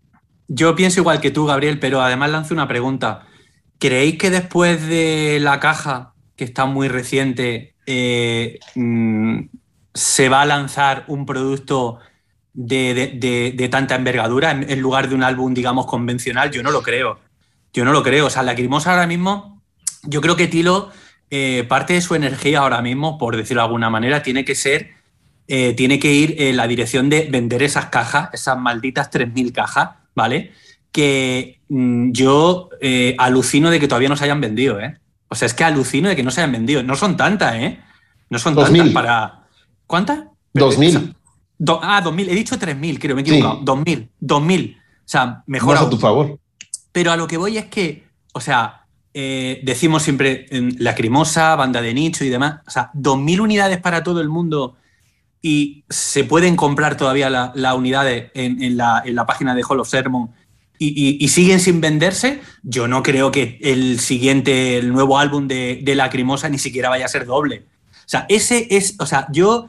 Yo 0.48 0.74
pienso 0.74 1.00
igual 1.00 1.20
que 1.20 1.30
tú, 1.30 1.46
Gabriel, 1.46 1.78
pero 1.78 2.00
además 2.00 2.30
lanzo 2.30 2.54
una 2.54 2.68
pregunta. 2.68 3.26
¿Creéis 3.78 4.18
que 4.18 4.30
después 4.30 4.86
de 4.86 5.38
la 5.40 5.60
caja, 5.60 6.14
que 6.34 6.44
está 6.44 6.66
muy 6.66 6.88
reciente, 6.88 7.74
eh, 7.86 8.58
mm, 8.74 9.40
se 9.94 10.28
va 10.28 10.42
a 10.42 10.46
lanzar 10.46 11.04
un 11.08 11.26
producto 11.26 11.98
de, 12.52 13.68
tanta 13.70 13.96
envergadura 13.96 14.50
en, 14.52 14.80
lugar 14.80 15.08
de 15.08 15.14
un 15.14 15.22
álbum, 15.22 15.52
digamos, 15.52 15.86
convencional? 15.86 16.50
Yo 16.50 16.62
no 16.62 16.70
lo 16.70 16.82
creo. 16.82 17.18
Yo 17.72 17.84
no 17.84 17.92
lo 17.92 18.02
creo. 18.02 18.26
O 18.26 18.30
sea, 18.30 18.42
la 18.42 18.54
Crimosa 18.54 18.92
ahora 18.92 19.06
mismo, 19.06 19.55
yo 20.06 20.20
creo 20.20 20.36
que 20.36 20.46
Tilo, 20.46 20.90
eh, 21.30 21.64
parte 21.68 21.94
de 21.94 22.00
su 22.00 22.14
energía 22.14 22.60
ahora 22.60 22.82
mismo, 22.82 23.18
por 23.18 23.36
decirlo 23.36 23.62
de 23.62 23.66
alguna 23.66 23.90
manera, 23.90 24.22
tiene 24.22 24.44
que 24.44 24.54
ser 24.54 24.96
eh, 25.48 25.74
tiene 25.74 26.00
que 26.00 26.12
ir 26.12 26.34
en 26.38 26.56
la 26.56 26.66
dirección 26.66 27.08
de 27.08 27.28
vender 27.30 27.62
esas 27.62 27.86
cajas, 27.86 28.30
esas 28.32 28.58
malditas 28.58 29.12
3.000 29.12 29.52
cajas, 29.52 29.90
¿vale? 30.14 30.52
Que 30.90 31.60
mm, 31.68 32.10
yo 32.10 32.70
eh, 32.80 33.14
alucino 33.18 33.70
de 33.70 33.78
que 33.78 33.86
todavía 33.86 34.08
no 34.08 34.16
se 34.16 34.24
hayan 34.24 34.40
vendido, 34.40 34.80
¿eh? 34.80 34.98
O 35.28 35.36
sea, 35.36 35.46
es 35.46 35.54
que 35.54 35.62
alucino 35.62 36.08
de 36.08 36.16
que 36.16 36.24
no 36.24 36.32
se 36.32 36.40
hayan 36.40 36.52
vendido. 36.52 36.82
No 36.82 36.96
son 36.96 37.16
tantas, 37.16 37.54
¿eh? 37.54 37.78
No 38.28 38.38
son 38.40 38.56
tantas 38.56 38.90
para... 38.90 39.46
¿Cuántas? 39.86 40.24
2.000. 40.54 41.14
ah, 41.80 42.02
2.000. 42.04 42.28
He 42.28 42.34
dicho 42.34 42.58
3.000, 42.58 42.98
creo, 42.98 43.14
me 43.14 43.22
he 43.22 43.24
equivocado. 43.24 43.60
2.000. 43.60 44.08
2.000. 44.20 44.76
O 44.76 44.80
sea, 45.04 45.44
mejor... 45.46 45.76
a 45.76 45.88
tu 45.88 45.96
favor. 45.96 46.38
Pero 46.90 47.12
a 47.12 47.16
lo 47.16 47.28
que 47.28 47.36
voy 47.36 47.58
es 47.58 47.66
que, 47.66 48.04
o 48.32 48.40
sea, 48.40 48.85
eh, 49.18 49.60
decimos 49.62 50.02
siempre 50.02 50.46
lacrimosa, 50.78 51.56
banda 51.56 51.80
de 51.80 51.94
nicho 51.94 52.22
y 52.22 52.28
demás. 52.28 52.60
O 52.66 52.70
sea, 52.70 52.90
2.000 52.92 53.40
unidades 53.40 53.78
para 53.78 54.02
todo 54.02 54.20
el 54.20 54.28
mundo 54.28 54.76
y 55.40 55.84
se 55.88 56.24
pueden 56.24 56.54
comprar 56.54 56.98
todavía 56.98 57.30
las 57.30 57.56
la 57.56 57.74
unidades 57.74 58.30
en, 58.34 58.76
la, 58.76 59.24
página 59.26 59.54
de 59.54 59.62
Hall 59.62 59.80
of 59.80 59.88
Sermon 59.88 60.32
y, 60.78 61.26
siguen 61.28 61.60
sin 61.60 61.80
venderse, 61.80 62.42
yo 62.62 62.88
no 62.88 63.02
creo 63.02 63.30
que 63.30 63.58
el 63.62 64.00
siguiente, 64.00 64.76
el 64.76 64.92
nuevo 64.92 65.18
álbum 65.18 65.48
de, 65.48 65.80
de 65.82 65.94
Lacrimosa 65.94 66.50
ni 66.50 66.58
siquiera 66.58 66.90
vaya 66.90 67.06
a 67.06 67.08
ser 67.08 67.24
doble. 67.24 67.64
O 67.90 68.08
sea, 68.08 68.26
ese 68.28 68.68
es, 68.70 68.96
o 68.98 69.06
sea, 69.06 69.28
yo, 69.32 69.68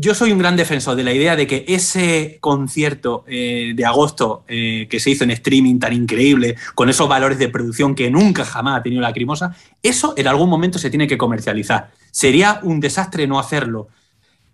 yo 0.00 0.14
soy 0.14 0.30
un 0.30 0.38
gran 0.38 0.56
defensor 0.56 0.94
de 0.94 1.02
la 1.02 1.12
idea 1.12 1.34
de 1.34 1.48
que 1.48 1.64
ese 1.66 2.38
concierto 2.40 3.24
eh, 3.26 3.72
de 3.74 3.84
agosto 3.84 4.44
eh, 4.46 4.86
que 4.88 5.00
se 5.00 5.10
hizo 5.10 5.24
en 5.24 5.32
streaming 5.32 5.80
tan 5.80 5.92
increíble, 5.92 6.54
con 6.76 6.88
esos 6.88 7.08
valores 7.08 7.36
de 7.36 7.48
producción 7.48 7.96
que 7.96 8.08
nunca 8.08 8.44
jamás 8.44 8.78
ha 8.78 8.82
tenido 8.84 9.02
Lacrimosa, 9.02 9.56
eso 9.82 10.14
en 10.16 10.28
algún 10.28 10.48
momento 10.48 10.78
se 10.78 10.88
tiene 10.88 11.08
que 11.08 11.18
comercializar. 11.18 11.90
Sería 12.12 12.60
un 12.62 12.78
desastre 12.78 13.26
no 13.26 13.40
hacerlo 13.40 13.88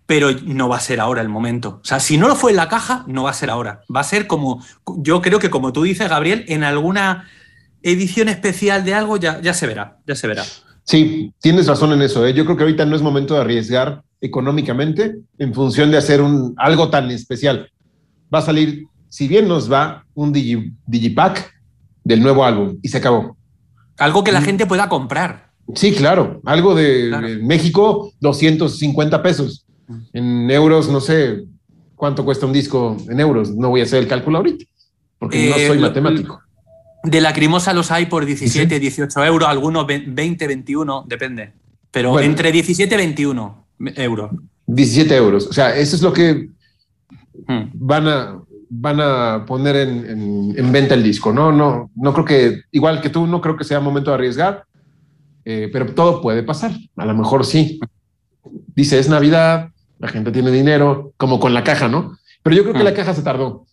pero 0.07 0.29
no 0.43 0.69
va 0.69 0.77
a 0.77 0.81
ser 0.81 0.99
ahora 0.99 1.21
el 1.21 1.29
momento. 1.29 1.79
O 1.81 1.85
sea, 1.85 1.99
si 1.99 2.17
no 2.17 2.27
lo 2.27 2.35
fue 2.35 2.51
en 2.51 2.57
la 2.57 2.69
caja, 2.69 3.03
no 3.07 3.23
va 3.23 3.31
a 3.31 3.33
ser 3.33 3.49
ahora. 3.49 3.81
Va 3.93 4.01
a 4.01 4.03
ser 4.03 4.27
como, 4.27 4.63
yo 4.97 5.19
creo 5.19 5.39
que 5.39 5.49
como 5.49 5.73
tú 5.73 5.81
dices, 5.81 6.07
Gabriel, 6.07 6.45
en 6.47 6.63
alguna 6.63 7.27
edición 7.81 8.29
especial 8.29 8.85
de 8.85 8.93
algo 8.93 9.17
ya, 9.17 9.41
ya 9.41 9.55
se 9.55 9.65
verá, 9.65 9.97
ya 10.05 10.13
se 10.13 10.27
verá. 10.27 10.43
Sí, 10.83 11.33
tienes 11.41 11.65
razón 11.65 11.91
en 11.93 12.03
eso. 12.03 12.23
¿eh? 12.25 12.35
Yo 12.35 12.45
creo 12.45 12.55
que 12.55 12.63
ahorita 12.63 12.85
no 12.85 12.95
es 12.95 13.01
momento 13.01 13.33
de 13.33 13.41
arriesgar 13.41 14.03
económicamente 14.25 15.15
en 15.37 15.53
función 15.53 15.91
de 15.91 15.97
hacer 15.97 16.21
un, 16.21 16.53
algo 16.57 16.89
tan 16.89 17.09
especial. 17.11 17.69
Va 18.33 18.39
a 18.39 18.41
salir, 18.41 18.85
si 19.09 19.27
bien 19.27 19.47
nos 19.47 19.71
va, 19.71 20.05
un 20.13 20.31
Digi, 20.33 20.71
Digipack 20.87 21.53
del 22.03 22.21
nuevo 22.21 22.43
álbum 22.45 22.77
y 22.81 22.89
se 22.89 22.97
acabó. 22.97 23.37
Algo 23.97 24.23
que 24.23 24.31
la 24.31 24.41
mm. 24.41 24.45
gente 24.45 24.65
pueda 24.65 24.89
comprar. 24.89 25.51
Sí, 25.73 25.93
claro. 25.93 26.41
Algo 26.45 26.75
de, 26.75 27.07
Claro. 27.09 27.27
de 27.27 27.37
México, 27.37 28.11
250 28.19 29.23
pesos. 29.23 29.65
Mm. 29.87 29.99
En 30.13 30.51
euros, 30.51 30.89
no 30.89 30.99
sé 30.99 31.43
cuánto 31.95 32.25
cuesta 32.25 32.45
un 32.45 32.53
disco 32.53 32.97
en 33.09 33.19
euros. 33.19 33.51
No 33.55 33.69
voy 33.69 33.81
a 33.81 33.83
hacer 33.83 33.99
el 33.99 34.07
cálculo 34.07 34.37
ahorita, 34.37 34.65
porque 35.17 35.49
no 35.49 35.55
Eh, 35.55 35.67
soy 35.67 35.77
lo- 35.79 35.87
matemático. 35.87 36.41
De 37.03 37.21
lacrimosa 37.21 37.71
los 37.73 37.91
hay 37.91 38.07
por 38.07 38.25
17, 38.25 38.79
18 38.79 39.23
euros, 39.23 39.47
algunos 39.47 39.85
ve- 39.85 40.03
20, 40.07 40.47
21, 40.47 41.05
depende. 41.07 41.53
Pero 41.91 42.11
Bueno. 42.11 42.27
entre 42.27 42.51
17 42.51 42.95
y 42.95 42.97
21 42.97 43.64
euros. 43.79 44.31
17 44.67 45.15
euros. 45.15 45.47
O 45.47 45.53
sea, 45.53 45.75
eso 45.75 45.95
es 45.95 46.01
lo 46.01 46.11
que 46.13 46.49
Mm. 47.47 47.63
van 47.73 48.07
a, 48.07 48.39
van 48.69 48.99
a 49.01 49.45
poner 49.45 49.75
en, 49.75 50.05
en- 50.09 50.53
en 50.57 50.71
venta 50.71 50.95
el 50.95 51.03
disco. 51.03 51.31
No, 51.33 51.51
no, 51.51 51.91
no 51.95 52.13
creo 52.13 52.25
que, 52.25 52.61
igual 52.71 53.01
que 53.01 53.09
tú, 53.09 53.27
no 53.27 53.41
creo 53.41 53.57
que 53.57 53.63
sea 53.65 53.79
momento 53.81 54.09
de 54.11 54.15
arriesgar, 54.15 54.63
eh, 55.43 55.69
pero 55.71 55.93
todo 55.93 56.21
puede 56.21 56.43
pasar. 56.43 56.71
A 56.95 57.05
lo 57.05 57.13
mejor 57.13 57.45
sí. 57.45 57.79
Dice, 58.75 58.97
es 58.99 59.09
Navidad, 59.09 59.69
la 59.99 60.07
gente 60.07 60.31
tiene 60.31 60.49
dinero, 60.49 61.13
como 61.17 61.39
con 61.39 61.53
la 61.53 61.63
caja, 61.63 61.87
¿no? 61.87 62.17
Pero 62.41 62.55
yo 62.55 62.63
creo 62.63 62.73
que 62.73 62.81
Mm. 62.81 62.85
la 62.85 62.93
caja 62.93 63.13
se 63.13 63.21
tardó. 63.21 63.65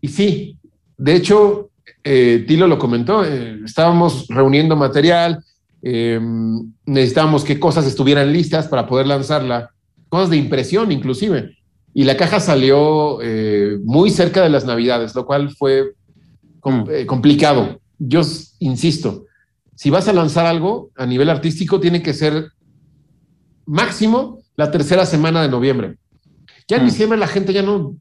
Y 0.00 0.08
sí, 0.08 0.56
de 0.96 1.14
hecho, 1.16 1.70
eh, 2.04 2.44
Tilo 2.46 2.66
lo 2.68 2.78
comentó, 2.78 3.24
eh, 3.24 3.60
estábamos 3.64 4.26
reuniendo 4.28 4.76
material, 4.76 5.42
eh, 5.86 6.18
necesitábamos 6.86 7.44
que 7.44 7.60
cosas 7.60 7.84
estuvieran 7.86 8.32
listas 8.32 8.68
para 8.68 8.86
poder 8.86 9.06
lanzarla, 9.06 9.70
cosas 10.08 10.30
de 10.30 10.36
impresión 10.38 10.90
inclusive. 10.90 11.58
Y 11.92 12.04
la 12.04 12.16
caja 12.16 12.40
salió 12.40 13.18
eh, 13.22 13.78
muy 13.84 14.10
cerca 14.10 14.42
de 14.42 14.48
las 14.48 14.64
navidades, 14.64 15.14
lo 15.14 15.26
cual 15.26 15.50
fue 15.50 15.92
com- 16.60 16.84
Mm. 16.84 16.90
eh, 16.90 17.06
complicado. 17.06 17.78
Yo 17.98 18.22
insisto, 18.60 19.26
si 19.76 19.90
vas 19.90 20.08
a 20.08 20.12
lanzar 20.14 20.46
algo 20.46 20.90
a 20.96 21.04
nivel 21.06 21.28
artístico, 21.28 21.78
tiene 21.80 22.02
que 22.02 22.14
ser 22.14 22.48
máximo 23.66 24.40
la 24.56 24.70
tercera 24.70 25.06
semana 25.06 25.42
de 25.42 25.48
noviembre. 25.48 25.96
Ya 26.68 26.76
en 26.78 26.84
Mm. 26.84 26.86
diciembre 26.86 27.18
la 27.18 27.26
gente 27.26 27.52
ya 27.52 27.62
no, 27.62 27.76
o 27.76 27.96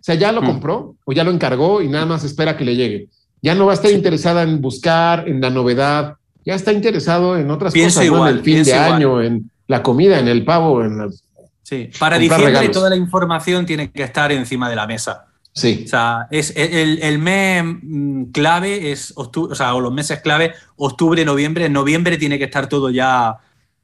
sea, 0.00 0.14
ya 0.14 0.32
lo 0.32 0.42
Mm. 0.42 0.46
compró 0.46 0.96
o 1.04 1.12
ya 1.12 1.24
lo 1.24 1.30
encargó 1.30 1.82
y 1.82 1.88
nada 1.88 2.06
más 2.06 2.24
espera 2.24 2.56
que 2.56 2.64
le 2.64 2.76
llegue. 2.76 3.08
Ya 3.42 3.54
no 3.54 3.66
va 3.66 3.72
a 3.72 3.74
estar 3.74 3.90
interesada 3.90 4.42
en 4.42 4.60
buscar, 4.60 5.28
en 5.28 5.40
la 5.40 5.50
novedad, 5.50 6.14
ya 6.46 6.54
está 6.54 6.72
interesado 6.72 7.36
en 7.36 7.50
otras 7.50 7.74
Pienso 7.74 7.98
cosas, 7.98 8.12
¿no? 8.12 8.28
en 8.28 8.36
el 8.36 8.42
fin 8.42 8.62
de 8.62 8.70
igual. 8.70 8.92
año, 8.92 9.20
en 9.20 9.50
la 9.66 9.82
comida, 9.82 10.20
en 10.20 10.28
el 10.28 10.44
pavo, 10.44 10.82
en 10.82 10.96
las... 10.96 11.24
Sí. 11.64 11.90
Para 11.98 12.18
diciembre 12.18 12.46
regalos. 12.46 12.70
toda 12.70 12.88
la 12.88 12.96
información 12.96 13.66
tiene 13.66 13.90
que 13.90 14.04
estar 14.04 14.30
encima 14.30 14.70
de 14.70 14.76
la 14.76 14.86
mesa. 14.86 15.26
Sí, 15.52 15.82
O 15.86 15.88
sea, 15.88 16.28
es 16.30 16.52
el, 16.54 17.02
el 17.02 17.18
mes 17.18 17.64
mm, 17.64 18.24
clave 18.26 18.92
es 18.92 19.12
octubre, 19.16 19.52
o 19.52 19.56
sea, 19.56 19.74
o 19.74 19.80
los 19.80 19.92
meses 19.92 20.20
clave, 20.20 20.52
octubre, 20.76 21.24
noviembre. 21.24 21.64
En 21.64 21.72
noviembre 21.72 22.18
tiene 22.18 22.38
que 22.38 22.44
estar 22.44 22.68
todo 22.68 22.90
ya, 22.90 23.30
o 23.30 23.38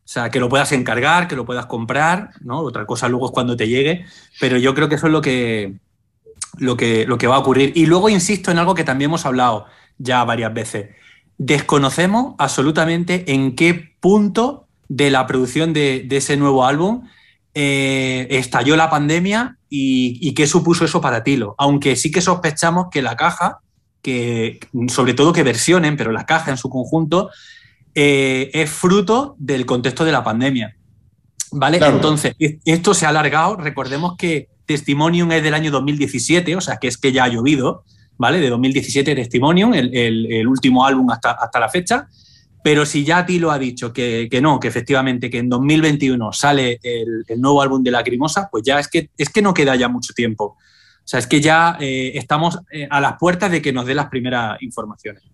sea, 0.04 0.30
que 0.30 0.38
lo 0.38 0.48
puedas 0.48 0.70
encargar, 0.70 1.26
que 1.26 1.34
lo 1.34 1.44
puedas 1.44 1.66
comprar, 1.66 2.30
¿no? 2.42 2.60
Otra 2.60 2.86
cosa 2.86 3.08
luego 3.08 3.26
es 3.26 3.32
cuando 3.32 3.56
te 3.56 3.66
llegue, 3.66 4.04
pero 4.38 4.58
yo 4.58 4.74
creo 4.74 4.88
que 4.88 4.94
eso 4.96 5.06
es 5.06 5.12
lo 5.12 5.22
que, 5.22 5.78
lo 6.58 6.76
que, 6.76 7.06
lo 7.06 7.18
que 7.18 7.26
va 7.26 7.36
a 7.36 7.40
ocurrir. 7.40 7.72
Y 7.74 7.86
luego 7.86 8.08
insisto 8.08 8.52
en 8.52 8.58
algo 8.58 8.74
que 8.74 8.84
también 8.84 9.10
hemos 9.10 9.26
hablado 9.26 9.66
ya 9.98 10.22
varias 10.24 10.52
veces. 10.54 10.90
Desconocemos 11.38 12.34
absolutamente 12.38 13.32
en 13.32 13.56
qué 13.56 13.94
punto 14.00 14.66
de 14.88 15.10
la 15.10 15.26
producción 15.26 15.72
de, 15.72 16.04
de 16.06 16.16
ese 16.18 16.36
nuevo 16.36 16.64
álbum 16.64 17.08
eh, 17.54 18.28
estalló 18.30 18.76
la 18.76 18.88
pandemia 18.88 19.58
y, 19.68 20.18
y 20.20 20.34
qué 20.34 20.46
supuso 20.46 20.84
eso 20.84 21.00
para 21.00 21.22
Tilo. 21.22 21.54
Aunque 21.58 21.96
sí 21.96 22.10
que 22.10 22.20
sospechamos 22.20 22.86
que 22.90 23.02
la 23.02 23.16
caja, 23.16 23.58
que 24.00 24.58
sobre 24.88 25.14
todo 25.14 25.32
que 25.32 25.42
versionen, 25.42 25.96
pero 25.96 26.12
la 26.12 26.26
caja 26.26 26.50
en 26.50 26.56
su 26.56 26.70
conjunto, 26.70 27.30
eh, 27.94 28.50
es 28.54 28.70
fruto 28.70 29.36
del 29.38 29.66
contexto 29.66 30.04
de 30.04 30.12
la 30.12 30.24
pandemia. 30.24 30.76
¿Vale? 31.50 31.78
Claro. 31.78 31.96
Entonces, 31.96 32.34
esto 32.38 32.94
se 32.94 33.04
ha 33.04 33.10
alargado. 33.10 33.56
Recordemos 33.56 34.16
que 34.16 34.48
Testimonium 34.64 35.30
es 35.32 35.42
del 35.42 35.52
año 35.52 35.70
2017, 35.70 36.56
o 36.56 36.60
sea 36.62 36.78
que 36.78 36.88
es 36.88 36.96
que 36.96 37.12
ya 37.12 37.24
ha 37.24 37.28
llovido, 37.28 37.84
¿vale? 38.22 38.40
De 38.40 38.48
2017 38.48 39.14
Testimonium, 39.14 39.74
el, 39.74 39.94
el- 39.94 40.32
el 40.32 40.46
último 40.48 40.86
álbum 40.86 41.10
hasta, 41.10 41.32
hasta 41.32 41.60
la 41.60 41.68
fecha. 41.68 42.08
Pero 42.64 42.86
si 42.86 43.04
ya 43.04 43.26
Tilo 43.26 43.50
ha 43.50 43.58
dicho 43.58 43.92
que, 43.92 44.28
que 44.30 44.40
no, 44.40 44.60
que 44.60 44.68
efectivamente 44.68 45.28
que 45.28 45.38
en 45.38 45.48
2021 45.48 46.32
sale 46.32 46.78
el, 46.82 47.24
el 47.26 47.40
nuevo 47.40 47.60
álbum 47.60 47.82
de 47.82 47.90
Lacrimosa, 47.90 48.48
pues 48.52 48.62
ya 48.64 48.78
es 48.78 48.86
que, 48.88 49.10
es 49.18 49.28
que 49.30 49.42
no 49.42 49.52
queda 49.52 49.74
ya 49.76 49.88
mucho 49.88 50.14
tiempo. 50.14 50.44
O 51.04 51.04
sea, 51.04 51.18
es 51.18 51.26
que 51.26 51.40
ya 51.40 51.76
eh, 51.80 52.12
estamos 52.14 52.60
eh, 52.70 52.86
a 52.88 53.00
las 53.00 53.14
puertas 53.18 53.50
de 53.50 53.60
que 53.60 53.72
nos 53.72 53.84
dé 53.84 53.94
las 53.96 54.06
primeras 54.06 54.62
informaciones. 54.62 55.24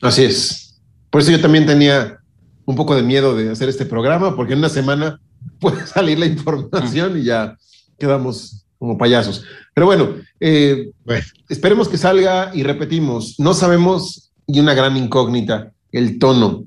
así 0.00 0.24
es. 0.24 0.80
Por 1.10 1.20
eso 1.20 1.30
yo 1.30 1.40
también 1.42 1.66
tenía 1.66 2.18
un 2.64 2.74
poco 2.74 2.96
de 2.96 3.02
miedo 3.02 3.36
de 3.36 3.50
hacer 3.50 3.68
este 3.68 3.84
programa, 3.86 4.34
porque 4.34 4.54
en 4.54 4.60
una 4.60 4.70
semana 4.70 5.20
puede 5.60 5.86
salir 5.86 6.18
la 6.18 6.26
información 6.26 7.18
y 7.18 7.24
ya 7.24 7.56
quedamos 7.98 8.65
como 8.78 8.98
payasos. 8.98 9.44
Pero 9.74 9.86
bueno, 9.86 10.16
eh, 10.40 10.90
Bueno. 11.04 11.24
esperemos 11.48 11.88
que 11.88 11.98
salga 11.98 12.50
y 12.54 12.62
repetimos, 12.62 13.38
no 13.38 13.54
sabemos 13.54 14.32
y 14.46 14.60
una 14.60 14.74
gran 14.74 14.96
incógnita, 14.96 15.72
el 15.92 16.18
tono. 16.18 16.64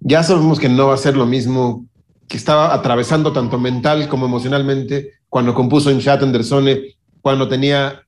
Ya 0.00 0.22
sabemos 0.22 0.58
que 0.58 0.68
no 0.68 0.88
va 0.88 0.94
a 0.94 0.98
ser 0.98 1.16
lo 1.16 1.26
mismo 1.26 1.86
que 2.28 2.36
estaba 2.36 2.74
atravesando 2.74 3.32
tanto 3.32 3.58
mental 3.58 4.08
como 4.08 4.26
emocionalmente 4.26 5.12
cuando 5.28 5.54
compuso 5.54 5.90
en 5.90 6.00
Chat 6.00 6.22
Andersone, 6.22 6.96
cuando 7.20 7.48
tenía 7.48 8.02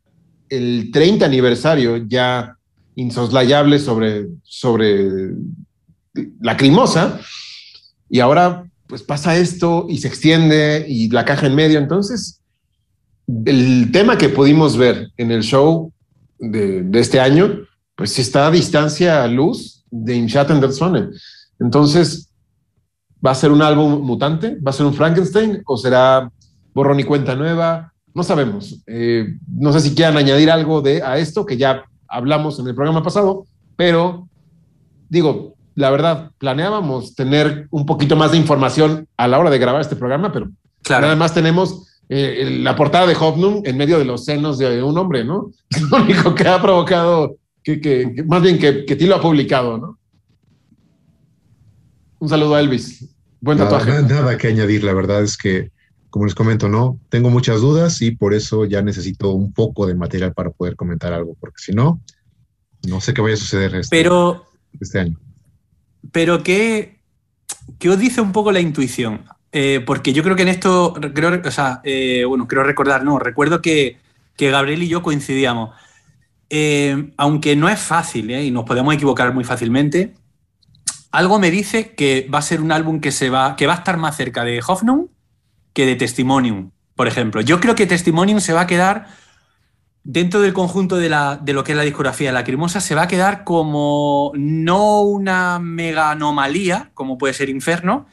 el 0.49 0.91
30 0.93 1.25
aniversario 1.25 1.97
ya 2.09 2.57
insoslayable 2.97 3.79
sobre, 3.79 4.27
sobre 4.43 5.31
Lacrimosa, 6.41 7.21
y 8.09 8.21
ahora 8.21 8.65
pues 8.87 9.03
pasa 9.03 9.37
esto 9.37 9.87
y 9.89 9.99
se 9.99 10.09
extiende 10.09 10.85
y 10.89 11.09
la 11.11 11.25
caja 11.25 11.47
en 11.47 11.55
medio. 11.55 11.79
Entonces, 11.79 12.41
el 13.47 13.91
tema 13.93 14.17
que 14.19 14.29
pudimos 14.29 14.77
ver 14.77 15.11
en 15.17 15.31
el 15.31 15.43
show 15.43 15.93
de, 16.39 16.83
de 16.83 17.01
este 17.01 17.21
año, 17.21 17.61
pues 17.95 18.19
está 18.19 18.47
a 18.47 18.51
distancia 18.51 19.23
a 19.23 19.29
luz 19.29 19.85
de 19.91 20.15
Inchat 20.17 20.51
Anderson. 20.51 21.11
Entonces, 21.59 22.31
¿va 23.25 23.33
a 23.33 23.35
ser 23.35 23.51
un 23.53 23.63
álbum 23.63 24.01
mutante? 24.03 24.57
¿Va 24.61 24.71
a 24.71 24.75
ser 24.75 24.87
un 24.87 24.95
Frankenstein? 24.95 25.63
¿O 25.67 25.77
será 25.77 26.31
borrón 26.73 27.01
y 27.01 27.05
cuenta 27.05 27.35
nueva? 27.37 27.93
No 28.15 28.23
sabemos. 28.23 28.83
Eh, 28.87 29.37
no 29.47 29.73
sé 29.73 29.81
si 29.81 29.95
quieran 29.95 30.17
añadir 30.17 30.51
algo 30.51 30.81
de, 30.81 31.03
a 31.03 31.19
esto 31.19 31.45
que 31.45 31.57
ya 31.57 31.85
hablamos 32.09 32.59
en 32.59 32.67
el 32.67 32.75
programa 32.75 33.03
pasado, 33.03 33.47
pero 33.77 34.29
digo, 35.09 35.55
la 35.75 35.91
verdad, 35.91 36.31
planeábamos 36.39 37.15
tener 37.15 37.69
un 37.71 37.87
poquito 37.87 38.17
más 38.17 38.33
de 38.33 38.39
información 38.39 39.07
a 39.17 39.29
la 39.29 39.39
hora 39.39 39.51
de 39.51 39.59
grabar 39.59 39.81
este 39.81 39.97
programa, 39.97 40.33
pero 40.33 40.49
Claro. 40.83 41.03
nada 41.03 41.17
más 41.17 41.35
tenemos 41.35 41.87
eh, 42.13 42.59
la 42.61 42.75
portada 42.75 43.07
de 43.07 43.15
Hofnum 43.15 43.63
en 43.65 43.77
medio 43.77 43.97
de 43.99 44.05
los 44.05 44.25
senos 44.25 44.59
de 44.59 44.83
un 44.83 44.99
hombre, 44.99 45.25
¿no? 45.25 45.53
Es 45.71 45.83
lo 45.83 45.99
único 46.03 46.35
que 46.35 46.47
ha 46.49 46.61
provocado, 46.61 47.37
que, 47.63 47.81
que- 47.81 48.13
que- 48.15 48.23
más 48.25 48.43
bien 48.43 48.59
que, 48.59 48.85
que 48.85 48.97
Tilo 48.97 49.15
ha 49.15 49.21
publicado, 49.23 49.79
¿no? 49.79 49.99
Un 52.19 52.29
saludo 52.29 52.55
a 52.57 52.61
Elvis. 52.61 53.09
Buen 53.41 53.59
Nada, 53.59 53.71
tatuaje. 53.79 54.03
na- 54.03 54.09
nada 54.09 54.37
que 54.37 54.49
añadir, 54.49 54.85
la 54.85 54.93
verdad 54.93 55.23
es 55.23 55.37
que, 55.39 55.71
como 56.11 56.27
les 56.27 56.35
comento, 56.35 56.69
no, 56.69 56.99
tengo 57.09 57.31
muchas 57.31 57.61
dudas 57.61 58.03
y 58.03 58.11
por 58.11 58.35
eso 58.35 58.65
ya 58.67 58.83
necesito 58.83 59.31
un 59.33 59.53
poco 59.53 59.87
de 59.87 59.95
material 59.95 60.35
para 60.35 60.51
poder 60.51 60.77
comentar 60.77 61.13
algo, 61.13 61.37
porque 61.41 61.63
si 61.63 61.73
no, 61.73 62.01
no 62.87 63.01
sé 63.01 63.15
qué 63.15 63.23
vaya 63.23 63.35
a 63.35 63.39
suceder 63.39 63.75
este, 63.77 63.97
Pero, 63.97 64.45
este 64.81 64.99
año. 64.99 65.19
pero 66.13 66.43
¿qué, 66.43 67.01
qué 67.79 67.89
os 67.89 67.99
dice 67.99 68.21
un 68.21 68.33
poco 68.33 68.53
la 68.53 68.61
intuición? 68.61 69.23
Eh, 69.53 69.83
porque 69.85 70.13
yo 70.13 70.23
creo 70.23 70.37
que 70.37 70.43
en 70.43 70.49
esto, 70.49 70.95
creo, 71.15 71.41
o 71.45 71.51
sea, 71.51 71.81
eh, 71.85 72.25
bueno, 72.25 72.47
creo 72.47 72.63
recordar, 72.63 73.05
no, 73.05 73.19
recuerdo 73.19 73.61
que, 73.61 73.99
que 74.37 74.51
Gabriel 74.51 74.83
y 74.83 74.89
yo 74.89 75.03
coincidíamos. 75.03 75.75
Eh, 76.51 77.13
aunque 77.17 77.57
no 77.57 77.69
es 77.69 77.79
fácil 77.81 78.31
y 78.31 78.51
nos 78.51 78.65
podemos 78.65 78.95
equivocar 78.95 79.33
muy 79.33 79.45
fácilmente, 79.45 80.15
algo 81.13 81.39
me 81.39 81.51
dice 81.51 81.95
que 81.95 82.29
va 82.33 82.39
a 82.39 82.43
ser 82.43 82.61
un 82.61 82.73
álbum 82.73 83.01
que, 83.01 83.13
se 83.13 83.31
va, 83.31 83.57
que 83.57 83.67
va 83.67 83.75
a 83.75 83.77
estar 83.77 83.97
más 83.97 84.17
cerca 84.17 84.45
de 84.45 84.61
Hofnum 84.67 85.09
que 85.73 85.87
de 85.87 85.97
Testimonium, 85.97 86.71
por 86.95 87.09
ejemplo. 87.09 87.41
Yo 87.41 87.61
creo 87.61 87.75
que 87.75 87.87
Testimonium 87.87 88.41
se 88.41 88.53
va 88.53 88.63
a 88.63 88.67
quedar 88.67 89.09
dentro 90.03 90.41
del 90.41 90.53
conjunto 90.53 90.97
de, 90.97 91.09
la, 91.09 91.37
de 91.37 91.53
lo 91.53 91.65
que 91.65 91.73
es 91.73 91.77
la 91.79 91.85
discografía 91.85 92.31
de 92.31 92.33
Lacrimosa, 92.33 92.81
se 92.81 92.95
va 92.95 93.03
a 93.03 93.09
quedar 93.09 93.45
como 93.45 94.33
no 94.35 95.03
una 95.03 95.59
mega 95.59 96.11
anomalía, 96.11 96.91
como 96.95 97.19
puede 97.19 97.35
ser 97.35 97.49
Inferno, 97.49 98.07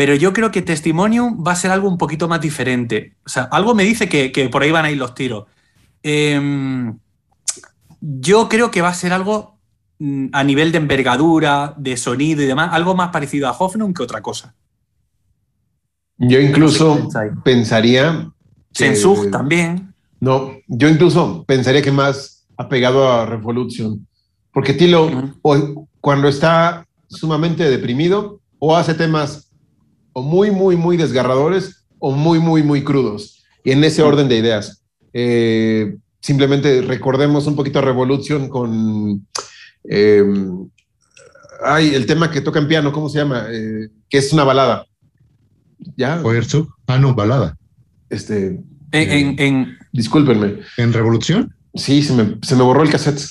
pero 0.00 0.14
yo 0.14 0.32
creo 0.32 0.50
que 0.50 0.62
Testimonium 0.62 1.44
va 1.46 1.52
a 1.52 1.56
ser 1.56 1.70
algo 1.70 1.86
un 1.86 1.98
poquito 1.98 2.26
más 2.26 2.40
diferente. 2.40 3.16
O 3.26 3.28
sea, 3.28 3.42
algo 3.52 3.74
me 3.74 3.84
dice 3.84 4.08
que, 4.08 4.32
que 4.32 4.48
por 4.48 4.62
ahí 4.62 4.70
van 4.70 4.86
a 4.86 4.90
ir 4.90 4.96
los 4.96 5.14
tiros. 5.14 5.44
Em, 6.02 6.98
yo 8.00 8.48
creo 8.48 8.70
que 8.70 8.80
va 8.80 8.88
a 8.88 8.94
ser 8.94 9.12
algo 9.12 9.58
mm, 9.98 10.28
a 10.32 10.42
nivel 10.42 10.72
de 10.72 10.78
envergadura, 10.78 11.74
de 11.76 11.98
sonido 11.98 12.40
y 12.40 12.46
demás, 12.46 12.70
algo 12.72 12.94
más 12.94 13.10
parecido 13.10 13.46
a 13.46 13.50
Hoffnung 13.50 13.94
que 13.94 14.02
otra 14.02 14.22
cosa. 14.22 14.54
Yo 16.16 16.40
incluso 16.40 17.06
pensaría. 17.44 18.32
Sensug 18.72 19.30
también. 19.30 19.92
No, 20.18 20.52
yo 20.66 20.88
incluso 20.88 21.44
pensaría 21.46 21.82
que 21.82 21.92
más 21.92 22.46
apegado 22.56 23.06
a 23.06 23.26
Revolution, 23.26 24.06
porque 24.50 24.72
Tilo, 24.72 25.10
hoy, 25.42 25.74
cuando 26.00 26.26
está 26.26 26.86
sumamente 27.06 27.68
deprimido, 27.68 28.40
o 28.58 28.74
hace 28.74 28.94
temas 28.94 29.49
o 30.12 30.22
muy, 30.22 30.50
muy, 30.50 30.76
muy 30.76 30.96
desgarradores 30.96 31.84
o 31.98 32.12
muy, 32.12 32.38
muy, 32.38 32.62
muy 32.62 32.82
crudos. 32.82 33.44
Y 33.64 33.72
en 33.72 33.84
ese 33.84 34.02
orden 34.02 34.28
de 34.28 34.38
ideas. 34.38 34.82
Eh, 35.12 35.96
simplemente 36.20 36.82
recordemos 36.82 37.46
un 37.46 37.56
poquito 37.56 37.78
a 37.78 37.82
Revolution 37.82 38.48
con... 38.48 39.26
Eh, 39.84 40.24
ay, 41.64 41.94
el 41.94 42.06
tema 42.06 42.30
que 42.30 42.40
toca 42.40 42.58
en 42.58 42.68
piano, 42.68 42.92
¿cómo 42.92 43.08
se 43.08 43.18
llama? 43.18 43.46
Eh, 43.50 43.88
que 44.08 44.18
es 44.18 44.32
una 44.32 44.44
balada. 44.44 44.86
¿Ya? 45.96 46.22
Ah, 46.86 46.98
no, 46.98 47.14
balada. 47.14 47.56
Este, 48.08 48.60
en, 48.92 49.40
en, 49.40 49.78
discúlpenme. 49.92 50.60
¿En 50.76 50.92
Revolución? 50.92 51.54
Sí, 51.74 52.02
se 52.02 52.12
me, 52.14 52.38
se 52.42 52.56
me 52.56 52.62
borró 52.62 52.82
el 52.82 52.90
cassette. 52.90 53.22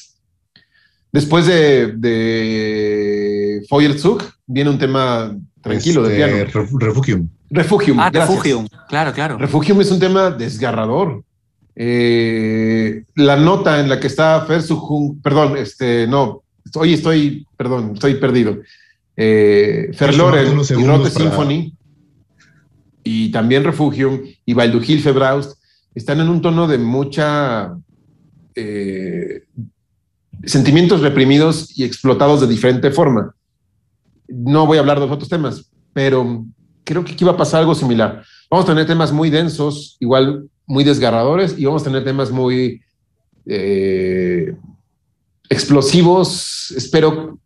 Después 1.12 1.48
de, 1.48 1.94
de 1.94 3.66
Feuerzug 3.68 4.24
viene 4.46 4.70
un 4.70 4.80
tema 4.80 5.36
tranquilo 5.62 6.04
de 6.04 6.14
Este, 6.22 6.46
piano. 6.46 6.52
Ref- 6.52 6.80
Refugium. 6.80 7.30
Refugium. 7.50 8.00
ah, 8.00 8.10
gracias. 8.12 8.30
Refugium. 8.38 8.68
Claro, 8.88 9.14
claro. 9.14 9.38
Refugium 9.38 9.82
es 9.82 9.92
un 9.92 10.00
tema 10.00 10.32
desgarrador. 10.32 11.24
Eh, 11.76 13.04
la 13.16 13.38
nota 13.38 13.80
en 13.80 13.88
la 13.90 14.00
que 14.00 14.08
está 14.08 14.46
Fer 14.46 14.62
Sujun, 14.62 15.22
perdón, 15.22 15.56
este, 15.58 16.08
no, 16.08 16.44
hoy 16.76 16.94
estoy, 16.94 17.48
perdón, 17.56 17.92
estoy 17.94 18.16
perdido. 18.16 18.58
Eh, 19.16 19.90
Fer 19.94 20.10
Quiero 20.10 20.26
Loren 20.30 20.46
tomarte 20.50 20.54
unos 20.54 20.72
y 20.72 20.74
Rote 20.88 21.10
para- 21.12 21.26
Symphony 21.26 21.74
y 23.04 23.32
también 23.32 23.64
Refugium 23.64 24.20
y 24.46 24.54
Balduhil 24.54 25.02
Febraust 25.02 25.58
están 25.96 26.20
en 26.20 26.30
un 26.30 26.42
tono 26.42 26.68
de 26.68 26.78
mucha 26.78 27.74
eh, 28.56 29.44
sentimientos 30.44 31.02
reprimidos 31.02 31.78
y 31.78 31.84
explotados 31.84 32.42
de 32.42 32.48
diferente 32.48 32.92
forma. 32.92 33.34
No 34.30 34.66
voy 34.66 34.78
a 34.78 34.82
hablar 34.82 35.00
de 35.00 35.06
los 35.06 35.16
otros 35.16 35.30
temas, 35.30 35.72
pero 35.94 36.46
creo 36.84 37.04
que 37.04 37.14
aquí 37.14 37.26
va 37.26 37.32
a 37.32 37.38
pasar 37.38 37.62
algo 37.62 37.76
similar. 37.76 38.24
Vamos 38.50 38.66
a 38.66 38.70
tener 38.70 38.88
temas 38.88 39.12
muy 39.12 39.30
densos, 39.30 39.98
igual 40.00 40.50
muy 40.66 40.84
desgarradores, 40.84 41.58
y 41.58 41.66
vamos 41.66 41.82
a 41.82 41.86
tener 41.86 42.04
temas 42.04 42.32
muy 42.32 42.82
eh, 43.46 44.56
explosivos. 45.50 46.72
Espero 46.76 47.40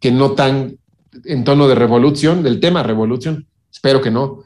que 0.00 0.10
no 0.10 0.32
tan 0.32 0.78
en 1.24 1.44
tono 1.44 1.68
de 1.68 1.74
revolución, 1.74 2.42
del 2.42 2.60
tema 2.60 2.82
revolución. 2.82 3.46
Espero 3.70 4.00
que 4.00 4.10
no, 4.10 4.44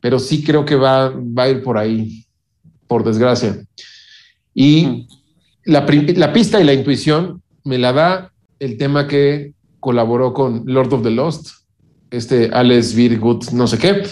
pero 0.00 0.18
sí 0.18 0.42
creo 0.42 0.64
que 0.64 0.76
va, 0.76 1.10
va 1.10 1.44
a 1.44 1.48
ir 1.48 1.62
por 1.62 1.78
ahí, 1.78 2.24
por 2.86 3.04
desgracia. 3.04 3.64
Y 4.54 5.06
la 5.64 5.84
pista 6.32 6.60
y 6.60 6.64
la 6.64 6.72
intuición 6.72 7.42
me 7.64 7.78
la 7.78 7.92
da 7.92 8.32
el 8.58 8.78
tema 8.78 9.06
que 9.06 9.52
colaboró 9.86 10.32
con 10.32 10.64
Lord 10.66 10.92
of 10.94 11.04
the 11.04 11.12
Lost, 11.12 11.48
este 12.10 12.50
Alex 12.52 12.92
Virgut, 12.92 13.52
no 13.52 13.68
sé 13.68 13.78
qué. 13.78 14.02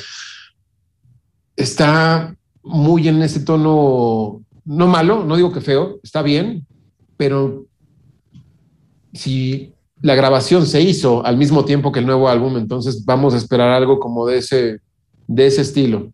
Está 1.56 2.36
muy 2.62 3.08
en 3.08 3.20
ese 3.22 3.40
tono, 3.40 4.40
no 4.64 4.86
malo, 4.86 5.24
no 5.24 5.34
digo 5.34 5.52
que 5.52 5.60
feo, 5.60 5.98
está 6.04 6.22
bien, 6.22 6.64
pero 7.16 7.66
si 9.14 9.74
la 10.00 10.14
grabación 10.14 10.64
se 10.64 10.80
hizo 10.80 11.26
al 11.26 11.36
mismo 11.36 11.64
tiempo 11.64 11.90
que 11.90 11.98
el 11.98 12.06
nuevo 12.06 12.28
álbum, 12.28 12.56
entonces 12.56 13.04
vamos 13.04 13.34
a 13.34 13.38
esperar 13.38 13.70
algo 13.70 13.98
como 13.98 14.28
de 14.28 14.38
ese, 14.38 14.78
de 15.26 15.46
ese 15.48 15.62
estilo. 15.62 16.12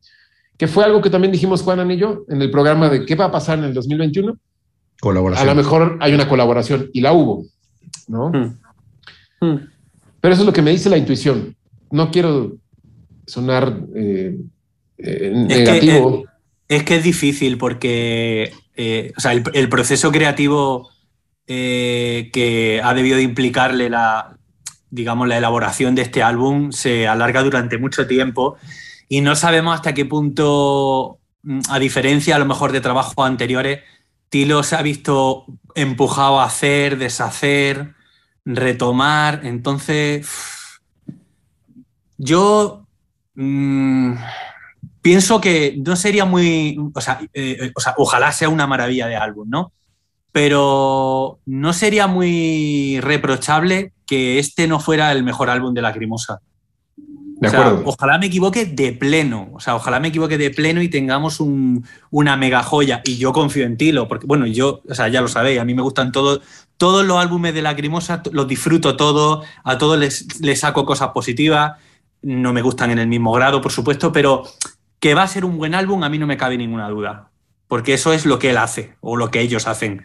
Que 0.57 0.69
fue 0.69 0.85
algo 0.85 1.03
que 1.03 1.11
también 1.11 1.33
dijimos 1.33 1.61
Juan 1.61 1.91
y 1.91 1.99
yo 1.99 2.25
en 2.31 2.41
el 2.41 2.51
programa 2.51 2.89
de 2.89 3.05
qué 3.05 3.15
va 3.15 3.27
a 3.27 3.31
pasar 3.31 3.59
en 3.59 3.67
el 3.67 3.75
2021 3.75 4.33
a 4.33 4.37
Colaboración. 5.03 5.49
lo 5.49 5.55
mejor 5.55 5.99
hay 6.01 6.15
una 6.15 6.31
colaboración 6.31 6.89
y 6.95 7.03
la 7.03 7.13
hubo, 7.13 7.45
¿no? 8.09 8.31
Mm. 8.31 8.70
Mm. 9.41 9.57
Pero 10.21 10.35
eso 10.35 10.43
es 10.43 10.47
lo 10.47 10.53
que 10.53 10.63
me 10.63 10.71
dice 10.71 10.91
la 10.91 10.99
intuición. 10.99 11.57
No 11.91 12.11
quiero 12.11 12.57
sonar 13.27 13.77
eh, 13.95 14.37
eh, 14.99 15.47
Es 15.49 15.57
que, 15.57 15.65
negativo. 15.65 16.25
Es 16.69 16.83
que 16.85 16.97
es 16.97 17.05
difícil 17.05 17.59
porque 17.59 18.53
eh, 18.83 19.13
o 19.15 19.21
sea, 19.21 19.33
el, 19.33 19.43
el 19.53 19.69
proceso 19.69 20.11
creativo 20.11 20.89
eh, 21.47 22.31
que 22.33 22.81
ha 22.83 22.95
debido 22.95 23.19
de 23.19 23.25
implicarle 23.25 23.91
la, 23.91 24.39
digamos, 24.89 25.29
la 25.29 25.37
elaboración 25.37 25.95
de 25.95 26.01
este 26.01 26.23
álbum 26.23 26.73
se 26.73 27.07
alarga 27.07 27.43
durante 27.43 27.77
mucho 27.77 28.07
tiempo 28.07 28.57
y 29.07 29.21
no 29.21 29.37
sabemos 29.37 29.75
hasta 29.75 29.93
qué 29.93 30.07
punto, 30.07 31.19
mm, 31.43 31.61
a 31.69 31.79
diferencia 31.79 32.37
a 32.37 32.39
lo 32.39 32.47
mejor 32.47 32.73
de 32.73 32.81
trabajos 32.81 33.15
anteriores, 33.19 33.81
Tilo 34.31 34.63
se 34.63 34.77
ha 34.77 34.83
visto 34.83 35.45
empujado 35.75 36.41
a 36.41 36.45
hacer, 36.45 36.97
deshacer, 36.97 37.95
retomar. 38.57 39.41
Entonces, 39.45 40.29
yo 42.19 42.87
mm, 43.35 44.15
pienso 45.03 45.41
que 45.41 45.77
no 45.85 45.97
sería 45.97 46.25
muy. 46.25 46.79
O 46.95 47.01
sea, 47.01 47.21
eh, 47.33 47.73
o 47.75 47.81
sea, 47.81 47.95
ojalá 47.97 48.33
sea 48.33 48.49
una 48.49 48.67
maravilla 48.67 49.07
de 49.07 49.17
álbum, 49.17 49.49
¿no? 49.49 49.73
Pero 50.33 51.41
no 51.47 51.73
sería 51.73 52.07
muy 52.07 53.01
reprochable 53.01 53.93
que 54.07 54.39
este 54.39 54.69
no 54.69 54.81
fuera 54.81 55.13
el 55.13 55.25
mejor 55.25 55.51
álbum 55.51 55.75
de 55.75 55.83
Lacrimosa. 55.83 56.41
De 57.41 57.49
O 57.49 57.51
sea, 57.51 57.61
acuerdo. 57.69 57.83
ojalá 57.87 58.19
me 58.19 58.27
equivoque 58.27 58.67
de 58.67 58.93
pleno. 58.93 59.49
O 59.55 59.61
sea, 59.61 59.75
ojalá 59.75 59.99
me 59.99 60.09
equivoque 60.09 60.37
de 60.39 60.51
pleno 60.51 60.83
y 60.83 60.89
tengamos 60.89 61.41
un- 61.41 61.85
una 62.11 62.37
mega 62.37 62.63
joya. 62.63 63.01
Y 63.05 63.17
yo 63.17 63.33
confío 63.33 63.65
en 63.65 63.77
Tilo, 63.77 64.07
porque, 64.09 64.27
bueno, 64.27 64.47
yo, 64.47 64.83
o 64.89 64.95
sea, 64.95 65.09
ya 65.09 65.21
lo 65.23 65.29
sabéis, 65.29 65.59
a 65.59 65.65
mí 65.65 65.75
me 65.75 65.83
gustan 65.83 66.13
todos, 66.13 66.43
todos 66.77 67.05
los 67.05 67.19
álbumes 67.19 67.55
de 67.55 67.63
Lacrimosa, 67.63 68.23
los 68.33 68.47
disfruto 68.47 68.95
todos, 68.97 69.47
a 69.65 69.79
todos 69.79 69.99
les, 69.99 70.41
les 70.41 70.61
saco 70.61 70.85
cosas 70.85 71.09
positivas. 71.15 71.73
No 72.23 72.53
me 72.53 72.61
gustan 72.63 72.91
en 72.91 72.99
el 72.99 73.09
mismo 73.09 73.33
grado, 73.33 73.63
por 73.63 73.73
supuesto, 73.73 74.13
pero 74.13 74.45
que 74.99 75.15
va 75.15 75.23
a 75.23 75.29
ser 75.29 75.47
un 75.47 75.57
buen 75.57 75.75
álbum, 75.75 76.03
a 76.05 76.11
mí 76.11 76.19
no 76.19 76.27
me 76.27 76.37
cabe 76.37 76.59
ninguna 76.59 76.89
duda. 76.91 77.31
Porque 77.69 77.95
eso 77.95 78.13
es 78.13 78.27
lo 78.27 78.39
que 78.39 78.51
él 78.51 78.59
hace, 78.59 78.97
o 79.01 79.17
lo 79.17 79.31
que 79.31 79.41
ellos 79.41 79.67
hacen. 79.67 80.05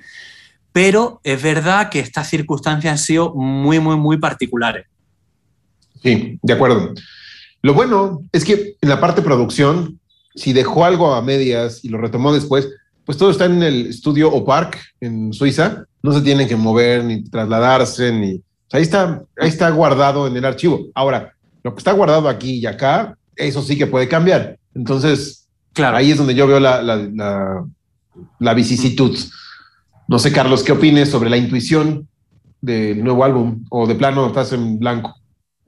Pero 0.72 1.20
es 1.24 1.42
verdad 1.42 1.90
que 1.90 2.00
estas 2.00 2.30
circunstancias 2.30 2.92
han 2.92 2.98
sido 2.98 3.34
muy, 3.34 3.80
muy, 3.80 3.98
muy 3.98 4.18
particulares. 4.18 4.86
Sí, 6.02 6.38
de 6.42 6.54
acuerdo. 6.54 6.94
Lo 7.66 7.74
bueno 7.74 8.22
es 8.32 8.46
que 8.46 8.76
en 8.80 8.90
la 8.90 9.02
parte 9.02 9.24
producción, 9.24 10.00
si 10.36 10.54
dejó 10.54 10.86
algo 10.86 11.16
a 11.16 11.22
medias 11.24 11.84
y 11.84 11.90
lo 11.90 11.98
retomó 11.98 12.32
después, 12.32 12.70
pues 13.06 13.18
todo 13.18 13.32
está 13.32 13.46
en 13.46 13.64
el 13.64 13.88
estudio 13.88 14.32
Opark 14.32 14.78
en 15.02 15.34
Suiza. 15.34 15.84
No 16.04 16.12
se 16.12 16.22
tienen 16.22 16.48
que 16.48 16.56
mover 16.56 17.04
ni 17.04 17.24
trasladarse 17.24 18.12
ni. 18.14 18.36
o 18.36 18.42
sea, 18.70 18.78
ahí 18.78 18.84
está, 18.84 19.24
ahí 19.40 19.50
está 19.50 19.72
guardado 19.72 20.28
en 20.28 20.38
el 20.38 20.46
archivo. 20.46 20.86
Ahora, 20.94 21.34
lo 21.64 21.74
que 21.74 21.80
está 21.80 21.92
guardado 21.94 22.30
aquí 22.30 22.60
y 22.60 22.68
acá, 22.68 23.18
eso 23.36 23.64
sí 23.64 23.76
que 23.76 23.88
puede 23.88 24.08
cambiar. 24.08 24.60
Entonces, 24.76 25.48
Claro. 25.74 25.98
ahí 25.98 26.12
es 26.12 26.18
donde 26.20 26.36
yo 26.36 26.46
veo 26.46 26.60
la, 26.60 26.84
la, 26.84 26.98
la, 26.98 27.66
la 28.38 28.54
vicisitud. 28.54 29.18
No 30.08 30.20
sé, 30.20 30.32
Carlos, 30.32 30.62
¿qué 30.62 30.72
opines 30.72 31.10
sobre 31.10 31.32
la 31.32 31.38
intuición 31.38 32.08
del 32.62 33.04
nuevo 33.04 33.24
álbum? 33.24 33.66
O 33.72 33.88
de 33.88 33.96
plano 33.96 34.28
estás 34.28 34.54
en 34.54 34.78
blanco. 34.78 35.16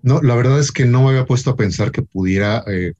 No, 0.01 0.21
la 0.21 0.35
verdad 0.35 0.59
es 0.59 0.71
que 0.71 0.85
no 0.85 1.03
me 1.03 1.09
había 1.09 1.25
puesto 1.25 1.51
a 1.51 1.55
pensar 1.55 1.91
que 1.91 2.01
pudiera 2.01 2.63
eh, 2.67 2.93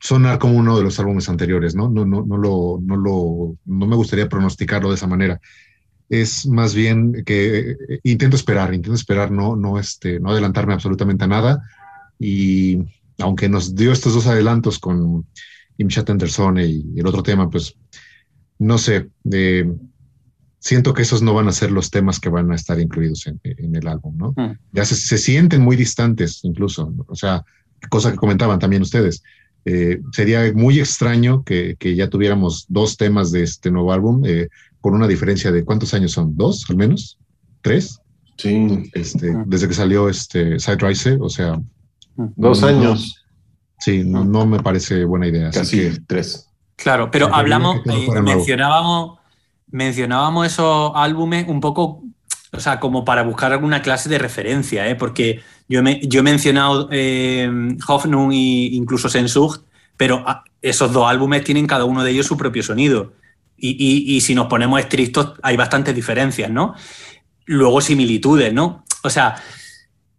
sonar 0.00 0.38
como 0.38 0.58
uno 0.58 0.76
de 0.76 0.84
los 0.84 0.98
álbumes 1.00 1.28
anteriores, 1.28 1.74
¿no? 1.74 1.88
No, 1.88 2.04
no, 2.04 2.24
no 2.24 2.36
lo, 2.36 2.78
no 2.82 2.96
lo, 2.96 3.56
no 3.64 3.86
me 3.86 3.96
gustaría 3.96 4.28
pronosticarlo 4.28 4.90
de 4.90 4.96
esa 4.96 5.06
manera. 5.06 5.40
Es 6.08 6.46
más 6.46 6.74
bien 6.74 7.24
que 7.24 7.70
eh, 7.70 7.76
intento 8.04 8.36
esperar, 8.36 8.72
intento 8.74 8.94
esperar, 8.94 9.30
no, 9.30 9.56
no, 9.56 9.78
este, 9.78 10.20
no 10.20 10.30
adelantarme 10.30 10.74
absolutamente 10.74 11.24
a 11.24 11.28
nada. 11.28 11.62
Y 12.18 12.78
aunque 13.18 13.48
nos 13.48 13.74
dio 13.74 13.92
estos 13.92 14.14
dos 14.14 14.26
adelantos 14.26 14.78
con 14.78 15.26
Imchat 15.78 16.08
Anderson 16.10 16.58
y 16.58 16.84
el 16.96 17.06
otro 17.06 17.22
tema, 17.22 17.50
pues 17.50 17.76
no 18.58 18.78
sé, 18.78 19.10
eh, 19.32 19.70
siento 20.66 20.92
que 20.94 21.02
esos 21.02 21.22
no 21.22 21.32
van 21.32 21.46
a 21.48 21.52
ser 21.52 21.70
los 21.70 21.90
temas 21.90 22.18
que 22.18 22.28
van 22.28 22.50
a 22.50 22.56
estar 22.56 22.78
incluidos 22.80 23.26
en, 23.28 23.40
en 23.44 23.76
el 23.76 23.86
álbum, 23.86 24.16
¿no? 24.16 24.28
Mm. 24.36 24.58
ya 24.72 24.84
se, 24.84 24.96
se 24.96 25.16
sienten 25.16 25.60
muy 25.62 25.76
distantes 25.76 26.40
incluso, 26.42 26.90
¿no? 26.90 27.04
o 27.08 27.14
sea, 27.14 27.44
cosa 27.88 28.10
que 28.10 28.16
comentaban 28.16 28.58
también 28.58 28.82
ustedes. 28.82 29.22
Eh, 29.64 30.00
sería 30.12 30.40
muy 30.54 30.78
extraño 30.80 31.42
que, 31.44 31.76
que, 31.78 31.94
ya 31.94 32.08
tuviéramos 32.08 32.66
dos 32.68 32.96
temas 32.96 33.30
de 33.32 33.42
este 33.42 33.70
nuevo 33.70 33.92
álbum 33.92 34.22
eh, 34.24 34.48
con 34.80 34.94
una 34.94 35.06
diferencia 35.08 35.52
de 35.52 35.64
cuántos 35.64 35.92
años 35.94 36.12
son, 36.12 36.36
dos 36.36 36.64
al 36.68 36.76
menos, 36.76 37.16
tres, 37.62 38.00
Sí, 38.38 38.90
este, 38.92 39.32
Mm. 39.32 39.44
desde 39.48 39.66
que 39.68 39.74
salió 39.74 40.08
este 40.10 40.58
Side 40.58 40.76
Rise, 40.86 41.16
o 41.20 41.28
sea, 41.30 41.58
dos 42.36 42.60
No, 42.60 42.66
años, 42.68 43.24
sí, 43.78 44.04
no, 44.04 44.24
no 44.24 44.44
me 44.46 44.58
parece 44.60 45.04
buena 45.04 45.26
idea. 45.28 45.48
así 45.48 45.78
que- 45.78 46.00
tres. 46.06 46.46
Claro, 46.76 47.10
pero 47.10 47.34
hablamos, 47.34 47.76
eh, 47.86 48.20
mencionábamos, 48.22 49.18
mencionábamos 49.70 50.46
esos 50.46 50.92
álbumes 50.94 51.46
un 51.48 51.60
poco, 51.60 52.02
o 52.52 52.60
sea, 52.60 52.80
como 52.80 53.04
para 53.04 53.22
buscar 53.22 53.52
alguna 53.52 53.82
clase 53.82 54.08
de 54.08 54.18
referencia, 54.18 54.88
¿eh? 54.88 54.94
porque 54.94 55.40
yo, 55.68 55.82
me, 55.82 56.00
yo 56.02 56.20
he 56.20 56.22
mencionado 56.22 56.88
eh, 56.92 57.50
Hoffnung 57.86 58.32
e 58.32 58.70
incluso 58.72 59.08
Sensucht, 59.08 59.62
pero 59.96 60.24
esos 60.62 60.92
dos 60.92 61.06
álbumes 61.08 61.44
tienen 61.44 61.66
cada 61.66 61.84
uno 61.84 62.04
de 62.04 62.10
ellos 62.10 62.26
su 62.26 62.36
propio 62.36 62.62
sonido. 62.62 63.12
Y, 63.58 64.14
y- 64.16 64.20
si 64.20 64.34
nos 64.34 64.48
ponemos 64.48 64.78
estrictos, 64.78 65.32
hay 65.42 65.56
bastantes 65.56 65.94
diferencias, 65.94 66.50
¿no? 66.50 66.74
Luego 67.46 67.80
similitudes, 67.80 68.52
¿no? 68.52 68.84
O 69.02 69.08
sea, 69.08 69.36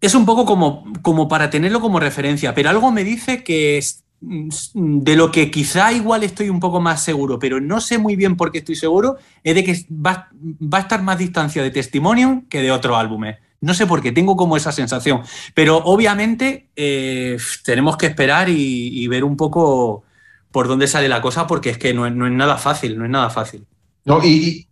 es 0.01 0.15
un 0.15 0.25
poco 0.25 0.45
como, 0.45 0.83
como 1.03 1.27
para 1.27 1.49
tenerlo 1.49 1.79
como 1.79 1.99
referencia, 1.99 2.55
pero 2.55 2.69
algo 2.71 2.91
me 2.91 3.03
dice 3.03 3.43
que 3.43 3.77
de 4.19 5.15
lo 5.15 5.31
que 5.31 5.51
quizá 5.51 5.91
igual 5.93 6.23
estoy 6.23 6.49
un 6.49 6.59
poco 6.59 6.81
más 6.81 7.03
seguro, 7.03 7.37
pero 7.37 7.61
no 7.61 7.79
sé 7.79 7.97
muy 7.97 8.15
bien 8.15 8.35
por 8.35 8.51
qué 8.51 8.59
estoy 8.59 8.75
seguro, 8.75 9.17
es 9.43 9.55
de 9.55 9.63
que 9.63 9.85
va, 9.91 10.29
a 10.71 10.79
estar 10.79 11.03
más 11.03 11.19
distancia 11.19 11.61
de 11.61 11.69
Testimonium 11.69 12.47
que 12.47 12.61
de 12.61 12.71
otro 12.71 12.97
álbum. 12.97 13.25
No 13.61 13.73
sé 13.73 13.85
por 13.85 14.01
qué, 14.01 14.11
tengo 14.11 14.35
como 14.35 14.57
esa 14.57 14.71
sensación. 14.71 15.21
Pero 15.53 15.77
obviamente 15.77 16.69
eh, 16.75 17.37
tenemos 17.63 17.97
que 17.97 18.07
esperar 18.07 18.49
y, 18.49 19.07
ver 19.07 19.23
un 19.23 19.37
poco 19.37 20.03
por 20.51 20.67
dónde 20.67 20.87
sale 20.87 21.07
la 21.07 21.21
cosa, 21.21 21.45
porque 21.45 21.71
es 21.71 21.77
que 21.77 21.93
no, 21.93 22.07
es 22.07 22.13
nada 22.13 22.57
fácil, 22.57 22.97
no 22.97 23.05
es 23.05 23.11
nada 23.11 23.29
fácil. 23.29 23.65
No, 24.05 24.23
y, 24.23 24.67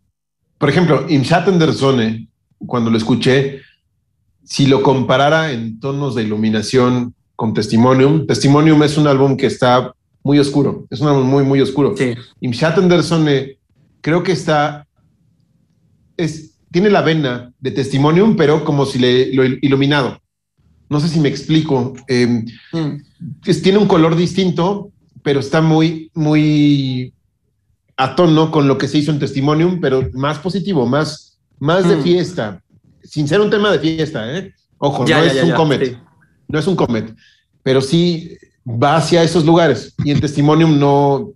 por 0.57 0.69
ejemplo, 0.69 1.05
In 1.09 1.23
der 1.23 1.73
Zone, 1.73 2.27
cuando 2.65 2.89
lo 2.89 2.97
escuché, 2.97 3.61
si 4.43 4.65
lo 4.65 4.81
comparara 4.81 5.51
en 5.51 5.79
tonos 5.79 6.15
de 6.15 6.23
iluminación 6.23 7.13
con 7.35 7.53
Testimonium, 7.53 8.25
Testimonium 8.25 8.81
es 8.83 8.97
un 8.97 9.07
álbum 9.07 9.35
que 9.35 9.47
está 9.47 9.93
muy 10.23 10.39
oscuro, 10.39 10.87
es 10.89 11.01
un 11.01 11.07
álbum 11.07 11.27
muy, 11.27 11.43
muy 11.43 11.61
oscuro. 11.61 11.95
Sí. 11.95 12.15
In 12.41 12.51
der 12.89 13.03
Zone 13.03 13.57
creo 14.01 14.23
que 14.23 14.31
está, 14.31 14.87
es, 16.17 16.57
tiene 16.71 16.89
la 16.89 17.01
vena 17.01 17.51
de 17.59 17.71
Testimonium, 17.71 18.35
pero 18.35 18.63
como 18.63 18.85
si 18.85 18.99
le 18.99 19.33
lo 19.33 19.43
iluminado. 19.43 20.19
No 20.89 20.99
sé 20.99 21.09
si 21.09 21.19
me 21.19 21.29
explico. 21.29 21.93
Em, 22.07 22.45
mm. 22.71 23.01
tiene 23.63 23.77
un 23.77 23.87
color 23.87 24.15
distinto, 24.15 24.91
pero 25.23 25.39
está 25.39 25.61
muy, 25.61 26.11
muy 26.13 27.13
a 27.97 28.15
tono 28.15 28.51
con 28.51 28.67
lo 28.67 28.77
que 28.77 28.87
se 28.87 28.97
hizo 28.97 29.11
en 29.11 29.19
Testimonium, 29.19 29.79
pero 29.79 30.09
más 30.13 30.39
positivo, 30.39 30.85
más, 30.85 31.39
más 31.59 31.87
de 31.87 31.97
mm. 31.97 32.03
fiesta, 32.03 32.61
sin 33.03 33.27
ser 33.27 33.41
un 33.41 33.49
tema 33.49 33.71
de 33.71 33.79
fiesta, 33.79 34.37
¿eh? 34.37 34.53
Ojo, 34.77 35.05
no 35.05 35.17
es 35.17 35.43
un 35.43 35.51
comet, 35.51 35.97
no 36.47 36.59
es 36.59 36.67
un 36.67 36.75
comet, 36.75 37.15
pero 37.63 37.81
sí 37.81 38.37
va 38.65 38.97
hacia 38.97 39.23
esos 39.23 39.45
lugares. 39.45 39.93
Y 40.03 40.11
en 40.11 40.19
Testimonium 40.19 40.79
no, 40.79 41.31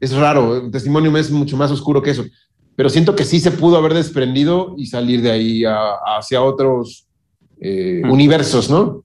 es 0.00 0.12
raro, 0.12 0.56
en 0.56 0.70
Testimonium 0.70 1.16
es 1.16 1.30
mucho 1.30 1.56
más 1.56 1.70
oscuro 1.70 2.02
que 2.02 2.10
eso 2.10 2.24
pero 2.78 2.88
siento 2.90 3.16
que 3.16 3.24
sí 3.24 3.40
se 3.40 3.50
pudo 3.50 3.76
haber 3.76 3.92
desprendido 3.92 4.76
y 4.78 4.86
salir 4.86 5.20
de 5.20 5.32
ahí 5.32 5.64
hacia 6.16 6.40
otros 6.40 7.08
eh, 7.60 8.02
mm. 8.04 8.08
universos, 8.08 8.70
¿no? 8.70 9.02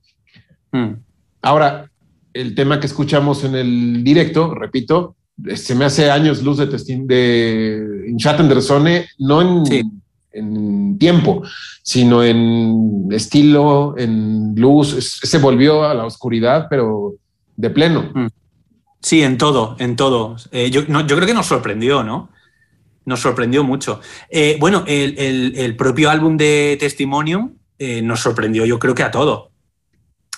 Mm. 0.72 0.97
Ahora, 1.41 1.89
el 2.34 2.54
tema 2.54 2.80
que 2.80 2.86
escuchamos 2.86 3.43
en 3.43 3.56
el 3.56 4.04
directo, 4.04 4.54
repito, 4.54 5.16
se 5.56 5.74
me 5.74 5.86
hace 5.86 6.12
años 6.12 6.43
luz 6.43 6.58
de, 6.60 6.68
de 6.68 8.14
Schattendersone, 8.16 9.08
no 9.18 9.41
en, 9.41 10.03
en, 10.34 10.98
tiempo, 10.98 11.44
sino 11.82 12.24
en 12.24 13.08
estilo, 13.12 13.96
en 13.98 14.54
luz, 14.56 15.20
se 15.22 15.38
volvió 15.38 15.84
a 15.84 15.94
la 15.94 16.06
oscuridad, 16.06 16.68
pero 16.70 17.14
de 17.56 17.70
pleno. 17.70 18.12
Mm. 18.14 18.28
Sí, 19.02 19.22
en 19.22 19.38
todo, 19.38 19.76
en 19.80 19.96
todo. 19.96 20.38
Eh, 20.52 20.70
yo, 20.72 20.82
yo 20.82 21.16
creo 21.16 21.26
que 21.26 21.34
nos 21.34 21.48
sorprendió, 21.48 22.04
¿no? 22.04 22.30
nos 23.06 23.20
sorprendió 23.20 23.64
mucho. 23.64 24.00
Eh, 24.30 24.58
bueno, 24.60 24.84
el, 24.88 25.76
propio 25.78 26.10
álbum 26.10 26.38
de 26.38 26.78
Testimonium 26.80 27.56
eh, 27.78 28.02
nos 28.02 28.22
sorprendió 28.22 28.66
yo 28.66 28.80
creo 28.80 28.96
que 28.96 29.04
a 29.04 29.12
todos, 29.12 29.50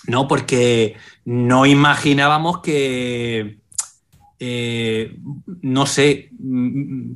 ¿no? 0.08 0.28
Porque 0.28 0.96
no 1.26 1.66
imaginábamos 1.66 2.62
que, 2.62 3.60
eh, 4.40 5.18
no 5.62 5.86
sé, 5.86 6.30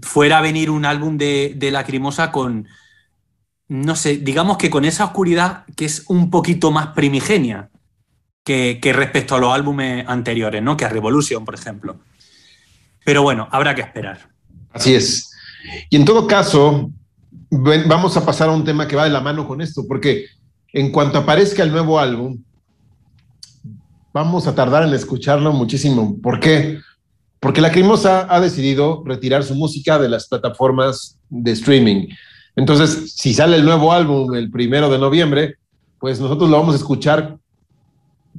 fuera 0.02 0.40
a 0.40 0.42
venir 0.42 0.70
un 0.70 0.86
álbum 0.86 1.18
de, 1.18 1.54
de 1.56 1.72
Lacrimosa 1.72 2.32
con, 2.32 2.68
no 3.68 3.96
sé, 3.96 4.18
digamos 4.18 4.58
que 4.58 4.70
con 4.70 4.86
esa 4.86 5.06
oscuridad 5.06 5.66
que 5.76 5.86
es 5.86 6.06
un 6.08 6.30
poquito 6.30 6.72
más 6.72 6.88
primigenia 6.88 7.70
que, 8.44 8.80
que 8.82 8.94
respecto 8.94 9.36
a 9.36 9.40
los 9.40 9.54
álbumes 9.54 10.06
anteriores, 10.08 10.64
¿no? 10.64 10.78
Que 10.78 10.86
a 10.86 10.90
Revolution, 10.90 11.46
por 11.46 11.56
ejemplo. 11.56 12.00
Pero 13.06 13.22
bueno, 13.22 13.48
habrá 13.52 13.76
que 13.76 13.82
esperar. 13.82 14.30
Así 14.72 14.96
es. 14.96 15.32
Y 15.90 15.96
en 15.96 16.06
todo 16.06 16.28
caso, 16.28 16.92
vamos 17.50 18.18
a 18.18 18.26
pasar 18.26 18.50
a 18.50 18.54
un 18.54 18.64
tema 18.64 18.88
que 18.88 18.96
va 18.96 19.06
de 19.06 19.10
la 19.10 19.22
mano 19.22 19.48
con 19.48 19.62
esto, 19.62 19.86
porque 19.88 20.26
en 20.74 20.92
cuanto 20.92 21.18
aparezca 21.18 21.64
el 21.64 21.72
nuevo 21.72 22.00
álbum, 22.00 22.42
vamos 24.14 24.48
a 24.48 24.56
tardar 24.56 24.84
en 24.84 24.94
escucharlo 24.94 25.52
muchísimo. 25.54 26.20
¿Por 26.22 26.40
qué? 26.40 26.80
Porque 27.40 27.62
la 27.62 27.72
Crimosa 27.72 28.28
ha 28.30 28.40
decidido 28.42 29.04
retirar 29.06 29.44
su 29.44 29.56
música 29.56 29.98
de 29.98 30.10
las 30.10 30.28
plataformas 30.28 31.18
de 31.30 31.52
streaming. 31.52 32.08
Entonces, 32.56 33.14
si 33.16 33.34
sale 33.34 33.56
el 33.56 33.66
nuevo 33.66 33.94
álbum 33.94 34.36
el 34.36 34.52
primero 34.52 34.90
de 34.90 34.98
noviembre, 34.98 35.56
pues 36.00 36.20
nosotros 36.20 36.50
lo 36.50 36.58
vamos 36.58 36.76
a 36.76 36.78
escuchar. 36.78 37.38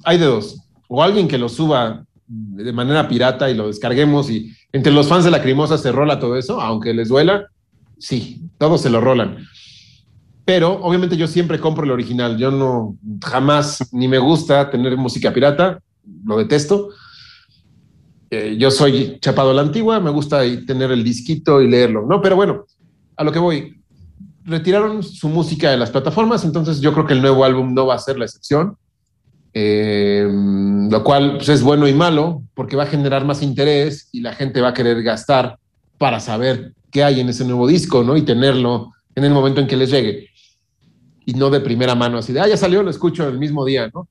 Hay 0.05 0.19
de 0.19 0.27
dos. 0.27 0.61
O 0.89 1.03
alguien 1.03 1.29
que 1.29 1.39
lo 1.39 1.49
suba 1.49 2.05
de 2.27 2.73
manera 2.73 3.09
pirata 3.09 3.51
y 3.51 3.55
lo 3.55 3.67
descarguemos 3.67 4.31
y 4.31 4.53
entre 4.73 4.93
los 4.93 5.09
fans 5.09 5.25
de 5.25 5.31
la 5.31 5.43
Crimosa 5.43 5.79
se 5.79 5.91
rola 5.91 6.21
todo 6.21 6.37
eso, 6.37 6.61
aunque 6.61 6.95
les 6.95 7.09
duela, 7.09 7.47
sí, 7.99 8.43
todos 8.59 8.83
se 8.83 8.91
lo 8.91 9.01
rolan. 9.01 9.39
Pero 10.45 10.75
obviamente 10.83 11.17
yo 11.17 11.27
siempre 11.27 11.59
compro 11.59 11.85
el 11.85 11.91
original, 11.91 12.37
yo 12.37 12.51
no, 12.51 12.97
jamás, 13.25 13.89
ni 13.93 14.07
me 14.07 14.19
gusta 14.19 14.71
tener 14.71 14.97
música 14.97 15.33
pirata, 15.33 15.81
lo 16.25 16.39
detesto. 16.39 16.91
Eh, 18.31 18.57
yo 18.59 18.71
soy 18.71 19.19
chapado 19.21 19.51
a 19.51 19.55
la 19.55 19.63
antigua, 19.63 19.99
me 19.99 20.11
gusta 20.11 20.43
tener 20.67 20.93
el 20.93 21.03
disquito 21.03 21.61
y 21.61 21.69
leerlo, 21.69 22.07
¿no? 22.07 22.23
Pero 22.23 22.37
bueno, 22.37 22.65
a 23.17 23.25
lo 23.25 23.33
que 23.33 23.41
voy, 23.41 23.83
retiraron 24.45 25.03
su 25.03 25.29
música 25.29 25.71
de 25.71 25.77
las 25.77 25.91
plataformas, 25.91 26.45
entonces 26.45 26.81
yo 26.81 26.93
creo 26.93 27.07
que 27.07 27.15
el 27.15 27.23
nuevo 27.23 27.45
álbum 27.45 27.75
no 27.75 27.87
va 27.87 27.95
a 27.95 27.99
ser 27.99 28.19
la 28.19 28.25
excepción. 28.25 28.77
Eh, 29.53 30.29
lo 30.91 31.03
cual 31.03 31.39
pues, 31.39 31.49
es 31.49 31.63
bueno 31.63 31.89
y 31.89 31.93
malo 31.93 32.45
porque 32.55 32.77
va 32.77 32.85
a 32.85 32.87
generar 32.87 33.25
más 33.25 33.43
interés 33.43 34.09
y 34.13 34.21
la 34.21 34.33
gente 34.33 34.61
va 34.61 34.69
a 34.69 34.75
querer 34.75 35.03
gastar 35.03 35.59
para 35.99 36.21
saber 36.21 36.73
qué 36.93 37.03
hay 37.03 37.21
en 37.21 37.29
ese 37.29 37.45
nuevo 37.45 37.67
disco, 37.67 38.05
¿no? 38.05 38.17
Y 38.17 38.23
tenerlo 38.23 38.93
en 39.15 39.25
el 39.25 39.33
momento 39.33 39.61
en 39.61 39.67
que 39.67 39.77
les 39.77 39.91
llegue. 39.91 40.29
Y 41.25 41.35
no 41.35 41.51
de 41.51 41.61
primera 41.61 41.95
mano, 41.95 42.19
así 42.19 42.33
de, 42.33 42.41
ah, 42.41 42.49
ya 42.49 42.57
salió, 42.57 42.83
lo 42.83 42.91
escucho 42.91 43.29
el 43.29 43.39
mismo 43.39 43.65
día, 43.65 43.91
¿no? 43.93 44.09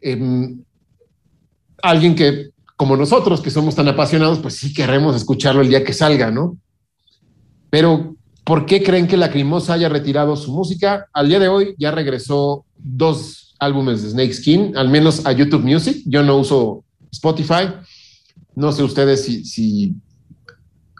Em, 0.00 0.62
alguien 1.82 2.14
que, 2.14 2.50
como 2.76 2.96
nosotros, 2.96 3.40
que 3.40 3.50
somos 3.50 3.74
tan 3.74 3.88
apasionados, 3.88 4.38
pues 4.38 4.56
sí 4.56 4.74
queremos 4.74 5.16
escucharlo 5.16 5.62
el 5.62 5.68
día 5.68 5.82
que 5.82 5.94
salga, 5.94 6.30
¿no? 6.30 6.58
Pero, 7.70 8.16
¿por 8.44 8.66
qué 8.66 8.82
creen 8.82 9.06
que 9.06 9.16
Lacrimosa 9.16 9.74
haya 9.74 9.88
retirado 9.88 10.36
su 10.36 10.52
música? 10.52 11.06
Al 11.12 11.28
día 11.28 11.38
de 11.38 11.48
hoy 11.48 11.74
ya 11.78 11.90
regresó 11.90 12.64
dos 12.76 13.54
álbumes 13.58 14.02
de 14.02 14.10
Snake 14.10 14.34
Skin, 14.34 14.76
al 14.76 14.90
menos 14.90 15.24
a 15.24 15.32
YouTube 15.32 15.64
Music. 15.64 16.02
Yo 16.04 16.22
no 16.22 16.36
uso 16.36 16.84
Spotify. 17.10 17.68
No 18.54 18.72
sé 18.72 18.82
ustedes 18.82 19.24
si, 19.24 19.94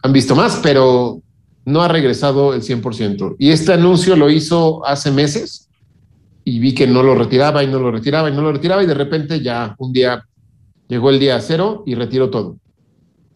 han 0.03 0.13
visto 0.13 0.35
más, 0.35 0.61
pero 0.63 1.21
no 1.65 1.83
ha 1.83 1.89
regresado 1.89 2.55
el 2.55 2.63
100%. 2.63 3.37
Y 3.39 3.51
este 3.51 3.73
anuncio 3.73 4.17
lo 4.17 4.31
hizo 4.31 4.87
hace 4.87 5.11
meses 5.11 5.69
y 6.45 6.59
vi 6.59 6.75
que 6.75 6.87
no 6.87 7.03
lo 7.03 7.15
retiraba 7.15 7.65
y 7.65 7.67
no 7.67 7.81
lo 7.81 7.91
retiraba 7.91 8.31
y 8.31 8.33
no 8.33 8.43
lo 8.43 8.53
retiraba 8.53 8.83
y 8.83 8.87
de 8.87 8.95
repente 8.95 9.41
ya 9.41 9.75
un 9.79 9.93
día 9.93 10.25
llegó 10.89 11.11
el 11.11 11.19
día 11.19 11.41
cero 11.41 11.83
y 11.87 11.95
retiró 11.95 12.31
todo. 12.31 12.59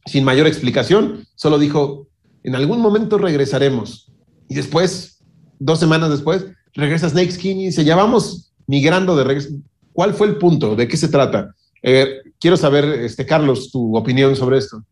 Sin 0.07 0.25
mayor 0.25 0.47
explicación, 0.47 1.27
solo 1.35 1.59
dijo, 1.59 2.09
en 2.43 2.55
algún 2.55 2.81
momento 2.81 3.19
regresaremos. 3.19 4.11
Y 4.49 4.55
después, 4.55 5.23
dos 5.59 5.79
semanas 5.79 6.11
después, 6.11 6.47
regresa 6.75 7.09
Snake 7.09 7.33
Skin 7.33 7.61
y 7.61 7.67
dice, 7.67 7.85
ya 7.85 7.97
vamos 7.97 8.53
migrando 8.67 9.17
de 9.17 9.25
regreso. 9.25 9.51
¿Cuál 9.93 10.15
fue 10.15 10.29
el 10.29 10.37
punto? 10.37 10.77
¿De 10.77 10.89
qué 10.89 10.97
se 10.97 11.09
trata? 11.09 11.55
Eh, 11.83 12.21
quiero 12.39 12.57
saber, 12.57 12.85
este, 12.85 13.27
Carlos, 13.27 13.71
tu 13.71 13.97
opinión 13.97 14.37
sobre 14.37 14.59
esto. 14.59 14.83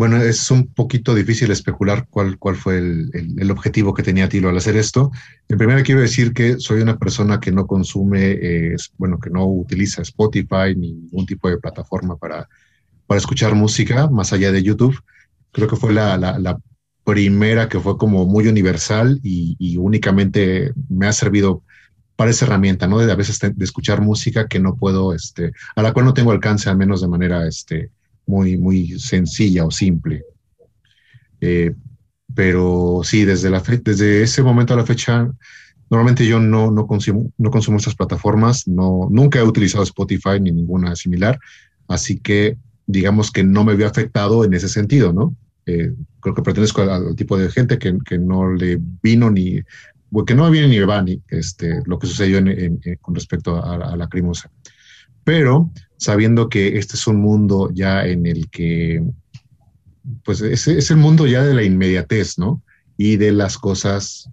Bueno, 0.00 0.16
es 0.16 0.50
un 0.50 0.72
poquito 0.72 1.14
difícil 1.14 1.50
especular 1.50 2.06
cuál, 2.08 2.38
cuál 2.38 2.56
fue 2.56 2.78
el, 2.78 3.50
objetivo 3.50 3.92
que 3.92 4.02
tenía 4.02 4.30
Tilo 4.30 4.48
al 4.48 4.56
hacer 4.56 4.78
esto. 4.78 5.10
En 5.46 5.58
primer 5.58 5.82
quiero 5.82 6.00
decir 6.00 6.32
que 6.32 6.58
soy 6.58 6.80
una 6.80 6.96
persona 6.96 7.38
que 7.38 7.52
no 7.52 7.66
consume, 7.66 8.30
eh, 8.30 8.76
bueno, 8.96 9.18
que 9.18 9.28
no 9.28 9.44
utiliza 9.44 10.00
Spotify 10.00 10.74
ni 10.74 10.94
ningún 10.94 11.26
tipo 11.26 11.50
de 11.50 11.58
plataforma 11.58 12.16
para, 12.16 12.48
para 13.06 13.18
escuchar 13.18 13.54
música 13.54 14.08
más 14.08 14.32
allá 14.32 14.50
de 14.52 14.62
YouTube. 14.62 14.98
Creo 15.52 15.68
que 15.68 15.76
fue 15.76 15.92
la, 15.92 16.16
la, 16.16 16.58
primera 17.04 17.68
que 17.68 17.78
fue 17.78 17.98
como 17.98 18.24
muy 18.24 18.46
universal 18.48 19.20
y, 19.22 19.54
y, 19.58 19.76
únicamente 19.76 20.72
me 20.88 21.08
ha 21.08 21.12
servido 21.12 21.62
para 22.16 22.30
esa 22.30 22.46
herramienta, 22.46 22.86
¿no? 22.86 23.00
De 23.00 23.12
a 23.12 23.16
veces 23.16 23.38
de 23.38 23.64
escuchar 23.64 24.00
música 24.00 24.48
que 24.48 24.60
no 24.60 24.76
puedo, 24.76 25.12
este, 25.12 25.52
a 25.76 25.82
la 25.82 25.92
cual 25.92 26.06
no 26.06 26.14
tengo 26.14 26.30
alcance, 26.30 26.70
al 26.70 26.78
menos 26.78 27.02
de 27.02 27.08
manera, 27.08 27.46
este, 27.46 27.90
muy, 28.30 28.56
muy 28.56 28.98
sencilla 28.98 29.64
o 29.64 29.70
simple. 29.70 30.22
Eh, 31.40 31.72
pero 32.34 33.00
sí, 33.02 33.24
desde, 33.24 33.50
la 33.50 33.60
desde 33.60 34.22
ese 34.22 34.42
momento 34.42 34.72
a 34.72 34.76
la 34.76 34.86
fecha, 34.86 35.28
normalmente 35.90 36.26
yo 36.26 36.38
no, 36.38 36.70
no, 36.70 36.86
consumo, 36.86 37.32
no 37.36 37.50
consumo 37.50 37.78
estas 37.78 37.96
plataformas, 37.96 38.68
no, 38.68 39.08
nunca 39.10 39.40
he 39.40 39.42
utilizado 39.42 39.82
Spotify 39.82 40.38
ni 40.40 40.52
ninguna 40.52 40.94
similar, 40.94 41.38
así 41.88 42.20
que 42.20 42.56
digamos 42.86 43.30
que 43.30 43.42
no 43.42 43.64
me 43.64 43.72
había 43.72 43.88
afectado 43.88 44.44
en 44.44 44.54
ese 44.54 44.68
sentido, 44.68 45.12
¿no? 45.12 45.34
Eh, 45.66 45.92
creo 46.20 46.34
que 46.34 46.42
pertenezco 46.42 46.82
al, 46.82 47.14
tipo 47.16 47.36
de 47.36 47.50
gente 47.50 47.78
que, 47.78 47.98
que, 48.04 48.18
no 48.18 48.52
le 48.52 48.78
vino 49.02 49.30
ni 49.30 49.60
porque 50.10 50.34
no 50.34 50.50
viene 50.50 50.68
ni 50.68 50.78
va 50.80 51.02
ni 51.02 51.22
este, 51.28 51.82
lo 51.86 51.98
que 51.98 52.06
sucedió 52.06 52.40
con 53.00 53.14
respecto 53.14 53.62
a, 53.62 53.96
la 53.96 54.08
crimosa. 54.08 54.50
Pero 55.24 55.70
sabiendo 56.00 56.48
que 56.48 56.78
este 56.78 56.96
es 56.96 57.06
un 57.06 57.20
mundo 57.20 57.70
ya 57.74 58.06
en 58.06 58.26
el 58.26 58.48
que, 58.48 59.04
pues 60.24 60.40
es, 60.40 60.66
es 60.66 60.90
el 60.90 60.96
mundo 60.96 61.26
ya 61.26 61.44
de 61.44 61.52
la 61.52 61.62
inmediatez, 61.62 62.38
¿no? 62.38 62.62
Y 62.96 63.16
de 63.16 63.32
las 63.32 63.58
cosas 63.58 64.30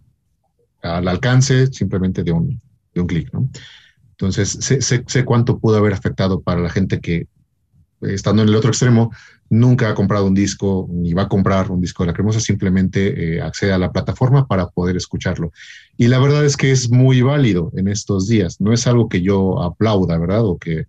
al 0.82 1.08
alcance 1.10 1.68
simplemente 1.68 2.24
de 2.24 2.32
un, 2.32 2.62
de 2.94 3.02
un 3.02 3.08
clic, 3.08 3.34
¿no? 3.34 3.50
Entonces, 4.12 4.58
sé, 4.62 4.82
sé, 4.82 5.26
cuánto 5.26 5.60
pudo 5.60 5.78
haber 5.78 5.94
afectado 5.94 6.42
para 6.42 6.62
la 6.62 6.70
gente 6.70 7.02
que, 7.02 7.28
estando 8.02 8.44
en 8.44 8.50
el 8.50 8.56
otro 8.56 8.70
extremo, 8.70 9.12
nunca 9.50 9.90
ha 9.90 9.94
comprado 9.94 10.26
un 10.26 10.34
disco 10.34 10.88
ni 10.90 11.14
va 11.14 11.24
a 11.24 11.28
comprar 11.28 11.70
un 11.70 11.82
disco 11.82 12.04
de 12.04 12.08
la 12.08 12.14
cremosa, 12.14 12.40
simplemente 12.40 13.36
eh, 13.36 13.42
accede 13.42 13.74
a 13.74 13.78
la 13.78 13.92
plataforma 13.92 14.48
para 14.48 14.70
poder 14.70 14.96
escucharlo. 14.96 15.52
Y 15.98 16.08
la 16.08 16.18
verdad 16.18 16.46
es 16.46 16.56
que 16.56 16.72
es 16.72 16.90
muy 16.90 17.22
válido 17.22 17.72
en 17.76 17.90
estos 17.90 18.28
días. 18.28 18.62
No 18.62 18.72
es 18.72 18.88
algo 18.88 19.10
que 19.10 19.22
yo 19.22 19.62
aplauda, 19.62 20.18
¿verdad? 20.18 20.44
Que, 20.60 20.86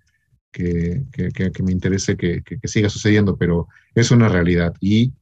que, 0.58 1.52
que, 1.52 1.62
me 1.62 1.72
interese 1.72 2.16
que, 2.16 2.42
siga 2.64 2.90
sucediendo, 2.90 3.36
pero 3.36 3.68
es 3.94 4.10
una 4.10 4.28
realidad. 4.28 4.74
Y 4.80 5.12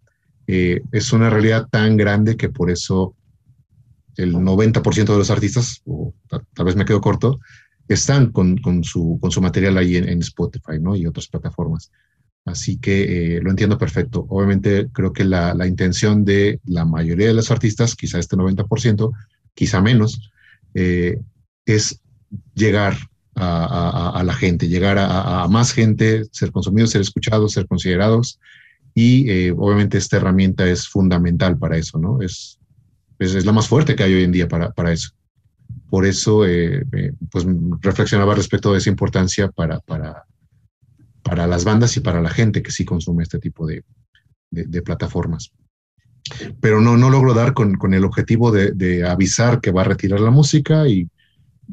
eh, 0.47 0.81
es 0.93 1.13
una 1.13 1.29
realidad 1.29 1.69
tan 1.71 1.97
grande 1.97 2.37
que 2.37 2.49
por 2.49 2.71
eso 2.71 3.15
el 4.17 4.35
90% 4.35 5.05
de 5.05 5.19
los 5.19 5.31
artistas, 5.31 5.83
o 5.85 6.15
tal 6.29 6.65
vez 6.65 6.77
me 6.77 6.87
quedo 6.87 7.03
corto, 7.03 7.39
están 7.87 8.33
con, 8.33 8.57
con, 8.57 8.83
su, 8.83 9.19
con 9.21 9.31
su 9.31 9.43
material 9.43 9.77
ahí 9.77 9.97
en, 9.97 10.21
Spotify 10.21 10.79
¿no? 10.81 10.97
y 10.97 11.07
otras 11.07 11.29
plataformas. 11.29 11.93
Así 12.47 12.79
que 12.79 13.37
eh, 13.37 13.41
lo 13.43 13.51
entiendo 13.51 13.77
perfecto. 13.77 14.25
Obviamente 14.31 14.89
creo 14.93 15.13
que 15.13 15.25
la, 15.25 15.53
la, 15.53 15.67
intención 15.67 16.25
de 16.25 16.61
la 16.65 16.85
mayoría 16.85 17.27
de 17.27 17.35
los 17.35 17.51
artistas, 17.51 17.95
quizá 17.95 18.19
este 18.19 18.37
90%, 18.37 19.13
quizá 19.55 19.83
menos, 19.83 20.31
eh, 20.75 21.21
es 21.67 22.01
llegar 22.55 22.97
a, 23.37 24.23
la 24.25 24.35
gente, 24.35 24.69
llegar 24.69 24.99
a, 24.99 25.47
más 25.49 25.73
gente, 25.73 26.25
ser 26.33 26.51
consumidos, 26.53 26.91
ser 26.91 27.01
escuchados, 27.01 27.53
ser 27.53 27.67
considerados. 27.67 28.41
Y 28.95 29.31
eh, 29.31 29.55
obviamente 29.57 29.99
esta 29.99 30.17
herramienta 30.17 30.67
es 30.67 30.89
fundamental 30.89 31.59
para 31.59 31.77
eso, 31.77 31.99
¿no? 31.99 32.23
Es, 32.23 32.59
es, 33.19 33.35
es, 33.35 33.45
la 33.45 33.53
más 33.53 33.69
fuerte 33.69 33.95
que 33.95 34.03
hay 34.03 34.15
hoy 34.15 34.25
en 34.25 34.33
día 34.33 34.49
para, 34.49 34.71
para 34.71 34.93
eso 34.93 35.11
por 35.89 36.05
eso 36.05 36.47
eh, 36.47 36.85
eh, 36.93 37.13
pues 37.31 37.47
reflexionaba 37.81 38.35
respecto 38.35 38.73
de 38.73 38.79
esa 38.79 38.91
importancia 38.91 39.49
para, 39.49 39.81
para, 39.81 40.25
para 41.23 41.47
las 41.47 41.65
bandas 41.65 41.97
y 41.97 42.01
para 42.01 42.21
la 42.21 42.31
gente 42.31 42.63
que 42.63 42.73
sí 42.73 42.85
consume 42.85 43.23
este 43.23 43.39
tipo 43.39 43.67
de, 43.67 43.85
de, 44.51 44.83
plataformas. 44.83 45.53
Pero 46.61 46.81
no, 46.81 46.97
no 46.97 47.09
logro 47.09 47.35
dar 47.35 47.55
con, 47.55 47.77
con 47.77 47.95
el 47.95 48.05
objetivo 48.05 48.51
de, 48.51 48.73
de, 48.73 49.07
avisar 49.07 49.61
que 49.61 49.71
va 49.71 49.83
a 49.83 49.85
retirar 49.85 50.21
la 50.21 50.31
música 50.31 50.89
y 50.89 51.09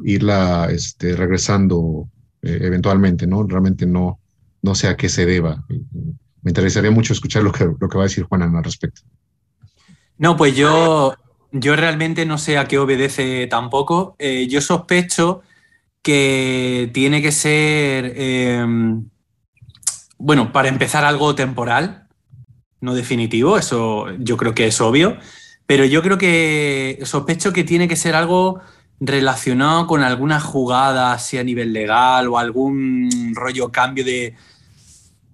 irla 0.04 0.68
este, 0.72 1.16
regresando 1.16 2.10
eh, 2.42 2.60
eventualmente, 2.62 3.28
¿no? 3.28 3.44
Realmente 3.44 3.86
no, 3.86 4.20
no 4.62 4.76
sé 4.76 4.88
a 4.88 4.98
qué 4.98 5.10
se 5.10 5.26
deba. 5.26 5.64
Me 5.70 6.50
interesaría 6.52 6.92
mucho 6.92 7.14
escuchar 7.14 7.44
lo 7.44 7.52
que, 7.52 7.66
lo 7.66 7.90
que 7.90 7.98
va 7.98 8.04
a 8.04 8.08
decir 8.08 8.24
Juan 8.26 8.42
al 8.42 8.64
respecto. 8.64 9.02
No, 10.18 10.38
pues 10.38 10.56
yo 10.56 11.16
yo 11.54 11.76
realmente 11.76 12.26
no 12.26 12.38
sé 12.38 12.58
a 12.58 12.66
qué 12.66 12.80
obedece 12.80 13.48
tampoco. 13.48 14.16
Eh, 14.20 14.48
yo 14.50 14.60
sospecho 14.60 15.44
que 16.02 16.90
tiene 16.94 17.22
que 17.22 17.32
ser, 17.32 18.14
em, 18.18 19.08
bueno, 20.18 20.52
para 20.52 20.68
empezar 20.68 21.06
algo 21.06 21.36
temporal, 21.36 22.08
no 22.82 22.96
definitivo, 22.96 23.58
eso 23.58 24.08
yo 24.18 24.36
creo 24.36 24.54
que 24.54 24.68
es 24.68 24.82
obvio, 24.82 25.18
pero 25.68 25.86
yo 25.86 26.02
creo 26.02 26.18
que 26.18 27.00
sospecho 27.04 27.54
que 27.54 27.64
tiene 27.64 27.88
que 27.88 27.96
ser 27.96 28.16
algo 28.16 28.60
relacionado 29.06 29.88
con 29.88 30.02
alguna 30.02 30.40
jugada, 30.40 31.14
así 31.14 31.38
a 31.38 31.44
nivel 31.44 31.74
legal 31.74 32.28
o 32.28 32.38
algún 32.38 33.34
rollo 33.36 33.72
cambio 33.72 34.04
de, 34.04 34.36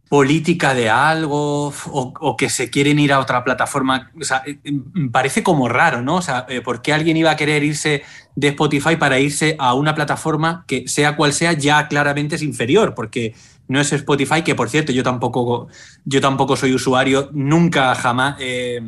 política 0.09 0.73
de 0.73 0.89
algo 0.89 1.71
o, 1.85 2.35
que 2.35 2.49
se 2.49 2.71
quieren 2.71 2.97
ir 2.97 3.13
a 3.13 3.19
otra 3.19 3.43
plataforma. 3.43 4.11
O 4.19 4.23
sea, 4.23 4.41
eh, 4.45 4.57
mm, 4.71 5.09
parece 5.11 5.43
como 5.43 5.69
raro, 5.69 6.01
¿no? 6.01 6.15
O 6.15 6.21
sea, 6.21 6.47
eh, 6.49 6.61
¿por 6.61 6.81
qué 6.81 6.93
alguien 6.93 7.15
iba 7.15 7.29
a 7.31 7.35
querer 7.35 7.63
irse 7.63 8.01
de 8.35 8.47
Spotify 8.49 8.95
para 8.95 9.19
irse 9.19 9.55
a 9.59 9.75
una 9.75 9.93
plataforma 9.93 10.65
que, 10.67 10.87
sea 10.87 11.15
cual 11.15 11.31
sea, 11.31 11.53
ya 11.53 11.87
claramente 11.87 12.35
es 12.35 12.41
inferior? 12.41 12.95
Porque 12.95 13.35
no 13.67 13.79
es 13.79 13.93
Spotify, 13.93 14.41
que 14.41 14.55
por 14.55 14.69
cierto, 14.69 14.91
yo 14.91 15.03
tampoco, 15.03 15.67
yo 16.05 16.21
tampoco 16.21 16.55
soy 16.55 16.73
usuario, 16.73 17.29
nunca 17.31 17.93
jamás 17.93 18.35
eh, 18.39 18.81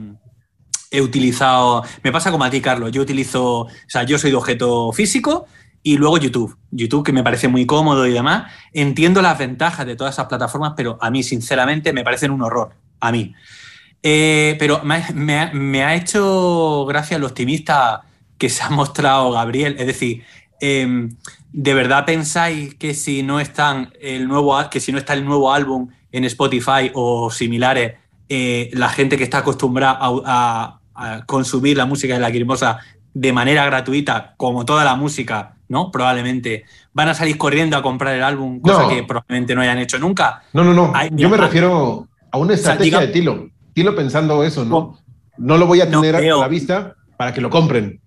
he 0.92 1.02
utilizado. 1.02 1.84
Me 2.04 2.12
pasa 2.12 2.32
como 2.32 2.44
a 2.44 2.50
ti, 2.50 2.62
Carlos. 2.62 2.92
Yo 2.92 3.02
utilizo. 3.02 3.62
O 3.62 3.70
sea, 3.88 4.04
yo 4.04 4.20
soy 4.20 4.32
de 4.32 4.38
objeto 4.38 4.92
físico 4.92 5.48
y 5.82 5.98
luego 5.98 6.18
YouTube. 6.18 6.56
YouTube, 6.70 7.06
que 7.06 7.14
me 7.14 7.24
parece 7.24 7.48
muy 7.48 7.66
cómodo 7.66 8.06
y 8.06 8.12
demás. 8.12 8.52
Entiendo 8.74 9.22
las 9.22 9.38
ventajas 9.38 9.86
de 9.86 9.96
todas 9.96 10.14
esas 10.14 10.28
plataformas, 10.28 10.74
pero 10.76 10.98
a 11.02 11.10
mí, 11.10 11.24
sinceramente, 11.24 11.94
me 11.94 12.04
parecen 12.04 12.32
un 12.32 12.44
horror. 12.44 12.76
A 13.00 13.12
mí. 13.12 13.34
Eh, 14.04 14.56
pero 14.60 14.82
me, 14.84 15.84
ha 15.84 15.96
hecho 15.96 16.86
gracia 16.86 17.20
lo 17.20 17.28
optimista 17.28 18.02
que 18.38 18.50
se 18.50 18.64
ha 18.64 18.70
mostrado 18.70 19.32
Gabriel. 19.32 19.76
Es 19.80 19.88
decir, 19.88 20.24
em, 20.60 21.16
¿de 21.52 21.74
verdad 21.74 22.06
pensáis 22.06 22.76
que 22.76 22.94
si 22.94 23.24
no 23.24 23.40
están 23.40 23.94
el 24.02 24.28
nuevo, 24.28 24.58
que 24.70 24.80
si 24.80 24.92
no 24.92 24.98
está 24.98 25.14
el 25.14 25.24
nuevo 25.26 25.54
álbum 25.54 25.90
en 26.12 26.26
Spotify 26.26 26.92
o 26.94 27.32
similares, 27.32 27.94
eh, 28.30 28.70
la 28.74 28.90
gente 28.90 29.18
que 29.18 29.24
está 29.24 29.40
acostumbrada 29.40 29.98
a, 30.02 30.81
consumir 31.26 31.78
la 31.78 31.86
música 31.86 32.14
de 32.14 32.20
la 32.20 32.30
Grimosa 32.30 32.80
de 33.14 33.34
manera 33.34 33.66
gratuita, 33.66 34.36
como 34.38 34.66
toda 34.66 34.84
la 34.86 34.96
música, 34.96 35.56
¿no? 35.68 35.92
Probablemente 35.92 36.66
van 36.94 37.10
a 37.10 37.14
salir 37.14 37.38
corriendo 37.38 37.78
a 37.78 37.82
comprar 37.82 38.16
el 38.16 38.24
álbum, 38.24 38.62
cosa 38.62 38.88
que 38.88 39.04
probablemente 39.04 39.56
no 39.56 39.62
hayan 39.62 39.80
hecho 39.80 40.00
nunca. 40.00 40.44
No, 40.54 40.64
no, 40.64 40.74
no. 40.74 40.94
Yo 41.12 41.30
me 41.30 41.38
refiero 41.38 42.08
a 42.32 42.38
una 42.38 42.54
estrategia 42.54 43.00
de 43.00 43.08
Tilo. 43.08 43.50
Tilo 43.74 43.96
pensando 43.96 44.44
eso, 44.44 44.66
¿no? 44.66 44.98
No 45.38 45.58
lo 45.58 45.66
voy 45.66 45.82
a 45.82 45.90
tener 45.90 46.16
a 46.16 46.22
la 46.22 46.48
vista 46.48 46.96
para 47.18 47.34
que 47.34 47.42
lo 47.42 47.50
compren. 47.50 48.02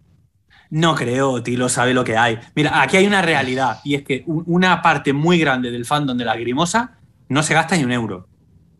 No 0.70 0.94
creo, 0.94 1.42
Tilo 1.42 1.68
sabe 1.68 1.94
lo 1.94 2.04
que 2.04 2.16
hay. 2.16 2.38
Mira, 2.54 2.82
aquí 2.82 2.96
hay 2.96 3.06
una 3.06 3.22
realidad 3.22 3.80
y 3.84 3.94
es 3.94 4.02
que 4.02 4.24
una 4.26 4.82
parte 4.82 5.12
muy 5.12 5.38
grande 5.38 5.70
del 5.70 5.84
fandom 5.84 6.16
de 6.16 6.24
la 6.24 6.36
Grimosa 6.36 6.98
no 7.28 7.42
se 7.42 7.54
gasta 7.54 7.76
ni 7.76 7.84
un 7.84 7.92
euro. 7.92 8.26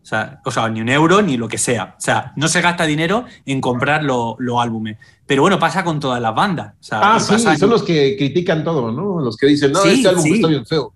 O 0.05 0.07
sea, 0.07 0.39
o 0.45 0.51
sea, 0.51 0.69
ni 0.69 0.81
un 0.81 0.89
euro 0.89 1.23
ni 1.23 1.35
lo 1.35 1.47
que 1.47 1.57
sea. 1.57 1.95
O 1.97 2.01
sea, 2.01 2.31
no 2.35 2.47
se 2.47 2.61
gasta 2.61 2.85
dinero 2.85 3.25
en 3.43 3.59
comprar 3.59 4.03
los 4.03 4.37
álbumes. 4.61 4.97
Pero 5.25 5.41
bueno, 5.41 5.57
pasa 5.57 5.83
con 5.83 5.99
todas 5.99 6.21
las 6.21 6.35
bandas. 6.35 6.75
ah, 6.91 7.19
sí, 7.19 7.39
son 7.57 7.71
los 7.71 7.81
que 7.81 8.15
critican 8.15 8.63
todo, 8.63 8.91
¿no? 8.91 9.19
Los 9.19 9.35
que 9.35 9.47
dicen, 9.47 9.71
no, 9.71 9.83
este 9.83 10.07
álbum 10.07 10.25
está 10.27 10.47
bien 10.47 10.63
feo. 10.63 10.93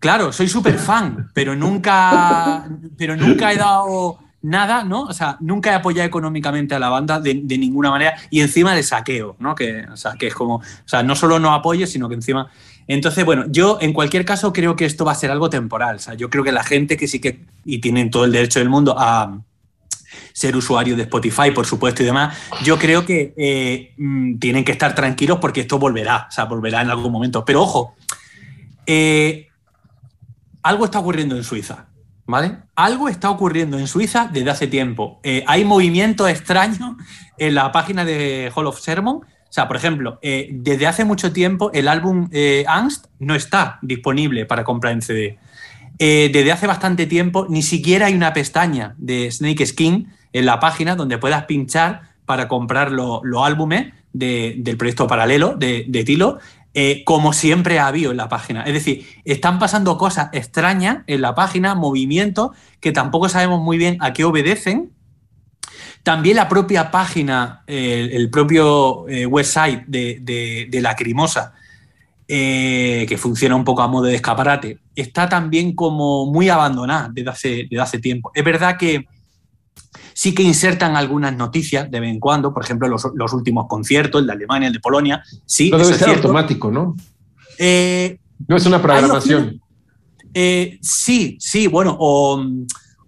Claro, 0.00 0.32
soy 0.32 0.48
súper 0.48 0.78
fan, 0.78 1.30
pero 1.32 1.54
nunca, 1.54 2.68
pero 2.98 3.14
nunca 3.14 3.52
he 3.52 3.56
dado 3.56 4.18
nada, 4.42 4.82
¿no? 4.82 5.02
O 5.02 5.12
sea, 5.12 5.36
nunca 5.38 5.70
he 5.70 5.74
apoyado 5.74 6.08
económicamente 6.08 6.74
a 6.74 6.80
la 6.80 6.88
banda 6.88 7.20
de, 7.20 7.36
ninguna 7.36 7.90
manera 7.90 8.16
y 8.30 8.40
encima 8.40 8.74
de 8.74 8.82
saqueo, 8.82 9.36
¿no? 9.38 9.54
Que, 9.54 9.84
o 9.92 9.96
sea, 9.96 10.14
que 10.18 10.26
es 10.26 10.34
como, 10.34 10.56
o 10.56 10.62
sea, 10.86 11.04
no 11.04 11.14
solo 11.14 11.38
no 11.38 11.54
apoyo, 11.54 11.86
sino 11.86 12.08
que 12.08 12.16
encima... 12.16 12.50
Entonces, 12.92 13.24
bueno, 13.24 13.44
yo 13.48 13.78
en 13.80 13.92
cualquier 13.92 14.24
caso 14.24 14.52
creo 14.52 14.74
que 14.74 14.84
esto 14.84 15.04
va 15.04 15.12
a 15.12 15.14
ser 15.14 15.30
algo 15.30 15.48
temporal. 15.48 15.96
O 15.96 15.98
sea, 16.00 16.14
yo 16.14 16.28
creo 16.28 16.42
que 16.42 16.50
la 16.50 16.64
gente 16.64 16.96
que 16.96 17.06
sí 17.06 17.20
que, 17.20 17.44
y 17.64 17.78
tienen 17.78 18.10
todo 18.10 18.24
el 18.24 18.32
derecho 18.32 18.58
del 18.58 18.68
mundo 18.68 18.96
a, 18.98 19.38
ser 20.32 20.56
usuario 20.56 20.96
de 20.96 21.02
Spotify, 21.02 21.52
por 21.54 21.66
supuesto, 21.66 22.02
y 22.02 22.06
demás, 22.06 22.36
yo 22.64 22.78
creo 22.78 23.06
que 23.06 23.32
eh, 23.36 23.94
mm, 23.96 24.38
tienen 24.38 24.64
que 24.64 24.72
estar 24.72 24.94
tranquilos 24.94 25.38
porque 25.40 25.60
esto 25.60 25.78
volverá, 25.78 26.26
o 26.28 26.32
sea, 26.32 26.46
volverá 26.46 26.82
en 26.82 26.90
algún 26.90 27.12
momento. 27.12 27.44
Pero 27.44 27.62
ojo, 27.62 27.94
eh, 28.86 29.48
algo 30.62 30.84
está 30.84 30.98
ocurriendo 30.98 31.36
en 31.36 31.44
Suiza, 31.44 31.86
¿vale? 32.26 32.58
Algo 32.74 33.08
está 33.08 33.30
ocurriendo 33.30 33.78
en 33.78 33.86
Suiza 33.86 34.28
desde 34.32 34.50
hace 34.50 34.66
tiempo. 34.66 35.20
Eh, 35.22 35.44
hay 35.46 35.64
movimientos 35.64 36.28
extraños 36.28 36.96
en 37.38 37.54
la 37.54 37.70
página 37.70 38.04
de 38.04 38.50
Hall 38.54 38.66
of 38.66 38.80
Sermon. 38.80 39.20
O 39.50 39.52
sea, 39.52 39.66
por 39.66 39.76
ejemplo, 39.76 40.20
desde 40.22 40.86
hace 40.86 41.04
mucho 41.04 41.32
tiempo 41.32 41.72
el 41.74 41.88
álbum 41.88 42.30
Angst 42.68 43.06
no 43.18 43.34
está 43.34 43.80
disponible 43.82 44.46
para 44.46 44.62
comprar 44.62 44.92
en 44.92 45.02
CD. 45.02 45.38
desde 45.98 46.52
hace 46.52 46.68
bastante 46.68 47.06
tiempo 47.06 47.46
ni 47.48 47.62
siquiera 47.62 48.06
hay 48.06 48.14
una 48.14 48.32
pestaña 48.32 48.94
de 48.96 49.28
Snake 49.28 49.66
Skin 49.66 50.08
en 50.32 50.46
la 50.46 50.60
página 50.60 50.94
donde 50.94 51.18
puedas 51.18 51.44
pinchar 51.46 52.02
para 52.26 52.46
comprar 52.46 52.92
los 52.92 53.44
álbumes 53.44 53.92
del 54.12 54.76
proyecto 54.76 55.06
paralelo 55.06 55.54
de, 55.56 56.02
Tilo, 56.06 56.38
eh, 56.74 57.02
como 57.04 57.32
siempre 57.32 57.78
ha 57.78 57.88
habido 57.88 58.12
en 58.12 58.16
la 58.16 58.28
página. 58.28 58.62
Es 58.62 58.72
decir, 58.72 59.06
están 59.24 59.58
pasando 59.58 59.98
cosas 59.98 60.28
extrañas 60.32 60.98
en 61.06 61.22
la 61.22 61.34
página, 61.34 61.74
movimientos 61.74 62.50
que 62.80 62.92
tampoco 62.92 63.28
sabemos 63.28 63.60
muy 63.60 63.78
bien 63.78 63.96
a 64.00 64.12
qué 64.12 64.24
obedecen. 64.24 64.92
También 66.02 66.36
la 66.36 66.48
propia 66.48 66.90
página, 66.90 67.62
el, 67.66 68.30
propio 68.30 69.08
eh, 69.08 69.26
website 69.26 69.84
de, 69.86 70.68
de, 70.70 70.80
la 70.80 70.96
Crimosa, 70.96 71.52
eh, 72.26 73.04
que 73.08 73.18
funciona 73.18 73.54
un 73.54 73.64
poco 73.64 73.82
a 73.82 73.88
modo 73.88 74.04
de 74.04 74.14
escaparate, 74.14 74.78
está 74.96 75.28
también 75.28 75.74
como 75.74 76.26
muy 76.26 76.48
abandonada 76.48 77.10
desde 77.12 77.30
hace, 77.30 77.48
desde 77.70 77.80
hace 77.80 77.98
tiempo. 77.98 78.30
Es 78.34 78.44
verdad 78.44 78.76
que 78.78 79.06
Sí 80.20 80.34
que 80.34 80.42
insertan 80.42 80.96
algunas 80.96 81.34
noticias 81.34 81.90
de 81.90 81.98
vez 81.98 82.10
en 82.10 82.20
cuando, 82.20 82.52
por 82.52 82.62
ejemplo, 82.62 82.86
los, 82.88 83.08
los 83.14 83.32
últimos 83.32 83.66
conciertos, 83.66 84.20
el 84.20 84.26
de 84.26 84.34
Alemania, 84.34 84.66
el 84.66 84.74
de 84.74 84.80
Polonia. 84.80 85.24
Sí, 85.46 85.68
eso 85.68 85.78
debe 85.78 85.94
ser 85.94 86.08
cierto. 86.08 86.28
automático, 86.28 86.70
¿no? 86.70 86.94
Eh, 87.58 88.18
No 88.46 88.56
es 88.56 88.66
una 88.66 88.82
programación. 88.82 89.62
Eh, 90.34 90.78
sí, 90.82 91.38
sí, 91.40 91.68
bueno, 91.68 91.96
o, 91.98 92.44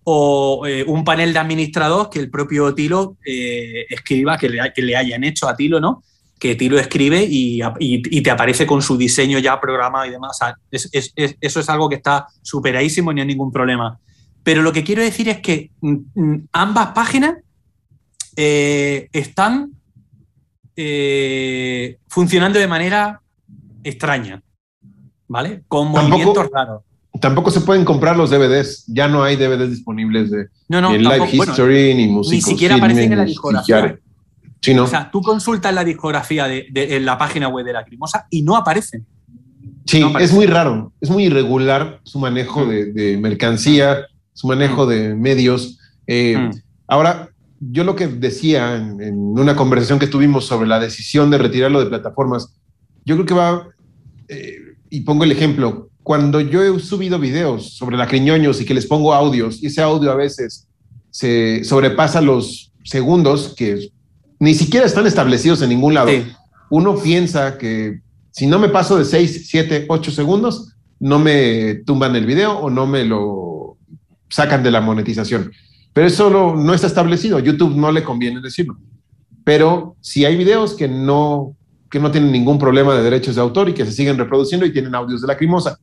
o, 0.04 0.66
eh, 0.66 0.84
un 0.86 1.04
panel 1.04 1.32
de 1.32 1.38
administradores 1.38 2.08
que 2.10 2.18
el 2.18 2.30
propio 2.30 2.74
Tilo 2.74 3.16
eh, 3.24 3.86
escriba, 3.88 4.36
que 4.38 4.48
le, 4.48 4.72
que 4.74 4.82
le 4.82 4.96
hayan 4.96 5.22
hecho 5.24 5.48
a 5.48 5.56
Tilo, 5.56 5.78
¿no? 5.80 6.02
Que 6.38 6.54
Tilo 6.56 6.78
escribe 6.78 7.22
y, 7.22 7.60
y- 7.78 8.18
y 8.18 8.20
te 8.22 8.30
aparece 8.30 8.66
con 8.66 8.82
su 8.82 8.96
diseño 8.96 9.38
ya 9.38 9.60
programado 9.60 10.06
y 10.06 10.10
demás. 10.10 10.32
O 10.32 10.44
sea, 10.44 10.56
es- 10.70 10.88
es- 10.92 11.12
es- 11.14 11.36
eso 11.40 11.60
es 11.60 11.68
algo 11.68 11.88
que 11.88 11.94
está 11.96 12.26
superadísimo 12.42 13.12
y 13.12 13.14
no 13.14 13.20
hay 13.22 13.28
ningún 13.28 13.52
problema. 13.52 13.98
Pero 14.42 14.62
lo 14.62 14.72
que 14.72 14.82
quiero 14.82 15.02
decir 15.02 15.28
es 15.28 15.40
que 15.40 15.70
mm, 15.80 15.96
mm, 16.14 16.48
ambas 16.52 16.88
páginas 16.88 17.36
eh, 18.36 19.08
están 19.12 19.70
funcionando 22.08 22.58
de 22.58 22.66
manera 22.66 23.20
extraña, 23.84 24.42
¿vale? 25.28 25.62
Con 25.68 25.88
movimientos 26.08 26.48
raros. 26.52 26.82
Tampoco 27.22 27.50
se 27.52 27.60
pueden 27.60 27.84
comprar 27.84 28.16
los 28.16 28.30
DVDs. 28.30 28.84
Ya 28.88 29.06
no 29.08 29.22
hay 29.22 29.36
DVDs 29.36 29.70
disponibles 29.70 30.30
de 30.30 30.48
No, 30.68 30.80
no, 30.80 30.90
ni 30.92 31.02
tampoco- 31.04 31.24
Live 31.26 31.36
bueno, 31.36 31.52
History, 31.52 31.94
ni 31.94 32.08
música. 32.08 32.46
siquiera 32.46 32.74
aparecen 32.74 33.12
en 33.12 33.18
la 33.18 33.24
discografía. 33.24 33.98
Sí, 34.60 34.74
¿no? 34.74 34.84
o 34.84 34.86
sea, 34.86 35.10
tú 35.10 35.22
consultas 35.22 35.72
la 35.74 35.84
discografía 35.84 36.46
de, 36.46 36.66
de- 36.70 36.96
en 36.96 37.04
la 37.06 37.16
página 37.18 37.48
web 37.48 37.64
de 37.64 37.72
la 37.72 37.84
Crimosa 37.84 38.26
y 38.30 38.42
no 38.42 38.56
aparecen. 38.56 39.06
Sí, 39.86 40.00
No 40.00 40.18
es 40.18 40.32
muy 40.32 40.46
raro, 40.46 40.92
es 41.00 41.10
muy 41.10 41.24
irregular 41.26 42.00
su 42.04 42.18
manejo 42.18 42.64
Mm. 42.64 42.68
de, 42.68 42.92
de 42.92 43.16
mercancía, 43.18 44.06
su 44.32 44.46
manejo 44.48 44.86
de 44.86 45.14
medios. 45.14 45.78
Eh, 46.06 46.36
Mm. 46.36 46.50
Ahora, 46.88 47.30
yo 47.60 47.84
lo 47.84 47.94
que 47.96 48.06
decía 48.08 48.76
en, 48.76 49.00
en 49.00 49.16
una 49.38 49.54
conversación 49.56 49.98
que 50.00 50.06
tuvimos 50.08 50.44
sobre 50.46 50.68
la 50.68 50.78
decisión 50.80 51.30
de 51.30 51.38
retirarlo 51.38 51.78
de 51.80 51.86
plataformas, 51.86 52.52
yo 53.04 53.14
creo 53.14 53.26
que 53.26 53.34
va, 53.34 53.68
eh, 54.28 54.56
y 54.90 55.00
pongo 55.02 55.24
el 55.24 55.32
ejemplo, 55.32 55.88
cuando 56.02 56.40
yo 56.40 56.62
he 56.62 56.80
subido 56.80 57.18
videos 57.18 57.74
sobre 57.74 57.96
la 57.96 58.06
Criñoños 58.06 58.60
y 58.60 58.64
que 58.64 58.74
les 58.74 58.86
pongo 58.86 59.14
audios, 59.14 59.62
y 59.62 59.66
ese 59.66 59.82
audio 59.82 60.10
a 60.10 60.16
veces 60.16 60.66
se 61.10 61.62
sobrepasa 61.64 62.20
los 62.20 62.72
segundos 62.84 63.54
que 63.56 63.90
ni 64.38 64.54
siquiera 64.54 64.86
están 64.86 65.06
establecidos 65.06 65.62
en 65.62 65.68
ningún 65.68 65.94
lado 65.94 66.08
Sí. 66.08 66.24
uno 66.70 66.96
piensa 66.96 67.58
que 67.58 68.00
si 68.32 68.46
no 68.46 68.58
me 68.58 68.68
paso 68.68 68.98
de 68.98 69.04
6, 69.04 69.46
7, 69.48 69.86
8 69.88 70.10
segundos, 70.10 70.74
no 70.98 71.18
me 71.18 71.74
tumban 71.86 72.16
el 72.16 72.24
video 72.26 72.58
o 72.58 72.70
no 72.70 72.86
me 72.86 73.04
lo 73.04 73.76
sacan 74.30 74.62
de 74.62 74.70
la 74.70 74.80
monetización. 74.80 75.52
Pero 75.92 76.06
eso 76.06 76.30
no, 76.30 76.56
no 76.56 76.72
está 76.72 76.86
establecido. 76.86 77.38
YouTube 77.38 77.76
no 77.76 77.92
le 77.92 78.02
conviene 78.02 78.40
decirlo. 78.40 78.78
Pero 79.44 79.96
si 80.00 80.24
hay 80.24 80.36
videos 80.36 80.74
que 80.74 80.88
no, 80.88 81.54
que 81.90 82.00
no 82.00 82.10
tienen 82.10 82.32
ningún 82.32 82.58
problema 82.58 82.94
de 82.94 83.02
derechos 83.02 83.34
de 83.34 83.42
autor 83.42 83.68
y 83.68 83.74
que 83.74 83.84
se 83.84 83.92
siguen 83.92 84.16
reproduciendo 84.16 84.64
y 84.64 84.72
tienen 84.72 84.94
audios 84.94 85.20
de 85.20 85.26
lacrimosa, 85.26 85.78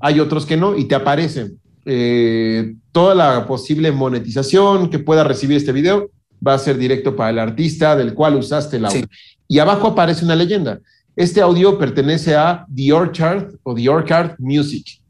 hay 0.00 0.20
otros 0.20 0.46
que 0.46 0.56
no 0.56 0.76
y 0.76 0.84
te 0.84 0.94
aparecen. 0.94 1.58
eh, 1.88 2.74
toda 2.90 3.14
la 3.14 3.46
posible 3.46 3.92
monetización 3.92 4.90
que 4.90 4.98
pueda 4.98 5.22
recibir 5.22 5.56
este 5.56 5.70
video 5.70 6.10
va 6.44 6.54
a 6.54 6.58
ser 6.58 6.76
directo 6.78 7.14
para 7.14 7.30
el 7.30 7.38
artista 7.38 7.94
del 7.94 8.12
cual 8.12 8.34
usaste 8.34 8.78
el 8.78 8.86
audio. 8.86 9.00
Sí. 9.02 9.06
Y 9.46 9.58
abajo 9.60 9.86
aparece 9.88 10.24
una 10.24 10.34
leyenda. 10.34 10.80
Este 11.14 11.40
audio 11.40 11.78
pertenece 11.78 12.34
a 12.34 12.66
The 12.74 12.92
Orchard 12.92 13.52
o 13.62 13.72
The 13.74 13.88
Orchard 13.88 14.34
Music. 14.38 15.00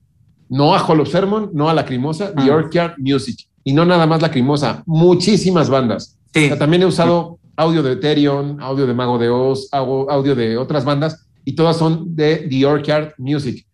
No 0.51 0.74
a 0.74 0.78
Hall 0.87 1.01
of 1.01 1.09
Sermon, 1.11 1.49
no 1.55 1.68
a 1.70 1.74
Lacrimosa, 1.74 2.34
The 2.34 2.43
Mm. 2.51 2.51
Orchard 2.55 2.93
Music. 2.99 3.39
Y 3.64 3.72
no 3.72 3.84
nada 3.87 4.07
más 4.07 4.20
Lacrimosa, 4.20 4.82
muchísimas 4.87 5.70
bandas. 5.70 6.18
Sí. 6.34 6.45
O 6.45 6.49
sea, 6.49 6.59
también 6.59 6.82
he 6.82 6.87
usado 6.87 7.39
audio 7.57 7.82
de 7.82 7.93
Ethereum, 7.93 8.61
audio 8.61 8.87
de 8.87 8.93
Mago 8.93 9.16
de 9.18 9.30
Oz, 9.30 9.68
au- 9.72 10.07
audio 10.11 10.34
de 10.34 10.59
otras 10.59 10.84
bandas 10.84 11.26
y 11.45 11.55
todas 11.55 11.78
son 11.78 12.14
de 12.14 12.47
The 12.51 12.66
Orchard 12.66 13.12
Music. 13.16 13.66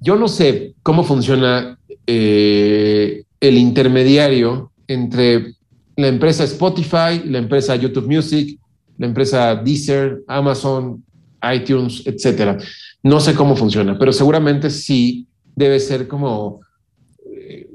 Yo 0.00 0.16
no 0.16 0.28
sé 0.28 0.74
cómo 0.82 1.04
funciona 1.04 1.78
eh, 2.06 3.24
el 3.38 3.58
intermediario 3.58 4.72
entre 4.88 5.54
la 5.96 6.08
empresa 6.08 6.44
Spotify, 6.44 7.22
la 7.26 7.38
empresa 7.38 7.76
YouTube 7.76 8.06
Music, 8.06 8.58
la 8.96 9.06
empresa 9.06 9.54
Deezer, 9.54 10.22
Amazon, 10.26 11.04
iTunes, 11.54 12.02
etcétera. 12.06 12.56
No 13.02 13.20
sé 13.20 13.34
cómo 13.34 13.54
funciona, 13.56 13.98
pero 13.98 14.12
seguramente 14.12 14.70
sí 14.70 15.26
debe 15.54 15.78
ser 15.78 16.08
como 16.08 16.60
eh, 17.34 17.68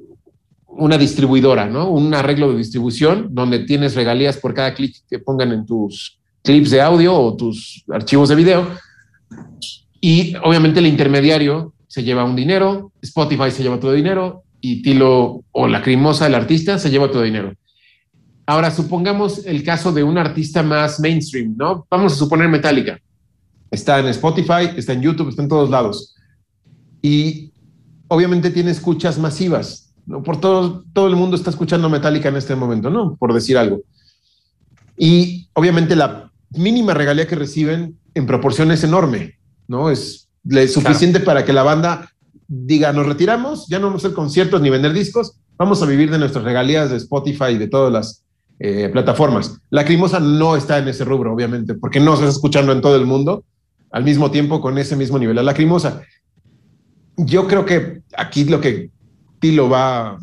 una 0.68 0.98
distribuidora, 0.98 1.68
¿no? 1.68 1.90
Un 1.90 2.14
arreglo 2.14 2.52
de 2.52 2.58
distribución 2.58 3.28
donde 3.32 3.60
tienes 3.60 3.96
regalías 3.96 4.38
por 4.38 4.54
cada 4.54 4.74
clic 4.74 4.96
que 5.08 5.20
pongan 5.20 5.52
en 5.52 5.66
tus 5.66 6.20
clips 6.44 6.72
de 6.72 6.82
audio 6.82 7.14
o 7.16 7.36
tus 7.36 7.84
archivos 7.90 8.30
de 8.30 8.36
video. 8.36 8.68
Y 10.02 10.36
obviamente 10.44 10.80
el 10.80 10.88
intermediario 10.88 11.75
se 11.96 12.04
lleva 12.04 12.26
un 12.26 12.36
dinero, 12.36 12.92
Spotify 13.02 13.50
se 13.52 13.64
lleva 13.64 13.80
todo 13.80 13.94
dinero 13.94 14.44
y 14.60 14.82
Tilo 14.82 15.46
o 15.54 15.66
Lacrimosa, 15.66 16.28
el 16.28 16.36
artista, 16.36 16.78
se 16.78 16.90
lleva 16.90 17.10
todo 17.10 17.22
dinero. 17.22 17.54
Ahora, 18.46 18.70
supongamos 18.70 19.46
el 19.46 19.64
caso 19.64 19.94
de 19.94 20.04
un 20.04 20.18
artista 20.18 20.62
más 20.62 21.00
mainstream, 21.00 21.56
¿no? 21.56 21.88
Vamos 21.90 22.12
a 22.12 22.16
suponer 22.18 22.50
Metallica. 22.50 23.00
Está 23.72 23.98
en 24.02 24.08
Spotify, 24.08 24.72
está 24.76 24.92
en 24.92 25.04
YouTube, 25.04 25.30
está 25.30 25.42
en 25.42 25.48
todos 25.48 25.70
lados. 25.70 26.18
Y 27.02 27.54
obviamente 28.10 28.50
tiene 28.50 28.72
escuchas 28.72 29.18
masivas, 29.18 29.94
¿no? 30.06 30.22
Por 30.22 30.42
todo, 30.42 30.84
todo 30.92 31.08
el 31.08 31.16
mundo 31.16 31.38
está 31.38 31.50
escuchando 31.50 31.90
Metallica 31.90 32.28
en 32.28 32.36
este 32.36 32.58
momento, 32.58 32.90
¿no? 32.90 33.16
Por 33.16 33.34
decir 33.34 33.58
algo. 33.58 33.84
Y 34.98 35.48
obviamente 35.54 35.96
la 35.96 36.30
mínima 36.50 36.94
regalía 36.94 37.26
que 37.26 37.36
reciben 37.36 37.98
en 38.14 38.26
proporción 38.26 38.70
es 38.74 38.84
enorme, 38.84 39.40
¿no? 39.70 39.90
Es 39.90 40.25
le- 40.46 40.68
suficiente 40.68 41.20
para 41.20 41.44
que 41.46 41.54
la 41.54 41.64
banda 41.64 42.10
diga, 42.48 42.94
nos 42.94 43.06
retiramos, 43.08 43.68
ya 43.68 43.80
no 43.80 43.88
vamos 43.88 44.04
a 44.04 44.08
hacer 44.08 44.16
conciertos 44.16 44.62
ni 44.62 44.70
vender 44.70 44.94
discos, 44.94 45.38
vamos 45.58 45.82
a 45.82 45.86
vivir 45.86 46.12
de 46.12 46.20
nuestras 46.20 46.44
regalías 46.44 46.90
de 46.92 46.98
Spotify 46.98 47.52
y 47.54 47.58
de 47.58 47.68
todas 47.68 47.92
las 47.92 48.24
eh, 48.60 48.90
plataformas. 48.92 49.60
Lacrimosa 49.70 50.20
no 50.20 50.56
está 50.56 50.78
en 50.78 50.88
ese 50.88 51.04
rubro, 51.04 51.34
obviamente, 51.34 51.74
porque 51.74 52.00
no 52.00 52.16
se 52.16 52.24
está 52.24 52.36
escuchando 52.36 52.72
en 52.72 52.82
todo 52.82 52.96
el 52.96 53.06
mundo 53.06 53.44
al 53.92 54.04
mismo 54.04 54.30
tiempo 54.32 54.62
con 54.62 54.78
ese 54.78 54.96
mismo 54.96 55.18
nivel. 55.20 55.36
La 55.36 55.44
Lacrimosa. 55.44 56.02
Yo 57.18 57.48
creo 57.48 57.66
que 57.66 58.02
aquí 58.18 58.44
lo 58.46 58.60
que 58.60 58.90
Tilo 59.40 59.70
va, 59.70 60.18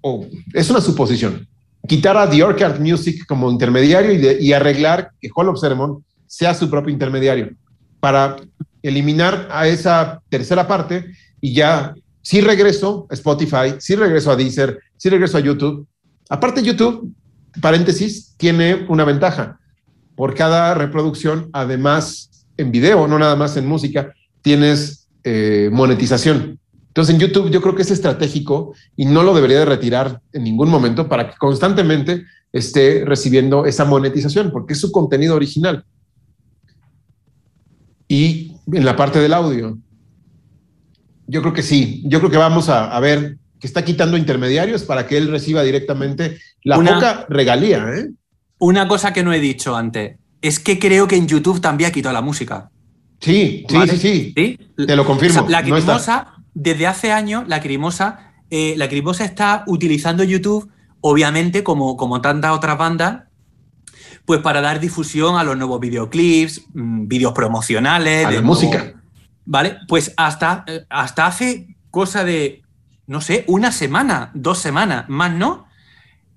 o 0.00 0.26
es 0.54 0.70
una 0.70 0.80
suposición, 0.80 1.46
quitar 1.86 2.16
a 2.16 2.28
The 2.28 2.42
Orchard 2.42 2.80
Music 2.80 3.24
como 3.26 3.50
intermediario 3.50 4.12
y, 4.12 4.18
de- 4.18 4.38
y 4.40 4.52
arreglar 4.52 5.12
que 5.20 5.28
Hall 5.34 5.48
of 5.48 5.60
Sermon 5.60 6.04
sea 6.26 6.54
su 6.54 6.68
propio 6.70 6.92
intermediario 6.92 7.50
para 8.00 8.36
eliminar 8.88 9.48
a 9.50 9.68
esa 9.68 10.22
tercera 10.28 10.66
parte 10.66 11.12
y 11.40 11.54
ya 11.54 11.94
si 12.22 12.40
regreso 12.40 13.06
a 13.10 13.14
Spotify, 13.14 13.76
si 13.78 13.94
regreso 13.94 14.30
a 14.30 14.36
Deezer, 14.36 14.80
si 14.96 15.08
regreso 15.08 15.38
a 15.38 15.40
YouTube. 15.40 15.86
Aparte 16.28 16.62
YouTube, 16.62 17.12
paréntesis, 17.60 18.34
tiene 18.36 18.86
una 18.88 19.04
ventaja. 19.04 19.58
Por 20.14 20.34
cada 20.34 20.74
reproducción, 20.74 21.48
además 21.52 22.46
en 22.56 22.72
video, 22.72 23.06
no 23.06 23.18
nada 23.18 23.36
más 23.36 23.56
en 23.56 23.66
música, 23.66 24.12
tienes 24.42 25.08
eh, 25.24 25.70
monetización. 25.72 26.58
Entonces 26.88 27.14
en 27.14 27.20
YouTube 27.20 27.50
yo 27.50 27.62
creo 27.62 27.74
que 27.74 27.82
es 27.82 27.90
estratégico 27.90 28.74
y 28.96 29.06
no 29.06 29.22
lo 29.22 29.34
debería 29.34 29.60
de 29.60 29.64
retirar 29.64 30.20
en 30.32 30.42
ningún 30.42 30.68
momento 30.68 31.08
para 31.08 31.30
que 31.30 31.36
constantemente 31.36 32.24
esté 32.52 33.04
recibiendo 33.04 33.66
esa 33.66 33.84
monetización, 33.84 34.50
porque 34.50 34.72
es 34.72 34.80
su 34.80 34.90
contenido 34.90 35.36
original. 35.36 35.84
Y 38.08 38.57
en 38.72 38.84
la 38.84 38.96
parte 38.96 39.18
del 39.18 39.32
audio, 39.34 39.78
yo 41.26 41.40
creo 41.42 41.52
que 41.52 41.62
sí, 41.62 42.02
yo 42.06 42.18
creo 42.20 42.30
que 42.30 42.36
vamos 42.36 42.68
a, 42.68 42.94
a 42.94 43.00
ver 43.00 43.36
que 43.60 43.66
está 43.66 43.84
quitando 43.84 44.16
intermediarios 44.16 44.84
para 44.84 45.06
que 45.06 45.16
él 45.18 45.30
reciba 45.30 45.62
directamente 45.62 46.38
la 46.62 46.78
Una- 46.78 46.94
poca 46.94 47.26
regalía. 47.28 47.84
¿eh? 47.94 48.10
Una 48.58 48.86
cosa 48.88 49.12
que 49.12 49.22
no 49.24 49.32
he 49.32 49.40
dicho 49.40 49.76
antes 49.76 50.16
es 50.40 50.60
que 50.60 50.78
creo 50.78 51.08
que 51.08 51.16
en 51.16 51.26
YouTube 51.26 51.60
también 51.60 51.90
ha 51.90 51.92
quitado 51.92 52.12
la 52.12 52.22
música. 52.22 52.70
Sí, 53.20 53.64
sí, 53.68 53.76
¿vale? 53.76 53.92
sí, 53.92 53.98
sí, 53.98 54.34
¿Sí? 54.36 54.58
te 54.86 54.94
lo 54.96 55.04
confirmo. 55.04 55.40
O 55.42 55.48
sea, 55.48 55.50
la 55.50 55.66
no. 55.66 55.74
Crimosa, 55.74 56.34
desde 56.54 56.86
hace 56.86 57.10
años, 57.10 57.44
la 57.48 57.60
Crimosa, 57.60 58.32
eh, 58.48 58.74
la 58.76 58.88
Crimosa 58.88 59.24
está 59.24 59.64
utilizando 59.66 60.22
YouTube, 60.22 60.70
obviamente, 61.00 61.64
como, 61.64 61.96
como 61.96 62.20
tantas 62.20 62.52
otras 62.52 62.78
bandas, 62.78 63.24
pues 64.28 64.42
para 64.42 64.60
dar 64.60 64.78
difusión 64.78 65.38
a 65.38 65.42
los 65.42 65.56
nuevos 65.56 65.80
videoclips, 65.80 66.60
mm, 66.74 67.08
vídeos 67.08 67.32
promocionales. 67.32 68.26
A 68.26 68.28
de 68.28 68.34
la 68.36 68.42
nuevo- 68.42 68.46
música. 68.54 68.92
¿Vale? 69.46 69.78
Pues 69.88 70.12
hasta, 70.18 70.64
eh, 70.66 70.84
hasta 70.90 71.24
hace 71.26 71.74
cosa 71.90 72.24
de, 72.24 72.60
no 73.06 73.22
sé, 73.22 73.44
una 73.46 73.72
semana, 73.72 74.30
dos 74.34 74.58
semanas, 74.58 75.06
más 75.08 75.32
no, 75.32 75.66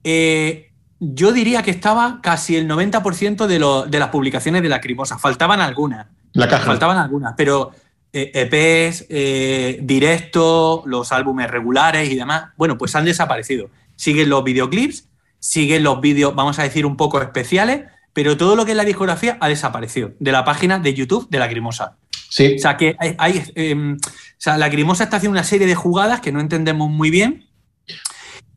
eh, 0.05 0.71
yo 1.01 1.33
diría 1.33 1.63
que 1.63 1.71
estaba 1.71 2.19
casi 2.23 2.55
el 2.55 2.65
90% 2.69 3.45
de, 3.45 3.59
lo- 3.59 3.85
de 3.85 3.99
las 3.99 4.07
publicaciones 4.07 4.61
de 4.61 4.69
la 4.69 4.79
Crimosa. 4.79 5.17
Faltaban 5.19 5.59
algunas. 5.59 6.07
La 6.31 6.47
caja. 6.47 6.65
Faltaban 6.65 6.97
algunas, 6.97 7.33
pero 7.35 7.71
eh, 8.13 8.31
EPs, 8.33 9.05
eh, 9.09 9.79
directos, 9.83 10.83
los 10.85 11.11
álbumes 11.11 11.51
regulares 11.51 12.09
y 12.09 12.15
demás, 12.15 12.51
bueno, 12.55 12.77
pues 12.77 12.95
han 12.95 13.03
desaparecido. 13.03 13.69
Siguen 13.97 14.29
los 14.29 14.45
videoclips 14.45 15.09
siguen 15.41 15.83
los 15.83 15.99
vídeos, 15.99 16.33
vamos 16.35 16.59
a 16.59 16.63
decir, 16.63 16.85
un 16.85 16.95
poco 16.95 17.19
especiales, 17.21 17.85
pero 18.13 18.37
todo 18.37 18.55
lo 18.55 18.63
que 18.63 18.71
es 18.71 18.77
la 18.77 18.85
discografía 18.85 19.37
ha 19.41 19.49
desaparecido 19.49 20.13
de 20.19 20.31
la 20.31 20.45
página 20.45 20.79
de 20.79 20.93
YouTube 20.93 21.27
de 21.29 21.39
Lacrimosa. 21.39 21.97
Sí. 22.29 22.55
O 22.55 22.59
sea, 22.59 22.77
que 22.77 22.95
hay, 22.99 23.15
hay, 23.17 23.43
eh, 23.55 23.75
o 23.75 23.99
sea, 24.37 24.57
Lacrimosa 24.57 25.03
está 25.03 25.17
haciendo 25.17 25.33
una 25.33 25.43
serie 25.43 25.67
de 25.67 25.75
jugadas 25.75 26.21
que 26.21 26.31
no 26.31 26.39
entendemos 26.39 26.89
muy 26.89 27.09
bien. 27.09 27.47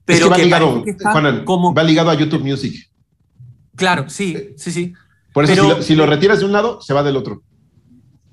Pero 0.05 0.19
es 0.19 0.23
que 0.25 0.29
va, 0.29 0.37
que 0.37 0.45
ligado, 0.45 0.67
parece 0.69 0.85
que 0.85 0.91
está 0.91 1.13
Juanan, 1.13 1.45
como... 1.45 1.75
va 1.75 1.83
ligado 1.83 2.11
a 2.11 2.15
YouTube 2.15 2.45
Music. 2.45 2.91
Claro, 3.75 4.11
sí, 4.11 4.51
sí, 4.57 4.71
sí. 4.71 4.93
Por 5.33 5.45
eso, 5.45 5.55
Pero- 5.55 5.65
si, 5.65 5.69
lo, 5.71 5.83
si 5.83 5.95
lo 5.97 6.07
retiras 6.07 6.41
de 6.41 6.45
un 6.45 6.53
lado, 6.53 6.81
se 6.83 6.93
va 6.93 7.03
del 7.03 7.17
otro. 7.17 7.43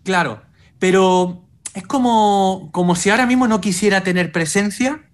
Claro, 0.04 0.42
pero 0.78 1.46
es 1.74 1.88
como, 1.88 2.70
como 2.74 2.96
si 2.96 3.10
ahora 3.10 3.26
mismo 3.26 3.48
no 3.48 3.62
quisiera 3.62 4.04
tener 4.04 4.32
presencia 4.32 5.10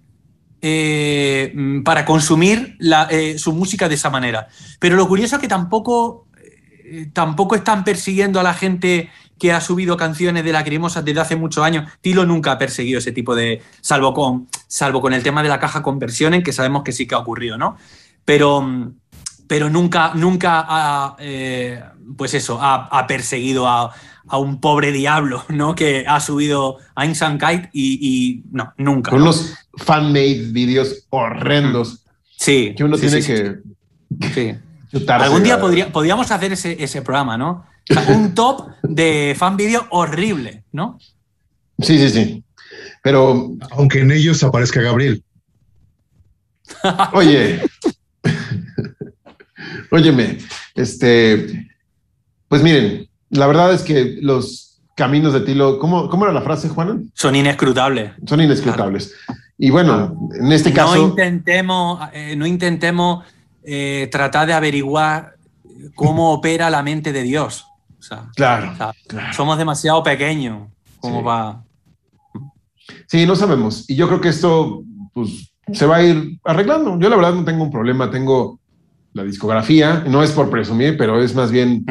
eh, 0.60 1.52
mm, 1.54 1.82
para 1.82 2.04
consumir 2.04 2.76
eh, 3.10 3.38
su 3.38 3.52
música 3.52 3.88
de 3.88 3.94
esa 3.94 4.10
manera. 4.10 4.48
Pero 4.80 4.96
lo 4.96 5.06
curioso 5.06 5.36
es 5.36 5.40
que 5.40 5.46
tampoco, 5.46 6.26
eh, 6.84 7.10
tampoco 7.12 7.54
están 7.54 7.84
persiguiendo 7.84 8.40
a 8.40 8.42
la 8.42 8.54
gente 8.54 9.08
que 9.38 9.52
ha 9.52 9.60
subido 9.60 9.96
canciones 9.96 10.42
de 10.42 10.50
Lacrimosas 10.50 11.04
desde 11.04 11.20
hace 11.20 11.36
muchos 11.36 11.62
años. 11.62 11.88
Tilo 12.00 12.26
nunca 12.26 12.52
ha 12.52 12.58
perseguido 12.58 12.98
ese 12.98 13.12
tipo 13.12 13.36
de. 13.36 13.62
salvo 13.80 14.12
con, 14.12 14.48
salvo 14.66 15.00
con 15.00 15.12
el 15.12 15.22
tema 15.22 15.44
de 15.44 15.48
la 15.48 15.60
caja 15.60 15.80
conversiones, 15.80 16.42
que 16.42 16.52
sabemos 16.52 16.82
que 16.82 16.90
sí 16.90 17.06
que 17.06 17.14
ha 17.14 17.18
ocurrido, 17.18 17.56
¿no? 17.56 17.76
Pero. 18.24 18.60
mm, 18.60 18.94
Pero 19.46 19.70
nunca, 19.70 20.12
nunca 20.14 20.66
ha, 20.68 21.16
pues 22.16 22.34
eso, 22.34 22.58
ha 22.60 23.06
perseguido 23.06 23.66
a, 23.66 23.94
a 24.28 24.38
un 24.38 24.60
pobre 24.60 24.92
diablo, 24.92 25.44
¿no? 25.48 25.74
Que 25.74 26.04
ha 26.06 26.20
subido 26.20 26.78
a 26.94 27.06
Insane 27.06 27.38
Kite 27.38 27.70
y, 27.72 27.98
y 28.00 28.42
no, 28.50 28.72
nunca. 28.76 29.10
Con 29.10 29.20
¿no? 29.20 29.24
unos 29.26 29.54
fan-made 29.76 30.48
vídeos 30.52 31.06
horrendos 31.10 32.04
Sí. 32.36 32.74
que 32.76 32.84
uno 32.84 32.96
sí, 32.96 33.06
tiene 33.08 33.22
sí, 33.22 33.36
sí, 33.36 33.42
que 34.20 34.28
sí. 34.28 34.54
chutarse. 34.92 35.24
Algún 35.24 35.42
día 35.42 35.58
podría, 35.60 35.90
podríamos 35.92 36.30
hacer 36.30 36.52
ese, 36.52 36.76
ese 36.82 37.02
programa, 37.02 37.36
¿no? 37.36 37.66
O 37.90 37.94
sea, 37.94 38.04
un 38.14 38.34
top 38.34 38.68
de 38.82 39.34
fan 39.36 39.56
video 39.56 39.86
horrible, 39.90 40.62
¿no? 40.72 40.98
Sí, 41.80 41.98
sí, 41.98 42.10
sí. 42.10 42.44
Pero, 43.02 43.52
Aunque 43.70 44.00
en 44.00 44.10
ellos 44.12 44.42
aparezca 44.44 44.80
Gabriel. 44.82 45.22
oye, 47.12 47.60
óyeme, 49.90 50.38
este, 50.74 51.68
pues 52.48 52.62
miren, 52.62 53.07
la 53.30 53.46
verdad 53.46 53.72
es 53.72 53.82
que 53.82 54.18
los 54.20 54.80
caminos 54.94 55.32
de 55.32 55.40
Tilo, 55.40 55.78
¿cómo, 55.78 56.08
cómo 56.08 56.24
era 56.24 56.32
la 56.32 56.42
frase, 56.42 56.68
Juana? 56.68 57.00
Son 57.14 57.34
inescrutables. 57.36 58.12
Son 58.26 58.40
inescrutables. 58.40 59.14
Y 59.56 59.70
bueno, 59.70 60.28
en 60.38 60.52
este 60.52 60.70
No 60.70 60.76
caso, 60.76 61.08
intentemos, 61.08 62.00
eh, 62.12 62.34
no 62.36 62.46
intentemos 62.46 63.24
eh, 63.62 64.08
tratar 64.10 64.46
de 64.46 64.54
averiguar 64.54 65.34
cómo 65.94 66.32
opera 66.32 66.70
la 66.70 66.82
mente 66.82 67.12
de 67.12 67.22
Dios. 67.22 67.66
O 67.98 68.02
sea, 68.02 68.28
claro, 68.34 68.72
o 68.72 68.76
sea, 68.76 68.92
claro. 69.08 69.32
somos 69.34 69.58
demasiado 69.58 70.02
pequeños 70.02 70.68
como 71.00 71.18
Sí. 71.18 71.24
para. 71.24 71.62
Sí, 73.06 73.26
no 73.26 73.34
sabemos. 73.36 73.88
Y 73.88 73.96
yo 73.96 74.06
creo 74.08 74.20
que 74.20 74.28
esto, 74.28 74.82
pues, 75.12 75.52
se 75.72 75.86
va 75.86 75.96
a 75.96 76.02
ir 76.02 76.38
arreglando. 76.44 76.98
Yo 76.98 77.08
la 77.08 77.16
verdad 77.16 77.34
no 77.34 77.44
tengo 77.44 77.64
un 77.64 77.70
problema, 77.70 78.10
tengo 78.10 78.58
la 79.12 79.24
discografía, 79.24 80.04
no 80.06 80.22
es 80.22 80.30
por 80.32 80.48
presumir, 80.50 80.96
pero 80.96 81.20
es 81.20 81.34
más 81.34 81.50
bien, 81.50 81.84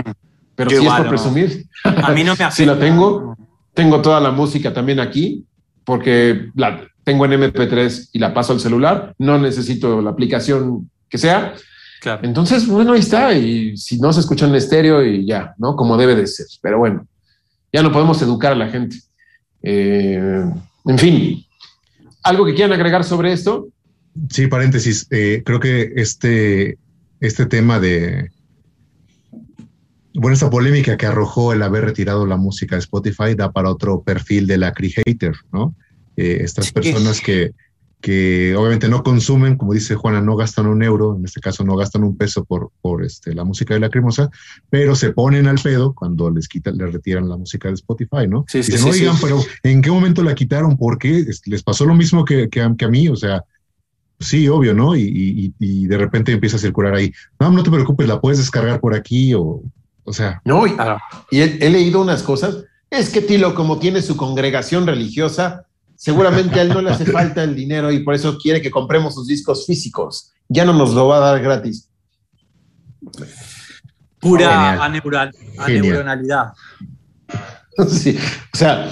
pero 0.57 0.71
Yo 0.71 0.77
sí 0.79 0.83
igual, 0.83 0.97
es 0.97 0.97
por 0.97 1.05
¿no? 1.05 1.09
presumir. 1.11 1.65
A 1.83 2.11
mí 2.11 2.23
no 2.23 2.31
me 2.35 2.43
afecta. 2.43 2.51
Sí 2.51 2.65
la 2.65 2.77
tengo. 2.79 3.37
Tengo 3.73 4.01
toda 4.01 4.19
la 4.19 4.31
música 4.31 4.73
también 4.73 4.99
aquí, 4.99 5.45
porque 5.85 6.49
la 6.55 6.81
tengo 7.03 7.25
en 7.25 7.33
MP3 7.33 8.09
y 8.11 8.17
la 8.19 8.33
paso 8.33 8.53
al 8.53 8.59
celular. 8.59 9.13
No 9.19 9.37
necesito 9.37 10.01
la 10.01 10.09
aplicación 10.09 10.89
que 11.07 11.19
sea. 11.19 11.53
Claro. 12.01 12.21
Entonces, 12.23 12.67
bueno, 12.67 12.93
ahí 12.93 12.99
está. 13.01 13.33
Y 13.33 13.77
si 13.77 13.99
no 13.99 14.11
se 14.11 14.21
escucha 14.21 14.47
en 14.47 14.55
estéreo 14.55 15.03
y 15.05 15.27
ya, 15.27 15.53
¿no? 15.59 15.75
Como 15.75 15.95
debe 15.95 16.15
de 16.15 16.25
ser. 16.25 16.47
Pero 16.61 16.79
bueno, 16.79 17.05
ya 17.71 17.83
no 17.83 17.91
podemos 17.91 18.19
educar 18.23 18.51
a 18.53 18.55
la 18.55 18.67
gente. 18.69 18.97
Eh, 19.61 20.43
en 20.85 20.97
fin, 20.97 21.45
¿algo 22.23 22.45
que 22.45 22.55
quieran 22.55 22.73
agregar 22.73 23.03
sobre 23.03 23.31
esto? 23.31 23.67
Sí, 24.31 24.47
paréntesis. 24.47 25.05
eh, 25.11 25.43
creo 25.45 25.59
que 25.59 25.93
este, 25.95 26.79
este 27.19 27.45
tema 27.45 27.79
de. 27.79 28.31
Bueno, 30.19 30.33
esta 30.33 30.49
polémica 30.49 30.97
que 30.97 31.05
arrojó 31.05 31.53
el 31.53 31.61
haber 31.61 31.85
retirado 31.85 32.25
la 32.25 32.37
música 32.37 32.75
de 32.75 32.79
Spotify 32.79 33.35
da 33.35 33.51
para 33.51 33.69
otro 33.69 34.01
perfil 34.01 34.47
de 34.47 34.57
la 34.57 34.73
hater, 34.75 35.35
¿no? 35.53 35.75
Eh, 36.15 36.39
estas 36.41 36.65
Sí. 36.67 36.71
personas 36.73 37.21
que, 37.21 37.51
que 38.01 38.55
obviamente 38.55 38.89
no 38.89 39.03
consumen, 39.03 39.57
como 39.57 39.73
dice 39.73 39.93
Juana, 39.95 40.19
no 40.21 40.35
gastan 40.35 40.65
un 40.65 40.81
euro, 40.81 41.15
en 41.15 41.25
este 41.25 41.39
caso 41.39 41.63
no 41.63 41.75
gastan 41.75 42.03
un 42.03 42.17
peso 42.17 42.43
por, 42.45 42.71
por 42.81 43.03
este, 43.03 43.35
la 43.35 43.43
música 43.43 43.75
de 43.75 43.79
Lacrimosa, 43.79 44.29
pero 44.71 44.95
se 44.95 45.11
ponen 45.11 45.45
al 45.47 45.59
pedo 45.59 45.93
cuando 45.93 46.31
les 46.31 46.47
quitan, 46.47 46.77
les 46.77 46.91
retiran 46.93 47.29
la 47.29 47.37
música 47.37 47.67
de 47.67 47.75
Spotify, 47.75 48.27
¿no? 48.27 48.43
Sí, 48.47 48.63
sí, 48.63 48.71
Dicen, 48.71 48.91
sí, 48.93 49.01
oigan, 49.01 49.15
pero 49.21 49.39
¿en 49.63 49.81
qué 49.83 49.91
momento 49.91 50.23
la 50.23 50.33
quitaron? 50.33 50.77
¿Por 50.77 50.97
qué? 50.97 51.19
Es- 51.19 51.41
Les 51.45 51.61
pasó 51.61 51.85
lo 51.85 51.93
mismo 51.95 52.25
que, 52.25 52.49
que 52.49 52.61
a, 52.61 52.73
que 52.75 52.85
a 52.85 52.89
mí, 52.89 53.07
o 53.07 53.15
sea, 53.15 53.43
sí, 54.19 54.47
obvio, 54.47 54.73
¿no? 54.73 54.95
Y, 54.95 55.03
y- 55.03 55.53
y 55.59 55.85
de 55.87 55.97
repente 55.97 56.31
empieza 56.31 56.55
a 56.55 56.59
circular 56.59 56.95
ahí. 56.95 57.11
No, 57.39 57.51
no 57.51 57.61
te 57.61 57.69
preocupes, 57.69 58.07
la 58.07 58.19
puedes 58.19 58.39
descargar 58.39 58.79
por 58.79 58.95
aquí 58.95 59.33
o, 59.35 59.61
o 60.07 60.13
sea, 60.13 60.41
No, 60.45 60.65
y, 60.65 60.73
y 61.31 61.41
he, 61.41 61.57
he 61.65 61.69
leído 61.69 62.01
unas 62.01 62.23
cosas. 62.23 62.63
Es 62.89 63.09
que 63.09 63.21
Tilo, 63.21 63.53
como 63.53 63.77
tiene 63.77 64.01
su 64.01 64.15
congregación 64.15 64.87
religiosa, 64.87 65.65
seguramente 65.97 66.57
a 66.59 66.61
él 66.63 66.69
no 66.69 66.81
le 66.81 66.91
hace 66.91 67.05
falta 67.11 67.43
el 67.43 67.53
dinero 67.55 67.91
y 67.91 67.99
por 68.03 68.13
eso 68.15 68.37
quiere 68.41 68.61
que 68.61 68.71
compremos 68.71 69.13
sus 69.15 69.27
discos 69.27 69.65
físicos. 69.65 70.31
Ya 70.47 70.63
no 70.63 70.71
nos 70.73 70.93
lo 70.93 71.07
va 71.09 71.17
a 71.17 71.31
dar 71.31 71.41
gratis. 71.41 71.89
Pura 74.19 74.83
aneural, 74.83 75.31
Genial. 75.65 75.85
aneuronalidad. 75.85 76.45
Sí, 77.89 78.17
o 78.53 78.57
sea, 78.57 78.89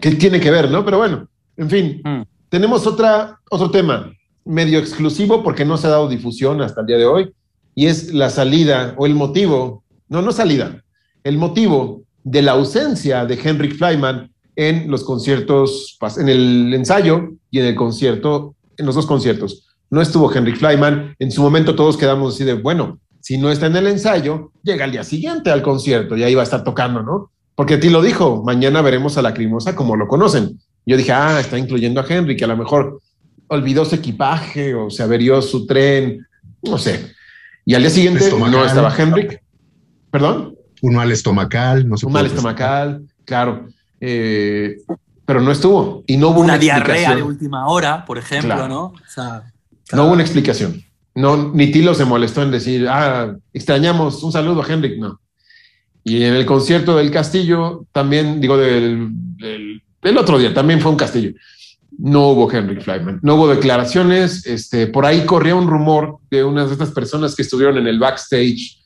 ¿qué 0.00 0.12
tiene 0.12 0.40
que 0.40 0.50
ver, 0.50 0.70
no? 0.70 0.82
Pero 0.82 0.96
bueno, 0.96 1.28
en 1.58 1.68
fin, 1.68 2.00
Mm. 2.02 2.22
tenemos 2.48 2.86
otra, 2.86 3.38
otro 3.50 3.70
tema 3.70 4.10
medio 4.46 4.78
exclusivo 4.78 5.42
porque 5.42 5.66
no 5.66 5.76
se 5.76 5.88
ha 5.88 5.90
dado 5.90 6.08
difusión 6.08 6.62
hasta 6.62 6.80
el 6.80 6.86
día 6.86 6.96
de 6.96 7.04
hoy 7.04 7.34
y 7.74 7.88
es 7.88 8.14
la 8.14 8.30
salida 8.30 8.94
o 8.96 9.04
el 9.04 9.14
motivo, 9.14 9.81
no, 10.12 10.20
no 10.20 10.30
salida, 10.30 10.84
el 11.24 11.38
motivo 11.38 12.02
de 12.22 12.42
la 12.42 12.52
ausencia 12.52 13.24
de 13.24 13.40
Henrik 13.42 13.76
Flyman 13.76 14.30
en 14.54 14.90
los 14.90 15.04
conciertos, 15.04 15.98
en 16.18 16.28
el 16.28 16.74
ensayo 16.74 17.30
y 17.50 17.60
en 17.60 17.64
el 17.64 17.74
concierto, 17.74 18.54
en 18.76 18.84
los 18.84 18.94
dos 18.94 19.06
conciertos. 19.06 19.66
No 19.90 20.02
estuvo 20.02 20.30
Henrik 20.30 20.58
Flyman, 20.58 21.16
en 21.18 21.32
su 21.32 21.40
momento 21.40 21.74
todos 21.74 21.96
quedamos 21.96 22.34
así 22.34 22.44
de, 22.44 22.52
bueno, 22.52 23.00
si 23.20 23.38
no 23.38 23.50
está 23.50 23.66
en 23.66 23.76
el 23.76 23.86
ensayo, 23.86 24.52
llega 24.62 24.84
al 24.84 24.92
día 24.92 25.02
siguiente 25.02 25.50
al 25.50 25.62
concierto 25.62 26.14
y 26.14 26.24
ahí 26.24 26.34
va 26.34 26.42
a 26.42 26.44
estar 26.44 26.62
tocando, 26.62 27.02
¿no? 27.02 27.30
Porque 27.54 27.74
a 27.74 27.80
ti 27.80 27.88
lo 27.88 28.02
dijo, 28.02 28.42
mañana 28.44 28.82
veremos 28.82 29.16
a 29.16 29.22
Lacrimosa 29.22 29.74
como 29.74 29.96
lo 29.96 30.08
conocen. 30.08 30.58
Yo 30.84 30.98
dije, 30.98 31.12
ah, 31.12 31.40
está 31.40 31.56
incluyendo 31.56 32.02
a 32.02 32.06
Henry, 32.06 32.36
que 32.36 32.44
a 32.44 32.48
lo 32.48 32.56
mejor 32.58 33.00
olvidó 33.48 33.86
su 33.86 33.94
equipaje 33.94 34.74
o 34.74 34.90
se 34.90 35.02
averió 35.02 35.40
su 35.40 35.66
tren, 35.66 36.26
no 36.62 36.76
sé. 36.76 37.12
Y 37.64 37.74
al 37.74 37.82
día 37.82 37.90
siguiente 37.90 38.30
no 38.30 38.64
estaba 38.64 38.94
Henrik. 38.94 39.42
¿Perdón? 40.12 40.54
un 40.82 40.94
mal 40.94 41.10
estomacal, 41.10 41.88
no 41.88 41.96
se 41.96 42.06
Un 42.06 42.12
mal 42.12 42.26
estomacal, 42.26 43.02
claro. 43.24 43.68
Eh, 44.00 44.78
pero 45.24 45.40
no 45.40 45.52
estuvo 45.52 46.02
y 46.08 46.16
no 46.16 46.30
hubo 46.30 46.40
Una 46.40 46.54
una, 46.54 46.58
diarrea 46.58 47.14
de 47.14 47.22
última 47.22 47.68
hora, 47.68 48.04
por 48.04 48.18
ejemplo, 48.18 48.54
Claro. 48.54 48.68
¿no? 48.68 48.82
O 48.86 48.94
sea, 49.06 49.44
No 49.92 50.04
hubo 50.04 50.12
una 50.12 50.22
explicación. 50.22 50.82
No, 51.14 51.52
ni 51.52 51.70
Tilo 51.70 51.94
se 51.94 52.04
molestó 52.04 52.42
en 52.42 52.50
decir, 52.50 52.88
ah, 52.88 53.36
extrañamos 53.52 54.22
un 54.24 54.32
saludo 54.32 54.62
a 54.62 54.66
Henrik, 54.66 54.98
no. 54.98 55.20
Y 56.02 56.24
en 56.24 56.34
el 56.34 56.44
concierto 56.44 56.96
del 56.96 57.12
Castillo, 57.12 57.86
también, 57.92 58.40
digo, 58.40 58.56
del, 58.56 59.08
del, 59.36 59.82
del 60.02 60.18
otro 60.18 60.36
día, 60.38 60.52
también 60.52 60.80
fue 60.80 60.90
un 60.90 60.96
Castillo. 60.96 61.32
No 61.96 62.30
hubo 62.30 62.50
Henrik 62.50 62.82
Flyman, 62.82 63.20
no 63.22 63.36
hubo 63.36 63.46
declaraciones. 63.48 64.46
Este, 64.46 64.88
por 64.88 65.06
ahí 65.06 65.24
corría 65.24 65.54
un 65.54 65.68
rumor 65.68 66.16
de 66.30 66.42
unas 66.42 66.68
de 66.68 66.72
estas 66.72 66.90
personas 66.90 67.36
que 67.36 67.42
estuvieron 67.42 67.76
en 67.76 67.86
el 67.86 68.00
backstage 68.00 68.81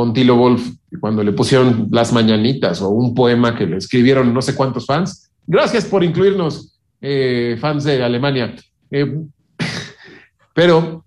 con 0.00 0.14
Tilo 0.14 0.34
Wolf 0.34 0.66
cuando 0.98 1.22
le 1.22 1.32
pusieron 1.32 1.88
las 1.90 2.10
mañanitas 2.10 2.80
o 2.80 2.88
un 2.88 3.14
poema 3.14 3.54
que 3.54 3.66
le 3.66 3.76
escribieron 3.76 4.32
no 4.32 4.40
sé 4.40 4.54
cuántos 4.54 4.86
fans. 4.86 5.30
Gracias 5.46 5.84
por 5.84 6.02
incluirnos, 6.02 6.80
eh, 7.02 7.58
fans 7.60 7.84
de 7.84 8.02
Alemania. 8.02 8.54
Eh, 8.90 9.14
pero 10.54 11.04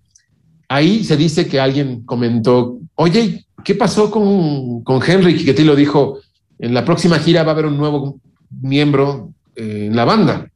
ahí 0.70 1.04
se 1.04 1.18
dice 1.18 1.48
que 1.48 1.60
alguien 1.60 2.04
comentó, 2.06 2.78
oye, 2.94 3.48
¿qué 3.64 3.74
pasó 3.74 4.12
con, 4.12 4.84
con 4.84 5.02
Henrik? 5.02 5.44
Que 5.44 5.56
te 5.56 5.66
lo 5.66 5.76
dijo, 5.76 6.20
en 6.60 6.76
la 6.76 6.86
próxima 6.86 7.18
gira 7.18 7.41
va 7.41 7.50
a 7.50 7.54
haber 7.54 7.66
un 7.66 7.78
nuevo 7.78 8.20
miembro 8.62 9.34
eh, 9.56 9.88
en 9.88 9.96
la 9.96 10.06
banda. 10.06 10.52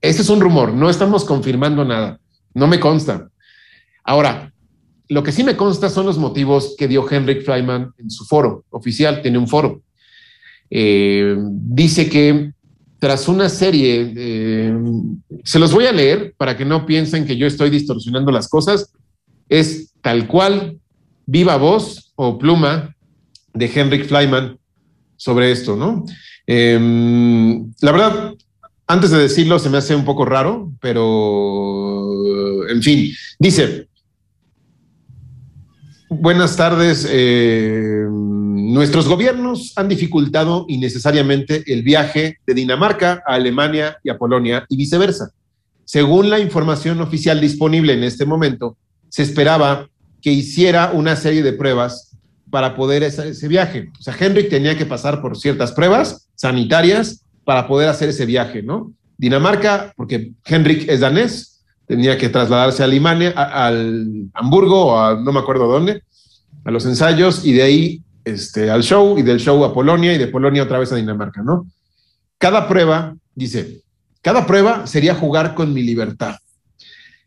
Este 0.00 0.22
es 0.22 0.28
un 0.28 0.40
rumor, 0.40 0.72
no 0.72 0.88
estamos 0.88 1.24
confirmando 1.24 1.84
nada, 1.84 2.20
no 2.54 2.68
me 2.68 2.78
consta. 2.78 3.30
Ahora, 4.04 4.53
lo 5.14 5.22
que 5.22 5.30
sí 5.30 5.44
me 5.44 5.56
consta 5.56 5.88
son 5.88 6.06
los 6.06 6.18
motivos 6.18 6.74
que 6.76 6.88
dio 6.88 7.08
Henrik 7.08 7.44
Flyman 7.44 7.92
en 7.98 8.10
su 8.10 8.24
foro 8.24 8.64
oficial, 8.70 9.22
tiene 9.22 9.38
un 9.38 9.46
foro. 9.46 9.80
Eh, 10.68 11.36
dice 11.38 12.08
que 12.08 12.50
tras 12.98 13.28
una 13.28 13.48
serie, 13.48 14.12
eh, 14.16 14.76
se 15.44 15.60
los 15.60 15.72
voy 15.72 15.86
a 15.86 15.92
leer 15.92 16.34
para 16.36 16.56
que 16.56 16.64
no 16.64 16.84
piensen 16.84 17.26
que 17.26 17.36
yo 17.36 17.46
estoy 17.46 17.70
distorsionando 17.70 18.32
las 18.32 18.48
cosas. 18.48 18.92
es 19.48 19.92
tal 20.00 20.26
cual 20.26 20.78
viva 21.26 21.56
voz 21.58 22.12
o 22.16 22.36
pluma 22.38 22.96
de 23.52 23.70
Henrik 23.72 24.06
Flyman 24.06 24.58
sobre 25.16 25.52
esto, 25.52 25.76
¿no? 25.76 26.04
Em, 26.46 27.72
la 27.80 27.92
verdad, 27.92 28.34
antes 28.88 29.10
de 29.10 29.18
decirlo, 29.18 29.58
se 29.58 29.70
me 29.70 29.78
hace 29.78 29.94
un 29.94 30.04
poco 30.04 30.24
raro, 30.24 30.72
pero 30.80 32.66
en 32.68 32.82
fin, 32.82 33.12
dice, 33.38 33.88
buenas 36.20 36.56
tardes. 36.56 37.06
Eh, 37.10 38.06
nuestros 38.10 39.08
gobiernos 39.08 39.72
han 39.76 39.88
dificultado 39.88 40.64
innecesariamente 40.68 41.62
el 41.66 41.82
viaje 41.82 42.38
de 42.46 42.54
Dinamarca 42.54 43.22
a 43.26 43.34
Alemania 43.34 43.98
y 44.02 44.10
a 44.10 44.18
Polonia 44.18 44.64
y 44.68 44.76
viceversa. 44.76 45.30
Según 45.84 46.30
la 46.30 46.38
información 46.38 47.00
oficial 47.00 47.40
disponible 47.40 47.92
en 47.92 48.04
este 48.04 48.24
momento, 48.24 48.76
se 49.08 49.22
esperaba 49.22 49.88
que 50.22 50.32
hiciera 50.32 50.92
una 50.92 51.16
serie 51.16 51.42
de 51.42 51.52
pruebas 51.52 52.16
para 52.50 52.74
poder 52.74 53.04
hacer 53.04 53.28
ese 53.28 53.48
viaje. 53.48 53.90
O 53.98 54.02
sea, 54.02 54.14
Henrik 54.18 54.48
tenía 54.48 54.76
que 54.76 54.86
pasar 54.86 55.20
por 55.20 55.36
ciertas 55.36 55.72
pruebas 55.72 56.28
sanitarias 56.34 57.24
para 57.44 57.66
poder 57.66 57.88
hacer 57.88 58.08
ese 58.08 58.24
viaje, 58.24 58.62
¿no? 58.62 58.92
Dinamarca, 59.18 59.92
porque 59.96 60.32
Henrik 60.44 60.88
es 60.88 61.00
danés, 61.00 61.53
tenía 61.86 62.16
que 62.18 62.28
trasladarse 62.28 62.82
a 62.82 62.86
Alemania, 62.86 63.30
al 63.30 64.30
Hamburgo 64.34 64.86
o 64.86 64.98
a 64.98 65.14
no 65.14 65.32
me 65.32 65.40
acuerdo 65.40 65.66
dónde, 65.66 66.02
a 66.64 66.70
los 66.70 66.86
ensayos 66.86 67.44
y 67.44 67.52
de 67.52 67.62
ahí 67.62 68.02
este, 68.24 68.70
al 68.70 68.82
show 68.82 69.18
y 69.18 69.22
del 69.22 69.38
show 69.38 69.62
a 69.64 69.74
Polonia 69.74 70.14
y 70.14 70.18
de 70.18 70.28
Polonia 70.28 70.62
otra 70.62 70.78
vez 70.78 70.90
a 70.92 70.96
Dinamarca, 70.96 71.42
¿no? 71.42 71.66
Cada 72.38 72.66
prueba, 72.66 73.14
dice, 73.34 73.82
cada 74.22 74.46
prueba 74.46 74.86
sería 74.86 75.14
jugar 75.14 75.54
con 75.54 75.74
mi 75.74 75.82
libertad. 75.82 76.36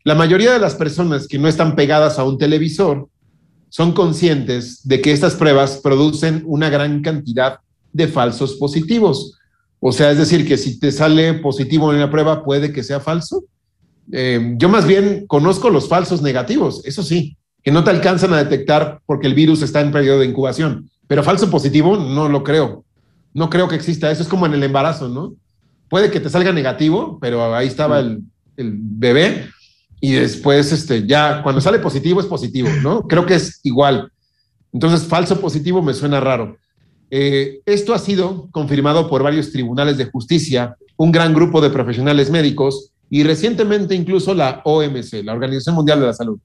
La 0.04 0.14
mayoría 0.14 0.52
de 0.52 0.58
las 0.58 0.74
personas 0.74 1.28
que 1.28 1.38
no 1.38 1.48
están 1.48 1.76
pegadas 1.76 2.18
a 2.18 2.24
un 2.24 2.38
televisor 2.38 3.08
son 3.68 3.92
conscientes 3.92 4.86
de 4.86 5.00
que 5.00 5.12
estas 5.12 5.34
pruebas 5.34 5.80
producen 5.82 6.42
una 6.46 6.70
gran 6.70 7.02
cantidad 7.02 7.58
de 7.92 8.08
falsos 8.08 8.54
positivos. 8.54 9.38
O 9.80 9.92
sea, 9.92 10.10
es 10.10 10.18
decir, 10.18 10.46
que 10.46 10.56
si 10.56 10.80
te 10.80 10.90
sale 10.90 11.34
positivo 11.34 11.92
en 11.92 12.00
la 12.00 12.10
prueba, 12.10 12.42
puede 12.42 12.72
que 12.72 12.82
sea 12.82 13.00
falso. 13.00 13.44
Eh, 14.12 14.54
yo 14.56 14.68
más 14.68 14.86
bien 14.86 15.26
conozco 15.26 15.70
los 15.70 15.88
falsos 15.88 16.22
negativos, 16.22 16.82
eso 16.84 17.02
sí, 17.02 17.36
que 17.62 17.70
no 17.70 17.84
te 17.84 17.90
alcanzan 17.90 18.32
a 18.32 18.42
detectar 18.42 19.00
porque 19.06 19.26
el 19.26 19.34
virus 19.34 19.62
está 19.62 19.80
en 19.80 19.92
periodo 19.92 20.20
de 20.20 20.26
incubación. 20.26 20.90
Pero 21.06 21.22
falso 21.22 21.50
positivo 21.50 21.96
no 21.96 22.28
lo 22.28 22.42
creo. 22.42 22.84
No 23.34 23.50
creo 23.50 23.68
que 23.68 23.76
exista. 23.76 24.10
Eso 24.10 24.22
es 24.22 24.28
como 24.28 24.46
en 24.46 24.54
el 24.54 24.62
embarazo, 24.62 25.08
¿no? 25.08 25.34
Puede 25.88 26.10
que 26.10 26.20
te 26.20 26.30
salga 26.30 26.52
negativo, 26.52 27.18
pero 27.20 27.54
ahí 27.54 27.66
estaba 27.66 28.00
el, 28.00 28.22
el 28.56 28.72
bebé 28.74 29.48
y 30.00 30.12
después 30.12 30.72
este, 30.72 31.06
ya 31.06 31.42
cuando 31.42 31.60
sale 31.60 31.78
positivo 31.78 32.20
es 32.20 32.26
positivo, 32.26 32.68
¿no? 32.82 33.02
Creo 33.06 33.26
que 33.26 33.34
es 33.34 33.60
igual. 33.64 34.12
Entonces, 34.72 35.06
falso 35.06 35.40
positivo 35.40 35.82
me 35.82 35.94
suena 35.94 36.20
raro. 36.20 36.56
Eh, 37.10 37.60
esto 37.64 37.94
ha 37.94 37.98
sido 37.98 38.48
confirmado 38.50 39.08
por 39.08 39.22
varios 39.22 39.50
tribunales 39.50 39.96
de 39.96 40.04
justicia, 40.04 40.76
un 40.96 41.10
gran 41.10 41.32
grupo 41.32 41.60
de 41.60 41.70
profesionales 41.70 42.30
médicos 42.30 42.92
y 43.10 43.22
recientemente 43.22 43.94
incluso 43.94 44.34
la 44.34 44.60
OMC, 44.64 45.24
la 45.24 45.32
Organización 45.32 45.74
Mundial 45.74 46.00
de 46.00 46.06
la 46.06 46.12
Salud. 46.12 46.38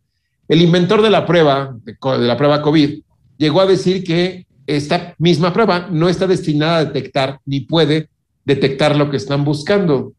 El 0.48 0.62
inventor 0.62 1.02
de 1.02 1.10
la 1.10 1.26
prueba, 1.26 1.76
de, 1.84 1.96
la 2.20 2.38
prueba 2.38 2.62
COVID, 2.62 3.02
llegó 3.38 3.62
a 3.62 3.66
decir 3.66 4.04
que 4.04 4.46
esta 4.66 5.16
misma 5.18 5.52
prueba 5.52 5.88
no 5.92 6.08
está 6.08 6.28
destinada 6.28 6.78
a 6.78 6.86
detectar 6.86 7.40
ni 7.46 7.62
puede 7.62 8.10
detectar 8.46 8.96
lo 8.96 9.10
que 9.10 9.18
están 9.18 9.44
buscando. 9.44 10.14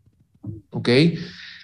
¿Ok? 0.71 0.89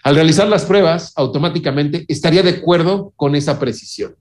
Al 0.02 0.14
realizar 0.14 0.48
las 0.48 0.64
pruebas, 0.64 1.12
automáticamente 1.16 2.04
estaría 2.08 2.42
de 2.42 2.50
acuerdo 2.50 3.12
con 3.16 3.34
esa 3.34 3.58
precisión. 3.58 4.14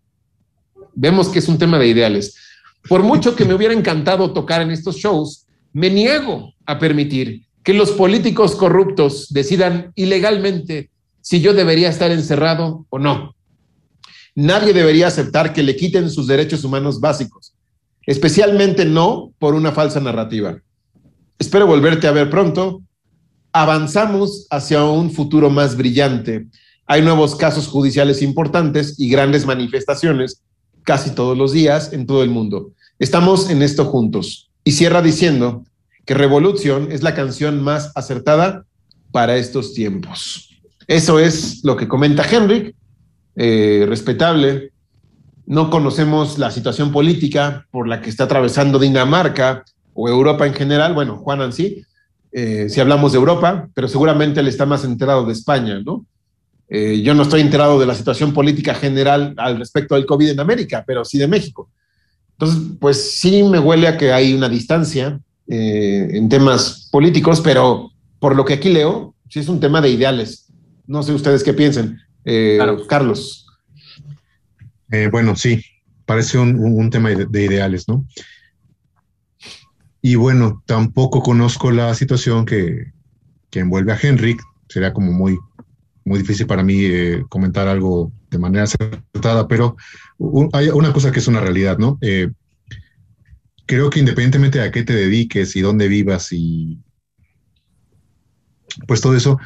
Vemos 0.93 1.29
que 1.29 1.39
es 1.39 1.47
un 1.47 1.57
tema 1.57 1.79
de 1.79 1.87
ideales. 1.87 2.35
Por 2.87 3.03
mucho 3.03 3.35
que 3.35 3.45
me 3.45 3.53
hubiera 3.53 3.73
encantado 3.73 4.33
tocar 4.33 4.61
en 4.61 4.71
estos 4.71 4.97
shows, 4.97 5.45
me 5.71 5.89
niego 5.89 6.53
a 6.65 6.79
permitir 6.79 7.45
que 7.69 7.75
los 7.75 7.91
políticos 7.91 8.55
corruptos 8.55 9.27
decidan 9.29 9.91
ilegalmente 9.93 10.89
si 11.21 11.39
yo 11.39 11.53
debería 11.53 11.87
estar 11.87 12.09
encerrado 12.09 12.87
o 12.89 12.97
no. 12.97 13.35
Nadie 14.33 14.73
debería 14.73 15.05
aceptar 15.05 15.53
que 15.53 15.61
le 15.61 15.75
quiten 15.75 16.09
sus 16.09 16.25
derechos 16.25 16.63
humanos 16.63 16.99
básicos, 16.99 17.53
especialmente 18.07 18.85
no 18.85 19.33
por 19.37 19.53
una 19.53 19.71
falsa 19.71 19.99
narrativa. 19.99 20.57
Espero 21.37 21.67
volverte 21.67 22.07
a 22.07 22.11
ver 22.11 22.31
pronto 22.31 22.81
avanzamos 23.53 24.47
hacia 24.49 24.83
un 24.83 25.11
futuro 25.11 25.51
más 25.51 25.77
brillante. 25.77 26.47
Hay 26.87 27.03
nuevos 27.03 27.35
casos 27.35 27.67
judiciales 27.67 28.23
importantes 28.23 28.99
y 28.99 29.11
grandes 29.11 29.45
manifestaciones 29.45 30.41
casi 30.81 31.11
todos 31.11 31.37
los 31.37 31.51
días 31.51 31.93
en 31.93 32.07
todo 32.07 32.23
el 32.23 32.31
mundo. 32.31 32.71
Estamos 32.97 33.47
en 33.51 33.61
esto 33.61 33.85
juntos. 33.85 34.49
Y 34.63 34.71
cierra 34.71 35.03
diciendo 35.03 35.65
que 36.09 36.15
Revolución 36.15 36.87
es 36.91 37.03
la 37.03 37.13
canción 37.13 37.61
más 37.61 37.91
acertada 37.93 38.65
para 39.11 39.37
estos 39.37 39.75
tiempos. 39.75 40.59
Eso 40.87 41.19
es 41.19 41.63
lo 41.63 41.77
que 41.77 41.87
comenta 41.87 42.23
Henrik, 42.27 42.75
eh, 43.35 43.85
respetable. 43.87 44.71
No 45.45 45.69
conocemos 45.69 46.39
la 46.39 46.49
situación 46.49 46.91
política 46.91 47.67
por 47.69 47.87
la 47.87 48.01
que 48.01 48.09
está 48.09 48.23
atravesando 48.23 48.79
Dinamarca 48.79 49.63
o 49.93 50.09
Europa 50.09 50.47
en 50.47 50.55
general. 50.55 50.95
Bueno, 50.95 51.15
Juan 51.15 51.53
sí, 51.53 51.83
eh, 52.31 52.69
si 52.69 52.79
hablamos 52.79 53.11
de 53.11 53.19
Europa, 53.19 53.69
pero 53.75 53.87
seguramente 53.87 54.39
él 54.39 54.47
está 54.47 54.65
más 54.65 54.83
enterado 54.85 55.27
de 55.27 55.33
España, 55.33 55.79
¿no? 55.85 56.07
Eh, 56.69 57.03
yo 57.03 57.13
no 57.13 57.21
estoy 57.21 57.41
enterado 57.41 57.79
de 57.79 57.85
la 57.85 57.93
situación 57.93 58.33
política 58.33 58.73
general 58.73 59.35
al 59.37 59.59
respecto 59.59 59.93
del 59.93 60.07
COVID 60.07 60.29
en 60.29 60.39
América, 60.39 60.83
pero 60.87 61.05
sí 61.05 61.19
de 61.19 61.27
México. 61.27 61.69
Entonces, 62.31 62.77
pues 62.79 63.19
sí 63.19 63.43
me 63.43 63.59
huele 63.59 63.87
a 63.87 63.95
que 63.95 64.11
hay 64.11 64.33
una 64.33 64.49
distancia 64.49 65.19
eh, 65.49 66.09
en 66.13 66.29
temas 66.29 66.87
políticos, 66.91 67.41
pero 67.41 67.91
por 68.19 68.35
lo 68.35 68.45
que 68.45 68.53
aquí 68.53 68.69
leo, 68.69 69.15
sí 69.29 69.39
es 69.39 69.49
un 69.49 69.59
tema 69.59 69.81
de 69.81 69.89
ideales. 69.89 70.47
No 70.87 71.03
sé 71.03 71.13
ustedes 71.13 71.43
qué 71.43 71.53
piensen. 71.53 71.99
Carlos. 72.87 73.47
bueno, 75.11 75.35
sí, 75.35 75.63
parece 76.05 76.37
un, 76.37 76.89
tema 76.91 77.09
de 77.09 77.43
ideales, 77.43 77.87
¿no? 77.87 78.05
Y 80.01 80.15
bueno, 80.15 80.63
tampoco 80.65 81.21
conozco 81.21 81.71
la 81.71 81.93
situación 81.93 82.45
que, 82.45 82.91
envuelve 83.51 83.91
a 83.91 83.99
Henrik. 84.01 84.41
Sería 84.69 84.93
como 84.93 85.11
muy, 85.11 85.37
muy 86.05 86.19
difícil 86.19 86.45
para 86.45 86.63
mí 86.63 86.85
eh, 86.85 87.23
comentar 87.27 87.67
algo 87.67 88.11
de 88.29 88.37
manera 88.37 88.63
acertada, 88.63 89.47
pero 89.47 89.75
hay 90.53 90.69
una 90.69 90.93
cosa 90.93 91.11
que 91.11 91.19
es 91.19 91.27
una 91.27 91.41
realidad, 91.41 91.77
¿no? 91.77 91.97
Eh, 92.01 92.29
creo 93.69 93.91
que 93.91 93.99
independientemente 93.99 94.57
de 94.57 94.65
a 94.65 94.71
qué 94.71 94.81
te 94.81 94.95
dediques 94.95 95.55
y 95.55 95.61
dónde 95.61 95.87
vivas 95.87 96.31
y 96.31 96.79
pues 98.87 98.99
todo 98.99 99.15
eso, 99.15 99.37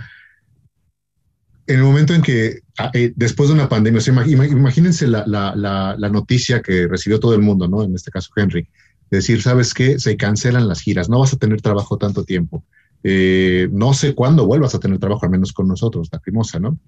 en 1.68 1.80
el 1.80 1.84
momento 1.84 2.14
en 2.14 2.22
que 2.22 2.62
ah, 2.78 2.90
eh, 2.94 3.12
después 3.18 3.50
de 3.50 3.56
una 3.56 3.68
pandemia, 3.68 4.02
imagínense 4.26 5.08
la, 5.08 6.10
noticia 6.10 6.62
que 6.62 6.88
recibió 6.88 7.20
todo 7.20 7.34
el 7.34 7.42
mundo, 7.42 7.68
¿no? 7.68 7.84
En 7.84 7.94
este 7.96 8.12
caso 8.12 8.32
Henrik, 8.38 8.70
decir, 9.12 9.42
¿sabes 9.42 9.74
qué? 9.74 10.00
Se 10.00 10.16
cancelan 10.16 10.70
las 10.70 10.80
giras, 10.80 11.10
no 11.10 11.20
vas 11.20 11.34
a 11.34 11.38
tener 11.38 11.62
trabajo 11.62 11.98
tanto 11.98 12.24
tiempo. 12.24 12.64
Eh, 13.04 13.68
no 13.74 13.94
sé 13.94 14.16
cuándo 14.16 14.46
vuelvas 14.46 14.74
a 14.74 14.80
tener 14.80 15.00
trabajo, 15.00 15.26
al 15.26 15.32
menos 15.32 15.52
con 15.52 15.68
nosotros, 15.68 16.08
la 16.14 16.20
Primosa, 16.20 16.62
¿no? 16.62 16.80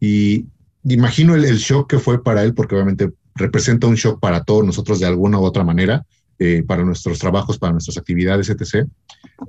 Y 0.00 0.46
imagino 0.82 1.36
el, 1.36 1.58
shock 1.58 1.88
que 1.88 2.00
fue 2.00 2.24
para 2.24 2.42
él, 2.42 2.54
porque 2.54 2.74
obviamente 2.74 3.12
representa 3.36 3.86
un 3.86 3.94
shock 3.94 4.18
para 4.18 4.42
todos 4.42 4.66
nosotros 4.66 4.98
de 4.98 5.06
alguna 5.06 5.38
u 5.38 5.44
otra 5.44 5.62
manera, 5.62 6.04
eh, 6.38 6.62
para 6.66 6.84
nuestros 6.84 7.18
trabajos, 7.18 7.58
para 7.58 7.72
nuestras 7.72 7.96
actividades, 7.96 8.50
etc. 8.50 8.86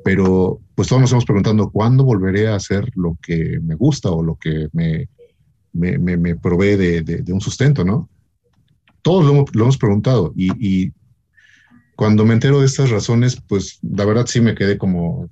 Pero 0.04 0.60
pues 0.76 0.88
todos 0.88 1.02
nos 1.02 1.10
estamos 1.10 1.26
preguntando, 1.26 1.70
¿cuándo 1.70 2.04
volveré 2.04 2.48
a 2.48 2.56
hacer 2.56 2.92
lo 2.96 3.18
que 3.22 3.60
me 3.62 3.76
gusta 3.76 4.10
o 4.12 4.24
lo 4.24 4.36
que 4.36 4.68
me, 4.74 5.10
me, 5.74 6.36
provee 6.36 6.76
de, 6.76 7.34
un 7.34 7.42
sustento, 7.42 7.84
¿no? 7.84 8.10
Todos 9.02 9.26
lo, 9.26 9.62
hemos 9.62 9.78
preguntado 9.78 10.34
y 10.36 10.92
cuando 11.98 12.26
me 12.26 12.36
entero 12.36 12.60
de 12.60 12.68
estas 12.68 12.92
razones, 12.92 13.42
pues 13.48 13.80
la 13.82 14.06
verdad 14.06 14.28
sí 14.28 14.40
me 14.40 14.54
quedé 14.54 14.78
como, 14.78 15.32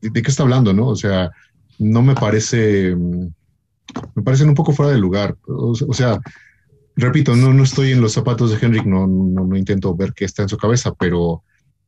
¿de, 0.00 0.22
qué 0.22 0.30
está 0.30 0.44
hablando, 0.44 0.72
no? 0.72 0.86
O 0.86 0.94
sea, 0.94 1.32
no 1.80 2.00
me 2.00 2.14
parece, 2.14 2.94
me 2.94 4.22
parecen 4.22 4.48
un 4.48 4.54
poco 4.54 4.72
fuera 4.72 4.92
de 4.92 4.98
lugar. 4.98 5.36
O, 5.48 5.74
sea, 5.74 6.20
repito, 6.96 7.36
no, 7.36 7.52
no 7.52 7.62
estoy 7.62 7.92
en 7.92 8.00
los 8.00 8.12
zapatos 8.12 8.50
de 8.50 8.64
Henrik, 8.64 8.86
no, 8.86 9.06
no, 9.06 9.56
intento 9.56 9.94
ver 9.94 10.14
qué 10.14 10.24
está 10.24 10.42
en 10.42 10.48
su 10.48 10.56
cabeza, 10.56 10.94
pero 10.94 11.44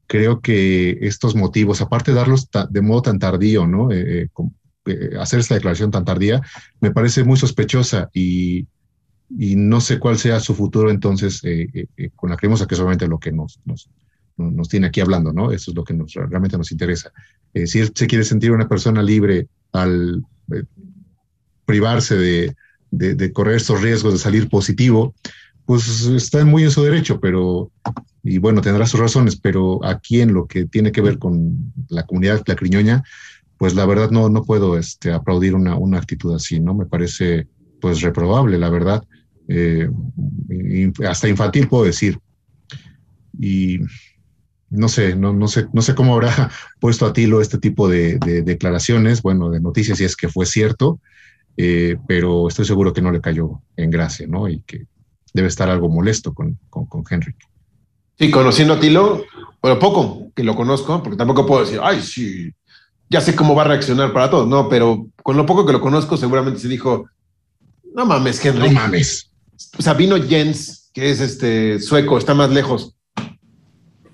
creo 0.07 0.41
que 0.41 0.99
estos 1.01 1.35
motivos, 1.35 1.81
aparte 1.81 2.13
de 2.13 2.19
darlos 2.19 2.49
de 2.71 2.81
modo 2.83 3.03
tan 3.03 3.19
tardío, 3.19 3.67
¿no? 3.67 3.91
Eh, 3.91 4.23
eh, 4.23 4.29
eh, 4.87 5.11
hacer 5.19 5.41
esta 5.41 5.55
declaración 5.55 5.91
tan 5.91 6.05
tardía, 6.05 6.43
me 6.81 6.91
parece 6.91 7.25
muy 7.25 7.37
sospechosa 7.37 8.11
y, 8.13 8.67
y 9.31 9.57
no 9.57 9.81
sé 9.81 9.99
cuál 9.99 10.19
sea 10.19 10.41
su 10.41 10.55
futuro 10.55 10.91
entonces 10.91 11.43
con 12.15 12.31
la 12.31 12.37
cremosa, 12.37 12.67
que 12.67 12.75
es 12.75 12.79
solamente 12.79 13.09
lo 13.09 13.19
que 13.19 13.33
nos, 13.33 13.61
nos, 13.65 13.91
nos 14.37 14.69
tiene 14.69 14.87
aquí 14.87 15.01
hablando, 15.01 15.33
¿no? 15.33 15.53
Eso 15.53 15.71
es 15.71 15.77
lo 15.77 15.85
que 15.85 15.95
realmente 16.15 16.57
nos 16.57 16.73
interesa. 16.73 17.13
Si 17.67 17.81
él 17.81 17.93
se 17.95 18.07
quiere 18.07 18.25
sentir 18.25 18.53
una 18.53 18.69
persona 18.69 19.03
libre 19.03 19.49
al 19.73 20.25
privarse 21.67 22.17
de, 22.17 22.57
de, 22.91 23.33
correr 23.33 23.57
estos 23.57 23.83
riesgos 23.83 24.13
de 24.15 24.19
salir 24.19 24.49
positivo, 24.49 25.15
pues 25.67 26.07
está 26.07 26.45
muy 26.45 26.65
en 26.65 26.71
su 26.71 26.83
derecho, 26.83 27.21
pero, 27.21 27.71
y 28.23 28.39
bueno, 28.39 28.63
tendrá 28.63 28.87
sus 28.87 29.01
razones, 29.01 29.37
pero 29.37 29.85
aquí 29.85 30.21
en 30.21 30.33
lo 30.33 30.47
que 30.47 30.65
tiene 30.65 30.93
que 30.93 31.03
ver 31.03 31.19
con 31.19 31.73
la 31.89 32.05
comunidad 32.05 32.43
lacriñoña, 32.47 33.03
pues 33.59 33.75
la 33.75 33.85
verdad 33.85 34.11
no, 34.11 34.29
no 34.29 34.45
puedo 34.45 34.79
este, 34.79 35.13
aplaudir 35.13 35.55
una, 35.55 35.77
una 35.77 35.99
actitud 35.99 36.35
así, 36.35 36.61
¿no? 36.61 36.75
Me 36.75 36.87
parece 36.87 37.49
pues 37.81 38.01
reprobable, 38.01 38.59
la 38.59 38.71
verdad. 38.71 39.05
Eh, 39.49 39.91
hasta 41.09 41.29
infantil 41.29 41.69
puedo 41.69 41.85
decir. 41.85 42.19
Y 43.39 43.81
no 44.71 44.89
sé, 44.89 45.17
no, 45.17 45.33
no, 45.33 45.49
sé, 45.49 45.67
no 45.73 45.83
sé 45.83 45.95
cómo 45.95 46.15
habrá 46.15 46.51
puesto 46.81 47.07
a 47.07 47.13
Tilo 47.13 47.41
este 47.41 47.59
tipo 47.59 47.89
de, 47.89 48.19
declaraciones, 48.45 49.23
bueno, 49.23 49.51
de 49.51 49.61
noticias, 49.61 49.99
si 49.99 50.05
es 50.05 50.17
que 50.17 50.29
fue 50.29 50.47
cierto, 50.47 51.01
eh, 51.61 51.97
pero 52.07 52.47
estoy 52.47 52.65
seguro 52.65 52.93
que 52.93 53.03
no 53.03 53.11
le 53.11 53.21
cayó 53.21 53.61
en 53.77 53.91
gracia, 53.91 54.29
¿no? 54.29 54.49
Y 54.49 54.61
que 54.61 54.87
debe 55.35 55.49
estar 55.49 55.69
algo 55.69 55.89
molesto 55.89 56.33
con, 56.33 56.57
con, 56.71 56.87
con 56.87 57.03
Henry. 57.11 57.35
Sí, 58.17 58.31
conociendo 58.31 58.75
a 58.75 58.81
Tilo, 58.81 59.25
bueno, 59.61 59.79
poco 59.81 60.31
que 60.37 60.45
lo 60.45 60.55
conozco, 60.55 61.03
porque 61.03 61.17
tampoco 61.17 61.47
puedo 61.47 61.65
decir, 61.65 61.81
ay, 61.83 62.01
sí, 62.01 62.53
ya 63.11 63.21
sé 63.21 63.35
cómo 63.35 63.57
va 63.57 63.63
a 63.63 63.69
reaccionar 63.69 64.13
para 64.13 64.31
todo, 64.31 64.47
no, 64.47 64.69
pero 64.69 65.09
con 65.25 65.37
lo 65.37 65.47
poco 65.47 65.67
que 65.67 65.73
lo 65.73 65.81
conozco, 65.81 66.17
seguramente 66.17 66.61
se 66.61 66.69
dijo, 66.69 67.09
no 67.93 68.07
mames, 68.07 68.45
Henry. 68.45 68.69
No 68.69 68.75
mames. 68.75 69.33
O 69.77 69.83
sea, 69.83 69.95
vino 69.95 70.17
Jens, 70.17 70.91
que 70.95 71.11
es 71.11 71.21
este 71.21 71.81
sueco, 71.81 72.19
está 72.19 72.35
más 72.35 72.51
lejos. 72.51 72.95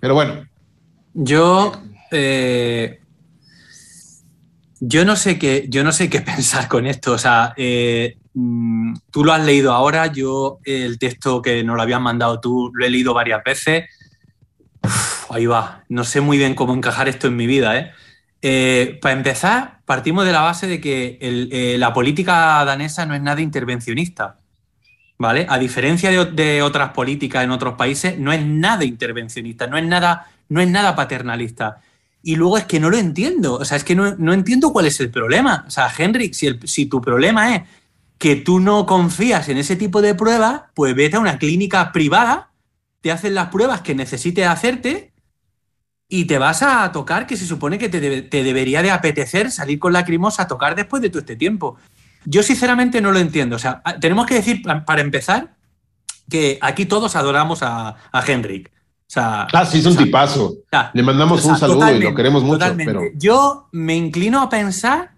Pero 0.00 0.14
bueno. 0.14 0.48
Yo. 1.12 1.72
Eh, 2.10 3.00
yo 4.86 5.04
no 5.04 5.16
sé 5.16 5.38
qué. 5.38 5.66
Yo 5.68 5.84
no 5.84 5.92
sé 5.92 6.08
qué 6.10 6.20
pensar 6.34 6.68
con 6.68 6.86
esto. 6.86 7.12
O 7.12 7.18
sea, 7.18 7.54
eh, 7.56 8.16
mm, 8.34 8.94
tú 9.10 9.24
lo 9.24 9.32
has 9.32 9.44
leído 9.44 9.72
ahora. 9.72 10.06
Yo 10.08 10.58
el 10.64 10.98
texto 10.98 11.42
que 11.42 11.64
nos 11.64 11.76
lo 11.76 11.82
habían 11.82 12.02
mandado 12.02 12.40
tú 12.40 12.70
lo 12.74 12.84
he 12.84 12.90
leído 12.90 13.14
varias 13.14 13.42
veces. 13.44 13.84
ahí 15.30 15.46
va. 15.46 15.84
No 15.88 16.04
sé 16.04 16.20
muy 16.20 16.38
bien 16.38 16.54
cómo 16.54 16.74
encajar 16.74 17.08
esto 17.08 17.26
en 17.26 17.36
mi 17.36 17.46
vida, 17.46 17.78
¿eh? 17.78 17.92
Eh, 18.46 18.98
para 19.00 19.14
empezar, 19.14 19.80
partimos 19.86 20.26
de 20.26 20.32
la 20.32 20.42
base 20.42 20.66
de 20.66 20.78
que 20.78 21.76
la 21.78 21.94
política 21.94 22.62
danesa 22.66 23.06
no 23.06 23.14
es 23.14 23.22
nada 23.22 23.40
intervencionista. 23.40 24.36
¿Vale? 25.16 25.46
A 25.48 25.58
diferencia 25.58 26.10
de, 26.10 26.62
otras 26.62 26.90
políticas 26.90 27.44
en 27.44 27.52
otros 27.52 27.74
países, 27.74 28.18
no 28.18 28.32
es 28.32 28.44
nada 28.44 28.84
intervencionista, 28.84 29.66
no 29.66 29.78
es 29.78 29.84
nada, 29.84 30.26
no 30.50 30.60
es 30.60 30.68
nada 30.68 30.94
paternalista. 30.94 31.80
Y 32.26 32.36
luego 32.36 32.56
es 32.56 32.64
que 32.64 32.80
no 32.80 32.88
lo 32.88 32.96
entiendo. 32.96 33.56
O 33.56 33.64
sea, 33.64 33.76
es 33.76 33.84
que 33.84 33.94
no, 33.94 34.32
entiendo 34.32 34.72
cuál 34.72 34.86
es 34.86 34.98
el 34.98 35.10
problema. 35.10 35.64
O 35.68 35.70
sea, 35.70 35.92
Henrik, 35.96 36.32
si, 36.32 36.58
si 36.64 36.86
tu 36.86 37.00
problema 37.00 37.54
es 37.54 37.62
que 38.18 38.36
tú 38.36 38.60
no 38.60 38.86
confías 38.86 39.48
en 39.50 39.58
ese 39.58 39.76
tipo 39.76 40.00
de 40.00 40.14
pruebas, 40.14 40.62
pues 40.72 40.94
vete 40.94 41.16
a 41.16 41.20
una 41.20 41.38
clínica 41.38 41.92
privada, 41.92 42.50
te 43.02 43.12
hacen 43.12 43.34
las 43.34 43.48
pruebas 43.50 43.82
que 43.82 43.94
necesites 43.94 44.46
hacerte 44.46 45.12
y 46.08 46.24
te 46.24 46.38
vas 46.38 46.62
a 46.62 46.90
tocar 46.92 47.26
que 47.26 47.36
se 47.36 47.46
supone 47.46 47.78
que 47.78 47.90
te, 47.90 48.00
debería 48.42 48.82
de 48.82 48.90
apetecer 48.90 49.50
salir 49.50 49.78
con 49.78 49.92
lacrimosa 49.92 50.44
a 50.44 50.48
tocar 50.48 50.74
después 50.74 51.02
de 51.02 51.10
todo 51.10 51.20
este 51.20 51.36
tiempo. 51.36 51.76
Yo 52.24 52.42
sinceramente 52.42 53.02
no 53.02 53.12
lo 53.12 53.18
entiendo. 53.18 53.56
O 53.56 53.58
sea, 53.58 53.82
tenemos 54.00 54.26
que 54.26 54.34
decir, 54.34 54.62
para 54.62 55.02
empezar, 55.02 55.56
que 56.30 56.58
aquí 56.62 56.86
todos 56.86 57.16
adoramos 57.16 57.62
a, 57.62 57.96
a 58.10 58.24
Henrik. 58.26 58.70
Sea, 59.14 59.46
ah, 59.52 59.64
sí, 59.64 59.78
es 59.78 59.86
un 59.86 59.96
tipazo. 59.96 60.56
Le 60.92 61.02
mandamos 61.04 61.44
un 61.44 61.56
saludo 61.56 61.88
y 61.94 62.00
lo 62.00 62.16
queremos 62.16 62.42
mucho. 62.42 62.66
Pero... 62.76 63.00
Yo 63.14 63.68
me 63.70 63.94
inclino 63.94 64.42
a 64.42 64.48
pensar 64.48 65.12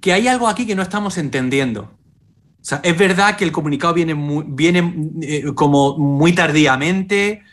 que 0.00 0.12
hay 0.12 0.26
algo 0.26 0.48
aquí 0.48 0.66
que 0.66 0.74
no 0.74 0.82
estamos 0.82 1.16
entendiendo. 1.16 1.82
O 1.82 2.68
sea, 2.68 2.80
es 2.82 2.98
verdad 2.98 3.36
que 3.36 3.44
el 3.44 3.52
comunicado 3.52 3.94
viene, 3.94 4.16
viene 4.48 5.12
eh, 5.22 5.44
como 5.54 5.96
muy 5.96 6.32
tardíamente, 6.32 7.44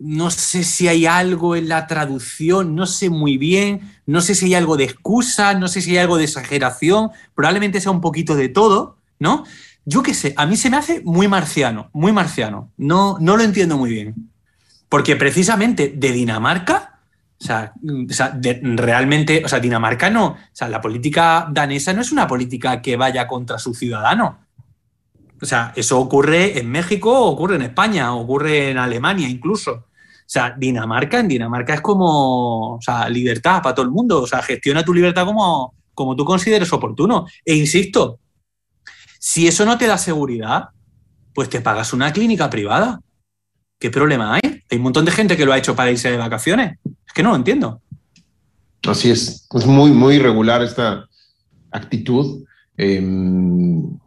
no 0.00 0.30
sé 0.30 0.64
si 0.64 0.88
hay 0.88 1.04
algo 1.04 1.56
en 1.56 1.68
la 1.68 1.86
traducción, 1.86 2.74
no 2.74 2.86
sé 2.86 3.10
muy 3.10 3.36
bien, 3.36 3.92
no 4.06 4.22
sé 4.22 4.34
si 4.34 4.46
hay 4.46 4.54
algo 4.54 4.78
de 4.78 4.84
excusa, 4.84 5.52
no 5.52 5.68
sé 5.68 5.82
si 5.82 5.90
hay 5.90 5.98
algo 5.98 6.16
de 6.16 6.24
exageración, 6.24 7.10
probablemente 7.34 7.82
sea 7.82 7.92
un 7.92 8.00
poquito 8.00 8.34
de 8.34 8.48
todo, 8.48 8.96
¿no? 9.18 9.44
Yo 9.84 10.02
qué 10.02 10.14
sé, 10.14 10.32
a 10.38 10.46
mí 10.46 10.56
se 10.56 10.70
me 10.70 10.78
hace 10.78 11.02
muy 11.04 11.28
marciano, 11.28 11.90
muy 11.92 12.12
marciano, 12.12 12.70
no, 12.78 13.18
no 13.20 13.36
lo 13.36 13.42
entiendo 13.42 13.76
muy 13.76 13.90
bien. 13.90 14.31
Porque 14.92 15.16
precisamente 15.16 15.94
de 15.96 16.12
Dinamarca, 16.12 17.00
o 17.40 17.42
sea, 17.42 17.72
realmente, 17.80 19.42
o 19.42 19.48
sea, 19.48 19.58
Dinamarca 19.58 20.10
no, 20.10 20.26
o 20.26 20.38
sea, 20.52 20.68
la 20.68 20.82
política 20.82 21.48
danesa 21.50 21.94
no 21.94 22.02
es 22.02 22.12
una 22.12 22.26
política 22.26 22.82
que 22.82 22.98
vaya 22.98 23.26
contra 23.26 23.58
su 23.58 23.72
ciudadano. 23.72 24.40
O 25.40 25.46
sea, 25.46 25.72
eso 25.76 25.98
ocurre 25.98 26.58
en 26.58 26.70
México, 26.70 27.10
ocurre 27.24 27.56
en 27.56 27.62
España, 27.62 28.14
ocurre 28.14 28.68
en 28.68 28.76
Alemania 28.76 29.30
incluso. 29.30 29.72
O 29.72 29.86
sea, 30.26 30.54
Dinamarca, 30.58 31.20
en 31.20 31.28
Dinamarca 31.28 31.72
es 31.72 31.80
como, 31.80 32.74
o 32.74 32.82
sea, 32.82 33.08
libertad 33.08 33.62
para 33.62 33.74
todo 33.74 33.86
el 33.86 33.92
mundo. 33.92 34.20
O 34.20 34.26
sea, 34.26 34.42
gestiona 34.42 34.84
tu 34.84 34.92
libertad 34.92 35.24
como, 35.24 35.72
como 35.94 36.14
tú 36.14 36.26
consideres 36.26 36.70
oportuno. 36.70 37.26
E 37.46 37.54
insisto, 37.54 38.18
si 39.18 39.48
eso 39.48 39.64
no 39.64 39.78
te 39.78 39.86
da 39.86 39.96
seguridad, 39.96 40.68
pues 41.32 41.48
te 41.48 41.62
pagas 41.62 41.94
una 41.94 42.12
clínica 42.12 42.50
privada. 42.50 43.00
¿Qué 43.78 43.90
problema 43.90 44.34
hay? 44.34 44.61
Hay 44.72 44.78
un 44.78 44.84
montón 44.84 45.04
de 45.04 45.12
gente 45.12 45.36
que 45.36 45.44
lo 45.44 45.52
ha 45.52 45.58
hecho 45.58 45.76
para 45.76 45.90
irse 45.90 46.10
de 46.10 46.16
vacaciones. 46.16 46.78
Es 47.06 47.12
que 47.12 47.22
no 47.22 47.28
lo 47.28 47.36
entiendo. 47.36 47.82
Así 48.88 49.10
es. 49.10 49.46
Es 49.54 49.66
muy, 49.66 49.90
muy 49.90 50.14
irregular 50.14 50.62
esta 50.62 51.06
actitud. 51.70 52.42
Em, 52.78 53.98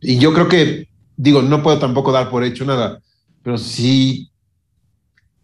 y 0.00 0.18
yo 0.18 0.32
creo 0.32 0.48
que, 0.48 0.88
digo, 1.18 1.42
no 1.42 1.62
puedo 1.62 1.78
tampoco 1.78 2.12
dar 2.12 2.30
por 2.30 2.44
hecho 2.44 2.64
nada, 2.64 2.98
pero 3.42 3.58
sí 3.58 4.30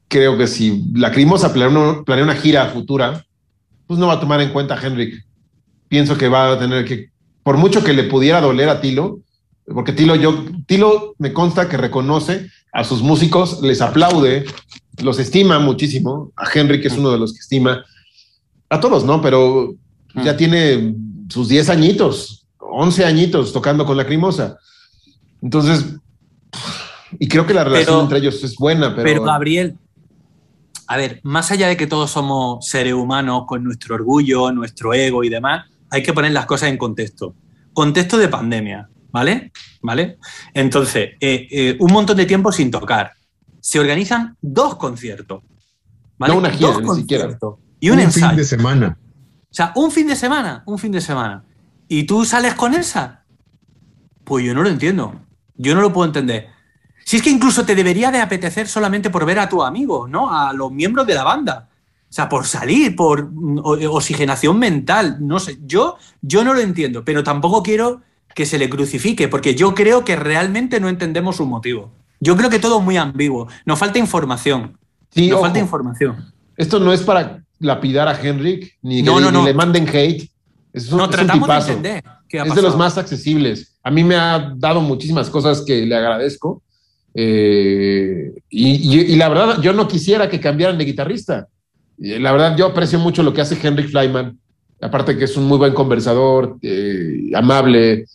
creo 0.08 0.38
que 0.38 0.46
si 0.46 0.90
Lacrimosa 0.94 1.52
planea, 1.52 2.02
planea 2.06 2.24
una 2.24 2.34
gira 2.34 2.64
futura, 2.70 3.22
pues 3.86 4.00
no 4.00 4.06
va 4.06 4.14
a 4.14 4.20
tomar 4.20 4.40
en 4.40 4.54
cuenta 4.54 4.72
a 4.74 4.82
Henrik. 4.82 5.22
Pienso 5.88 6.16
que 6.16 6.30
va 6.30 6.52
a 6.52 6.58
tener 6.58 6.86
que, 6.86 7.10
por 7.42 7.58
mucho 7.58 7.84
que 7.84 7.92
le 7.92 8.04
pudiera 8.04 8.40
doler 8.40 8.70
a 8.70 8.80
Tilo, 8.80 9.20
porque 9.66 9.92
Tilo, 9.92 10.14
yo, 10.14 10.46
Tilo 10.66 11.14
me 11.18 11.34
consta 11.34 11.68
que 11.68 11.76
reconoce 11.76 12.48
a 12.72 12.84
sus 12.84 13.02
músicos, 13.02 13.62
les 13.62 13.80
aplaude, 13.80 14.44
los 15.02 15.18
estima 15.18 15.58
muchísimo. 15.58 16.32
A 16.36 16.48
Henrik 16.52 16.84
es 16.84 16.96
uno 16.96 17.10
de 17.10 17.18
los 17.18 17.32
que 17.32 17.40
estima. 17.40 17.84
A 18.68 18.80
todos, 18.80 19.04
¿no? 19.04 19.20
Pero 19.20 19.74
ya 20.14 20.34
mm. 20.34 20.36
tiene 20.36 20.94
sus 21.28 21.48
10 21.48 21.70
añitos, 21.70 22.46
11 22.58 23.04
añitos 23.04 23.52
tocando 23.52 23.84
con 23.84 23.96
Lacrimosa. 23.96 24.58
Entonces, 25.42 25.84
y 27.18 27.28
creo 27.28 27.46
que 27.46 27.54
la 27.54 27.64
relación 27.64 28.02
entre 28.02 28.18
ellos 28.18 28.42
es 28.44 28.56
buena, 28.56 28.94
pero... 28.94 29.04
Pero 29.04 29.22
Gabriel, 29.22 29.76
a 30.86 30.96
ver, 30.96 31.20
más 31.22 31.50
allá 31.50 31.68
de 31.68 31.76
que 31.76 31.86
todos 31.86 32.10
somos 32.10 32.66
seres 32.66 32.94
humanos 32.94 33.44
con 33.46 33.64
nuestro 33.64 33.94
orgullo, 33.94 34.52
nuestro 34.52 34.92
ego 34.94 35.24
y 35.24 35.28
demás, 35.28 35.66
hay 35.90 36.02
que 36.02 36.12
poner 36.12 36.32
las 36.32 36.46
cosas 36.46 36.68
en 36.68 36.78
contexto. 36.78 37.34
Contexto 37.72 38.18
de 38.18 38.28
pandemia, 38.28 38.88
¿vale? 39.12 39.52
¿Vale? 39.82 40.18
Entonces, 40.54 41.10
eh, 41.20 41.48
eh, 41.50 41.76
un 41.80 41.92
montón 41.92 42.16
de 42.16 42.26
tiempo 42.26 42.52
sin 42.52 42.70
tocar. 42.70 43.12
Se 43.60 43.78
organizan 43.78 44.36
dos 44.40 44.76
conciertos. 44.76 45.42
¿vale? 46.18 46.32
No 46.32 46.38
una 46.38 46.50
gira, 46.50 46.78
ni 46.80 46.94
siquiera. 46.96 47.38
Y 47.80 47.90
un, 47.90 48.10
fin 48.10 48.36
de 48.36 48.44
semana. 48.44 48.98
O 49.50 49.54
sea, 49.54 49.72
un 49.74 49.90
fin 49.90 50.06
de 50.06 50.16
semana, 50.16 50.62
un 50.66 50.78
fin 50.78 50.92
de 50.92 51.00
semana. 51.00 51.44
¿Y 51.88 52.04
tú 52.04 52.24
sales 52.24 52.54
con 52.54 52.74
esa? 52.74 53.24
Pues 54.24 54.44
yo 54.44 54.54
no 54.54 54.62
lo 54.62 54.68
entiendo. 54.68 55.20
Yo 55.56 55.74
no 55.74 55.80
lo 55.80 55.92
puedo 55.92 56.06
entender. 56.06 56.48
Si 57.04 57.16
es 57.16 57.22
que 57.22 57.30
incluso 57.30 57.64
te 57.64 57.74
debería 57.74 58.10
de 58.10 58.20
apetecer 58.20 58.68
solamente 58.68 59.10
por 59.10 59.24
ver 59.24 59.38
a 59.38 59.48
tu 59.48 59.62
amigo, 59.62 60.06
¿no? 60.06 60.32
A 60.32 60.52
los 60.52 60.70
miembros 60.70 61.06
de 61.06 61.14
la 61.14 61.24
banda. 61.24 61.68
O 62.08 62.12
sea, 62.12 62.28
por 62.28 62.46
salir, 62.46 62.94
por 62.94 63.30
oxigenación 63.64 64.58
mental, 64.58 65.18
no 65.20 65.38
sé. 65.38 65.58
Yo, 65.62 65.96
yo 66.20 66.44
no 66.44 66.54
lo 66.54 66.60
entiendo, 66.60 67.04
pero 67.04 67.24
tampoco 67.24 67.62
quiero 67.62 68.02
que 68.34 68.46
se 68.46 68.58
le 68.58 68.68
crucifique, 68.70 69.28
porque 69.28 69.54
yo 69.54 69.74
creo 69.74 70.04
que 70.04 70.16
realmente 70.16 70.80
no 70.80 70.88
entendemos 70.88 71.36
su 71.36 71.46
motivo. 71.46 71.90
Yo 72.20 72.36
creo 72.36 72.50
que 72.50 72.58
todo 72.58 72.78
es 72.78 72.84
muy 72.84 72.96
ambiguo. 72.96 73.48
Nos 73.64 73.78
falta 73.78 73.98
información. 73.98 74.78
Sí, 75.10 75.28
Nos 75.28 75.40
falta 75.40 75.58
información. 75.58 76.32
Esto 76.56 76.78
no 76.78 76.92
es 76.92 77.02
para 77.02 77.42
lapidar 77.58 78.08
a 78.08 78.20
Henrik, 78.20 78.76
ni 78.82 79.02
que 79.02 79.10
le 79.10 79.54
manden 79.54 79.88
hate. 79.88 80.30
Es 80.72 80.92
no, 80.92 81.08
tratamos 81.08 81.48
de 81.48 81.72
entender. 81.72 82.04
es 82.28 82.54
de 82.54 82.62
los 82.62 82.76
más 82.76 82.96
accesibles. 82.98 83.74
A 83.82 83.90
mí 83.90 84.04
me 84.04 84.16
ha 84.16 84.52
dado 84.56 84.80
muchísimas 84.80 85.30
cosas 85.30 85.62
que 85.62 85.84
le 85.84 85.96
agradezco 85.96 86.62
eh, 87.14 88.32
y, 88.48 89.16
la 89.16 89.28
verdad, 89.28 89.60
yo 89.60 89.72
no 89.72 89.88
quisiera 89.88 90.28
que 90.28 90.40
cambiaran 90.40 90.78
de 90.78 90.84
guitarrista. 90.84 91.48
La 91.98 92.32
verdad, 92.32 92.56
yo 92.56 92.66
aprecio 92.66 92.98
mucho 92.98 93.22
lo 93.22 93.32
que 93.32 93.40
hace 93.40 93.58
Henrik 93.60 93.90
Flyman. 93.90 94.38
Aparte 94.80 95.16
que 95.16 95.24
es 95.24 95.36
un 95.36 95.44
muy 95.44 95.58
buen 95.58 95.74
conversador, 95.74 96.56
eh, 96.62 97.30
amable, 97.34 98.06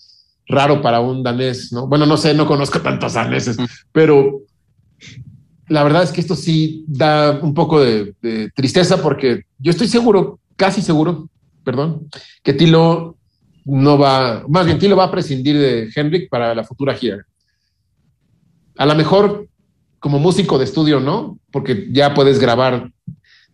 raro 0.47 0.81
para 0.81 0.99
un 0.99 1.23
danés, 1.23 1.71
¿no? 1.71 1.87
Bueno, 1.87 2.05
no 2.05 2.17
sé, 2.17 2.33
no 2.33 2.45
conozco 2.45 2.81
tantos 2.81 3.13
daneses, 3.13 3.57
pero 3.91 4.41
la 5.67 5.83
verdad 5.83 6.03
es 6.03 6.11
que 6.11 6.21
esto 6.21 6.35
sí 6.35 6.85
da 6.87 7.39
un 7.41 7.53
poco 7.53 7.81
de, 7.81 8.13
tristeza 8.55 9.01
porque 9.01 9.45
yo 9.57 9.71
estoy 9.71 9.87
seguro, 9.87 10.39
casi 10.55 10.81
seguro, 10.81 11.29
perdón, 11.63 12.07
que 12.43 12.53
Tilo 12.53 13.17
no 13.65 13.97
va, 13.97 14.43
más 14.47 14.65
bien 14.65 14.77
Tilo 14.77 14.95
va 14.95 15.05
a 15.05 15.11
prescindir 15.11 15.57
de 15.57 15.89
Henrik 15.95 16.29
para 16.29 16.53
la 16.53 16.63
futura 16.63 16.93
gira. 16.93 17.25
A 18.77 18.85
lo 18.85 18.95
mejor 18.95 19.47
como 19.99 20.19
músico 20.19 20.59
de 20.59 20.65
estudio, 20.65 20.99
¿no? 20.99 21.39
Porque 21.51 21.87
ya 21.91 22.13
puedes 22.13 22.37
grabar. 22.37 22.91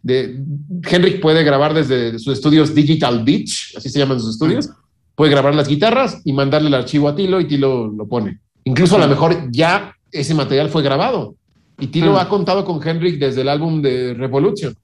De, 0.03 0.43
Henrik 0.83 1.21
puede 1.21 1.43
grabar 1.43 1.73
desde 1.73 2.17
sus 2.19 2.33
estudios 2.33 2.75
Digital 2.75 3.23
Beach, 3.23 3.75
así 3.77 3.87
se 3.89 3.99
llaman 3.99 4.19
sus 4.19 4.31
estudios. 4.31 4.69
Puede 5.15 5.31
grabar 5.31 5.53
las 5.55 5.67
guitarras 5.67 6.21
y 6.23 6.33
mandarle 6.33 6.69
el 6.69 6.73
archivo 6.73 7.07
a 7.07 7.15
Tilo 7.15 7.39
y 7.39 7.47
Tilo 7.47 7.87
lo 7.87 8.07
pone. 8.07 8.39
Incluso 8.63 8.95
a 8.95 8.99
lo 8.99 9.07
mejor 9.07 9.51
ya 9.51 9.93
ese 10.11 10.33
material 10.33 10.69
fue 10.69 10.83
grabado. 10.83 11.35
Y 11.79 11.87
Tilo 11.87 12.19
ha 12.19 12.29
contado 12.29 12.63
con 12.63 12.85
Henrik 12.85 13.19
desde 13.19 13.41
el 13.41 13.49
álbum 13.49 13.81
de 13.81 14.13
Revolution. 14.13 14.75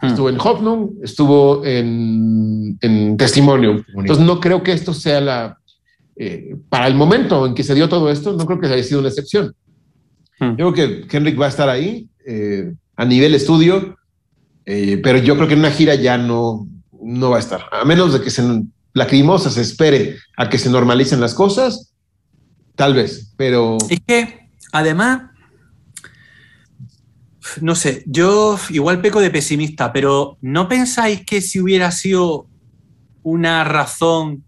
Estuvo 0.00 0.28
en 0.28 0.38
Hoffnung, 0.38 0.90
estuvo 1.02 1.64
en, 1.64 2.78
en 2.80 3.16
Testimonium. 3.16 3.82
Entonces 3.96 4.24
no 4.24 4.38
creo 4.38 4.62
que 4.62 4.72
esto 4.72 4.94
sea 4.94 5.20
la... 5.20 5.58
Eh, 6.16 6.56
para 6.68 6.86
el 6.86 6.94
momento 6.94 7.46
en 7.46 7.54
que 7.54 7.64
se 7.64 7.74
dio 7.74 7.88
todo 7.88 8.10
esto, 8.10 8.32
no 8.32 8.44
creo 8.46 8.60
que 8.60 8.66
haya 8.66 8.82
sido 8.82 9.00
una 9.00 9.08
excepción. 9.08 9.54
Hmm. 10.38 10.56
Yo 10.56 10.72
creo 10.72 11.06
que 11.06 11.16
Henrik 11.16 11.40
va 11.40 11.46
a 11.46 11.48
estar 11.50 11.68
ahí 11.68 12.08
eh, 12.26 12.72
a 12.96 13.04
nivel 13.04 13.34
estudio, 13.34 13.96
eh, 14.66 15.00
pero 15.02 15.18
yo 15.18 15.34
creo 15.36 15.48
que 15.48 15.54
en 15.54 15.60
una 15.60 15.70
gira 15.70 15.94
ya 15.94 16.18
no, 16.18 16.68
no 17.02 17.30
va 17.30 17.36
a 17.36 17.40
estar. 17.40 17.62
A 17.72 17.84
menos 17.84 18.12
de 18.12 18.20
que 18.20 18.30
se 18.30 18.42
lacrimosa 18.94 19.50
se 19.50 19.60
espere 19.62 20.16
a 20.36 20.48
que 20.48 20.58
se 20.58 20.70
normalicen 20.70 21.20
las 21.20 21.34
cosas, 21.34 21.92
tal 22.74 22.94
vez, 22.94 23.32
pero... 23.36 23.76
Es 23.90 24.00
que, 24.06 24.50
además, 24.72 25.22
no 27.60 27.74
sé, 27.74 28.02
yo 28.06 28.58
igual 28.70 29.00
peco 29.00 29.20
de 29.20 29.30
pesimista, 29.30 29.92
pero 29.92 30.36
¿no 30.40 30.68
pensáis 30.68 31.24
que 31.24 31.40
si 31.40 31.60
hubiera 31.60 31.90
sido 31.92 32.46
una 33.22 33.64
razón, 33.64 34.44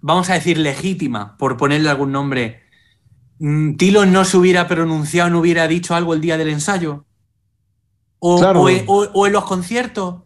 vamos 0.00 0.30
a 0.30 0.34
decir, 0.34 0.58
legítima, 0.58 1.36
por 1.36 1.56
ponerle 1.56 1.88
algún 1.90 2.12
nombre, 2.12 2.62
mm, 3.38 3.74
Tilo 3.76 4.06
no 4.06 4.24
se 4.24 4.36
hubiera 4.36 4.66
pronunciado, 4.66 5.30
no 5.30 5.40
hubiera 5.40 5.68
dicho 5.68 5.94
algo 5.94 6.14
el 6.14 6.20
día 6.20 6.36
del 6.36 6.48
ensayo? 6.48 7.04
O, 8.18 8.38
Claro. 8.38 8.62
o 8.62 8.68
en- 8.68 8.84
o- 8.86 9.08
o 9.14 9.26
en 9.26 9.32
los 9.32 9.44
conciertos, 9.44 10.22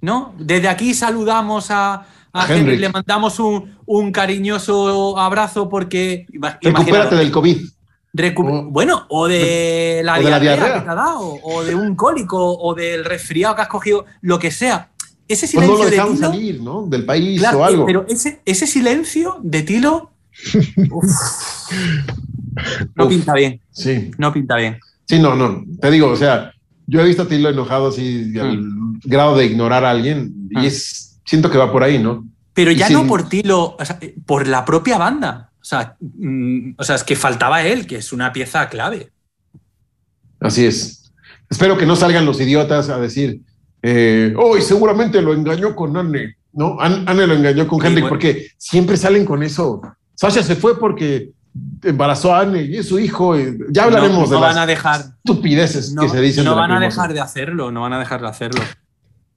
¿no? 0.00 0.34
Desde 0.38 0.68
aquí 0.68 0.94
saludamos 0.94 1.70
a, 1.70 2.06
a 2.32 2.52
Henry, 2.54 2.76
le 2.76 2.88
mandamos 2.88 3.38
un, 3.40 3.76
un 3.86 4.12
cariñoso 4.12 5.18
abrazo 5.18 5.68
porque... 5.68 6.26
Recupérate 6.60 7.16
del 7.16 7.30
COVID. 7.30 7.58
Recu- 8.14 8.48
O- 8.48 8.70
bueno, 8.70 9.04
o 9.10 9.28
de 9.28 10.00
la, 10.02 10.14
o 10.18 10.22
de 10.22 10.30
la 10.30 10.40
diarrea, 10.40 10.74
que 10.74 10.80
te 10.80 10.88
ha 10.90 10.94
dado, 10.94 11.20
o 11.42 11.62
de 11.62 11.74
un 11.74 11.94
cólico, 11.94 12.38
o 12.58 12.74
del 12.74 13.04
resfriado 13.04 13.54
que 13.54 13.62
has 13.62 13.68
cogido, 13.68 14.06
lo 14.22 14.38
que 14.38 14.50
sea. 14.50 14.90
Ese 15.28 15.46
Pues 15.52 15.68
no 15.68 15.76
silencio 15.76 15.84
lo 15.84 15.90
de 16.08 16.14
Tilo, 16.14 16.28
salir, 16.32 16.60
¿no? 16.62 16.86
Del 16.86 17.04
país 17.04 17.38
claro, 17.38 17.58
o 17.58 17.64
algo. 17.64 17.86
pero 17.86 18.06
ese, 18.08 18.40
ese 18.46 18.66
silencio 18.66 19.36
de 19.42 19.62
Tilo 19.62 20.10
uf, 20.90 21.04
no 22.94 23.04
Uf. 23.04 23.08
pinta 23.10 23.34
bien, 23.34 23.60
Sí, 23.70 24.10
no 24.18 24.32
pinta 24.32 24.56
bien. 24.56 24.78
sí, 25.04 25.18
no, 25.18 25.34
no. 25.34 25.64
Te 25.80 25.90
digo, 25.90 26.08
o 26.08 26.16
sea, 26.16 26.52
yo 26.88 27.00
he 27.00 27.04
visto 27.04 27.22
a 27.22 27.28
Tilo 27.28 27.48
enojado 27.50 27.88
así 27.88 28.36
al 28.38 28.64
grado 29.04 29.36
de 29.36 29.46
ignorar 29.46 29.84
a 29.84 29.90
alguien 29.90 30.32
Mm. 30.50 30.58
y 30.62 30.66
es, 30.66 31.20
siento 31.24 31.50
que 31.50 31.58
va 31.58 31.70
por 31.70 31.84
ahí, 31.84 31.98
¿no? 32.02 32.26
Pero 32.54 32.72
ya 32.72 32.88
no 32.90 33.06
por 33.06 33.28
Tilo, 33.28 33.76
o 33.78 33.84
sea, 33.84 34.00
por 34.26 34.48
la 34.48 34.64
propia 34.64 34.98
banda. 34.98 35.52
O 35.60 35.64
sea, 35.64 35.96
mm, 36.00 36.72
o 36.78 36.82
sea, 36.82 36.96
es 36.96 37.04
que 37.04 37.14
faltaba 37.14 37.62
él, 37.62 37.86
que 37.86 37.96
es 37.96 38.12
una 38.12 38.32
pieza 38.32 38.68
clave. 38.68 39.12
Así 40.40 40.64
es. 40.66 41.12
Espero 41.50 41.76
que 41.78 41.86
no 41.86 41.96
salgan 41.96 42.24
los 42.24 42.40
idiotas 42.40 42.88
a 42.88 42.98
decir, 42.98 43.40
eh, 43.82 44.34
hoy 44.36 44.62
seguramente 44.62 45.20
lo 45.22 45.32
engañó 45.34 45.74
con 45.76 45.96
Anne. 45.96 46.36
No, 46.52 46.80
An- 46.80 47.04
Anne 47.08 47.26
lo 47.26 47.34
engañó 47.34 47.66
con 47.68 47.80
Sí, 47.80 47.92
bueno. 47.92 48.08
porque 48.08 48.48
siempre 48.56 48.96
salen 48.96 49.24
con 49.24 49.42
eso. 49.42 49.80
Sasha 50.14 50.42
se 50.42 50.56
fue 50.56 50.78
porque 50.80 51.30
embarazó 51.82 52.34
a 52.34 52.40
Anne 52.40 52.62
y 52.62 52.76
es 52.76 52.88
su 52.88 52.98
hijo. 52.98 53.38
y 53.38 53.58
ya 53.70 53.84
hablaremos 53.84 54.18
no, 54.18 54.24
no 54.24 54.28
de 54.28 54.34
van 54.36 54.54
las 54.54 54.56
a 54.64 54.66
dejar, 54.66 55.00
estupideces 55.24 55.92
no, 55.92 56.02
que 56.02 56.08
se 56.08 56.20
dicen. 56.20 56.44
no 56.44 56.50
de 56.52 56.56
van 56.56 56.72
a 56.72 56.80
dejar 56.80 57.12
de 57.12 57.20
hacerlo, 57.20 57.70
no 57.70 57.82
van 57.82 57.92
a 57.92 57.98
dejar 57.98 58.20
de 58.20 58.28
hacerlo. 58.28 58.62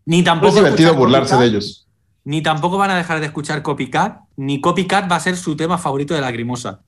Ni 0.06 0.24
tampoco 0.24 0.50
es 0.50 0.56
divertido 0.56 0.94
burlarse 0.96 1.32
Copycat, 1.34 1.40
de 1.52 1.58
ellos. 1.58 1.88
Ni 2.24 2.42
tampoco 2.44 2.78
van 2.78 2.92
a 2.92 2.96
dejar 2.96 3.20
de 3.20 3.26
escuchar 3.28 3.62
Copycat, 3.62 4.20
ni 4.38 4.60
Copycat 4.62 5.12
va 5.12 5.16
a 5.16 5.20
ser 5.20 5.38
su 5.38 5.56
tema 5.56 5.78
favorito 5.78 6.14
de 6.14 6.22
Lacrimosa. 6.22 6.82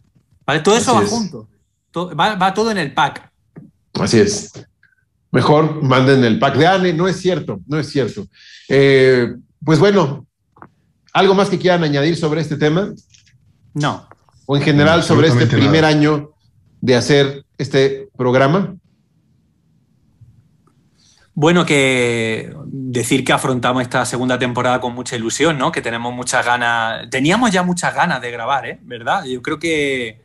¿Vale? 0.46 0.60
Todo 0.60 0.76
eso 0.76 0.92
Así 0.92 1.00
va 1.00 1.04
es. 1.06 1.10
junto. 1.10 1.48
To- 1.92 2.16
va, 2.16 2.36
va 2.36 2.54
todo 2.54 2.72
en 2.72 2.78
el 2.78 2.94
pack. 2.94 3.32
Así 3.94 4.20
es. 4.20 4.52
Mejor 5.32 5.82
manden 5.84 6.24
el 6.24 6.38
pack 6.40 6.56
de 6.58 6.68
Anne. 6.68 6.94
No 6.94 7.08
es 7.08 7.18
cierto, 7.18 7.60
no 7.68 7.80
es 7.80 7.90
cierto. 7.90 8.28
Eh, 8.68 9.34
pues 9.64 9.80
bueno, 9.80 10.26
¿algo 11.14 11.34
más 11.34 11.50
que 11.50 11.58
quieran 11.60 11.84
añadir 11.84 12.16
sobre 12.18 12.42
este 12.42 12.58
tema? 12.58 12.92
No. 13.74 14.08
O 14.46 14.56
en 14.58 14.64
general 14.64 15.00
No, 15.00 15.06
sobre 15.06 15.28
este 15.28 15.48
primer 15.48 15.82
nada. 15.82 15.88
año 15.88 16.32
de 16.82 16.96
hacer 16.96 17.46
este 17.58 18.10
programa? 18.18 18.76
Bueno, 21.36 21.66
que 21.66 22.54
decir 22.68 23.24
que 23.26 23.34
afrontamos 23.34 23.82
esta 23.82 24.06
segunda 24.06 24.38
temporada 24.38 24.80
con 24.80 24.94
mucha 24.94 25.16
ilusión, 25.16 25.58
¿no? 25.58 25.72
Que 25.72 25.82
tenemos 25.82 26.14
muchas 26.14 26.46
ganas. 26.46 27.10
Teníamos 27.10 27.50
ya 27.52 27.64
muchas 27.64 27.96
ganas 27.96 28.22
de 28.22 28.30
grabar, 28.30 28.68
¿eh? 28.68 28.80
¿Verdad? 28.84 29.24
Yo 29.26 29.42
creo 29.42 29.58
que. 29.58 30.22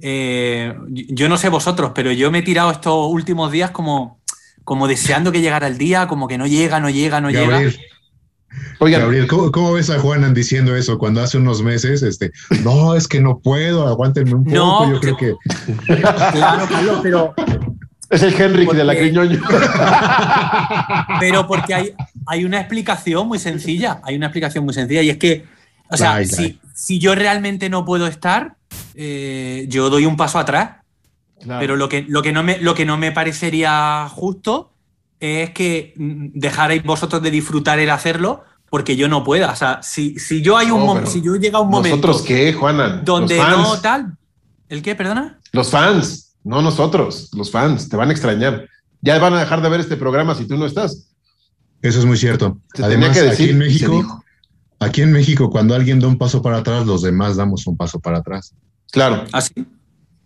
eh, 0.00 0.74
yo 0.90 1.28
no 1.28 1.36
sé 1.36 1.48
vosotros, 1.50 1.92
pero 1.94 2.12
yo 2.12 2.30
me 2.30 2.38
he 2.38 2.42
tirado 2.42 2.70
estos 2.70 3.10
últimos 3.10 3.52
días 3.52 3.72
como, 3.72 4.20
como 4.64 4.88
deseando 4.88 5.32
que 5.32 5.40
llegara 5.42 5.66
el 5.66 5.76
día, 5.76 6.06
como 6.08 6.28
que 6.28 6.38
no 6.38 6.46
llega, 6.46 6.80
no 6.80 6.88
llega, 6.88 7.20
no 7.20 7.30
llega. 7.30 7.60
Oigan, 8.80 9.00
Gabriel, 9.02 9.26
¿cómo, 9.26 9.50
cómo 9.50 9.72
ves 9.72 9.90
a 9.90 9.98
Juanan 9.98 10.34
diciendo 10.34 10.76
eso 10.76 10.98
cuando 10.98 11.20
hace 11.20 11.36
unos 11.38 11.62
meses, 11.62 12.02
este, 12.02 12.30
no, 12.62 12.94
es 12.94 13.08
que 13.08 13.20
no 13.20 13.38
puedo, 13.40 13.86
aguántenme 13.88 14.34
un 14.34 14.44
poco, 14.44 14.56
No, 14.56 14.92
yo 14.92 15.00
creo 15.00 15.16
que 15.16 15.34
Claro, 16.32 16.66
Carlos, 16.68 17.00
pero, 17.02 17.34
es 18.10 18.22
el 18.22 18.40
Henrik 18.40 18.66
Porque- 18.66 18.78
de 18.78 18.84
la 18.84 18.96
Criñoño. 18.96 19.40
pero 21.20 21.46
porque 21.46 21.74
hay, 21.74 21.92
hay 22.26 22.44
una 22.44 22.58
explicación 22.60 23.26
muy 23.28 23.38
sencilla. 23.38 24.00
Hay 24.04 24.16
una 24.16 24.26
explicación 24.26 24.64
muy 24.64 24.74
sencilla 24.74 25.02
y 25.02 25.10
es 25.10 25.18
que, 25.18 25.44
o 25.90 25.96
sea, 25.96 26.14
Ay, 26.14 26.26
si, 26.26 26.42
ay. 26.44 26.60
si 26.74 26.98
yo 26.98 27.14
realmente 27.14 27.68
no 27.68 27.84
puedo 27.84 28.06
estar, 28.06 28.56
eh, 28.94 29.66
yo 29.68 29.90
doy 29.90 30.06
un 30.06 30.16
paso 30.16 30.38
atrás. 30.38 30.76
Claro. 31.40 31.60
Pero 31.60 31.76
lo 31.76 31.88
que, 31.88 32.04
lo, 32.08 32.22
que 32.22 32.32
no 32.32 32.42
me, 32.42 32.58
lo 32.58 32.74
que 32.74 32.84
no 32.84 32.96
me 32.96 33.12
parecería 33.12 34.08
justo 34.10 34.72
es 35.20 35.50
que 35.50 35.92
dejarais 35.96 36.82
vosotros 36.82 37.22
de 37.22 37.30
disfrutar 37.30 37.78
el 37.78 37.90
hacerlo 37.90 38.42
porque 38.70 38.96
yo 38.96 39.08
no 39.08 39.24
pueda. 39.24 39.52
O 39.52 39.56
sea, 39.56 39.82
si, 39.82 40.18
si 40.18 40.42
yo 40.42 40.56
hay 40.56 40.70
un 40.70 40.80
No, 40.80 40.86
mom- 40.86 40.98
pero 41.00 41.10
si 41.10 41.22
yo 41.22 41.36
llega 41.36 41.60
un 41.60 41.70
momento 41.70 41.96
¿Nosotros 42.08 42.22
qué, 42.22 42.52
Juana? 42.52 43.00
donde 43.04 43.36
los 43.36 43.44
fans, 43.46 43.58
no 43.68 43.80
tal. 43.80 44.16
¿El 44.68 44.82
qué? 44.82 44.94
¿Perdona? 44.94 45.40
Los 45.52 45.70
fans, 45.70 46.36
no 46.44 46.60
nosotros, 46.62 47.30
los 47.34 47.50
fans, 47.50 47.88
te 47.88 47.96
van 47.96 48.08
a 48.10 48.12
extrañar. 48.12 48.68
Ya 49.00 49.18
van 49.18 49.32
a 49.34 49.40
dejar 49.40 49.62
de 49.62 49.68
ver 49.68 49.80
este 49.80 49.96
programa 49.96 50.34
si 50.34 50.46
tú 50.46 50.56
no 50.56 50.66
estás. 50.66 51.08
eso 51.82 51.98
es 52.00 52.04
muy 52.04 52.16
cierto. 52.16 52.58
Tenía 52.72 52.88
Además, 52.88 53.16
que 53.16 53.22
decir, 53.22 53.44
aquí 53.44 53.50
en 53.52 53.58
México, 53.58 54.24
aquí 54.80 55.02
en 55.02 55.12
México, 55.12 55.48
cuando 55.50 55.74
alguien 55.74 56.00
da 56.00 56.08
un 56.08 56.18
paso 56.18 56.42
para 56.42 56.58
atrás, 56.58 56.84
los 56.86 57.02
demás 57.02 57.36
damos 57.36 57.66
un 57.66 57.76
paso 57.76 57.98
para 58.00 58.18
atrás. 58.18 58.52
Claro, 58.90 59.24
Así. 59.32 59.52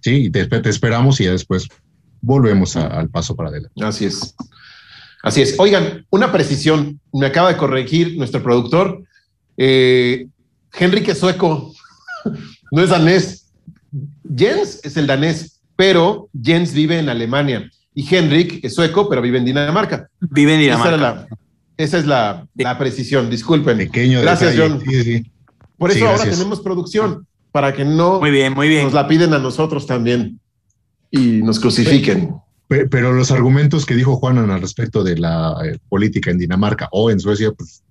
Sí, 0.00 0.24
y 0.26 0.30
te, 0.30 0.46
te 0.46 0.68
esperamos 0.68 1.20
y 1.20 1.24
ya 1.24 1.30
después 1.32 1.68
volvemos 2.20 2.76
a- 2.76 2.86
al 2.86 3.08
paso 3.08 3.36
para 3.36 3.50
adelante. 3.50 3.84
así 3.84 4.06
es. 4.06 4.34
Así 5.22 5.40
es. 5.42 5.54
Oigan, 5.58 6.04
una 6.10 6.32
precisión, 6.32 7.00
me 7.12 7.26
acaba 7.26 7.48
de 7.48 7.56
corregir 7.56 8.16
nuestro 8.16 8.42
productor. 8.42 9.02
Eh, 9.56 10.26
Henrik 10.78 11.08
es 11.08 11.18
sueco, 11.18 11.72
no 12.72 12.82
es 12.82 12.90
danés. 12.90 13.50
Jens 14.36 14.80
es 14.84 14.96
el 14.96 15.06
danés, 15.06 15.60
pero 15.76 16.28
Jens 16.42 16.72
vive 16.72 16.98
en 16.98 17.08
Alemania 17.08 17.70
y 17.94 18.14
Henrik 18.14 18.64
es 18.64 18.74
sueco, 18.74 19.08
pero 19.08 19.20
vive 19.22 19.38
en 19.38 19.44
Dinamarca. 19.44 20.08
Vive 20.20 20.54
en 20.54 20.60
Esa, 20.60 20.90
Dinamarca. 20.90 21.26
la, 21.28 21.36
esa 21.76 21.98
es 21.98 22.06
la, 22.06 22.46
la 22.54 22.78
precisión, 22.78 23.28
disculpen. 23.30 23.76
Pequeño 23.78 24.22
Gracias, 24.22 24.54
detalle. 24.56 24.70
John. 24.70 24.82
Sí, 24.88 25.02
sí. 25.04 25.30
Por 25.76 25.90
eso 25.90 25.98
Sí, 26.00 26.04
ahora 26.06 26.24
tenemos 26.24 26.60
producción, 26.60 27.26
para 27.50 27.72
que 27.74 27.84
no 27.84 28.20
Muy 28.20 28.30
bien, 28.30 28.54
muy 28.54 28.68
bien. 28.68 28.84
nos 28.84 28.92
la 28.94 29.06
piden 29.08 29.34
a 29.34 29.38
nosotros 29.38 29.86
también 29.86 30.40
y 31.10 31.42
nos 31.42 31.60
crucifiquen. 31.60 32.34
Pe- 32.72 32.86
Pero 32.88 33.12
los 33.12 33.30
argumentos 33.30 33.84
que 33.84 33.94
dijo 33.94 34.16
Juanan 34.16 34.50
al 34.50 34.62
respecto 34.62 35.04
de 35.04 35.18
la 35.18 35.54
eh, 35.62 35.78
política 35.90 36.30
en 36.30 36.38
Dinamarca 36.38 36.88
o 36.90 37.10
en 37.10 37.20
Suecia, 37.20 37.52
pues 37.52 37.82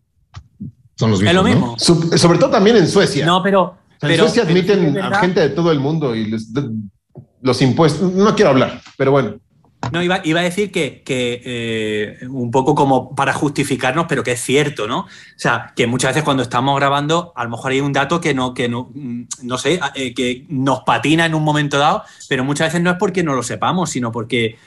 son 0.95 1.12
los 1.12 1.22
mismos. 1.22 1.30
Es 1.30 1.36
lo 1.36 1.44
¿no? 1.44 1.49
mismo. 1.49 1.76
Sub- 1.78 2.18
sobre 2.18 2.40
todo 2.40 2.49
también 2.49 2.78
en 2.78 2.88
Suecia. 2.88 3.24
No, 3.24 3.44
pero. 3.44 3.62
O 3.62 3.76
sea, 4.02 4.10
pero 4.10 4.14
en 4.14 4.20
Suecia 4.22 4.44
pero 4.48 4.53
sí 4.56 4.60
admiten 4.72 4.94
que 4.94 4.99
es 4.99 5.06
a 5.06 5.20
gente 5.20 5.40
de 5.41 5.49
todo 5.49 5.72
el 5.72 5.80
mundo 5.80 6.16
y 6.16 6.26
les, 6.26 6.52
de- 6.52 6.68
los 7.44 7.62
impuestos. 7.62 8.12
No 8.12 8.36
quiero 8.36 8.49
hablar, 8.49 8.82
pero 8.98 9.12
bueno. 9.12 9.36
No, 9.91 10.02
iba, 10.02 10.22
iba 10.24 10.40
a 10.40 10.44
decir 10.44 10.72
que, 10.72 11.02
que, 11.02 11.41
eh, 11.44 12.28
un 12.28 12.52
poco 12.52 12.76
como 12.76 13.16
para 13.16 13.34
justificarnos, 13.34 14.06
pero 14.08 14.24
que 14.24 14.34
es 14.34 14.41
cierto, 14.41 14.88
¿no? 14.88 14.99
O 14.99 15.08
sea, 15.36 15.74
que 15.76 15.88
muchas 15.88 16.12
veces 16.12 16.24
cuando 16.24 16.44
estamos 16.44 16.78
grabando, 16.78 17.34
a 17.36 17.44
lo 17.44 17.49
mejor 17.49 17.72
hay 17.72 17.82
un 17.82 17.91
dato 17.91 18.22
que 18.22 18.34
no, 18.34 18.53
que 18.53 18.70
no, 18.70 18.91
mm, 18.94 19.24
no 19.44 19.58
sé, 19.58 19.80
eh, 19.95 20.14
que 20.14 20.45
nos 20.49 20.82
patina 20.82 21.26
en 21.26 21.34
un 21.34 21.44
momento 21.44 21.80
dado, 21.80 22.03
pero 22.30 22.44
muchas 22.44 22.68
veces 22.68 22.82
no 22.82 22.91
es 22.91 22.98
porque 22.98 23.24
no 23.24 23.34
lo 23.34 23.44
sepamos, 23.44 23.90
sino 23.90 24.12
porque 24.12 24.58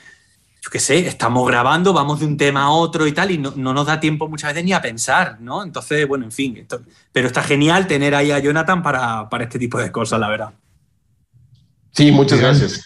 yo 0.65 0.71
qué 0.71 0.79
sé, 0.79 1.07
estamos 1.07 1.47
grabando, 1.47 1.93
vamos 1.93 2.19
de 2.19 2.25
un 2.25 2.37
tema 2.37 2.63
a 2.63 2.69
otro 2.71 3.05
y 3.05 3.11
tal, 3.11 3.29
y 3.29 3.37
no, 3.37 3.51
nos 3.55 3.85
da 3.85 3.99
tiempo 3.99 4.27
muchas 4.27 4.51
veces 4.51 4.65
ni 4.65 4.73
a 4.73 4.81
pensar, 4.81 5.39
¿no? 5.39 5.63
Entonces, 5.63 6.07
bueno, 6.07 6.25
en 6.25 6.31
fin, 6.31 6.67
pero 7.11 7.27
está 7.27 7.43
genial 7.43 7.85
tener 7.85 8.15
ahí 8.15 8.31
a 8.31 8.39
Jonathan 8.39 8.81
para, 8.81 9.27
este 9.41 9.59
tipo 9.59 9.77
de 9.77 9.91
cosas, 9.91 10.19
la 10.19 10.27
verdad. 10.27 10.53
Sí, 11.91 12.11
muchas 12.11 12.39
gracias. 12.39 12.83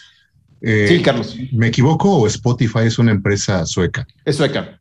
Eh, 0.60 0.86
sí, 0.88 1.02
Carlos. 1.02 1.36
¿Me 1.52 1.68
equivoco 1.68 2.10
o 2.10 2.26
Spotify 2.26 2.80
es 2.84 2.98
una 2.98 3.12
empresa 3.12 3.64
sueca? 3.66 4.06
Es 4.24 4.36
sueca. 4.36 4.80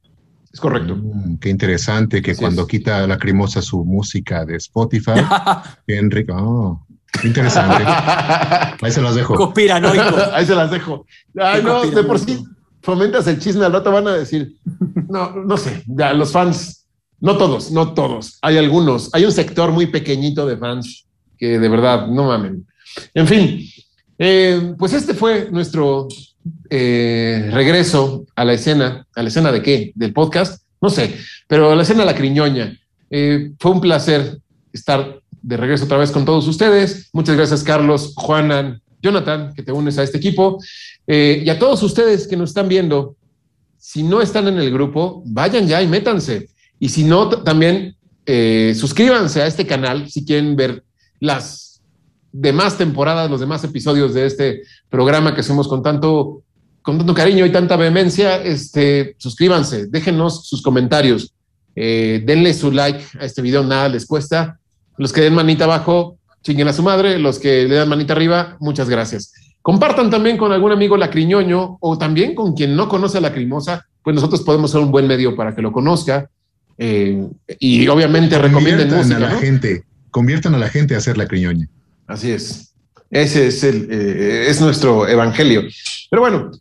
Es 0.52 0.60
correcto. 0.60 0.96
Mm, 0.96 1.38
qué 1.38 1.50
interesante 1.50 2.22
que 2.22 2.36
cuando 2.36 2.66
quita 2.66 3.06
Lacrimosa 3.08 3.62
su 3.62 3.86
música 3.86 4.46
de 4.46 4.56
Spotify, 4.58 5.22
Enrique, 5.88 6.32
oh, 6.32 6.86
interesante. 7.24 7.84
Ahí 8.82 8.92
se 8.92 9.02
las 9.02 9.16
dejo. 9.16 9.36
Conspiranoico. 9.36 10.18
Ahí 10.34 10.46
se 10.46 10.56
las 10.56 10.72
dejo. 10.72 11.06
Ay, 11.40 11.62
no, 11.64 11.86
de 11.86 12.04
por 12.04 12.20
sí 12.20 12.44
fomentas 12.82 13.28
el 13.28 13.40
chisme, 13.40 13.66
al 13.66 13.74
rato 13.74 13.92
van 13.92 14.08
a 14.08 14.14
decir, 14.14 14.56
no, 15.10 15.32
no 15.36 15.58
sé, 15.58 15.84
ya 15.88 16.14
los 16.14 16.32
fans, 16.32 16.86
no 17.20 17.38
todos, 17.38 17.72
no 17.72 17.94
todos, 17.94 18.38
hay 18.42 18.58
algunos, 18.58 19.10
hay 19.14 19.26
un 19.26 19.32
sector 19.32 19.72
muy 19.72 19.88
pequeñito 19.88 20.46
de 20.46 20.58
fans 20.58 21.06
que 21.38 21.60
de 21.60 21.70
verdad, 21.70 22.08
no 22.08 22.26
mamen. 22.26 22.68
En 23.14 23.28
fin, 23.28 23.62
eh, 24.22 24.76
pues 24.78 24.92
este 24.92 25.14
fue 25.14 25.50
nuestro 25.50 26.10
eh, 26.70 27.50
regreso 27.54 28.26
a 28.36 28.44
la 28.44 28.52
escena, 28.52 29.08
a 29.16 29.24
la 29.24 29.30
escena 29.30 29.50
de 29.50 29.64
qué, 29.64 29.94
del 29.96 30.12
podcast, 30.12 30.62
no 30.82 30.90
sé, 30.90 31.16
pero 31.48 31.72
a 31.72 31.76
la 31.76 31.84
escena 31.84 32.04
La 32.04 32.16
Criñoña. 32.16 32.78
Eh, 33.10 33.54
fue 33.58 33.72
un 33.72 33.80
placer 33.80 34.38
estar 34.74 35.22
de 35.42 35.58
regreso 35.58 35.86
otra 35.86 35.98
vez 35.98 36.12
con 36.12 36.26
todos 36.26 36.46
ustedes. 36.50 37.10
Muchas 37.14 37.38
gracias, 37.38 37.64
Carlos, 37.64 38.14
Juanan, 38.18 38.82
Jonathan, 39.02 39.54
que 39.54 39.64
te 39.64 39.72
unes 39.72 39.98
a 39.98 40.04
este 40.04 40.18
equipo. 40.18 40.62
Y 41.08 41.50
a 41.50 41.58
todos 41.58 41.82
ustedes 41.82 42.28
que 42.28 42.36
nos 42.36 42.50
están 42.50 42.68
viendo, 42.68 43.16
si 43.78 44.04
no 44.04 44.22
están 44.22 44.50
en 44.50 44.60
el 44.60 44.72
grupo, 44.72 45.24
vayan 45.26 45.66
ya 45.66 45.82
y 45.82 45.88
métanse. 45.88 46.50
Y 46.78 46.90
si 46.90 47.06
no, 47.06 47.30
también 47.30 47.96
suscríbanse 48.76 49.42
a 49.42 49.48
este 49.48 49.66
canal 49.66 50.10
si 50.10 50.26
quieren 50.26 50.58
ver 50.58 50.84
las 51.20 51.69
demás 52.32 52.78
temporadas, 52.78 53.30
los 53.30 53.40
demás 53.40 53.64
episodios 53.64 54.14
de 54.14 54.26
este 54.26 54.62
programa 54.90 55.34
que 55.34 55.42
hacemos 55.42 55.68
con 55.68 55.84
tanto, 55.84 56.44
con 56.82 56.98
tanto 56.98 57.14
cariño 57.14 57.46
y 57.46 57.52
tanta 57.52 57.76
vehemencia. 57.76 58.42
Este, 58.44 59.16
suscríbanse, 59.18 59.88
déjenos 59.88 60.48
sus 60.48 60.62
comentarios, 60.62 61.34
eh, 61.76 62.22
denle 62.26 62.54
su 62.54 62.72
like 62.72 63.04
a 63.20 63.26
este 63.26 63.42
video, 63.42 63.64
nada 63.64 63.90
les 63.90 64.06
cuesta. 64.06 64.60
Los 64.98 65.14
que 65.14 65.22
den 65.22 65.34
manita 65.34 65.64
abajo, 65.64 66.18
chinguen 66.44 66.68
a 66.68 66.74
su 66.74 66.84
madre, 66.84 67.20
los 67.20 67.40
que 67.40 67.68
le 67.68 67.76
dan 67.76 67.90
manita 67.90 68.14
arriba, 68.14 68.58
muchas 68.60 68.90
gracias. 68.90 69.34
Compartan 69.62 70.10
también 70.10 70.38
con 70.38 70.52
algún 70.52 70.72
amigo 70.72 70.98
lacriñoño 70.98 71.78
o 71.80 71.98
también 71.98 72.34
con 72.34 72.54
quien 72.54 72.76
no 72.76 72.88
conoce 72.88 73.18
a 73.18 73.22
Lacrimosa, 73.22 73.86
pues 74.04 74.16
nosotros 74.16 74.42
podemos 74.42 74.72
ser 74.72 74.82
un 74.82 74.92
buen 74.92 75.06
medio 75.06 75.36
para 75.36 75.54
que 75.54 75.62
lo 75.62 75.72
conozca. 75.72 76.30
Eh, 76.78 77.28
y 77.60 77.88
obviamente 77.90 78.38
recomienden 78.40 78.90
música. 78.90 79.18
a 79.18 79.20
la 79.20 79.32
gente, 79.32 79.84
conviertan 80.12 80.56
a 80.56 80.58
la 80.58 80.70
gente 80.70 80.96
a 80.96 81.02
ser 81.02 81.18
lacriñoña. 81.18 81.68
Así 82.10 82.32
es. 82.32 82.74
Ese 83.10 83.48
es 83.48 83.64
el 83.64 83.88
eh, 83.90 84.50
es 84.50 84.60
nuestro 84.60 85.08
evangelio. 85.08 85.64
Pero 86.10 86.22
bueno. 86.22 86.52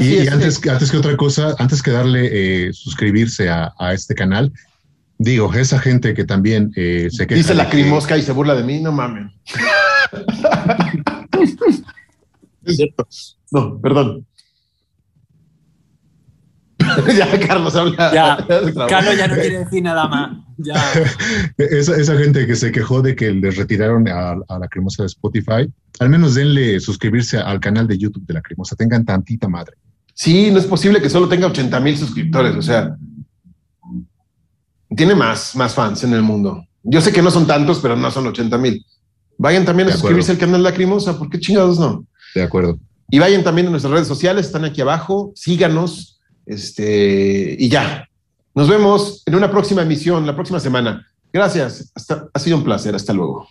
y, 0.00 0.28
antes, 0.28 0.60
antes 0.68 0.90
que 0.90 0.98
otra 0.98 1.16
cosa, 1.16 1.54
antes 1.58 1.82
que 1.82 1.90
darle 1.90 2.68
eh, 2.68 2.72
suscribirse 2.72 3.48
a, 3.48 3.72
a, 3.78 3.94
este 3.94 4.14
canal, 4.14 4.52
Digo, 5.22 5.52
esa 5.52 5.78
gente 5.78 6.14
que 6.14 6.24
también 6.24 6.72
eh, 6.76 7.08
se 7.10 7.26
queja. 7.26 7.36
Dice 7.36 7.54
la 7.54 7.68
crimosca 7.68 8.16
y 8.16 8.22
se 8.22 8.32
burla 8.32 8.54
de 8.54 8.64
mí, 8.64 8.80
no 8.80 8.90
mames. 8.90 9.30
es 12.64 12.76
cierto. 12.76 13.06
No, 13.50 13.78
perdón. 13.82 14.26
ya, 17.16 17.46
Carlos 17.46 17.74
habla. 17.76 18.12
Ya, 18.12 18.46
Carlos 18.88 19.16
ya 19.16 19.28
no 19.28 19.34
quiere 19.34 19.58
decir 19.60 19.82
nada 19.82 20.08
más. 20.08 20.38
Ya. 20.58 20.74
Esa, 21.56 22.16
gente 22.16 22.46
que 22.46 22.56
se 22.56 22.72
quejó 22.72 23.02
de 23.02 23.16
que 23.16 23.30
les 23.30 23.56
retiraron 23.56 24.06
a, 24.08 24.36
a, 24.48 24.58
la 24.58 24.68
cremosa 24.68 25.02
de 25.02 25.08
Spotify, 25.08 25.70
al 25.98 26.08
menos 26.08 26.34
denle 26.34 26.80
suscribirse 26.80 27.38
al 27.38 27.60
canal 27.60 27.86
de 27.86 27.98
YouTube 27.98 28.26
de 28.26 28.34
la 28.34 28.42
cremosa. 28.42 28.76
Tengan 28.76 29.04
tantita 29.04 29.48
madre. 29.48 29.76
Sí, 30.14 30.50
no 30.50 30.58
es 30.58 30.66
posible 30.66 31.00
que 31.00 31.08
solo 31.08 31.28
tenga 31.28 31.46
80 31.46 31.80
mil 31.80 31.96
suscriptores. 31.96 32.54
O 32.56 32.62
sea, 32.62 32.94
tiene 34.94 35.14
más, 35.14 35.56
más 35.56 35.74
fans 35.74 36.04
en 36.04 36.12
el 36.12 36.22
mundo. 36.22 36.64
Yo 36.82 37.00
sé 37.00 37.12
que 37.12 37.22
no 37.22 37.30
son 37.30 37.46
tantos, 37.46 37.78
pero 37.80 37.96
no 37.96 38.10
son 38.10 38.26
80 38.26 38.58
mil. 38.58 38.84
Vayan 39.38 39.64
también 39.64 39.88
a 39.88 39.92
suscribirse 39.92 40.32
al 40.32 40.38
canal 40.38 40.62
Lacrimosa, 40.62 41.18
porque 41.18 41.40
chingados 41.40 41.78
no. 41.78 42.04
De 42.34 42.42
acuerdo. 42.42 42.78
Y 43.10 43.18
vayan 43.18 43.42
también 43.42 43.66
a 43.66 43.70
nuestras 43.70 43.92
redes 43.92 44.06
sociales, 44.06 44.46
están 44.46 44.64
aquí 44.64 44.80
abajo, 44.80 45.32
síganos, 45.34 46.19
este, 46.50 47.56
y 47.58 47.68
ya. 47.68 48.06
Nos 48.54 48.68
vemos 48.68 49.22
en 49.26 49.36
una 49.36 49.50
próxima 49.50 49.82
emisión, 49.82 50.26
la 50.26 50.34
próxima 50.34 50.58
semana. 50.58 51.06
Gracias, 51.32 51.92
ha 52.34 52.38
sido 52.38 52.56
un 52.56 52.64
placer, 52.64 52.94
hasta 52.94 53.12
luego. 53.12 53.48